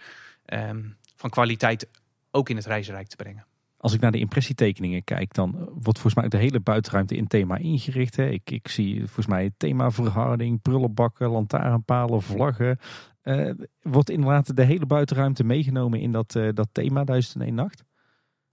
um, 0.46 0.98
van 1.16 1.30
kwaliteit 1.30 1.88
ook 2.32 2.50
in 2.50 2.56
het 2.56 2.66
reizenrijk 2.66 3.08
te 3.08 3.16
brengen. 3.16 3.46
Als 3.78 3.94
ik 3.94 4.02
naar 4.02 4.12
de 4.12 4.20
impressietekeningen 4.20 5.04
kijk, 5.04 5.34
dan 5.34 5.52
wordt 5.74 6.00
volgens 6.00 6.14
mij 6.14 6.28
de 6.28 6.38
hele 6.38 6.60
buitenruimte 6.60 7.16
in 7.16 7.28
thema 7.28 7.58
ingericht. 7.58 8.16
Hè. 8.16 8.30
Ik, 8.30 8.52
ik 8.52 8.68
zie 8.68 8.98
volgens 8.98 9.28
mij 9.28 9.52
themaverharding, 9.58 10.62
prullenbakken, 10.62 11.30
lantaarnpalen, 11.30 12.22
vlaggen. 12.22 12.80
Uh, 13.28 13.52
wordt 13.82 14.10
inderdaad 14.10 14.56
de 14.56 14.64
hele 14.64 14.86
buitenruimte 14.86 15.44
meegenomen 15.44 16.00
in 16.00 16.12
dat, 16.12 16.36
uh, 16.36 16.50
dat 16.54 16.68
thema 16.72 17.04
1001 17.04 17.56
Nacht? 17.56 17.84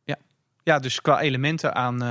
Ja. 0.04 0.16
ja, 0.62 0.78
dus 0.78 1.00
qua 1.00 1.20
elementen 1.20 1.74
aan 1.74 2.02
uh, 2.02 2.08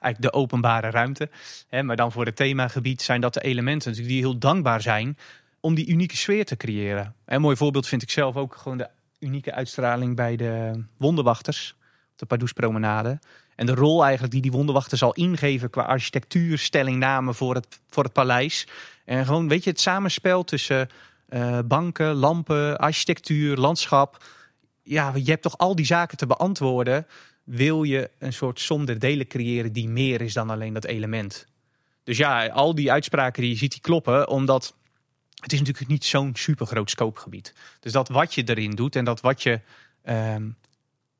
eigenlijk 0.00 0.20
de 0.20 0.32
openbare 0.32 0.90
ruimte. 0.90 1.30
Hè, 1.68 1.82
maar 1.82 1.96
dan 1.96 2.12
voor 2.12 2.24
het 2.24 2.36
themagebied 2.36 3.02
zijn 3.02 3.20
dat 3.20 3.34
de 3.34 3.40
elementen 3.40 3.88
natuurlijk 3.88 4.16
die 4.16 4.24
heel 4.24 4.38
dankbaar 4.38 4.82
zijn 4.82 5.16
om 5.60 5.74
die 5.74 5.88
unieke 5.88 6.16
sfeer 6.16 6.44
te 6.44 6.56
creëren. 6.56 7.14
En 7.24 7.34
een 7.34 7.40
mooi 7.40 7.56
voorbeeld 7.56 7.86
vind 7.86 8.02
ik 8.02 8.10
zelf 8.10 8.36
ook 8.36 8.56
gewoon 8.56 8.78
de 8.78 8.88
unieke 9.18 9.52
uitstraling 9.52 10.16
bij 10.16 10.36
de 10.36 10.84
wonderwachters 10.96 11.74
de 12.16 12.26
Pardoespromenade. 12.26 13.18
En 13.56 13.66
de 13.66 13.74
rol 13.74 14.02
eigenlijk 14.02 14.32
die 14.32 14.42
die 14.42 14.50
wonderwachter 14.50 14.98
zal 14.98 15.12
ingeven 15.12 15.70
qua 15.70 15.82
architectuur, 15.82 16.58
stellingname 16.58 17.34
voor 17.34 17.54
het, 17.54 17.80
voor 17.88 18.04
het 18.04 18.12
paleis. 18.12 18.66
En 19.04 19.26
gewoon, 19.26 19.48
weet 19.48 19.64
je, 19.64 19.70
het 19.70 19.80
samenspel 19.80 20.44
tussen 20.44 20.88
uh, 21.30 21.58
banken, 21.64 22.14
lampen, 22.14 22.78
architectuur, 22.78 23.56
landschap. 23.56 24.24
Ja, 24.82 25.12
je 25.14 25.30
hebt 25.30 25.42
toch 25.42 25.58
al 25.58 25.74
die 25.74 25.86
zaken 25.86 26.16
te 26.16 26.26
beantwoorden. 26.26 27.06
Wil 27.44 27.82
je 27.82 28.10
een 28.18 28.32
soort 28.32 28.60
som 28.60 28.84
der 28.84 28.98
delen 28.98 29.26
creëren 29.26 29.72
die 29.72 29.88
meer 29.88 30.20
is 30.20 30.32
dan 30.32 30.50
alleen 30.50 30.72
dat 30.72 30.84
element? 30.84 31.46
Dus 32.04 32.16
ja, 32.16 32.46
al 32.46 32.74
die 32.74 32.92
uitspraken 32.92 33.42
die 33.42 33.50
je 33.50 33.56
ziet, 33.56 33.72
die 33.72 33.80
kloppen, 33.80 34.28
omdat 34.28 34.74
het 35.40 35.52
is 35.52 35.58
natuurlijk 35.58 35.88
niet 35.88 36.04
zo'n 36.04 36.30
supergroot 36.34 36.90
scopegebied. 36.90 37.54
Dus 37.80 37.92
dat 37.92 38.08
wat 38.08 38.34
je 38.34 38.42
erin 38.44 38.70
doet 38.70 38.96
en 38.96 39.04
dat 39.04 39.20
wat 39.20 39.42
je 39.42 39.60
um, 40.08 40.56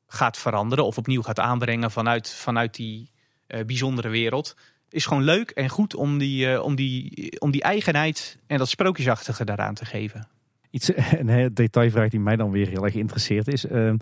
gaat 0.07 0.37
veranderen 0.37 0.85
of 0.85 0.97
opnieuw 0.97 1.21
gaat 1.21 1.39
aanbrengen 1.39 1.91
vanuit, 1.91 2.29
vanuit 2.29 2.75
die 2.75 3.09
uh, 3.47 3.65
bijzondere 3.65 4.09
wereld. 4.09 4.55
Is 4.91 5.05
gewoon 5.05 5.23
leuk 5.23 5.49
en 5.49 5.69
goed 5.69 5.95
om 5.95 6.17
die, 6.17 6.47
uh, 6.47 6.63
om, 6.63 6.75
die, 6.75 7.39
om 7.39 7.51
die 7.51 7.61
eigenheid 7.61 8.37
en 8.47 8.57
dat 8.57 8.69
sprookjesachtige 8.69 9.45
daaraan 9.45 9.73
te 9.73 9.85
geven. 9.85 10.27
Iets, 10.69 10.91
een 11.19 11.53
detailvraag 11.53 12.09
die 12.09 12.19
mij 12.19 12.35
dan 12.35 12.51
weer 12.51 12.67
heel 12.67 12.83
erg 12.83 12.93
geïnteresseerd 12.93 13.47
is. 13.47 13.65
Uh, 13.65 13.93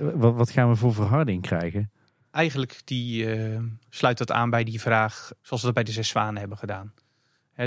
wat, 0.00 0.34
wat, 0.34 0.50
gaan 0.50 0.68
we 0.68 0.76
voor 0.76 0.94
verharding 0.94 1.42
krijgen? 1.42 1.90
Eigenlijk 2.30 2.80
die, 2.84 3.28
sluit 3.90 4.18
dat 4.18 4.30
aan 4.30 4.50
bij 4.50 4.64
die 4.64 4.80
vraag 4.80 5.32
zoals 5.40 5.60
we 5.60 5.66
dat 5.66 5.74
bij 5.74 5.84
de 5.84 5.92
Zes 5.92 6.08
Zwanen 6.08 6.40
hebben 6.40 6.58
gedaan. 6.58 6.92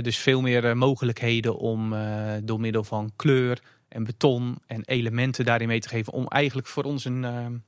dus 0.01 0.17
veel 0.17 0.41
meer 0.41 0.77
mogelijkheden 0.77 1.57
om 1.57 1.95
door 2.43 2.59
middel 2.59 2.83
van 2.83 3.11
kleur 3.15 3.61
en 3.87 4.03
beton 4.03 4.57
en 4.67 4.81
elementen 4.85 5.45
daarin 5.45 5.67
mee 5.67 5.79
te 5.79 5.89
geven. 5.89 6.13
Om 6.13 6.27
eigenlijk 6.27 6.67
voor 6.67 6.83
ons 6.83 7.05
een, 7.05 7.23
een 7.23 7.61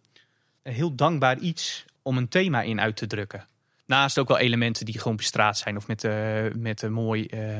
heel 0.63 0.95
dankbaar 0.95 1.37
iets 1.37 1.85
om 2.01 2.17
een 2.17 2.27
thema 2.27 2.61
in 2.61 2.81
uit 2.81 2.95
te 2.95 3.07
drukken. 3.07 3.45
Naast 3.87 4.19
ook 4.19 4.27
wel 4.27 4.37
elementen 4.37 4.85
die 4.85 4.99
gewoon 4.99 5.17
bestraat 5.17 5.57
zijn 5.57 5.77
of 5.77 5.87
met, 5.87 6.03
uh, 6.03 6.43
met 6.53 6.81
een 6.81 6.93
mooi 6.93 7.27
uh, 7.29 7.57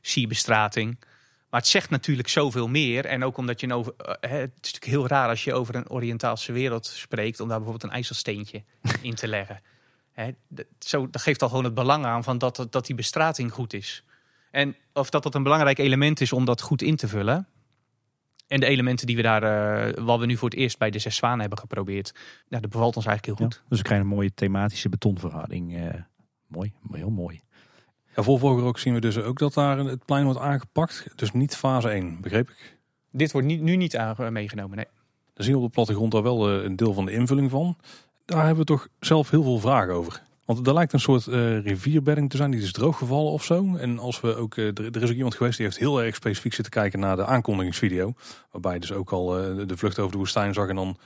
sierbestrating. 0.00 0.96
Maar 1.50 1.60
het 1.60 1.68
zegt 1.68 1.90
natuurlijk 1.90 2.28
zoveel 2.28 2.68
meer. 2.68 3.04
En 3.04 3.24
ook 3.24 3.36
omdat 3.36 3.60
je 3.60 3.74
over. 3.74 3.92
Uh, 3.98 4.06
het 4.20 4.50
is 4.60 4.72
natuurlijk 4.72 4.84
heel 4.84 5.06
raar 5.06 5.28
als 5.28 5.44
je 5.44 5.52
over 5.52 5.74
een 5.74 5.90
Oriëntaalse 5.90 6.52
wereld 6.52 6.86
spreekt. 6.86 7.40
om 7.40 7.48
daar 7.48 7.56
bijvoorbeeld 7.56 7.90
een 7.90 7.96
ijzelsteentje 7.96 8.62
in 9.02 9.14
te 9.14 9.28
leggen. 9.28 9.60
Hè, 10.12 10.30
zo, 10.78 11.10
dat 11.10 11.22
geeft 11.22 11.42
al 11.42 11.48
gewoon 11.48 11.64
het 11.64 11.74
belang 11.74 12.04
aan 12.04 12.24
van 12.24 12.38
dat, 12.38 12.66
dat 12.70 12.86
die 12.86 12.96
bestrating 12.96 13.52
goed 13.52 13.72
is. 13.72 14.04
En 14.50 14.76
of 14.92 15.10
dat 15.10 15.22
dat 15.22 15.34
een 15.34 15.42
belangrijk 15.42 15.78
element 15.78 16.20
is 16.20 16.32
om 16.32 16.44
dat 16.44 16.60
goed 16.60 16.82
in 16.82 16.96
te 16.96 17.08
vullen. 17.08 17.46
En 18.52 18.60
de 18.60 18.66
elementen 18.66 19.06
die 19.06 19.16
we 19.16 19.22
daar, 19.22 19.42
uh, 19.88 20.04
wat 20.04 20.18
we 20.18 20.26
nu 20.26 20.36
voor 20.36 20.48
het 20.48 20.58
eerst 20.58 20.78
bij 20.78 20.90
de 20.90 20.98
Zes 20.98 21.16
Zwanen 21.16 21.40
hebben 21.40 21.58
geprobeerd, 21.58 22.14
ja, 22.48 22.60
dat 22.60 22.70
bevalt 22.70 22.96
ons 22.96 23.06
eigenlijk 23.06 23.38
heel 23.38 23.48
goed. 23.48 23.62
dus 23.68 23.78
we 23.78 23.84
krijgen 23.84 24.06
een 24.06 24.14
mooie 24.14 24.34
thematische 24.34 24.88
betonverhouding. 24.88 25.76
Uh, 25.76 25.94
mooi, 26.46 26.72
heel 26.90 27.10
mooi. 27.10 27.40
Ja, 28.16 28.22
voor 28.22 28.62
ook 28.62 28.78
zien 28.78 28.94
we 28.94 29.00
dus 29.00 29.18
ook 29.18 29.38
dat 29.38 29.54
daar 29.54 29.78
het 29.78 30.04
plein 30.04 30.24
wordt 30.24 30.40
aangepakt. 30.40 31.06
Dus 31.14 31.32
niet 31.32 31.56
fase 31.56 31.88
1, 31.88 32.20
begreep 32.20 32.50
ik? 32.50 32.78
Dit 33.10 33.32
wordt 33.32 33.46
niet, 33.46 33.60
nu 33.60 33.76
niet 33.76 33.96
aan, 33.96 34.32
meegenomen, 34.32 34.76
nee. 34.76 34.86
Dan 35.34 35.44
zien 35.44 35.54
we 35.54 35.60
op 35.60 35.66
de 35.66 35.72
plattegrond 35.72 36.12
daar 36.12 36.22
wel 36.22 36.50
een 36.50 36.76
deel 36.76 36.92
van 36.92 37.04
de 37.04 37.12
invulling 37.12 37.50
van. 37.50 37.76
Daar 38.24 38.44
hebben 38.46 38.66
we 38.66 38.72
toch 38.72 38.88
zelf 39.00 39.30
heel 39.30 39.42
veel 39.42 39.58
vragen 39.58 39.94
over. 39.94 40.22
Want 40.44 40.66
er 40.66 40.74
lijkt 40.74 40.92
een 40.92 41.00
soort 41.00 41.26
uh, 41.26 41.64
rivierbedding 41.64 42.30
te 42.30 42.36
zijn, 42.36 42.50
die 42.50 42.60
is 42.60 42.72
drooggevallen 42.72 43.32
of 43.32 43.44
zo. 43.44 43.76
En 43.76 43.98
als 43.98 44.20
we 44.20 44.36
ook, 44.36 44.56
uh, 44.56 44.66
er, 44.66 45.02
is 45.02 45.10
ook 45.10 45.16
iemand 45.16 45.34
geweest 45.34 45.56
die 45.56 45.66
heeft 45.66 45.78
heel 45.78 46.02
erg 46.02 46.14
specifiek 46.14 46.54
zitten 46.54 46.72
kijken 46.72 47.00
naar 47.00 47.16
de 47.16 47.24
aankondigingsvideo. 47.24 48.14
Waarbij 48.50 48.78
dus 48.78 48.92
ook 48.92 49.10
al 49.10 49.40
uh, 49.40 49.66
de 49.66 49.76
vlucht 49.76 49.98
over 49.98 50.12
de 50.12 50.18
woestijn 50.18 50.54
zag 50.54 50.68
en 50.68 50.76
dan 50.76 50.96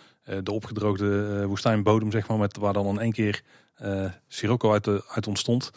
de 0.42 0.52
opgedroogde 0.52 1.46
woestijnbodem, 1.46 2.10
zeg 2.10 2.28
maar, 2.28 2.38
met, 2.38 2.56
waar 2.56 2.72
dan 2.72 2.86
in 2.86 2.98
één 2.98 3.12
keer 3.12 3.42
Sirocco 4.28 4.72
uit, 4.72 4.86
uit 5.08 5.26
ontstond. 5.26 5.70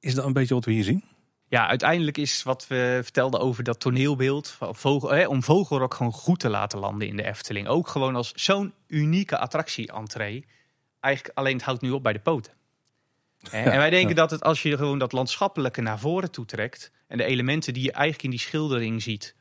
is 0.00 0.14
dat 0.14 0.24
een 0.24 0.32
beetje 0.32 0.54
wat 0.54 0.64
we 0.64 0.72
hier 0.72 0.84
zien? 0.84 1.04
Ja, 1.48 1.68
uiteindelijk 1.68 2.18
is 2.18 2.42
wat 2.42 2.66
we 2.66 3.00
vertelden 3.02 3.40
over 3.40 3.64
dat 3.64 3.80
toneelbeeld. 3.80 4.56
Vogel, 4.60 5.10
hè, 5.10 5.26
om 5.26 5.42
Vogelrok 5.42 5.94
gewoon 5.94 6.12
goed 6.12 6.40
te 6.40 6.48
laten 6.48 6.78
landen 6.78 7.08
in 7.08 7.16
de 7.16 7.24
Efteling. 7.24 7.68
Ook 7.68 7.88
gewoon 7.88 8.16
als 8.16 8.32
zo'n 8.34 8.74
unieke 8.86 9.38
attractie-entree 9.38 10.44
eigenlijk 11.04 11.38
alleen 11.38 11.54
het 11.54 11.64
houdt 11.64 11.80
nu 11.80 11.90
op 11.90 12.02
bij 12.02 12.12
de 12.12 12.18
poten. 12.18 12.52
en 13.50 13.76
wij 13.76 13.90
denken 13.90 14.14
dat 14.14 14.30
het 14.30 14.42
als 14.42 14.62
je 14.62 14.76
gewoon 14.76 14.98
dat 14.98 15.12
landschappelijke 15.12 15.80
naar 15.80 15.98
voren 15.98 16.30
toetrekt 16.30 16.90
en 17.06 17.18
de 17.18 17.24
elementen 17.24 17.74
die 17.74 17.82
je 17.82 17.92
eigenlijk 17.92 18.22
in 18.24 18.30
die 18.30 18.38
schildering 18.38 19.02
ziet 19.02 19.34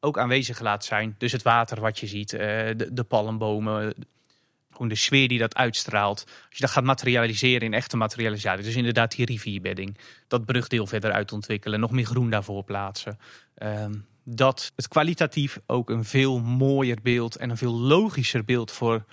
ook 0.00 0.18
aanwezig 0.18 0.60
laat 0.60 0.84
zijn. 0.84 1.14
Dus 1.18 1.32
het 1.32 1.42
water 1.42 1.80
wat 1.80 1.98
je 1.98 2.06
ziet, 2.06 2.32
eh, 2.32 2.38
de, 2.76 2.88
de 2.92 3.04
palmbomen, 3.04 3.94
gewoon 4.70 4.88
de 4.88 4.94
sfeer 4.94 5.28
die 5.28 5.38
dat 5.38 5.56
uitstraalt. 5.56 6.24
Als 6.26 6.56
je 6.56 6.60
dat 6.60 6.70
gaat 6.70 6.84
materialiseren 6.84 7.66
in 7.66 7.74
echte 7.74 7.96
materialisatie, 7.96 8.64
dus 8.64 8.76
inderdaad 8.76 9.16
die 9.16 9.26
rivierbedding, 9.26 9.98
dat 10.28 10.44
brugdeel 10.44 10.86
verder 10.86 11.12
uitontwikkelen, 11.12 11.80
nog 11.80 11.90
meer 11.90 12.04
groen 12.04 12.30
daarvoor 12.30 12.64
plaatsen. 12.64 13.18
Ehm, 13.54 13.94
dat 14.24 14.72
het 14.76 14.88
kwalitatief 14.88 15.60
ook 15.66 15.90
een 15.90 16.04
veel 16.04 16.40
mooier 16.40 16.98
beeld 17.02 17.36
en 17.36 17.50
een 17.50 17.56
veel 17.56 17.78
logischer 17.78 18.44
beeld 18.44 18.70
voor 18.70 19.04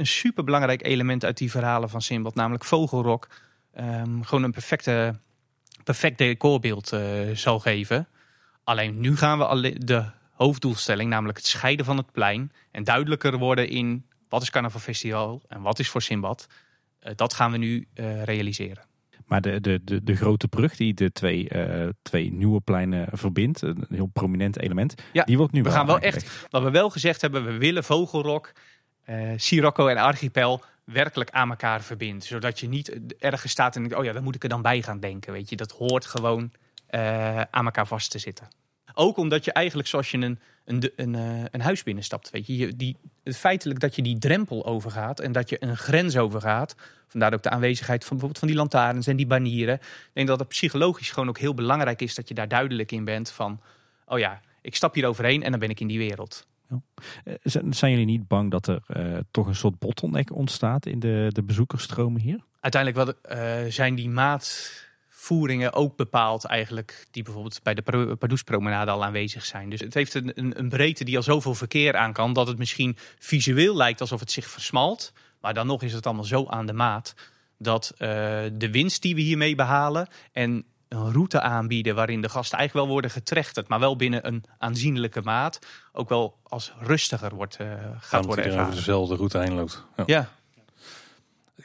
een 0.00 0.06
superbelangrijk 0.06 0.86
element 0.86 1.24
uit 1.24 1.38
die 1.38 1.50
verhalen 1.50 1.90
van 1.90 2.02
Simbad, 2.02 2.34
namelijk 2.34 2.64
Vogelrok, 2.64 3.28
um, 3.78 4.24
gewoon 4.24 4.44
een 4.44 4.52
perfecte, 4.52 5.18
perfect 5.84 6.18
decorbeeld 6.18 6.92
uh, 6.92 7.00
zal 7.34 7.58
geven. 7.58 8.08
Alleen 8.64 9.00
nu 9.00 9.16
gaan 9.16 9.38
we 9.38 9.46
alle, 9.46 9.78
de 9.78 10.04
hoofddoelstelling, 10.32 11.10
namelijk 11.10 11.38
het 11.38 11.46
scheiden 11.46 11.84
van 11.84 11.96
het 11.96 12.12
plein 12.12 12.52
en 12.70 12.84
duidelijker 12.84 13.38
worden 13.38 13.68
in 13.68 14.04
wat 14.28 14.42
is 14.42 14.50
Carnaval 14.50 14.80
Festival 14.80 15.42
en 15.48 15.62
wat 15.62 15.78
is 15.78 15.88
voor 15.88 16.02
Simbad. 16.02 16.46
Uh, 17.02 17.12
dat 17.16 17.34
gaan 17.34 17.52
we 17.52 17.58
nu 17.58 17.86
uh, 17.94 18.22
realiseren. 18.22 18.84
Maar 19.26 19.40
de, 19.40 19.60
de, 19.60 19.80
de, 19.84 20.02
de, 20.02 20.16
grote 20.16 20.48
brug 20.48 20.76
die 20.76 20.94
de 20.94 21.12
twee, 21.12 21.48
uh, 21.52 21.88
twee 22.02 22.32
nieuwe 22.32 22.60
pleinen 22.60 23.08
verbindt, 23.12 23.62
een 23.62 23.86
heel 23.88 24.06
prominent 24.06 24.58
element, 24.58 24.94
ja, 25.12 25.24
die 25.24 25.36
wordt 25.36 25.52
nu 25.52 25.62
we 25.62 25.68
wel 25.68 25.76
gaan 25.76 25.86
wel 25.86 25.98
echt, 25.98 26.46
wat 26.50 26.62
we 26.62 26.70
wel 26.70 26.90
gezegd 26.90 27.20
hebben, 27.20 27.44
we 27.44 27.58
willen 27.58 27.84
Vogelrok 27.84 28.52
uh, 29.06 29.32
Sirocco 29.36 29.86
en 29.86 29.96
Archipel 29.96 30.62
werkelijk 30.84 31.30
aan 31.30 31.50
elkaar 31.50 31.82
verbindt. 31.82 32.24
Zodat 32.24 32.60
je 32.60 32.68
niet 32.68 32.98
ergens 33.18 33.52
staat 33.52 33.76
en 33.76 33.82
denkt, 33.82 33.96
oh 33.96 34.04
ja, 34.04 34.12
daar 34.12 34.22
moet 34.22 34.34
ik 34.34 34.42
er 34.42 34.48
dan 34.48 34.62
bij 34.62 34.82
gaan 34.82 35.00
denken. 35.00 35.32
Weet 35.32 35.50
je, 35.50 35.56
dat 35.56 35.72
hoort 35.72 36.06
gewoon 36.06 36.52
uh, 36.90 37.40
aan 37.40 37.64
elkaar 37.64 37.86
vast 37.86 38.10
te 38.10 38.18
zitten. 38.18 38.48
Ook 38.94 39.16
omdat 39.16 39.44
je 39.44 39.52
eigenlijk, 39.52 39.88
zoals 39.88 40.10
je 40.10 40.18
een, 40.18 40.38
een, 40.64 40.92
een, 40.96 41.14
uh, 41.14 41.44
een 41.50 41.60
huis 41.60 41.82
binnenstapt, 41.82 42.30
weet 42.30 42.46
je, 42.46 42.76
die, 42.76 42.96
feitelijk 43.24 43.80
dat 43.80 43.96
je 43.96 44.02
die 44.02 44.18
drempel 44.18 44.66
overgaat 44.66 45.20
en 45.20 45.32
dat 45.32 45.48
je 45.48 45.56
een 45.60 45.76
grens 45.76 46.16
overgaat. 46.16 46.74
Vandaar 47.06 47.34
ook 47.34 47.42
de 47.42 47.50
aanwezigheid 47.50 48.04
van 48.04 48.16
bijvoorbeeld 48.16 48.38
van 48.38 48.48
die 48.48 48.56
lantaarns 48.56 49.06
en 49.06 49.16
die 49.16 49.26
banieren. 49.26 49.74
Ik 49.74 50.10
denk 50.12 50.28
dat 50.28 50.38
het 50.38 50.48
psychologisch 50.48 51.10
gewoon 51.10 51.28
ook 51.28 51.38
heel 51.38 51.54
belangrijk 51.54 52.02
is 52.02 52.14
dat 52.14 52.28
je 52.28 52.34
daar 52.34 52.48
duidelijk 52.48 52.92
in 52.92 53.04
bent 53.04 53.30
van, 53.30 53.60
oh 54.06 54.18
ja, 54.18 54.40
ik 54.62 54.76
stap 54.76 54.94
hier 54.94 55.06
overheen 55.06 55.42
en 55.42 55.50
dan 55.50 55.60
ben 55.60 55.70
ik 55.70 55.80
in 55.80 55.86
die 55.86 55.98
wereld. 55.98 56.46
Eh, 57.24 57.34
zijn 57.70 57.90
jullie 57.90 58.06
niet 58.06 58.28
bang 58.28 58.50
dat 58.50 58.66
er 58.66 58.82
uh, 58.88 59.18
toch 59.30 59.46
een 59.46 59.54
soort 59.54 59.78
bottleneck 59.78 60.34
ontstaat 60.34 60.86
in 60.86 60.98
de, 60.98 61.26
de 61.28 61.42
bezoekersstromen 61.42 62.20
hier? 62.20 62.44
Uiteindelijk 62.60 63.04
wel, 63.24 63.36
uh, 63.38 63.70
zijn 63.70 63.94
die 63.94 64.08
maatvoeringen 64.08 65.72
ook 65.72 65.96
bepaald 65.96 66.44
eigenlijk, 66.44 67.06
die 67.10 67.22
bijvoorbeeld 67.22 67.62
bij 67.62 67.74
de 67.74 67.82
Pardoespromenade 68.18 68.90
al 68.90 69.04
aanwezig 69.04 69.44
zijn. 69.44 69.70
Dus 69.70 69.80
het 69.80 69.94
heeft 69.94 70.14
een, 70.14 70.32
een, 70.34 70.58
een, 70.58 70.68
breedte 70.68 71.04
die 71.04 71.16
al 71.16 71.22
zoveel 71.22 71.54
verkeer 71.54 71.96
aan 71.96 72.12
kan, 72.12 72.32
dat 72.32 72.46
het 72.46 72.58
misschien 72.58 72.96
visueel 73.18 73.76
lijkt 73.76 74.00
alsof 74.00 74.20
het 74.20 74.30
zich 74.30 74.46
versmalt. 74.46 75.12
Maar 75.40 75.54
dan 75.54 75.66
nog 75.66 75.82
is 75.82 75.92
het 75.92 76.06
allemaal 76.06 76.24
zo 76.24 76.46
aan 76.46 76.66
de 76.66 76.72
maat 76.72 77.14
dat 77.58 77.92
de 77.96 78.68
winst 78.70 79.02
die 79.02 79.14
we 79.14 79.20
hiermee 79.20 79.54
behalen 79.54 80.08
en 80.32 80.64
een 80.90 81.12
route 81.12 81.40
aanbieden 81.40 81.94
waarin 81.94 82.20
de 82.20 82.28
gasten 82.28 82.58
eigenlijk 82.58 82.86
wel 82.86 82.94
worden 82.94 83.10
getrechterd, 83.10 83.68
maar 83.68 83.80
wel 83.80 83.96
binnen 83.96 84.26
een 84.26 84.44
aanzienlijke 84.58 85.20
maat, 85.22 85.58
ook 85.92 86.08
wel 86.08 86.36
als 86.42 86.72
rustiger 86.80 87.34
wordt, 87.34 87.58
uh, 87.60 87.72
gaat 87.98 88.24
worden 88.24 88.44
ervaren. 88.44 88.66
over 88.66 88.76
dezelfde 88.76 89.14
route 89.14 89.38
heen 89.38 89.54
loopt. 89.54 89.84
Ja. 89.96 90.04
ja. 90.06 90.28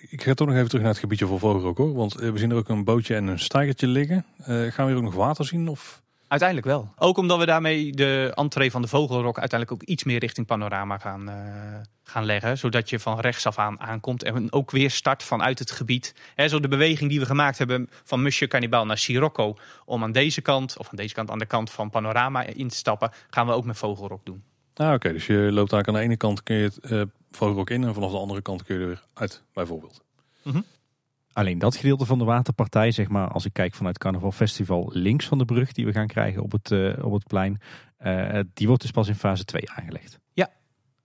Ik 0.10 0.24
ga 0.24 0.34
toch 0.34 0.48
nog 0.48 0.56
even 0.56 0.68
terug 0.68 0.84
naar 0.84 0.92
het 0.92 1.02
gebiedje 1.02 1.28
voor 1.28 1.40
Vogelrok 1.40 1.78
hoor, 1.78 1.94
want 1.94 2.16
eh, 2.16 2.32
we 2.32 2.38
zien 2.38 2.52
er 2.52 2.58
ook 2.58 2.70
een 2.70 2.84
bootje 2.84 3.16
en 3.16 3.28
een 3.28 3.40
stijgertje 3.40 3.88
liggen. 3.88 4.26
Uh, 4.40 4.46
gaan 4.46 4.86
we 4.86 4.92
hier 4.92 4.96
ook 4.96 5.04
nog 5.04 5.14
water 5.14 5.46
zien? 5.46 5.68
Of? 5.68 6.02
Uiteindelijk 6.28 6.68
wel. 6.68 6.94
Ook 6.98 7.18
omdat 7.18 7.40
we 7.40 7.46
daarmee 7.46 7.92
de 7.92 8.32
entree 8.36 8.72
van 8.72 8.82
de 8.82 8.88
Vogelrok 8.88 9.40
uiteindelijk 9.40 9.72
ook 9.72 9.90
iets 9.90 10.04
meer 10.04 10.20
richting 10.20 10.48
panorama 10.48 10.98
gaan, 10.98 11.30
uh, 11.30 11.36
gaan 12.04 12.26
leggen. 12.26 12.58
Zodat 12.58 12.90
je 12.90 13.00
van 13.00 13.20
rechtsaf 13.20 13.58
aan 13.58 13.80
aankomt 13.80 14.24
en 14.24 14.52
ook 14.52 14.72
weer 14.72 14.92
start 14.92 15.24
vanuit 15.24 15.60
het 15.60 15.72
gebied. 15.72 16.16
He, 16.36 16.48
zo 16.48 16.60
de 16.60 16.68
beweging 16.68 17.10
die 17.10 17.20
we 17.20 17.26
gemaakt 17.26 17.58
hebben 17.58 17.90
van 18.04 18.22
Musje 18.22 18.48
Cannibal 18.48 18.86
naar 18.86 18.98
Sirocco. 18.98 19.56
Om 19.86 20.04
aan 20.04 20.12
deze 20.12 20.42
kant, 20.42 20.78
of 20.78 20.90
aan 20.90 20.96
deze 20.96 21.14
kant, 21.14 21.30
aan 21.32 21.40
de 21.40 21.46
kant 21.46 21.72
van 21.72 21.90
panorama 21.90 22.44
in 22.44 22.68
te 22.68 22.76
stappen, 22.76 23.12
gaan 23.30 23.48
we 23.48 23.54
ook 23.54 23.66
met 23.66 23.78
Vogelrok 23.78 24.26
doen. 24.26 24.44
Ah, 24.76 24.94
Oké, 24.94 25.14
dus 25.14 25.26
je 25.26 25.34
loopt 25.34 25.74
eigenlijk 25.74 25.88
aan 25.88 25.94
de 25.94 26.02
ene 26.02 26.18
kant 26.18 26.44
kun 26.44 26.56
je 26.56 26.64
het 26.64 26.92
uh, 26.92 27.02
Vogelrok 27.32 27.70
in 27.70 27.84
en 27.84 27.94
vanaf 27.94 28.12
de 28.12 28.18
andere 28.18 28.42
kant 28.42 28.64
kun 28.64 28.76
je 28.76 28.82
er 28.82 28.88
weer 28.88 29.04
uit, 29.14 29.44
bijvoorbeeld. 29.54 30.02
Mm 30.44 30.66
Alleen 31.36 31.60
dat 31.60 31.76
gedeelte 31.76 32.06
van 32.06 32.18
de 32.18 32.24
waterpartij, 32.24 32.92
zeg 32.92 33.10
maar, 33.10 33.28
als 33.28 33.46
ik 33.46 33.54
kijk 33.54 33.74
vanuit 33.74 33.98
Carnaval 33.98 34.32
Festival 34.32 34.90
links 34.94 35.28
van 35.28 35.38
de 35.38 35.46
brug 35.46 35.72
die 35.72 35.86
we 35.86 35.92
gaan 35.92 36.08
krijgen 36.08 36.42
op 36.42 36.52
het, 36.52 36.72
uh, 36.72 37.06
op 37.06 37.14
het 37.14 37.28
plein, 37.28 37.62
uh, 38.06 38.40
die 38.54 38.68
wordt 38.68 38.82
dus 38.82 38.92
pas 38.92 39.08
in 39.08 39.16
fase 39.16 39.46
2 39.46 39.72
aangelegd. 39.72 40.20
Ja. 40.34 40.50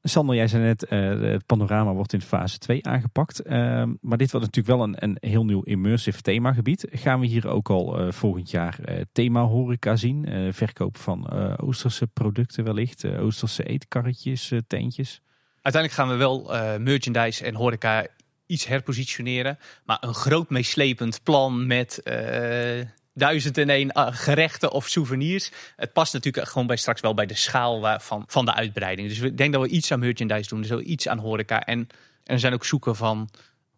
Sander, 0.02 0.36
jij 0.36 0.48
zei 0.48 0.62
net, 0.62 0.86
uh, 0.90 1.20
het 1.20 1.46
panorama 1.46 1.92
wordt 1.92 2.12
in 2.12 2.20
fase 2.20 2.58
2 2.58 2.86
aangepakt. 2.86 3.40
Ehm, 3.40 3.94
maar 4.00 4.18
dit 4.18 4.30
wordt 4.30 4.46
natuurlijk 4.46 4.76
wel 4.76 4.86
een, 4.86 4.94
een 4.98 5.30
heel 5.30 5.44
nieuw 5.44 5.62
immersive 5.62 6.22
themagebied. 6.22 6.86
Gaan 6.90 7.20
we 7.20 7.26
hier 7.26 7.48
ook 7.48 7.70
al 7.70 8.12
volgend 8.12 8.50
jaar 8.50 8.78
thema 9.12 9.42
horeca 9.42 9.96
zien? 9.96 10.52
verkoop 10.52 10.96
van 10.96 11.30
Oosterse 11.58 12.06
producten 12.06 12.64
wellicht, 12.64 13.04
Oosterse 13.04 13.62
eetkarretjes, 13.62 14.52
tentjes? 14.66 15.20
Uiteindelijk 15.62 16.02
gaan 16.02 16.08
we 16.08 16.14
wel 16.14 16.50
merchandise 16.78 17.44
en 17.44 17.54
horeca 17.54 18.06
iets 18.50 18.66
herpositioneren. 18.66 19.58
Maar 19.84 19.98
een 20.00 20.14
groot 20.14 20.50
meeslepend 20.50 21.22
plan 21.22 21.66
met 21.66 22.00
uh, 22.04 22.80
duizend 23.14 23.58
en 23.58 23.68
één 23.68 23.90
eh, 23.90 24.06
gerechten 24.10 24.72
of 24.72 24.88
souvenirs. 24.88 25.50
Het 25.76 25.92
past 25.92 26.12
natuurlijk 26.12 26.48
gewoon 26.48 26.66
bij 26.66 26.76
straks 26.76 27.00
wel 27.00 27.14
bij 27.14 27.26
de 27.26 27.34
schaal 27.34 28.00
van, 28.00 28.24
van 28.26 28.44
de 28.44 28.54
uitbreiding. 28.54 29.08
Dus 29.08 29.18
we 29.18 29.34
denken 29.34 29.60
dat 29.60 29.70
we 29.70 29.76
iets 29.76 29.92
aan 29.92 29.98
merchandise 29.98 30.48
doen, 30.48 30.62
dus 30.62 30.80
iets 30.80 31.08
aan 31.08 31.18
horeca. 31.18 31.60
En, 31.60 31.78
en 32.24 32.34
er 32.34 32.38
zijn 32.38 32.52
ook 32.52 32.64
zoeken 32.64 32.96
van 32.96 33.28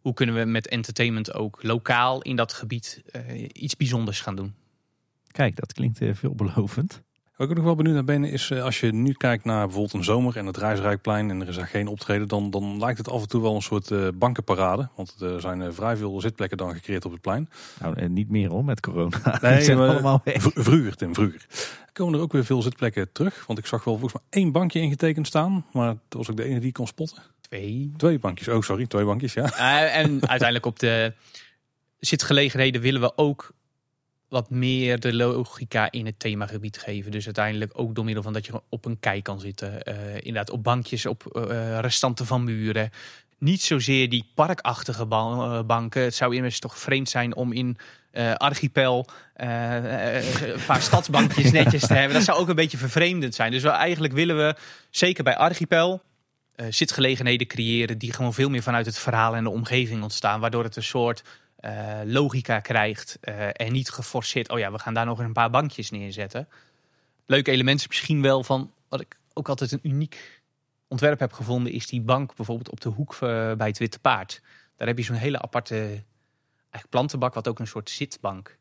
hoe 0.00 0.14
kunnen 0.14 0.34
we 0.34 0.44
met 0.44 0.68
entertainment 0.68 1.34
ook 1.34 1.62
lokaal 1.62 2.22
in 2.22 2.36
dat 2.36 2.52
gebied 2.52 3.02
uh, 3.12 3.48
iets 3.52 3.76
bijzonders 3.76 4.20
gaan 4.20 4.36
doen. 4.36 4.54
Kijk, 5.30 5.56
dat 5.56 5.72
klinkt 5.72 5.98
veelbelovend. 6.12 7.02
Wat 7.36 7.50
ik 7.50 7.56
nog 7.56 7.64
wel 7.64 7.74
benieuwd 7.74 7.94
naar 7.94 8.04
ben, 8.04 8.24
is 8.24 8.50
eh, 8.50 8.64
als 8.64 8.80
je 8.80 8.92
nu 8.92 9.12
kijkt 9.12 9.44
naar 9.44 9.64
bijvoorbeeld 9.64 9.94
een 9.94 10.04
zomer 10.04 10.36
en 10.36 10.46
het 10.46 10.56
Reisrijkplein 10.56 11.30
en 11.30 11.40
er 11.40 11.48
is 11.48 11.56
er 11.56 11.66
geen 11.66 11.86
optreden, 11.86 12.28
dan, 12.28 12.50
dan 12.50 12.78
lijkt 12.78 12.98
het 12.98 13.08
af 13.08 13.22
en 13.22 13.28
toe 13.28 13.42
wel 13.42 13.54
een 13.54 13.62
soort 13.62 13.90
uh, 13.90 14.08
bankenparade. 14.14 14.88
Want 14.96 15.20
er 15.20 15.40
zijn 15.40 15.60
uh, 15.60 15.68
vrij 15.70 15.96
veel 15.96 16.20
zitplekken 16.20 16.58
dan 16.58 16.72
gecreëerd 16.72 17.04
op 17.04 17.12
het 17.12 17.20
plein. 17.20 17.48
Nou, 17.80 18.08
niet 18.08 18.28
meer 18.28 18.48
hoor, 18.48 18.64
met 18.64 18.80
corona. 18.80 19.18
Nee, 19.42 19.62
zijn 19.62 19.78
allemaal 19.78 20.20
weg. 20.24 20.42
Vroeger, 20.42 20.96
Tim, 20.96 21.14
vroeger. 21.14 21.46
Komen 21.92 22.14
er 22.14 22.20
ook 22.20 22.32
weer 22.32 22.44
veel 22.44 22.62
zitplekken 22.62 23.12
terug? 23.12 23.46
Want 23.46 23.58
ik 23.58 23.66
zag 23.66 23.84
wel 23.84 23.98
volgens 23.98 24.22
mij 24.22 24.42
één 24.42 24.52
bankje 24.52 24.80
ingetekend 24.80 25.26
staan, 25.26 25.66
maar 25.72 25.86
dat 25.86 26.18
was 26.18 26.30
ook 26.30 26.36
de 26.36 26.44
enige 26.44 26.60
die 26.60 26.68
ik 26.68 26.74
kon 26.74 26.86
spotten. 26.86 27.22
Twee. 27.40 27.92
Twee 27.96 28.18
bankjes, 28.18 28.48
oh 28.48 28.62
sorry, 28.62 28.86
twee 28.86 29.04
bankjes, 29.04 29.32
ja. 29.32 29.52
en 29.88 30.10
uiteindelijk 30.28 30.66
op 30.66 30.78
de 30.78 31.14
zitgelegenheden 31.98 32.80
willen 32.80 33.00
we 33.00 33.16
ook 33.16 33.52
wat 34.32 34.50
meer 34.50 35.00
de 35.00 35.14
logica 35.14 35.90
in 35.90 36.06
het 36.06 36.18
themagebied 36.18 36.78
geven. 36.78 37.10
Dus 37.10 37.24
uiteindelijk 37.24 37.72
ook 37.74 37.94
door 37.94 38.04
middel 38.04 38.22
van 38.22 38.32
dat 38.32 38.46
je 38.46 38.62
op 38.68 38.84
een 38.84 39.00
kei 39.00 39.22
kan 39.22 39.40
zitten. 39.40 39.82
Uh, 39.84 40.14
inderdaad, 40.14 40.50
op 40.50 40.62
bankjes, 40.62 41.06
op 41.06 41.24
uh, 41.32 41.78
restanten 41.78 42.26
van 42.26 42.44
muren. 42.44 42.90
Niet 43.38 43.62
zozeer 43.62 44.08
die 44.08 44.30
parkachtige 44.34 45.06
ban 45.06 45.66
banken. 45.66 46.02
Het 46.02 46.14
zou 46.14 46.34
immers 46.34 46.58
toch 46.58 46.78
vreemd 46.78 47.08
zijn 47.08 47.36
om 47.36 47.52
in 47.52 47.76
uh, 48.12 48.34
archipel 48.34 49.08
een 49.34 50.64
paar 50.66 50.82
stadsbankjes 50.82 51.52
netjes 51.60 51.86
te 51.86 51.94
hebben. 51.94 52.14
Dat 52.14 52.24
zou 52.24 52.38
ook 52.38 52.48
een 52.48 52.54
beetje 52.54 52.78
vervreemdend 52.78 53.34
zijn. 53.34 53.50
Dus 53.50 53.62
we, 53.62 53.68
eigenlijk 53.68 54.12
willen 54.12 54.36
we, 54.36 54.56
zeker 54.90 55.24
bij 55.24 55.36
archipel, 55.36 56.02
zitgelegenheden 56.68 57.46
creëren 57.46 57.98
die 57.98 58.12
gewoon 58.12 58.34
veel 58.34 58.50
meer 58.50 58.62
vanuit 58.62 58.86
het 58.86 58.98
verhaal 58.98 59.34
en 59.36 59.44
de 59.44 59.50
omgeving 59.50 60.02
ontstaan. 60.02 60.40
Waardoor 60.40 60.64
het 60.64 60.76
een 60.76 60.82
soort 60.82 61.22
uh, 61.64 62.00
logica 62.04 62.60
krijgt 62.60 63.18
uh, 63.22 63.48
en 63.52 63.72
niet 63.72 63.90
geforceerd, 63.90 64.48
oh 64.50 64.58
ja, 64.58 64.72
we 64.72 64.78
gaan 64.78 64.94
daar 64.94 65.06
nog 65.06 65.18
een 65.18 65.32
paar 65.32 65.50
bankjes 65.50 65.90
neerzetten. 65.90 66.48
Leuk 67.26 67.48
element 67.48 67.80
is 67.80 67.88
misschien 67.88 68.22
wel 68.22 68.44
van, 68.44 68.72
wat 68.88 69.00
ik 69.00 69.16
ook 69.32 69.48
altijd 69.48 69.72
een 69.72 69.80
uniek 69.82 70.42
ontwerp 70.88 71.18
heb 71.18 71.32
gevonden, 71.32 71.72
is 71.72 71.86
die 71.86 72.00
bank 72.00 72.36
bijvoorbeeld 72.36 72.70
op 72.70 72.80
de 72.80 72.88
hoek 72.88 73.12
uh, 73.12 73.18
bij 73.52 73.66
het 73.68 73.78
Witte 73.78 73.98
Paard. 73.98 74.42
Daar 74.76 74.88
heb 74.88 74.98
je 74.98 75.04
zo'n 75.04 75.16
hele 75.16 75.40
aparte 75.42 75.74
eigenlijk 75.76 76.88
plantenbak, 76.88 77.34
wat 77.34 77.48
ook 77.48 77.58
een 77.58 77.66
soort 77.66 77.90
zitbank 77.90 78.56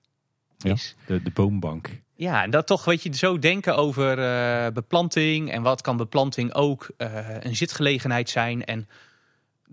Ja. 0.57 0.71
is. 0.73 0.95
De, 1.05 1.21
de 1.21 1.31
boombank. 1.31 1.89
Ja, 2.15 2.43
en 2.43 2.49
dat 2.49 2.67
toch, 2.67 2.85
weet 2.85 3.03
je, 3.03 3.15
zo 3.15 3.39
denken 3.39 3.75
over 3.75 4.19
eh, 4.19 4.71
beplanting 4.73 5.51
en 5.51 5.61
wat 5.61 5.81
kan 5.81 5.97
beplanting 5.97 6.53
ook 6.53 6.89
eh, 6.97 7.35
een 7.39 7.55
zitgelegenheid 7.55 8.29
zijn. 8.29 8.65
En 8.65 8.87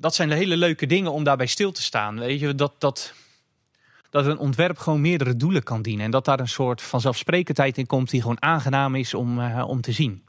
dat 0.01 0.15
zijn 0.15 0.31
hele 0.31 0.57
leuke 0.57 0.87
dingen 0.87 1.13
om 1.13 1.25
daarbij 1.25 1.47
stil 1.47 1.73
te 1.73 1.83
staan. 1.83 2.19
Weet 2.19 2.41
je, 2.41 2.55
dat, 2.55 2.75
dat, 2.79 3.13
dat 4.11 4.27
een 4.27 4.39
ontwerp 4.39 4.79
gewoon 4.79 5.01
meerdere 5.01 5.37
doelen 5.37 5.63
kan 5.63 5.83
dienen. 5.83 6.05
En 6.05 6.11
dat 6.11 6.25
daar 6.25 6.41
een 6.41 6.49
soort 6.49 6.83
vanzelfsprekendheid 6.83 7.79
in 7.79 7.87
komt 7.87 8.11
die 8.11 8.21
gewoon 8.21 8.43
aangenaam 8.43 8.95
is 8.95 9.15
om, 9.15 9.41
eh, 9.41 9.69
om 9.69 9.81
te 9.81 9.93
zien. 9.93 10.23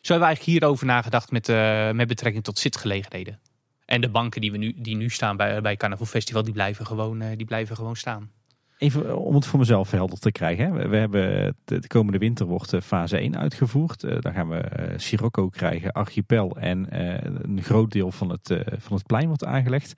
Zo 0.00 0.12
hebben 0.12 0.28
we 0.28 0.34
eigenlijk 0.34 0.58
hierover 0.58 0.86
nagedacht 0.86 1.30
met, 1.30 1.48
eh, 1.48 1.90
met 1.90 2.08
betrekking 2.08 2.44
tot 2.44 2.58
zitgelegenheden. 2.58 3.40
En 3.84 4.00
de 4.00 4.08
banken 4.08 4.40
die, 4.40 4.52
we 4.52 4.58
nu, 4.58 4.72
die 4.76 4.96
nu 4.96 5.10
staan 5.10 5.36
bij, 5.36 5.60
bij 5.60 5.76
Carnaval 5.76 6.06
Festival, 6.06 6.42
die 6.42 6.52
blijven 6.52 6.86
gewoon, 6.86 7.20
eh, 7.20 7.36
die 7.36 7.46
blijven 7.46 7.76
gewoon 7.76 7.96
staan. 7.96 8.30
Even 8.78 9.18
om 9.18 9.34
het 9.34 9.46
voor 9.46 9.58
mezelf 9.58 9.90
helder 9.90 10.18
te 10.18 10.32
krijgen. 10.32 10.72
Hè. 10.72 10.88
We, 10.88 10.96
hebben 10.96 11.54
de, 11.64 11.78
de 11.78 11.86
komende 11.86 12.18
winter 12.18 12.46
wordt 12.46 12.72
eh, 12.72 12.80
fase 12.80 13.16
1 13.18 13.38
uitgevoerd. 13.38 14.04
Eh, 14.04 14.20
dan 14.20 14.32
gaan 14.32 14.48
we 14.48 14.56
eh, 14.56 14.98
Sirocco 14.98 15.48
krijgen, 15.48 15.92
Archipel 15.92 16.56
en 16.56 16.90
eh, 16.90 17.30
een 17.42 17.62
groot 17.62 17.92
deel 17.92 18.10
van 18.10 18.28
het, 18.30 18.50
eh, 18.50 18.60
van 18.78 18.96
het 18.96 19.06
plein 19.06 19.26
wordt 19.26 19.44
aangelegd. 19.44 19.94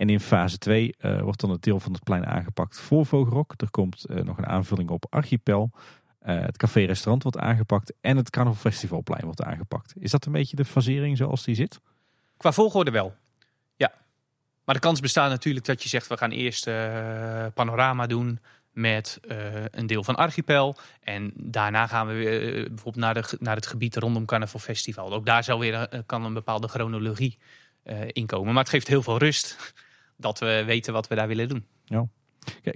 En 0.00 0.08
in 0.08 0.20
fase 0.20 0.58
2 0.58 0.94
eh, 0.98 1.20
wordt 1.20 1.40
dan 1.40 1.50
het 1.50 1.62
deel 1.62 1.80
van 1.80 1.92
het 1.92 2.02
plein 2.02 2.26
aangepakt 2.26 2.80
voor 2.80 3.06
Vogelrok. 3.06 3.54
Er 3.56 3.70
komt 3.70 4.04
eh, 4.04 4.22
nog 4.22 4.38
een 4.38 4.46
aanvulling 4.46 4.90
op 4.90 5.06
Archipel. 5.10 5.70
Eh, 6.18 6.40
het 6.40 6.56
café-restaurant 6.56 7.22
wordt 7.22 7.38
aangepakt 7.38 7.92
en 8.00 8.16
het 8.16 8.30
Carnaval 8.30 8.60
Festivalplein 8.60 9.24
wordt 9.24 9.42
aangepakt. 9.42 9.94
Is 9.98 10.10
dat 10.10 10.26
een 10.26 10.32
beetje 10.32 10.56
de 10.56 10.64
fasering 10.64 11.16
zoals 11.16 11.44
die 11.44 11.54
zit? 11.54 11.80
Qua 12.36 12.52
volgorde 12.52 12.90
wel. 12.90 13.14
Ja. 14.60 14.66
Maar 14.66 14.74
de 14.74 14.80
kans 14.80 15.00
bestaat 15.00 15.30
natuurlijk 15.30 15.66
dat 15.66 15.82
je 15.82 15.88
zegt: 15.88 16.06
we 16.06 16.16
gaan 16.16 16.30
eerst 16.30 16.66
eh, 16.66 17.46
panorama 17.54 18.06
doen 18.06 18.38
met 18.70 19.18
eh, 19.28 19.64
een 19.70 19.86
deel 19.86 20.04
van 20.04 20.16
Archipel. 20.16 20.76
En 21.00 21.32
daarna 21.34 21.86
gaan 21.86 22.06
we 22.06 22.12
weer, 22.12 22.42
eh, 22.42 22.66
bijvoorbeeld 22.66 22.96
naar, 22.96 23.14
de, 23.14 23.36
naar 23.38 23.56
het 23.56 23.66
gebied 23.66 23.96
rondom 23.96 24.24
Carnaval 24.24 24.60
Festival. 24.60 25.12
Ook 25.12 25.26
daar 25.26 25.44
zou 25.44 25.58
weer, 25.58 26.02
kan 26.06 26.24
een 26.24 26.34
bepaalde 26.34 26.68
chronologie 26.68 27.38
eh 27.82 27.98
inkomen. 28.06 28.52
Maar 28.52 28.62
het 28.62 28.72
geeft 28.72 28.88
heel 28.88 29.02
veel 29.02 29.18
rust 29.18 29.74
dat 30.16 30.38
we 30.38 30.62
weten 30.66 30.92
wat 30.92 31.08
we 31.08 31.14
daar 31.14 31.28
willen 31.28 31.48
doen. 31.48 31.66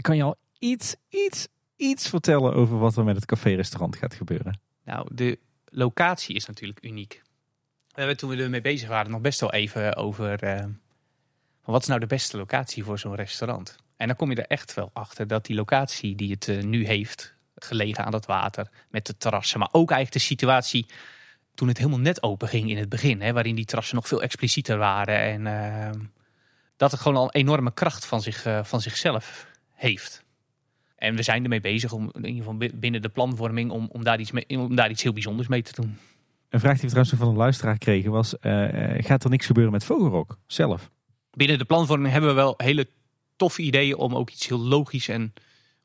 Kan 0.00 0.16
je 0.16 0.22
al 0.22 0.36
iets, 0.58 0.96
iets, 1.08 1.48
iets 1.76 2.08
vertellen 2.08 2.54
over 2.54 2.78
wat 2.78 2.96
er 2.96 3.04
met 3.04 3.16
het 3.16 3.24
café-restaurant 3.24 3.96
gaat 3.96 4.14
gebeuren? 4.14 4.60
Nou, 4.84 5.08
de 5.14 5.38
locatie 5.64 6.34
is 6.34 6.46
natuurlijk 6.46 6.84
uniek. 6.84 7.22
We 7.88 8.00
hebben 8.00 8.16
toen 8.16 8.30
we 8.30 8.42
ermee 8.42 8.60
bezig 8.60 8.88
waren 8.88 9.10
nog 9.10 9.20
best 9.20 9.40
wel 9.40 9.52
even 9.52 9.96
over... 9.96 10.38
wat 11.72 11.82
is 11.82 11.88
nou 11.88 12.00
de 12.00 12.06
beste 12.06 12.36
locatie 12.36 12.84
voor 12.84 12.98
zo'n 12.98 13.14
restaurant? 13.14 13.76
En 13.96 14.06
dan 14.06 14.16
kom 14.16 14.30
je 14.30 14.36
er 14.36 14.46
echt 14.46 14.74
wel 14.74 14.90
achter 14.92 15.26
dat 15.26 15.46
die 15.46 15.56
locatie 15.56 16.14
die 16.14 16.30
het 16.30 16.48
eh, 16.48 16.62
nu 16.62 16.86
heeft... 16.86 17.32
gelegen 17.56 18.04
aan 18.04 18.12
het 18.12 18.26
water, 18.26 18.68
met 18.90 19.06
de 19.06 19.16
terrassen... 19.16 19.58
maar 19.58 19.68
ook 19.72 19.90
eigenlijk 19.90 20.12
de 20.12 20.28
situatie 20.34 20.86
toen 21.54 21.68
het 21.68 21.78
helemaal 21.78 21.98
net 21.98 22.22
open 22.22 22.48
ging 22.48 22.70
in 22.70 22.76
het 22.76 22.88
begin... 22.88 23.20
Hè, 23.20 23.32
waarin 23.32 23.54
die 23.54 23.64
terrassen 23.64 23.96
nog 23.96 24.08
veel 24.08 24.22
explicieter 24.22 24.76
waren... 24.78 25.18
en 25.18 25.46
eh, 25.46 26.00
dat 26.76 26.90
het 26.90 27.00
gewoon 27.00 27.18
al 27.18 27.32
enorme 27.32 27.72
kracht 27.72 28.06
van, 28.06 28.22
zich, 28.22 28.44
eh, 28.44 28.64
van 28.64 28.80
zichzelf 28.80 29.46
heeft. 29.72 30.24
En 30.96 31.16
we 31.16 31.22
zijn 31.22 31.42
ermee 31.42 31.60
bezig 31.60 31.92
om 31.92 32.10
in 32.12 32.24
ieder 32.24 32.42
geval 32.42 32.56
bi- 32.56 32.74
binnen 32.74 33.02
de 33.02 33.08
planvorming 33.08 33.70
om, 33.70 33.88
om, 33.92 34.04
daar, 34.04 34.20
iets 34.20 34.30
mee, 34.30 34.46
om 34.48 34.74
daar 34.74 34.90
iets 34.90 35.02
heel 35.02 35.12
bijzonders 35.12 35.48
mee 35.48 35.62
te 35.62 35.72
doen. 35.74 35.98
Een 36.48 36.60
vraag 36.60 36.72
die 36.72 36.88
we 36.88 36.88
trouwens 36.88 37.16
van 37.18 37.28
een 37.28 37.36
luisteraar 37.36 37.78
kregen 37.78 38.10
was: 38.10 38.38
eh, 38.38 39.04
gaat 39.04 39.24
er 39.24 39.30
niks 39.30 39.46
gebeuren 39.46 39.72
met 39.72 39.84
Vogelrok 39.84 40.38
zelf? 40.46 40.90
Binnen 41.34 41.58
de 41.58 41.64
planvorming 41.64 42.12
hebben 42.12 42.30
we 42.30 42.36
wel 42.36 42.54
hele 42.56 42.88
toffe 43.36 43.62
ideeën 43.62 43.96
om 43.96 44.14
ook 44.14 44.30
iets 44.30 44.46
heel 44.46 44.58
logisch 44.58 45.08
en 45.08 45.34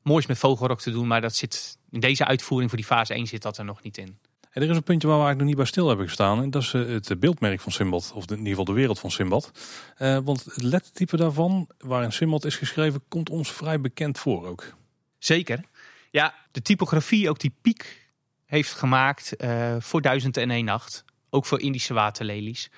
moois 0.02 0.26
met 0.26 0.38
vogelrok 0.38 0.82
te 0.82 0.92
doen. 0.92 1.08
Maar 1.08 1.22
dat 1.22 1.36
zit 1.36 1.78
in 1.90 2.00
deze 2.00 2.26
uitvoering 2.26 2.70
voor 2.70 2.80
die 2.80 2.88
fase 2.88 3.14
1 3.14 3.28
zit 3.28 3.42
dat 3.42 3.58
er 3.58 3.66
nog 3.66 3.82
niet 3.82 3.98
in. 3.98 4.18
En 4.52 4.62
er 4.62 4.70
is 4.70 4.76
een 4.76 4.84
puntje 4.84 5.08
waar 5.08 5.18
we 5.18 5.24
eigenlijk 5.24 5.38
nog 5.38 5.48
niet 5.48 5.58
bij 5.58 5.66
stil 5.66 5.88
hebben 5.88 6.08
gestaan. 6.08 6.42
En 6.42 6.50
dat 6.50 6.62
is 6.62 6.74
eh, 6.74 6.88
het 6.88 7.20
beeldmerk 7.20 7.60
van 7.60 7.72
Simbad. 7.72 8.12
Of 8.16 8.24
in 8.30 8.38
ieder 8.38 8.50
geval 8.50 8.66
de 8.66 8.74
wereld 8.74 9.00
van 9.00 9.12
Simbad. 9.12 9.52
Eh, 9.96 10.18
want 10.24 10.44
het 10.44 10.62
lettertype 10.62 11.18
daarvan, 11.18 11.70
waarin 11.78 12.12
Simbad 12.12 12.46
is 12.46 12.56
geschreven, 12.56 13.02
komt 13.08 13.30
ons 13.30 13.52
vrij 13.52 13.82
bekend 13.82 14.18
voor 14.20 14.48
ook. 14.48 14.74
Zeker. 15.18 15.64
Ja, 16.12 16.36
de 16.52 16.62
typografie 16.62 17.30
ook 17.30 17.40
die 17.40 17.56
piek 17.62 18.10
heeft 18.46 18.74
gemaakt 18.74 19.36
eh, 19.36 19.76
voor 19.80 20.02
Duizend 20.02 20.38
en 20.38 20.66
Nacht. 20.66 21.04
Ook 21.30 21.46
voor 21.46 21.60
Indische 21.60 21.94
waterlelies. 21.94 22.70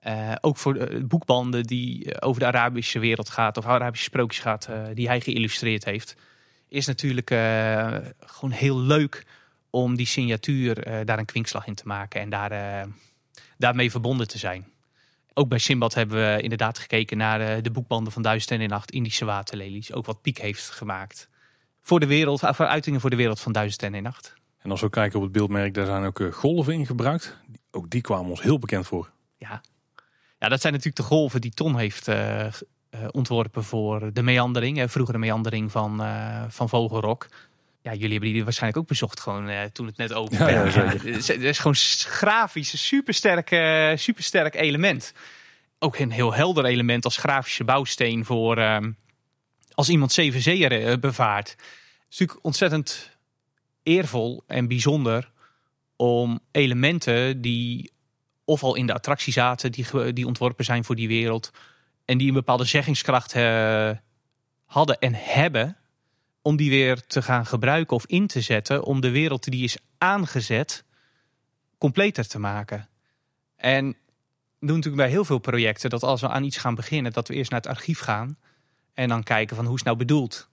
Eh, 0.00 0.32
ook 0.40 0.56
voor 0.56 0.74
de 0.74 1.04
boekbanden 1.04 1.64
die 1.64 2.12
eh, 2.12 2.28
over 2.28 2.40
de 2.40 2.46
Arabische 2.46 2.98
wereld 2.98 3.30
gaat. 3.30 3.56
Of 3.56 3.66
Arabische 3.66 4.04
sprookjes 4.04 4.42
gaat. 4.42 4.66
eh, 4.66 4.82
die 4.94 5.06
hij 5.08 5.20
geïllustreerd 5.20 5.84
heeft. 5.84 6.16
Is 6.68 6.86
natuurlijk 6.86 7.30
eh, 7.30 7.96
gewoon 8.20 8.50
heel 8.50 8.78
leuk 8.80 9.26
om 9.70 9.96
die 9.96 10.06
signatuur 10.06 10.78
eh, 10.84 11.06
daar 11.06 11.18
een 11.18 11.24
kwinkslag 11.24 11.66
in 11.66 11.74
te 11.74 11.86
maken. 11.86 12.20
En 12.20 12.30
daar, 12.30 12.50
eh, 12.52 12.86
daarmee 13.58 13.90
verbonden 13.90 14.28
te 14.28 14.38
zijn. 14.38 14.68
Ook 15.34 15.48
bij 15.48 15.58
Simbad 15.58 15.94
hebben 15.94 16.34
we 16.36 16.42
inderdaad 16.42 16.78
gekeken 16.78 17.16
naar 17.16 17.40
eh, 17.40 17.62
de 17.62 17.70
boekbanden 17.70 18.12
van 18.12 18.22
Duizend 18.22 18.60
en 18.60 18.68
Nacht. 18.68 18.90
Indische 18.90 19.24
waterlelies. 19.24 19.92
Ook 19.92 20.06
wat 20.06 20.22
Piek 20.22 20.38
heeft 20.38 20.70
gemaakt 20.70 21.28
voor 21.80 22.00
de 22.00 22.06
wereld, 22.06 22.40
voor 22.40 22.66
uitingen 22.66 23.00
voor 23.00 23.10
de 23.10 23.16
wereld 23.16 23.40
van 23.40 23.52
Duizend 23.52 23.82
en 23.82 24.02
Nacht. 24.02 24.34
En 24.58 24.70
als 24.70 24.80
we 24.80 24.90
kijken 24.90 25.16
op 25.18 25.22
het 25.24 25.32
beeldmerk, 25.32 25.74
daar 25.74 25.86
zijn 25.86 26.04
ook 26.04 26.20
eh, 26.20 26.32
golven 26.32 26.72
in 26.72 26.86
gebruikt. 26.86 27.36
Ook 27.70 27.90
die 27.90 28.00
kwamen 28.00 28.30
ons 28.30 28.42
heel 28.42 28.58
bekend 28.58 28.86
voor. 28.86 29.10
Ja. 29.36 29.60
Ja, 30.40 30.48
dat 30.48 30.60
zijn 30.60 30.72
natuurlijk 30.72 31.02
de 31.02 31.08
golven 31.08 31.40
die 31.40 31.50
Ton 31.54 31.76
heeft 31.78 32.08
eh, 32.08 32.46
eh, 32.46 32.52
ontworpen 33.10 33.64
voor 33.64 34.12
de 34.12 34.22
meandering, 34.22 34.76
hè, 34.76 34.88
vroegere 34.88 35.18
meandering 35.18 35.70
van, 35.70 36.02
eh, 36.02 36.42
van 36.48 36.68
Vogelrok. 36.68 37.28
Ja, 37.82 37.92
jullie 37.92 38.10
hebben 38.12 38.32
die 38.32 38.44
waarschijnlijk 38.44 38.82
ook 38.82 38.88
bezocht 38.88 39.20
gewoon 39.20 39.48
eh, 39.48 39.62
toen 39.64 39.86
het 39.86 39.96
net 39.96 40.12
open 40.12 40.38
Ja, 40.38 40.48
ja, 40.48 40.62
werd. 40.62 40.72
zeker. 40.72 40.90
het 41.12 41.16
is- 41.16 41.28
het 41.28 41.42
is 41.42 41.58
gewoon 41.58 41.74
s- 41.74 42.04
grafisch 42.08 42.72
een 42.72 42.78
supersterk, 42.78 43.48
supersterk 43.98 44.54
element. 44.54 45.12
Ook 45.78 45.98
een 45.98 46.10
heel 46.10 46.34
helder 46.34 46.64
element 46.64 47.04
als 47.04 47.16
grafische 47.16 47.64
bouwsteen 47.64 48.24
voor 48.24 48.56
ehm, 48.58 48.90
als 49.74 49.88
iemand 49.88 50.12
zeven 50.12 50.40
zeeën 50.40 51.00
bevaart. 51.00 51.50
Het 51.50 51.58
is 52.10 52.18
natuurlijk 52.18 52.44
ontzettend 52.46 53.16
eervol 53.82 54.42
en 54.46 54.68
bijzonder 54.68 55.30
om 55.96 56.40
elementen 56.50 57.40
die 57.40 57.92
of 58.50 58.62
al 58.62 58.74
in 58.74 58.86
de 58.86 58.94
attractie 58.94 59.32
zaten, 59.32 59.72
die, 59.72 60.12
die 60.12 60.26
ontworpen 60.26 60.64
zijn 60.64 60.84
voor 60.84 60.96
die 60.96 61.08
wereld. 61.08 61.50
En 62.04 62.18
die 62.18 62.28
een 62.28 62.34
bepaalde 62.34 62.64
zeggingskracht 62.64 63.32
eh, 63.32 63.90
hadden 64.64 64.98
en 64.98 65.14
hebben. 65.14 65.76
Om 66.42 66.56
die 66.56 66.70
weer 66.70 67.06
te 67.06 67.22
gaan 67.22 67.46
gebruiken 67.46 67.96
of 67.96 68.06
in 68.06 68.26
te 68.26 68.40
zetten. 68.40 68.84
Om 68.84 69.00
de 69.00 69.10
wereld 69.10 69.44
die 69.44 69.64
is 69.64 69.76
aangezet 69.98 70.84
completer 71.78 72.28
te 72.28 72.38
maken. 72.38 72.88
En 73.56 73.84
doen 74.60 74.76
natuurlijk 74.76 74.96
bij 75.02 75.08
heel 75.10 75.24
veel 75.24 75.38
projecten 75.38 75.90
dat 75.90 76.02
als 76.02 76.20
we 76.20 76.28
aan 76.28 76.44
iets 76.44 76.56
gaan 76.56 76.74
beginnen, 76.74 77.12
dat 77.12 77.28
we 77.28 77.34
eerst 77.34 77.50
naar 77.50 77.60
het 77.60 77.70
archief 77.70 77.98
gaan. 77.98 78.38
En 78.94 79.08
dan 79.08 79.22
kijken 79.22 79.56
van 79.56 79.66
hoe 79.66 79.76
is 79.76 79.82
nou 79.82 79.96
bedoeld? 79.96 80.48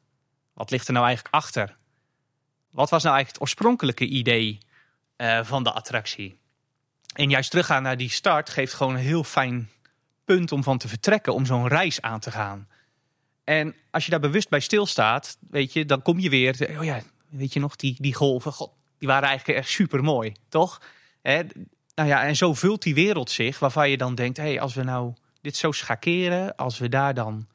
Wat 0.54 0.72
ligt 0.72 0.88
er 0.88 0.94
nou 0.94 1.06
eigenlijk 1.06 1.36
achter? 1.36 1.78
Wat 2.70 2.90
was 2.90 3.04
nou 3.04 3.16
eigenlijk 3.16 3.30
het 3.30 3.42
oorspronkelijke 3.42 4.06
idee 4.06 4.58
eh, 5.16 5.44
van 5.44 5.64
de 5.64 5.72
attractie? 5.72 6.40
En 7.18 7.30
juist 7.30 7.50
teruggaan 7.50 7.84
naar 7.84 7.98
die 7.98 8.10
start 8.10 8.50
geeft 8.50 8.74
gewoon 8.74 8.94
een 8.94 9.00
heel 9.00 9.24
fijn 9.24 9.70
punt 10.26 10.52
om 10.52 10.64
van 10.64 10.78
te 10.78 10.88
vertrekken, 10.88 11.34
om 11.34 11.46
zo'n 11.46 11.68
reis 11.68 12.02
aan 12.02 12.20
te 12.20 12.32
gaan. 12.32 12.68
En 13.44 13.76
als 13.92 14.06
je 14.06 14.12
daar 14.12 14.20
bewust 14.20 14.50
bij 14.50 14.60
stilstaat, 14.60 15.38
weet 15.50 15.74
je, 15.74 15.86
dan 15.86 16.02
kom 16.02 16.20
je 16.20 16.30
weer. 16.30 16.78
Oh 16.78 16.84
ja, 16.84 17.02
weet 17.30 17.54
je 17.54 17.60
nog, 17.60 17.76
die, 17.76 17.96
die 18.00 18.14
golven, 18.14 18.54
god, 18.54 18.72
die 18.98 19.08
waren 19.08 19.28
eigenlijk 19.28 19.60
echt 19.60 19.70
super 19.70 20.04
mooi, 20.04 20.34
toch? 20.50 20.82
Hè? 21.22 21.42
Nou 21.96 22.10
ja, 22.10 22.24
en 22.24 22.36
zo 22.36 22.54
vult 22.54 22.82
die 22.82 22.94
wereld 22.94 23.30
zich, 23.30 23.60
waarvan 23.60 23.90
je 23.90 23.98
dan 23.98 24.16
denkt: 24.16 24.38
hé, 24.38 24.44
hey, 24.44 24.62
als 24.62 24.74
we 24.74 24.84
nou 24.84 25.14
dit 25.42 25.56
zo 25.56 25.72
schakeren, 25.72 26.56
als 26.56 26.78
we 26.78 26.90
daar 26.90 27.14
dan 27.14 27.48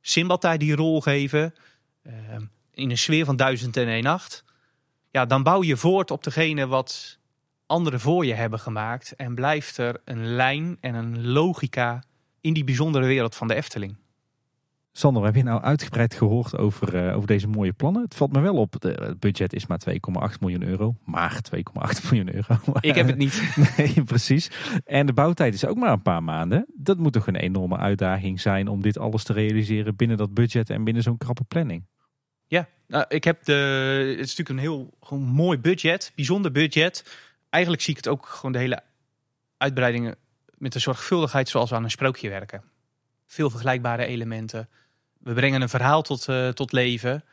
Simbad 0.00 0.54
die 0.56 0.74
rol 0.74 1.00
geven, 1.00 1.54
eh, 2.02 2.12
in 2.74 2.90
een 2.90 2.98
sfeer 2.98 3.24
van 3.24 3.36
duizend 3.36 3.76
en 3.76 3.88
één 3.88 4.02
nacht, 4.02 4.44
ja, 5.10 5.26
dan 5.26 5.42
bouw 5.42 5.62
je 5.62 5.76
voort 5.76 6.10
op 6.10 6.24
degene 6.24 6.66
wat 6.66 7.18
anderen 7.70 8.00
voor 8.00 8.26
je 8.26 8.34
hebben 8.34 8.58
gemaakt. 8.58 9.12
En 9.16 9.34
blijft 9.34 9.76
er 9.78 10.00
een 10.04 10.26
lijn 10.26 10.76
en 10.80 10.94
een 10.94 11.26
logica 11.26 12.02
in 12.40 12.52
die 12.52 12.64
bijzondere 12.64 13.06
wereld 13.06 13.34
van 13.34 13.48
de 13.48 13.54
Efteling. 13.54 13.96
Sander, 14.92 15.24
heb 15.24 15.34
je 15.34 15.42
nou 15.42 15.62
uitgebreid 15.62 16.14
gehoord 16.14 16.56
over, 16.56 17.06
eh, 17.06 17.16
over 17.16 17.26
deze 17.26 17.48
mooie 17.48 17.72
plannen? 17.72 18.02
Het 18.02 18.14
valt 18.14 18.32
me 18.32 18.40
wel 18.40 18.54
op, 18.56 18.74
de- 18.78 18.88
het 19.02 19.20
budget 19.20 19.52
is 19.52 19.66
maar 19.66 19.78
2,8 19.78 20.40
miljoen 20.40 20.62
euro. 20.62 20.94
Maar 21.04 21.40
2,8 21.42 22.02
miljoen 22.10 22.34
euro. 22.34 22.56
Ik 22.80 22.94
heb 22.94 23.06
het 23.06 23.16
niet. 23.16 23.42
Nee, 23.76 24.02
precies. 24.04 24.50
En 24.84 25.06
de 25.06 25.12
bouwtijd 25.12 25.54
is 25.54 25.64
ook 25.66 25.76
maar 25.76 25.92
een 25.92 26.02
paar 26.02 26.22
maanden. 26.22 26.66
Dat 26.74 26.98
moet 26.98 27.12
toch 27.12 27.26
een 27.26 27.36
enorme 27.36 27.76
uitdaging 27.76 28.40
zijn 28.40 28.68
om 28.68 28.82
dit 28.82 28.98
alles 28.98 29.24
te 29.24 29.32
realiseren 29.32 29.96
binnen 29.96 30.16
dat 30.16 30.34
budget 30.34 30.70
en 30.70 30.84
binnen 30.84 31.02
zo'n 31.02 31.18
krappe 31.18 31.44
planning. 31.44 31.84
Ja, 32.46 32.68
nou, 32.86 33.04
ik 33.08 33.24
heb 33.24 33.44
de. 33.44 33.52
Het 34.16 34.26
is 34.28 34.36
natuurlijk 34.36 34.48
een 34.48 34.58
heel 34.58 34.94
mooi 35.18 35.58
budget, 35.58 36.12
bijzonder 36.14 36.52
budget. 36.52 37.04
Eigenlijk 37.50 37.82
zie 37.82 37.96
ik 37.96 38.04
het 38.04 38.12
ook 38.12 38.26
gewoon 38.26 38.52
de 38.52 38.58
hele 38.58 38.82
uitbreidingen 39.56 40.16
met 40.60 40.72
de 40.72 40.78
zorgvuldigheid 40.78 41.48
zoals 41.48 41.70
we 41.70 41.76
aan 41.76 41.84
een 41.84 41.90
sprookje 41.90 42.28
werken. 42.28 42.62
veel 43.26 43.50
vergelijkbare 43.50 44.04
elementen. 44.04 44.68
We 45.18 45.34
brengen 45.34 45.62
een 45.62 45.68
verhaal 45.68 46.02
tot, 46.02 46.28
uh, 46.28 46.48
tot 46.48 46.72
leven. 46.72 47.24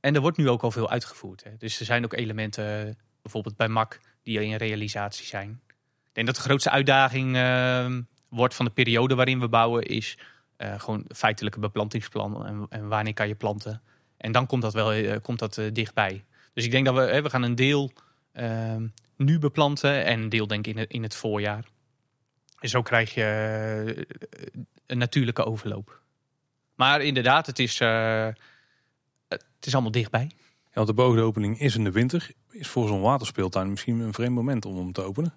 En 0.00 0.14
er 0.14 0.20
wordt 0.20 0.36
nu 0.36 0.48
ook 0.48 0.62
al 0.62 0.70
veel 0.70 0.90
uitgevoerd. 0.90 1.44
Hè. 1.44 1.50
Dus 1.58 1.80
er 1.80 1.86
zijn 1.86 2.04
ook 2.04 2.12
elementen, 2.12 2.98
bijvoorbeeld 3.22 3.56
bij 3.56 3.68
MAC, 3.68 4.00
die 4.22 4.44
in 4.44 4.56
realisatie 4.56 5.26
zijn. 5.26 5.60
Ik 6.06 6.12
denk 6.12 6.26
dat 6.26 6.36
de 6.36 6.42
grootste 6.42 6.70
uitdaging 6.70 7.36
uh, 7.36 7.96
wordt 8.28 8.54
van 8.54 8.64
de 8.64 8.70
periode 8.70 9.14
waarin 9.14 9.40
we 9.40 9.48
bouwen, 9.48 9.82
is 9.82 10.18
uh, 10.58 10.80
gewoon 10.80 11.04
feitelijke 11.08 11.58
beplantingsplan. 11.58 12.46
En, 12.46 12.66
en, 12.68 12.88
wanneer 12.88 13.14
kan 13.14 13.28
je 13.28 13.34
planten? 13.34 13.82
En 14.16 14.32
dan 14.32 14.46
komt 14.46 14.62
dat 14.62 14.72
wel 14.72 15.20
komt 15.20 15.38
dat, 15.38 15.60
dichtbij. 15.72 16.24
Dus 16.52 16.64
ik 16.64 16.70
denk 16.70 16.86
dat 16.86 16.94
we, 16.94 17.22
we 17.22 17.30
gaan 17.30 17.42
een 17.42 17.54
deel 17.54 17.92
ehm, 18.32 18.86
nu 19.24 19.38
beplanten 19.38 20.04
en 20.04 20.28
deel 20.28 20.46
denk 20.46 20.66
ik 20.66 20.74
in 20.74 20.80
het, 20.80 20.90
in 20.90 21.02
het 21.02 21.14
voorjaar. 21.14 21.64
Zo 22.60 22.82
krijg 22.82 23.14
je 23.14 24.06
een 24.86 24.98
natuurlijke 24.98 25.44
overloop. 25.44 26.00
Maar 26.74 27.02
inderdaad, 27.02 27.46
het 27.46 27.58
is, 27.58 27.80
uh, 27.80 28.28
het 29.28 29.44
is 29.60 29.72
allemaal 29.72 29.90
dichtbij. 29.90 30.30
Want 30.72 30.86
de 30.86 30.94
beoogde 30.94 31.20
opening 31.20 31.60
is 31.60 31.76
in 31.76 31.84
de 31.84 31.90
winter. 31.90 32.30
Is 32.50 32.68
voor 32.68 32.88
zo'n 32.88 33.00
waterspeeltuin 33.00 33.70
misschien 33.70 34.00
een 34.00 34.12
vreemd 34.12 34.34
moment 34.34 34.64
om 34.64 34.76
hem 34.76 34.92
te 34.92 35.02
openen? 35.02 35.34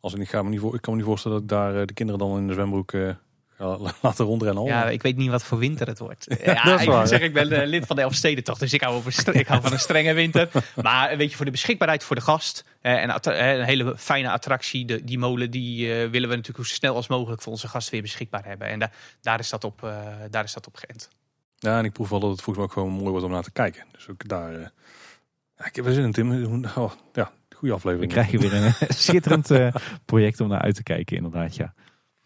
Als 0.00 0.14
ik, 0.14 0.28
ga 0.28 0.42
me 0.42 0.48
niet 0.48 0.60
voor, 0.60 0.74
ik 0.74 0.80
kan 0.80 0.92
me 0.92 0.98
niet 0.98 1.08
voorstellen 1.08 1.36
dat 1.36 1.44
ik 1.46 1.50
daar 1.50 1.80
eh, 1.80 1.86
de 1.86 1.92
kinderen 1.92 2.20
dan 2.20 2.38
in 2.38 2.46
de 2.46 2.52
zwembroek 2.52 2.92
laten 4.02 4.24
rondrennen. 4.24 4.64
Ja, 4.64 4.88
ik 4.88 5.02
weet 5.02 5.16
niet 5.16 5.30
wat 5.30 5.44
voor 5.44 5.58
winter 5.58 5.86
het 5.86 5.98
wordt. 5.98 6.26
Ja, 6.44 6.62
dat 6.62 6.80
is 6.80 6.86
ik 6.86 7.06
zeg, 7.06 7.20
ik 7.20 7.32
ben 7.32 7.66
lid 7.66 7.86
van 7.86 7.96
de 7.96 8.02
Elfstedentocht, 8.02 8.60
dus 8.60 8.72
ik 8.72 8.80
hou, 8.80 8.94
over, 8.94 9.36
ik 9.36 9.46
hou 9.46 9.62
van 9.62 9.72
een 9.72 9.78
strenge 9.78 10.12
winter. 10.12 10.48
Maar 10.82 11.16
weet 11.16 11.30
je, 11.30 11.36
voor 11.36 11.44
de 11.44 11.50
beschikbaarheid 11.50 12.04
voor 12.04 12.16
de 12.16 12.22
gast 12.22 12.64
en 12.80 13.20
een 13.22 13.64
hele 13.64 13.94
fijne 13.96 14.30
attractie, 14.30 14.84
de, 14.84 15.04
die 15.04 15.18
molen, 15.18 15.50
die 15.50 15.88
willen 15.88 16.28
we 16.28 16.36
natuurlijk 16.36 16.68
zo 16.68 16.74
snel 16.74 16.94
als 16.94 17.08
mogelijk 17.08 17.42
voor 17.42 17.52
onze 17.52 17.68
gast 17.68 17.90
weer 17.90 18.02
beschikbaar 18.02 18.44
hebben. 18.44 18.68
En 18.68 18.78
da, 18.78 18.90
daar, 19.20 19.38
is 19.38 19.50
dat 19.50 19.64
op, 19.64 19.92
daar 20.30 20.44
is 20.44 20.52
dat 20.52 20.66
op 20.66 20.76
geënt. 20.76 21.08
Ja, 21.60 21.78
en 21.78 21.84
ik 21.84 21.92
proef 21.92 22.08
wel 22.08 22.20
dat 22.20 22.30
het 22.30 22.42
volgens 22.42 22.56
mij 22.56 22.64
ook 22.64 22.72
gewoon 22.72 23.00
mooi 23.00 23.10
wordt 23.10 23.24
om 23.24 23.30
naar 23.30 23.42
te 23.42 23.50
kijken. 23.50 23.84
Dus 23.92 24.08
ook 24.08 24.28
daar. 24.28 24.52
Uh, 24.52 24.66
ja, 25.56 25.66
ik 25.66 25.76
heb 25.76 25.86
er 25.86 25.92
zin 25.92 26.04
in, 26.04 26.12
Tim. 26.12 26.64
Oh, 26.76 26.92
ja, 27.12 27.30
goede 27.54 27.74
aflevering. 27.74 28.12
Dan 28.12 28.24
krijg 28.24 28.42
je 28.42 28.48
weer 28.48 28.64
een 28.64 28.74
schitterend 28.88 29.50
uh, 29.50 29.74
project 30.04 30.40
om 30.40 30.48
naar 30.48 30.60
uit 30.60 30.74
te 30.74 30.82
kijken, 30.82 31.16
inderdaad. 31.16 31.56
Ja. 31.56 31.74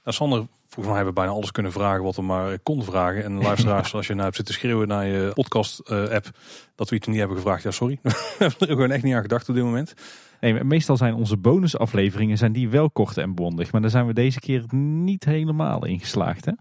Nou, 0.05 0.16
Sander, 0.16 0.38
volgens 0.59 0.86
mij 0.86 0.94
hebben 0.96 1.14
we 1.14 1.20
bijna 1.20 1.32
alles 1.32 1.50
kunnen 1.50 1.72
vragen 1.72 2.02
wat 2.02 2.16
we 2.16 2.22
maar 2.22 2.59
kon 2.59 2.84
vragen. 2.84 3.24
En 3.24 3.42
luisteraars, 3.42 3.94
als 3.94 4.07
je 4.07 4.12
nou 4.12 4.24
hebt 4.24 4.36
zitten 4.36 4.55
schreeuwen 4.55 4.88
naar 4.88 5.07
je 5.07 5.30
podcast-app 5.34 6.30
dat 6.74 6.88
we 6.88 6.96
iets 6.96 7.07
niet 7.07 7.18
hebben 7.18 7.36
gevraagd, 7.36 7.62
ja, 7.62 7.70
sorry. 7.70 7.98
we 8.02 8.12
hebben 8.38 8.59
er 8.59 8.66
gewoon 8.66 8.90
echt 8.90 9.02
niet 9.02 9.14
aan 9.14 9.22
gedacht 9.22 9.48
op 9.48 9.55
dit 9.55 9.64
moment. 9.64 9.94
Nee, 10.40 10.64
meestal 10.64 10.96
zijn 10.96 11.14
onze 11.14 11.36
bonusafleveringen 11.36 12.38
zijn 12.38 12.52
die 12.52 12.68
wel 12.68 12.90
kort 12.90 13.16
en 13.16 13.34
bondig. 13.34 13.72
Maar 13.72 13.80
daar 13.80 13.90
zijn 13.90 14.07
we 14.07 14.12
deze 14.12 14.40
keer 14.40 14.64
niet 14.74 15.24
helemaal 15.24 15.84
in 15.84 16.00
geslaagd, 16.00 16.44
hè? 16.44 16.52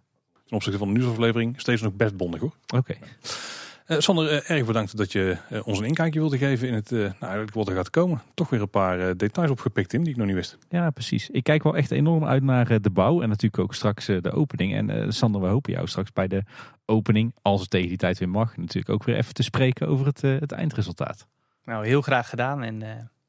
ten 0.53 0.55
opzichte 0.55 0.77
van 0.77 0.87
de 0.87 0.99
nieuwsaflevering 0.99 1.59
steeds 1.59 1.81
nog 1.81 1.93
best 1.93 2.17
bondig 2.17 2.41
hoor. 2.41 2.53
Oké. 2.75 2.95
Uh, 3.87 3.99
Sander, 3.99 4.31
uh, 4.31 4.49
erg 4.49 4.65
bedankt 4.65 4.97
dat 4.97 5.11
je 5.11 5.37
uh, 5.51 5.67
ons 5.67 5.79
een 5.79 5.85
inkijkje 5.85 6.19
wilde 6.19 6.37
geven 6.37 6.67
in 6.67 6.73
het 6.73 6.91
nou, 7.19 7.47
wat 7.53 7.67
er 7.67 7.75
gaat 7.75 7.89
komen. 7.89 8.21
Toch 8.33 8.49
weer 8.49 8.61
een 8.61 8.69
paar 8.69 9.17
details 9.17 9.49
opgepikt, 9.49 9.89
Tim, 9.89 10.03
die 10.03 10.11
ik 10.11 10.17
nog 10.17 10.27
niet 10.27 10.35
wist. 10.35 10.57
Ja, 10.69 10.89
precies. 10.89 11.29
Ik 11.29 11.43
kijk 11.43 11.63
wel 11.63 11.75
echt 11.75 11.91
enorm 11.91 12.25
uit 12.25 12.43
naar 12.43 12.81
de 12.81 12.89
bouw 12.89 13.21
en 13.21 13.29
natuurlijk 13.29 13.63
ook 13.63 13.73
straks 13.73 14.05
de 14.05 14.31
opening. 14.31 14.73
En 14.75 15.13
Sander, 15.13 15.41
we 15.41 15.47
hopen 15.47 15.73
jou 15.73 15.87
straks 15.87 16.11
bij 16.11 16.27
de 16.27 16.43
opening, 16.85 17.35
als 17.41 17.61
het 17.61 17.69
tegen 17.69 17.87
die 17.87 17.97
tijd 17.97 18.19
weer 18.19 18.29
mag, 18.29 18.57
natuurlijk 18.57 18.89
ook 18.89 19.03
weer 19.03 19.15
even 19.15 19.33
te 19.33 19.43
spreken 19.43 19.87
over 19.87 20.05
het, 20.05 20.21
het 20.21 20.51
eindresultaat. 20.51 21.27
Nou, 21.65 21.85
heel 21.85 22.01
graag 22.01 22.29
gedaan 22.29 22.63
en 22.63 22.79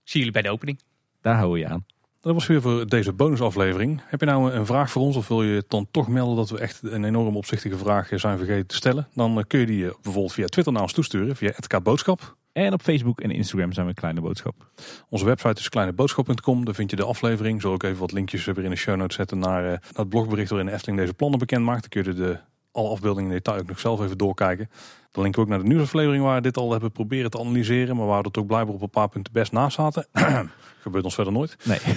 zie 0.03 0.19
jullie 0.19 0.33
bij 0.33 0.43
de 0.43 0.51
opening. 0.51 0.81
Daar 1.21 1.35
houden 1.35 1.61
we 1.61 1.67
je 1.67 1.73
aan. 1.73 1.85
Dat 2.25 2.35
was 2.35 2.47
weer 2.47 2.61
voor 2.61 2.87
deze 2.87 3.13
bonusaflevering. 3.13 4.01
Heb 4.05 4.21
je 4.21 4.27
nou 4.27 4.53
een 4.53 4.67
vraag 4.67 4.91
voor 4.91 5.03
ons 5.03 5.17
of 5.17 5.29
wil 5.29 5.43
je 5.43 5.65
dan 5.69 5.87
toch 5.91 6.09
melden 6.09 6.37
dat 6.37 6.51
we 6.51 6.59
echt 6.59 6.83
een 6.83 7.05
enorm 7.05 7.37
opzichtige 7.37 7.79
vraag 7.79 8.09
zijn 8.15 8.39
vergeten 8.39 8.67
te 8.67 8.75
stellen? 8.75 9.09
Dan 9.15 9.39
eh, 9.39 9.45
kun 9.47 9.61
je 9.61 9.67
die 9.67 9.87
eh, 9.87 9.95
bijvoorbeeld 10.03 10.33
via 10.33 10.47
Twitter 10.47 10.73
naar 10.73 10.83
ons 10.83 10.93
toesturen, 10.93 11.37
via 11.37 11.81
Boodschap. 11.83 12.37
En 12.53 12.73
op 12.73 12.83
Facebook 12.83 13.21
en 13.21 13.31
Instagram 13.31 13.73
zijn 13.73 13.87
we 13.87 13.95
Kleine 13.95 14.21
Boodschap. 14.21 14.71
Onze 15.09 15.25
website 15.25 15.61
is 15.61 15.69
kleineboodschap.com. 15.69 16.65
Daar 16.65 16.75
vind 16.75 16.91
je 16.91 16.97
de 16.97 17.05
aflevering. 17.05 17.61
Zal 17.61 17.75
ik 17.75 17.83
even 17.83 17.99
wat 17.99 18.13
linkjes 18.13 18.45
weer 18.45 18.65
in 18.65 18.71
de 18.71 18.77
show 18.77 18.97
notes 18.97 19.17
zetten 19.17 19.39
naar, 19.39 19.63
naar 19.63 19.83
het 19.95 20.09
blogbericht 20.09 20.51
waarin 20.51 20.69
Efteling 20.69 20.99
deze 20.99 21.15
plannen 21.15 21.39
bekend 21.39 21.65
maakt. 21.65 21.81
Dan 21.81 22.03
kun 22.03 22.13
je 22.13 22.19
de, 22.21 22.39
alle 22.75 22.89
afbeeldingen 22.89 23.31
in 23.31 23.37
detail 23.37 23.61
ook 23.61 23.69
nog 23.69 23.81
zelf 23.81 24.01
even 24.01 24.19
doorkijken. 24.19 24.71
Dan 25.11 25.23
linken 25.23 25.41
we 25.41 25.47
ook 25.47 25.53
naar 25.53 25.63
de 25.63 25.73
nieuwsaflevering 25.75 26.25
waar 26.25 26.35
we 26.35 26.41
dit 26.41 26.57
al 26.57 26.71
hebben 26.71 26.93
proberen 26.93 27.31
te 27.31 27.39
analyseren. 27.39 27.97
Maar 27.97 28.07
waar 28.07 28.19
we 28.19 28.25
er 28.25 28.31
toch 28.31 28.47
blijkbaar 28.47 28.75
op 28.75 28.83
een 28.83 28.91
paar 28.91 29.09
punten 29.09 29.33
best 29.33 29.53
naast 29.53 29.77
zaten. 29.77 30.07
Gebeurt 30.83 31.05
ons 31.05 31.15
verder 31.15 31.33
nooit. 31.33 31.57
Nee. 31.65 31.79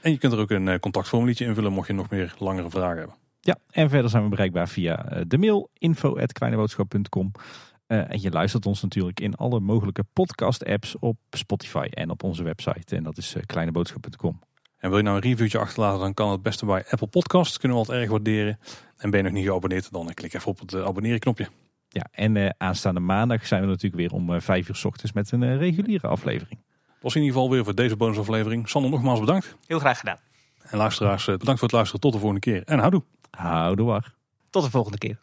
En 0.00 0.10
je 0.10 0.18
kunt 0.18 0.32
er 0.32 0.38
ook 0.38 0.50
een 0.50 0.68
eh, 0.68 0.78
contactformuliertje 0.78 1.44
invullen 1.44 1.72
mocht 1.72 1.86
je 1.86 1.92
nog 1.92 2.10
meer 2.10 2.34
langere 2.38 2.70
vragen 2.70 2.98
hebben. 2.98 3.16
Ja, 3.40 3.56
en 3.70 3.88
verder 3.88 4.10
zijn 4.10 4.22
we 4.22 4.28
bereikbaar 4.28 4.68
via 4.68 5.04
eh, 5.04 5.22
de 5.26 5.38
mail 5.38 5.70
info.kleineboodschap.com. 5.78 7.32
Uh, 7.86 8.10
en 8.10 8.20
je 8.20 8.30
luistert 8.30 8.66
ons 8.66 8.82
natuurlijk 8.82 9.20
in 9.20 9.34
alle 9.34 9.60
mogelijke 9.60 10.04
podcast-apps 10.12 10.98
op 10.98 11.16
Spotify 11.30 11.86
en 11.90 12.10
op 12.10 12.22
onze 12.22 12.42
website. 12.42 12.96
En 12.96 13.02
dat 13.02 13.18
is 13.18 13.36
kleineboodschap.com. 13.46 14.40
En 14.80 14.88
wil 14.88 14.98
je 14.98 15.04
nou 15.04 15.16
een 15.16 15.22
reviewtje 15.22 15.58
achterlaten, 15.58 16.00
dan 16.00 16.14
kan 16.14 16.30
het 16.30 16.42
beste 16.42 16.66
bij 16.66 16.84
Apple 16.90 17.06
Podcasts. 17.06 17.58
Kunnen 17.58 17.78
we 17.78 17.84
altijd 17.84 18.02
erg 18.02 18.10
waarderen. 18.10 18.58
En 18.96 19.10
ben 19.10 19.18
je 19.18 19.24
nog 19.24 19.34
niet 19.34 19.46
geabonneerd, 19.46 19.92
dan 19.92 20.14
klik 20.14 20.34
even 20.34 20.48
op 20.48 20.58
het 20.58 20.74
abonneren 20.74 21.18
knopje. 21.18 21.48
Ja, 21.88 22.06
en 22.10 22.54
aanstaande 22.58 23.00
maandag 23.00 23.46
zijn 23.46 23.60
we 23.60 23.66
natuurlijk 23.66 23.94
weer 23.94 24.12
om 24.12 24.40
vijf 24.40 24.68
uur 24.68 24.76
s 24.76 24.84
ochtends 24.84 25.12
met 25.12 25.32
een 25.32 25.58
reguliere 25.58 26.06
aflevering 26.06 26.60
was 27.00 27.14
in 27.14 27.20
ieder 27.20 27.36
geval 27.36 27.50
weer 27.50 27.64
voor 27.64 27.74
deze 27.74 27.96
bonusaflevering. 27.96 28.68
Sander, 28.68 28.90
nogmaals 28.90 29.20
bedankt. 29.20 29.56
Heel 29.66 29.78
graag 29.78 29.98
gedaan. 29.98 30.18
En 30.62 30.78
luisteraars, 30.78 31.28
eh, 31.28 31.36
bedankt 31.36 31.60
voor 31.60 31.68
het 31.68 31.76
luisteren. 31.76 32.00
Tot 32.00 32.12
de 32.12 32.18
volgende 32.18 32.40
keer. 32.40 32.62
En 32.64 32.78
houdoe. 32.78 33.02
Houdoe 33.30 33.86
waar. 33.86 34.14
Tot 34.50 34.64
de 34.64 34.70
volgende 34.70 34.98
keer. 34.98 35.18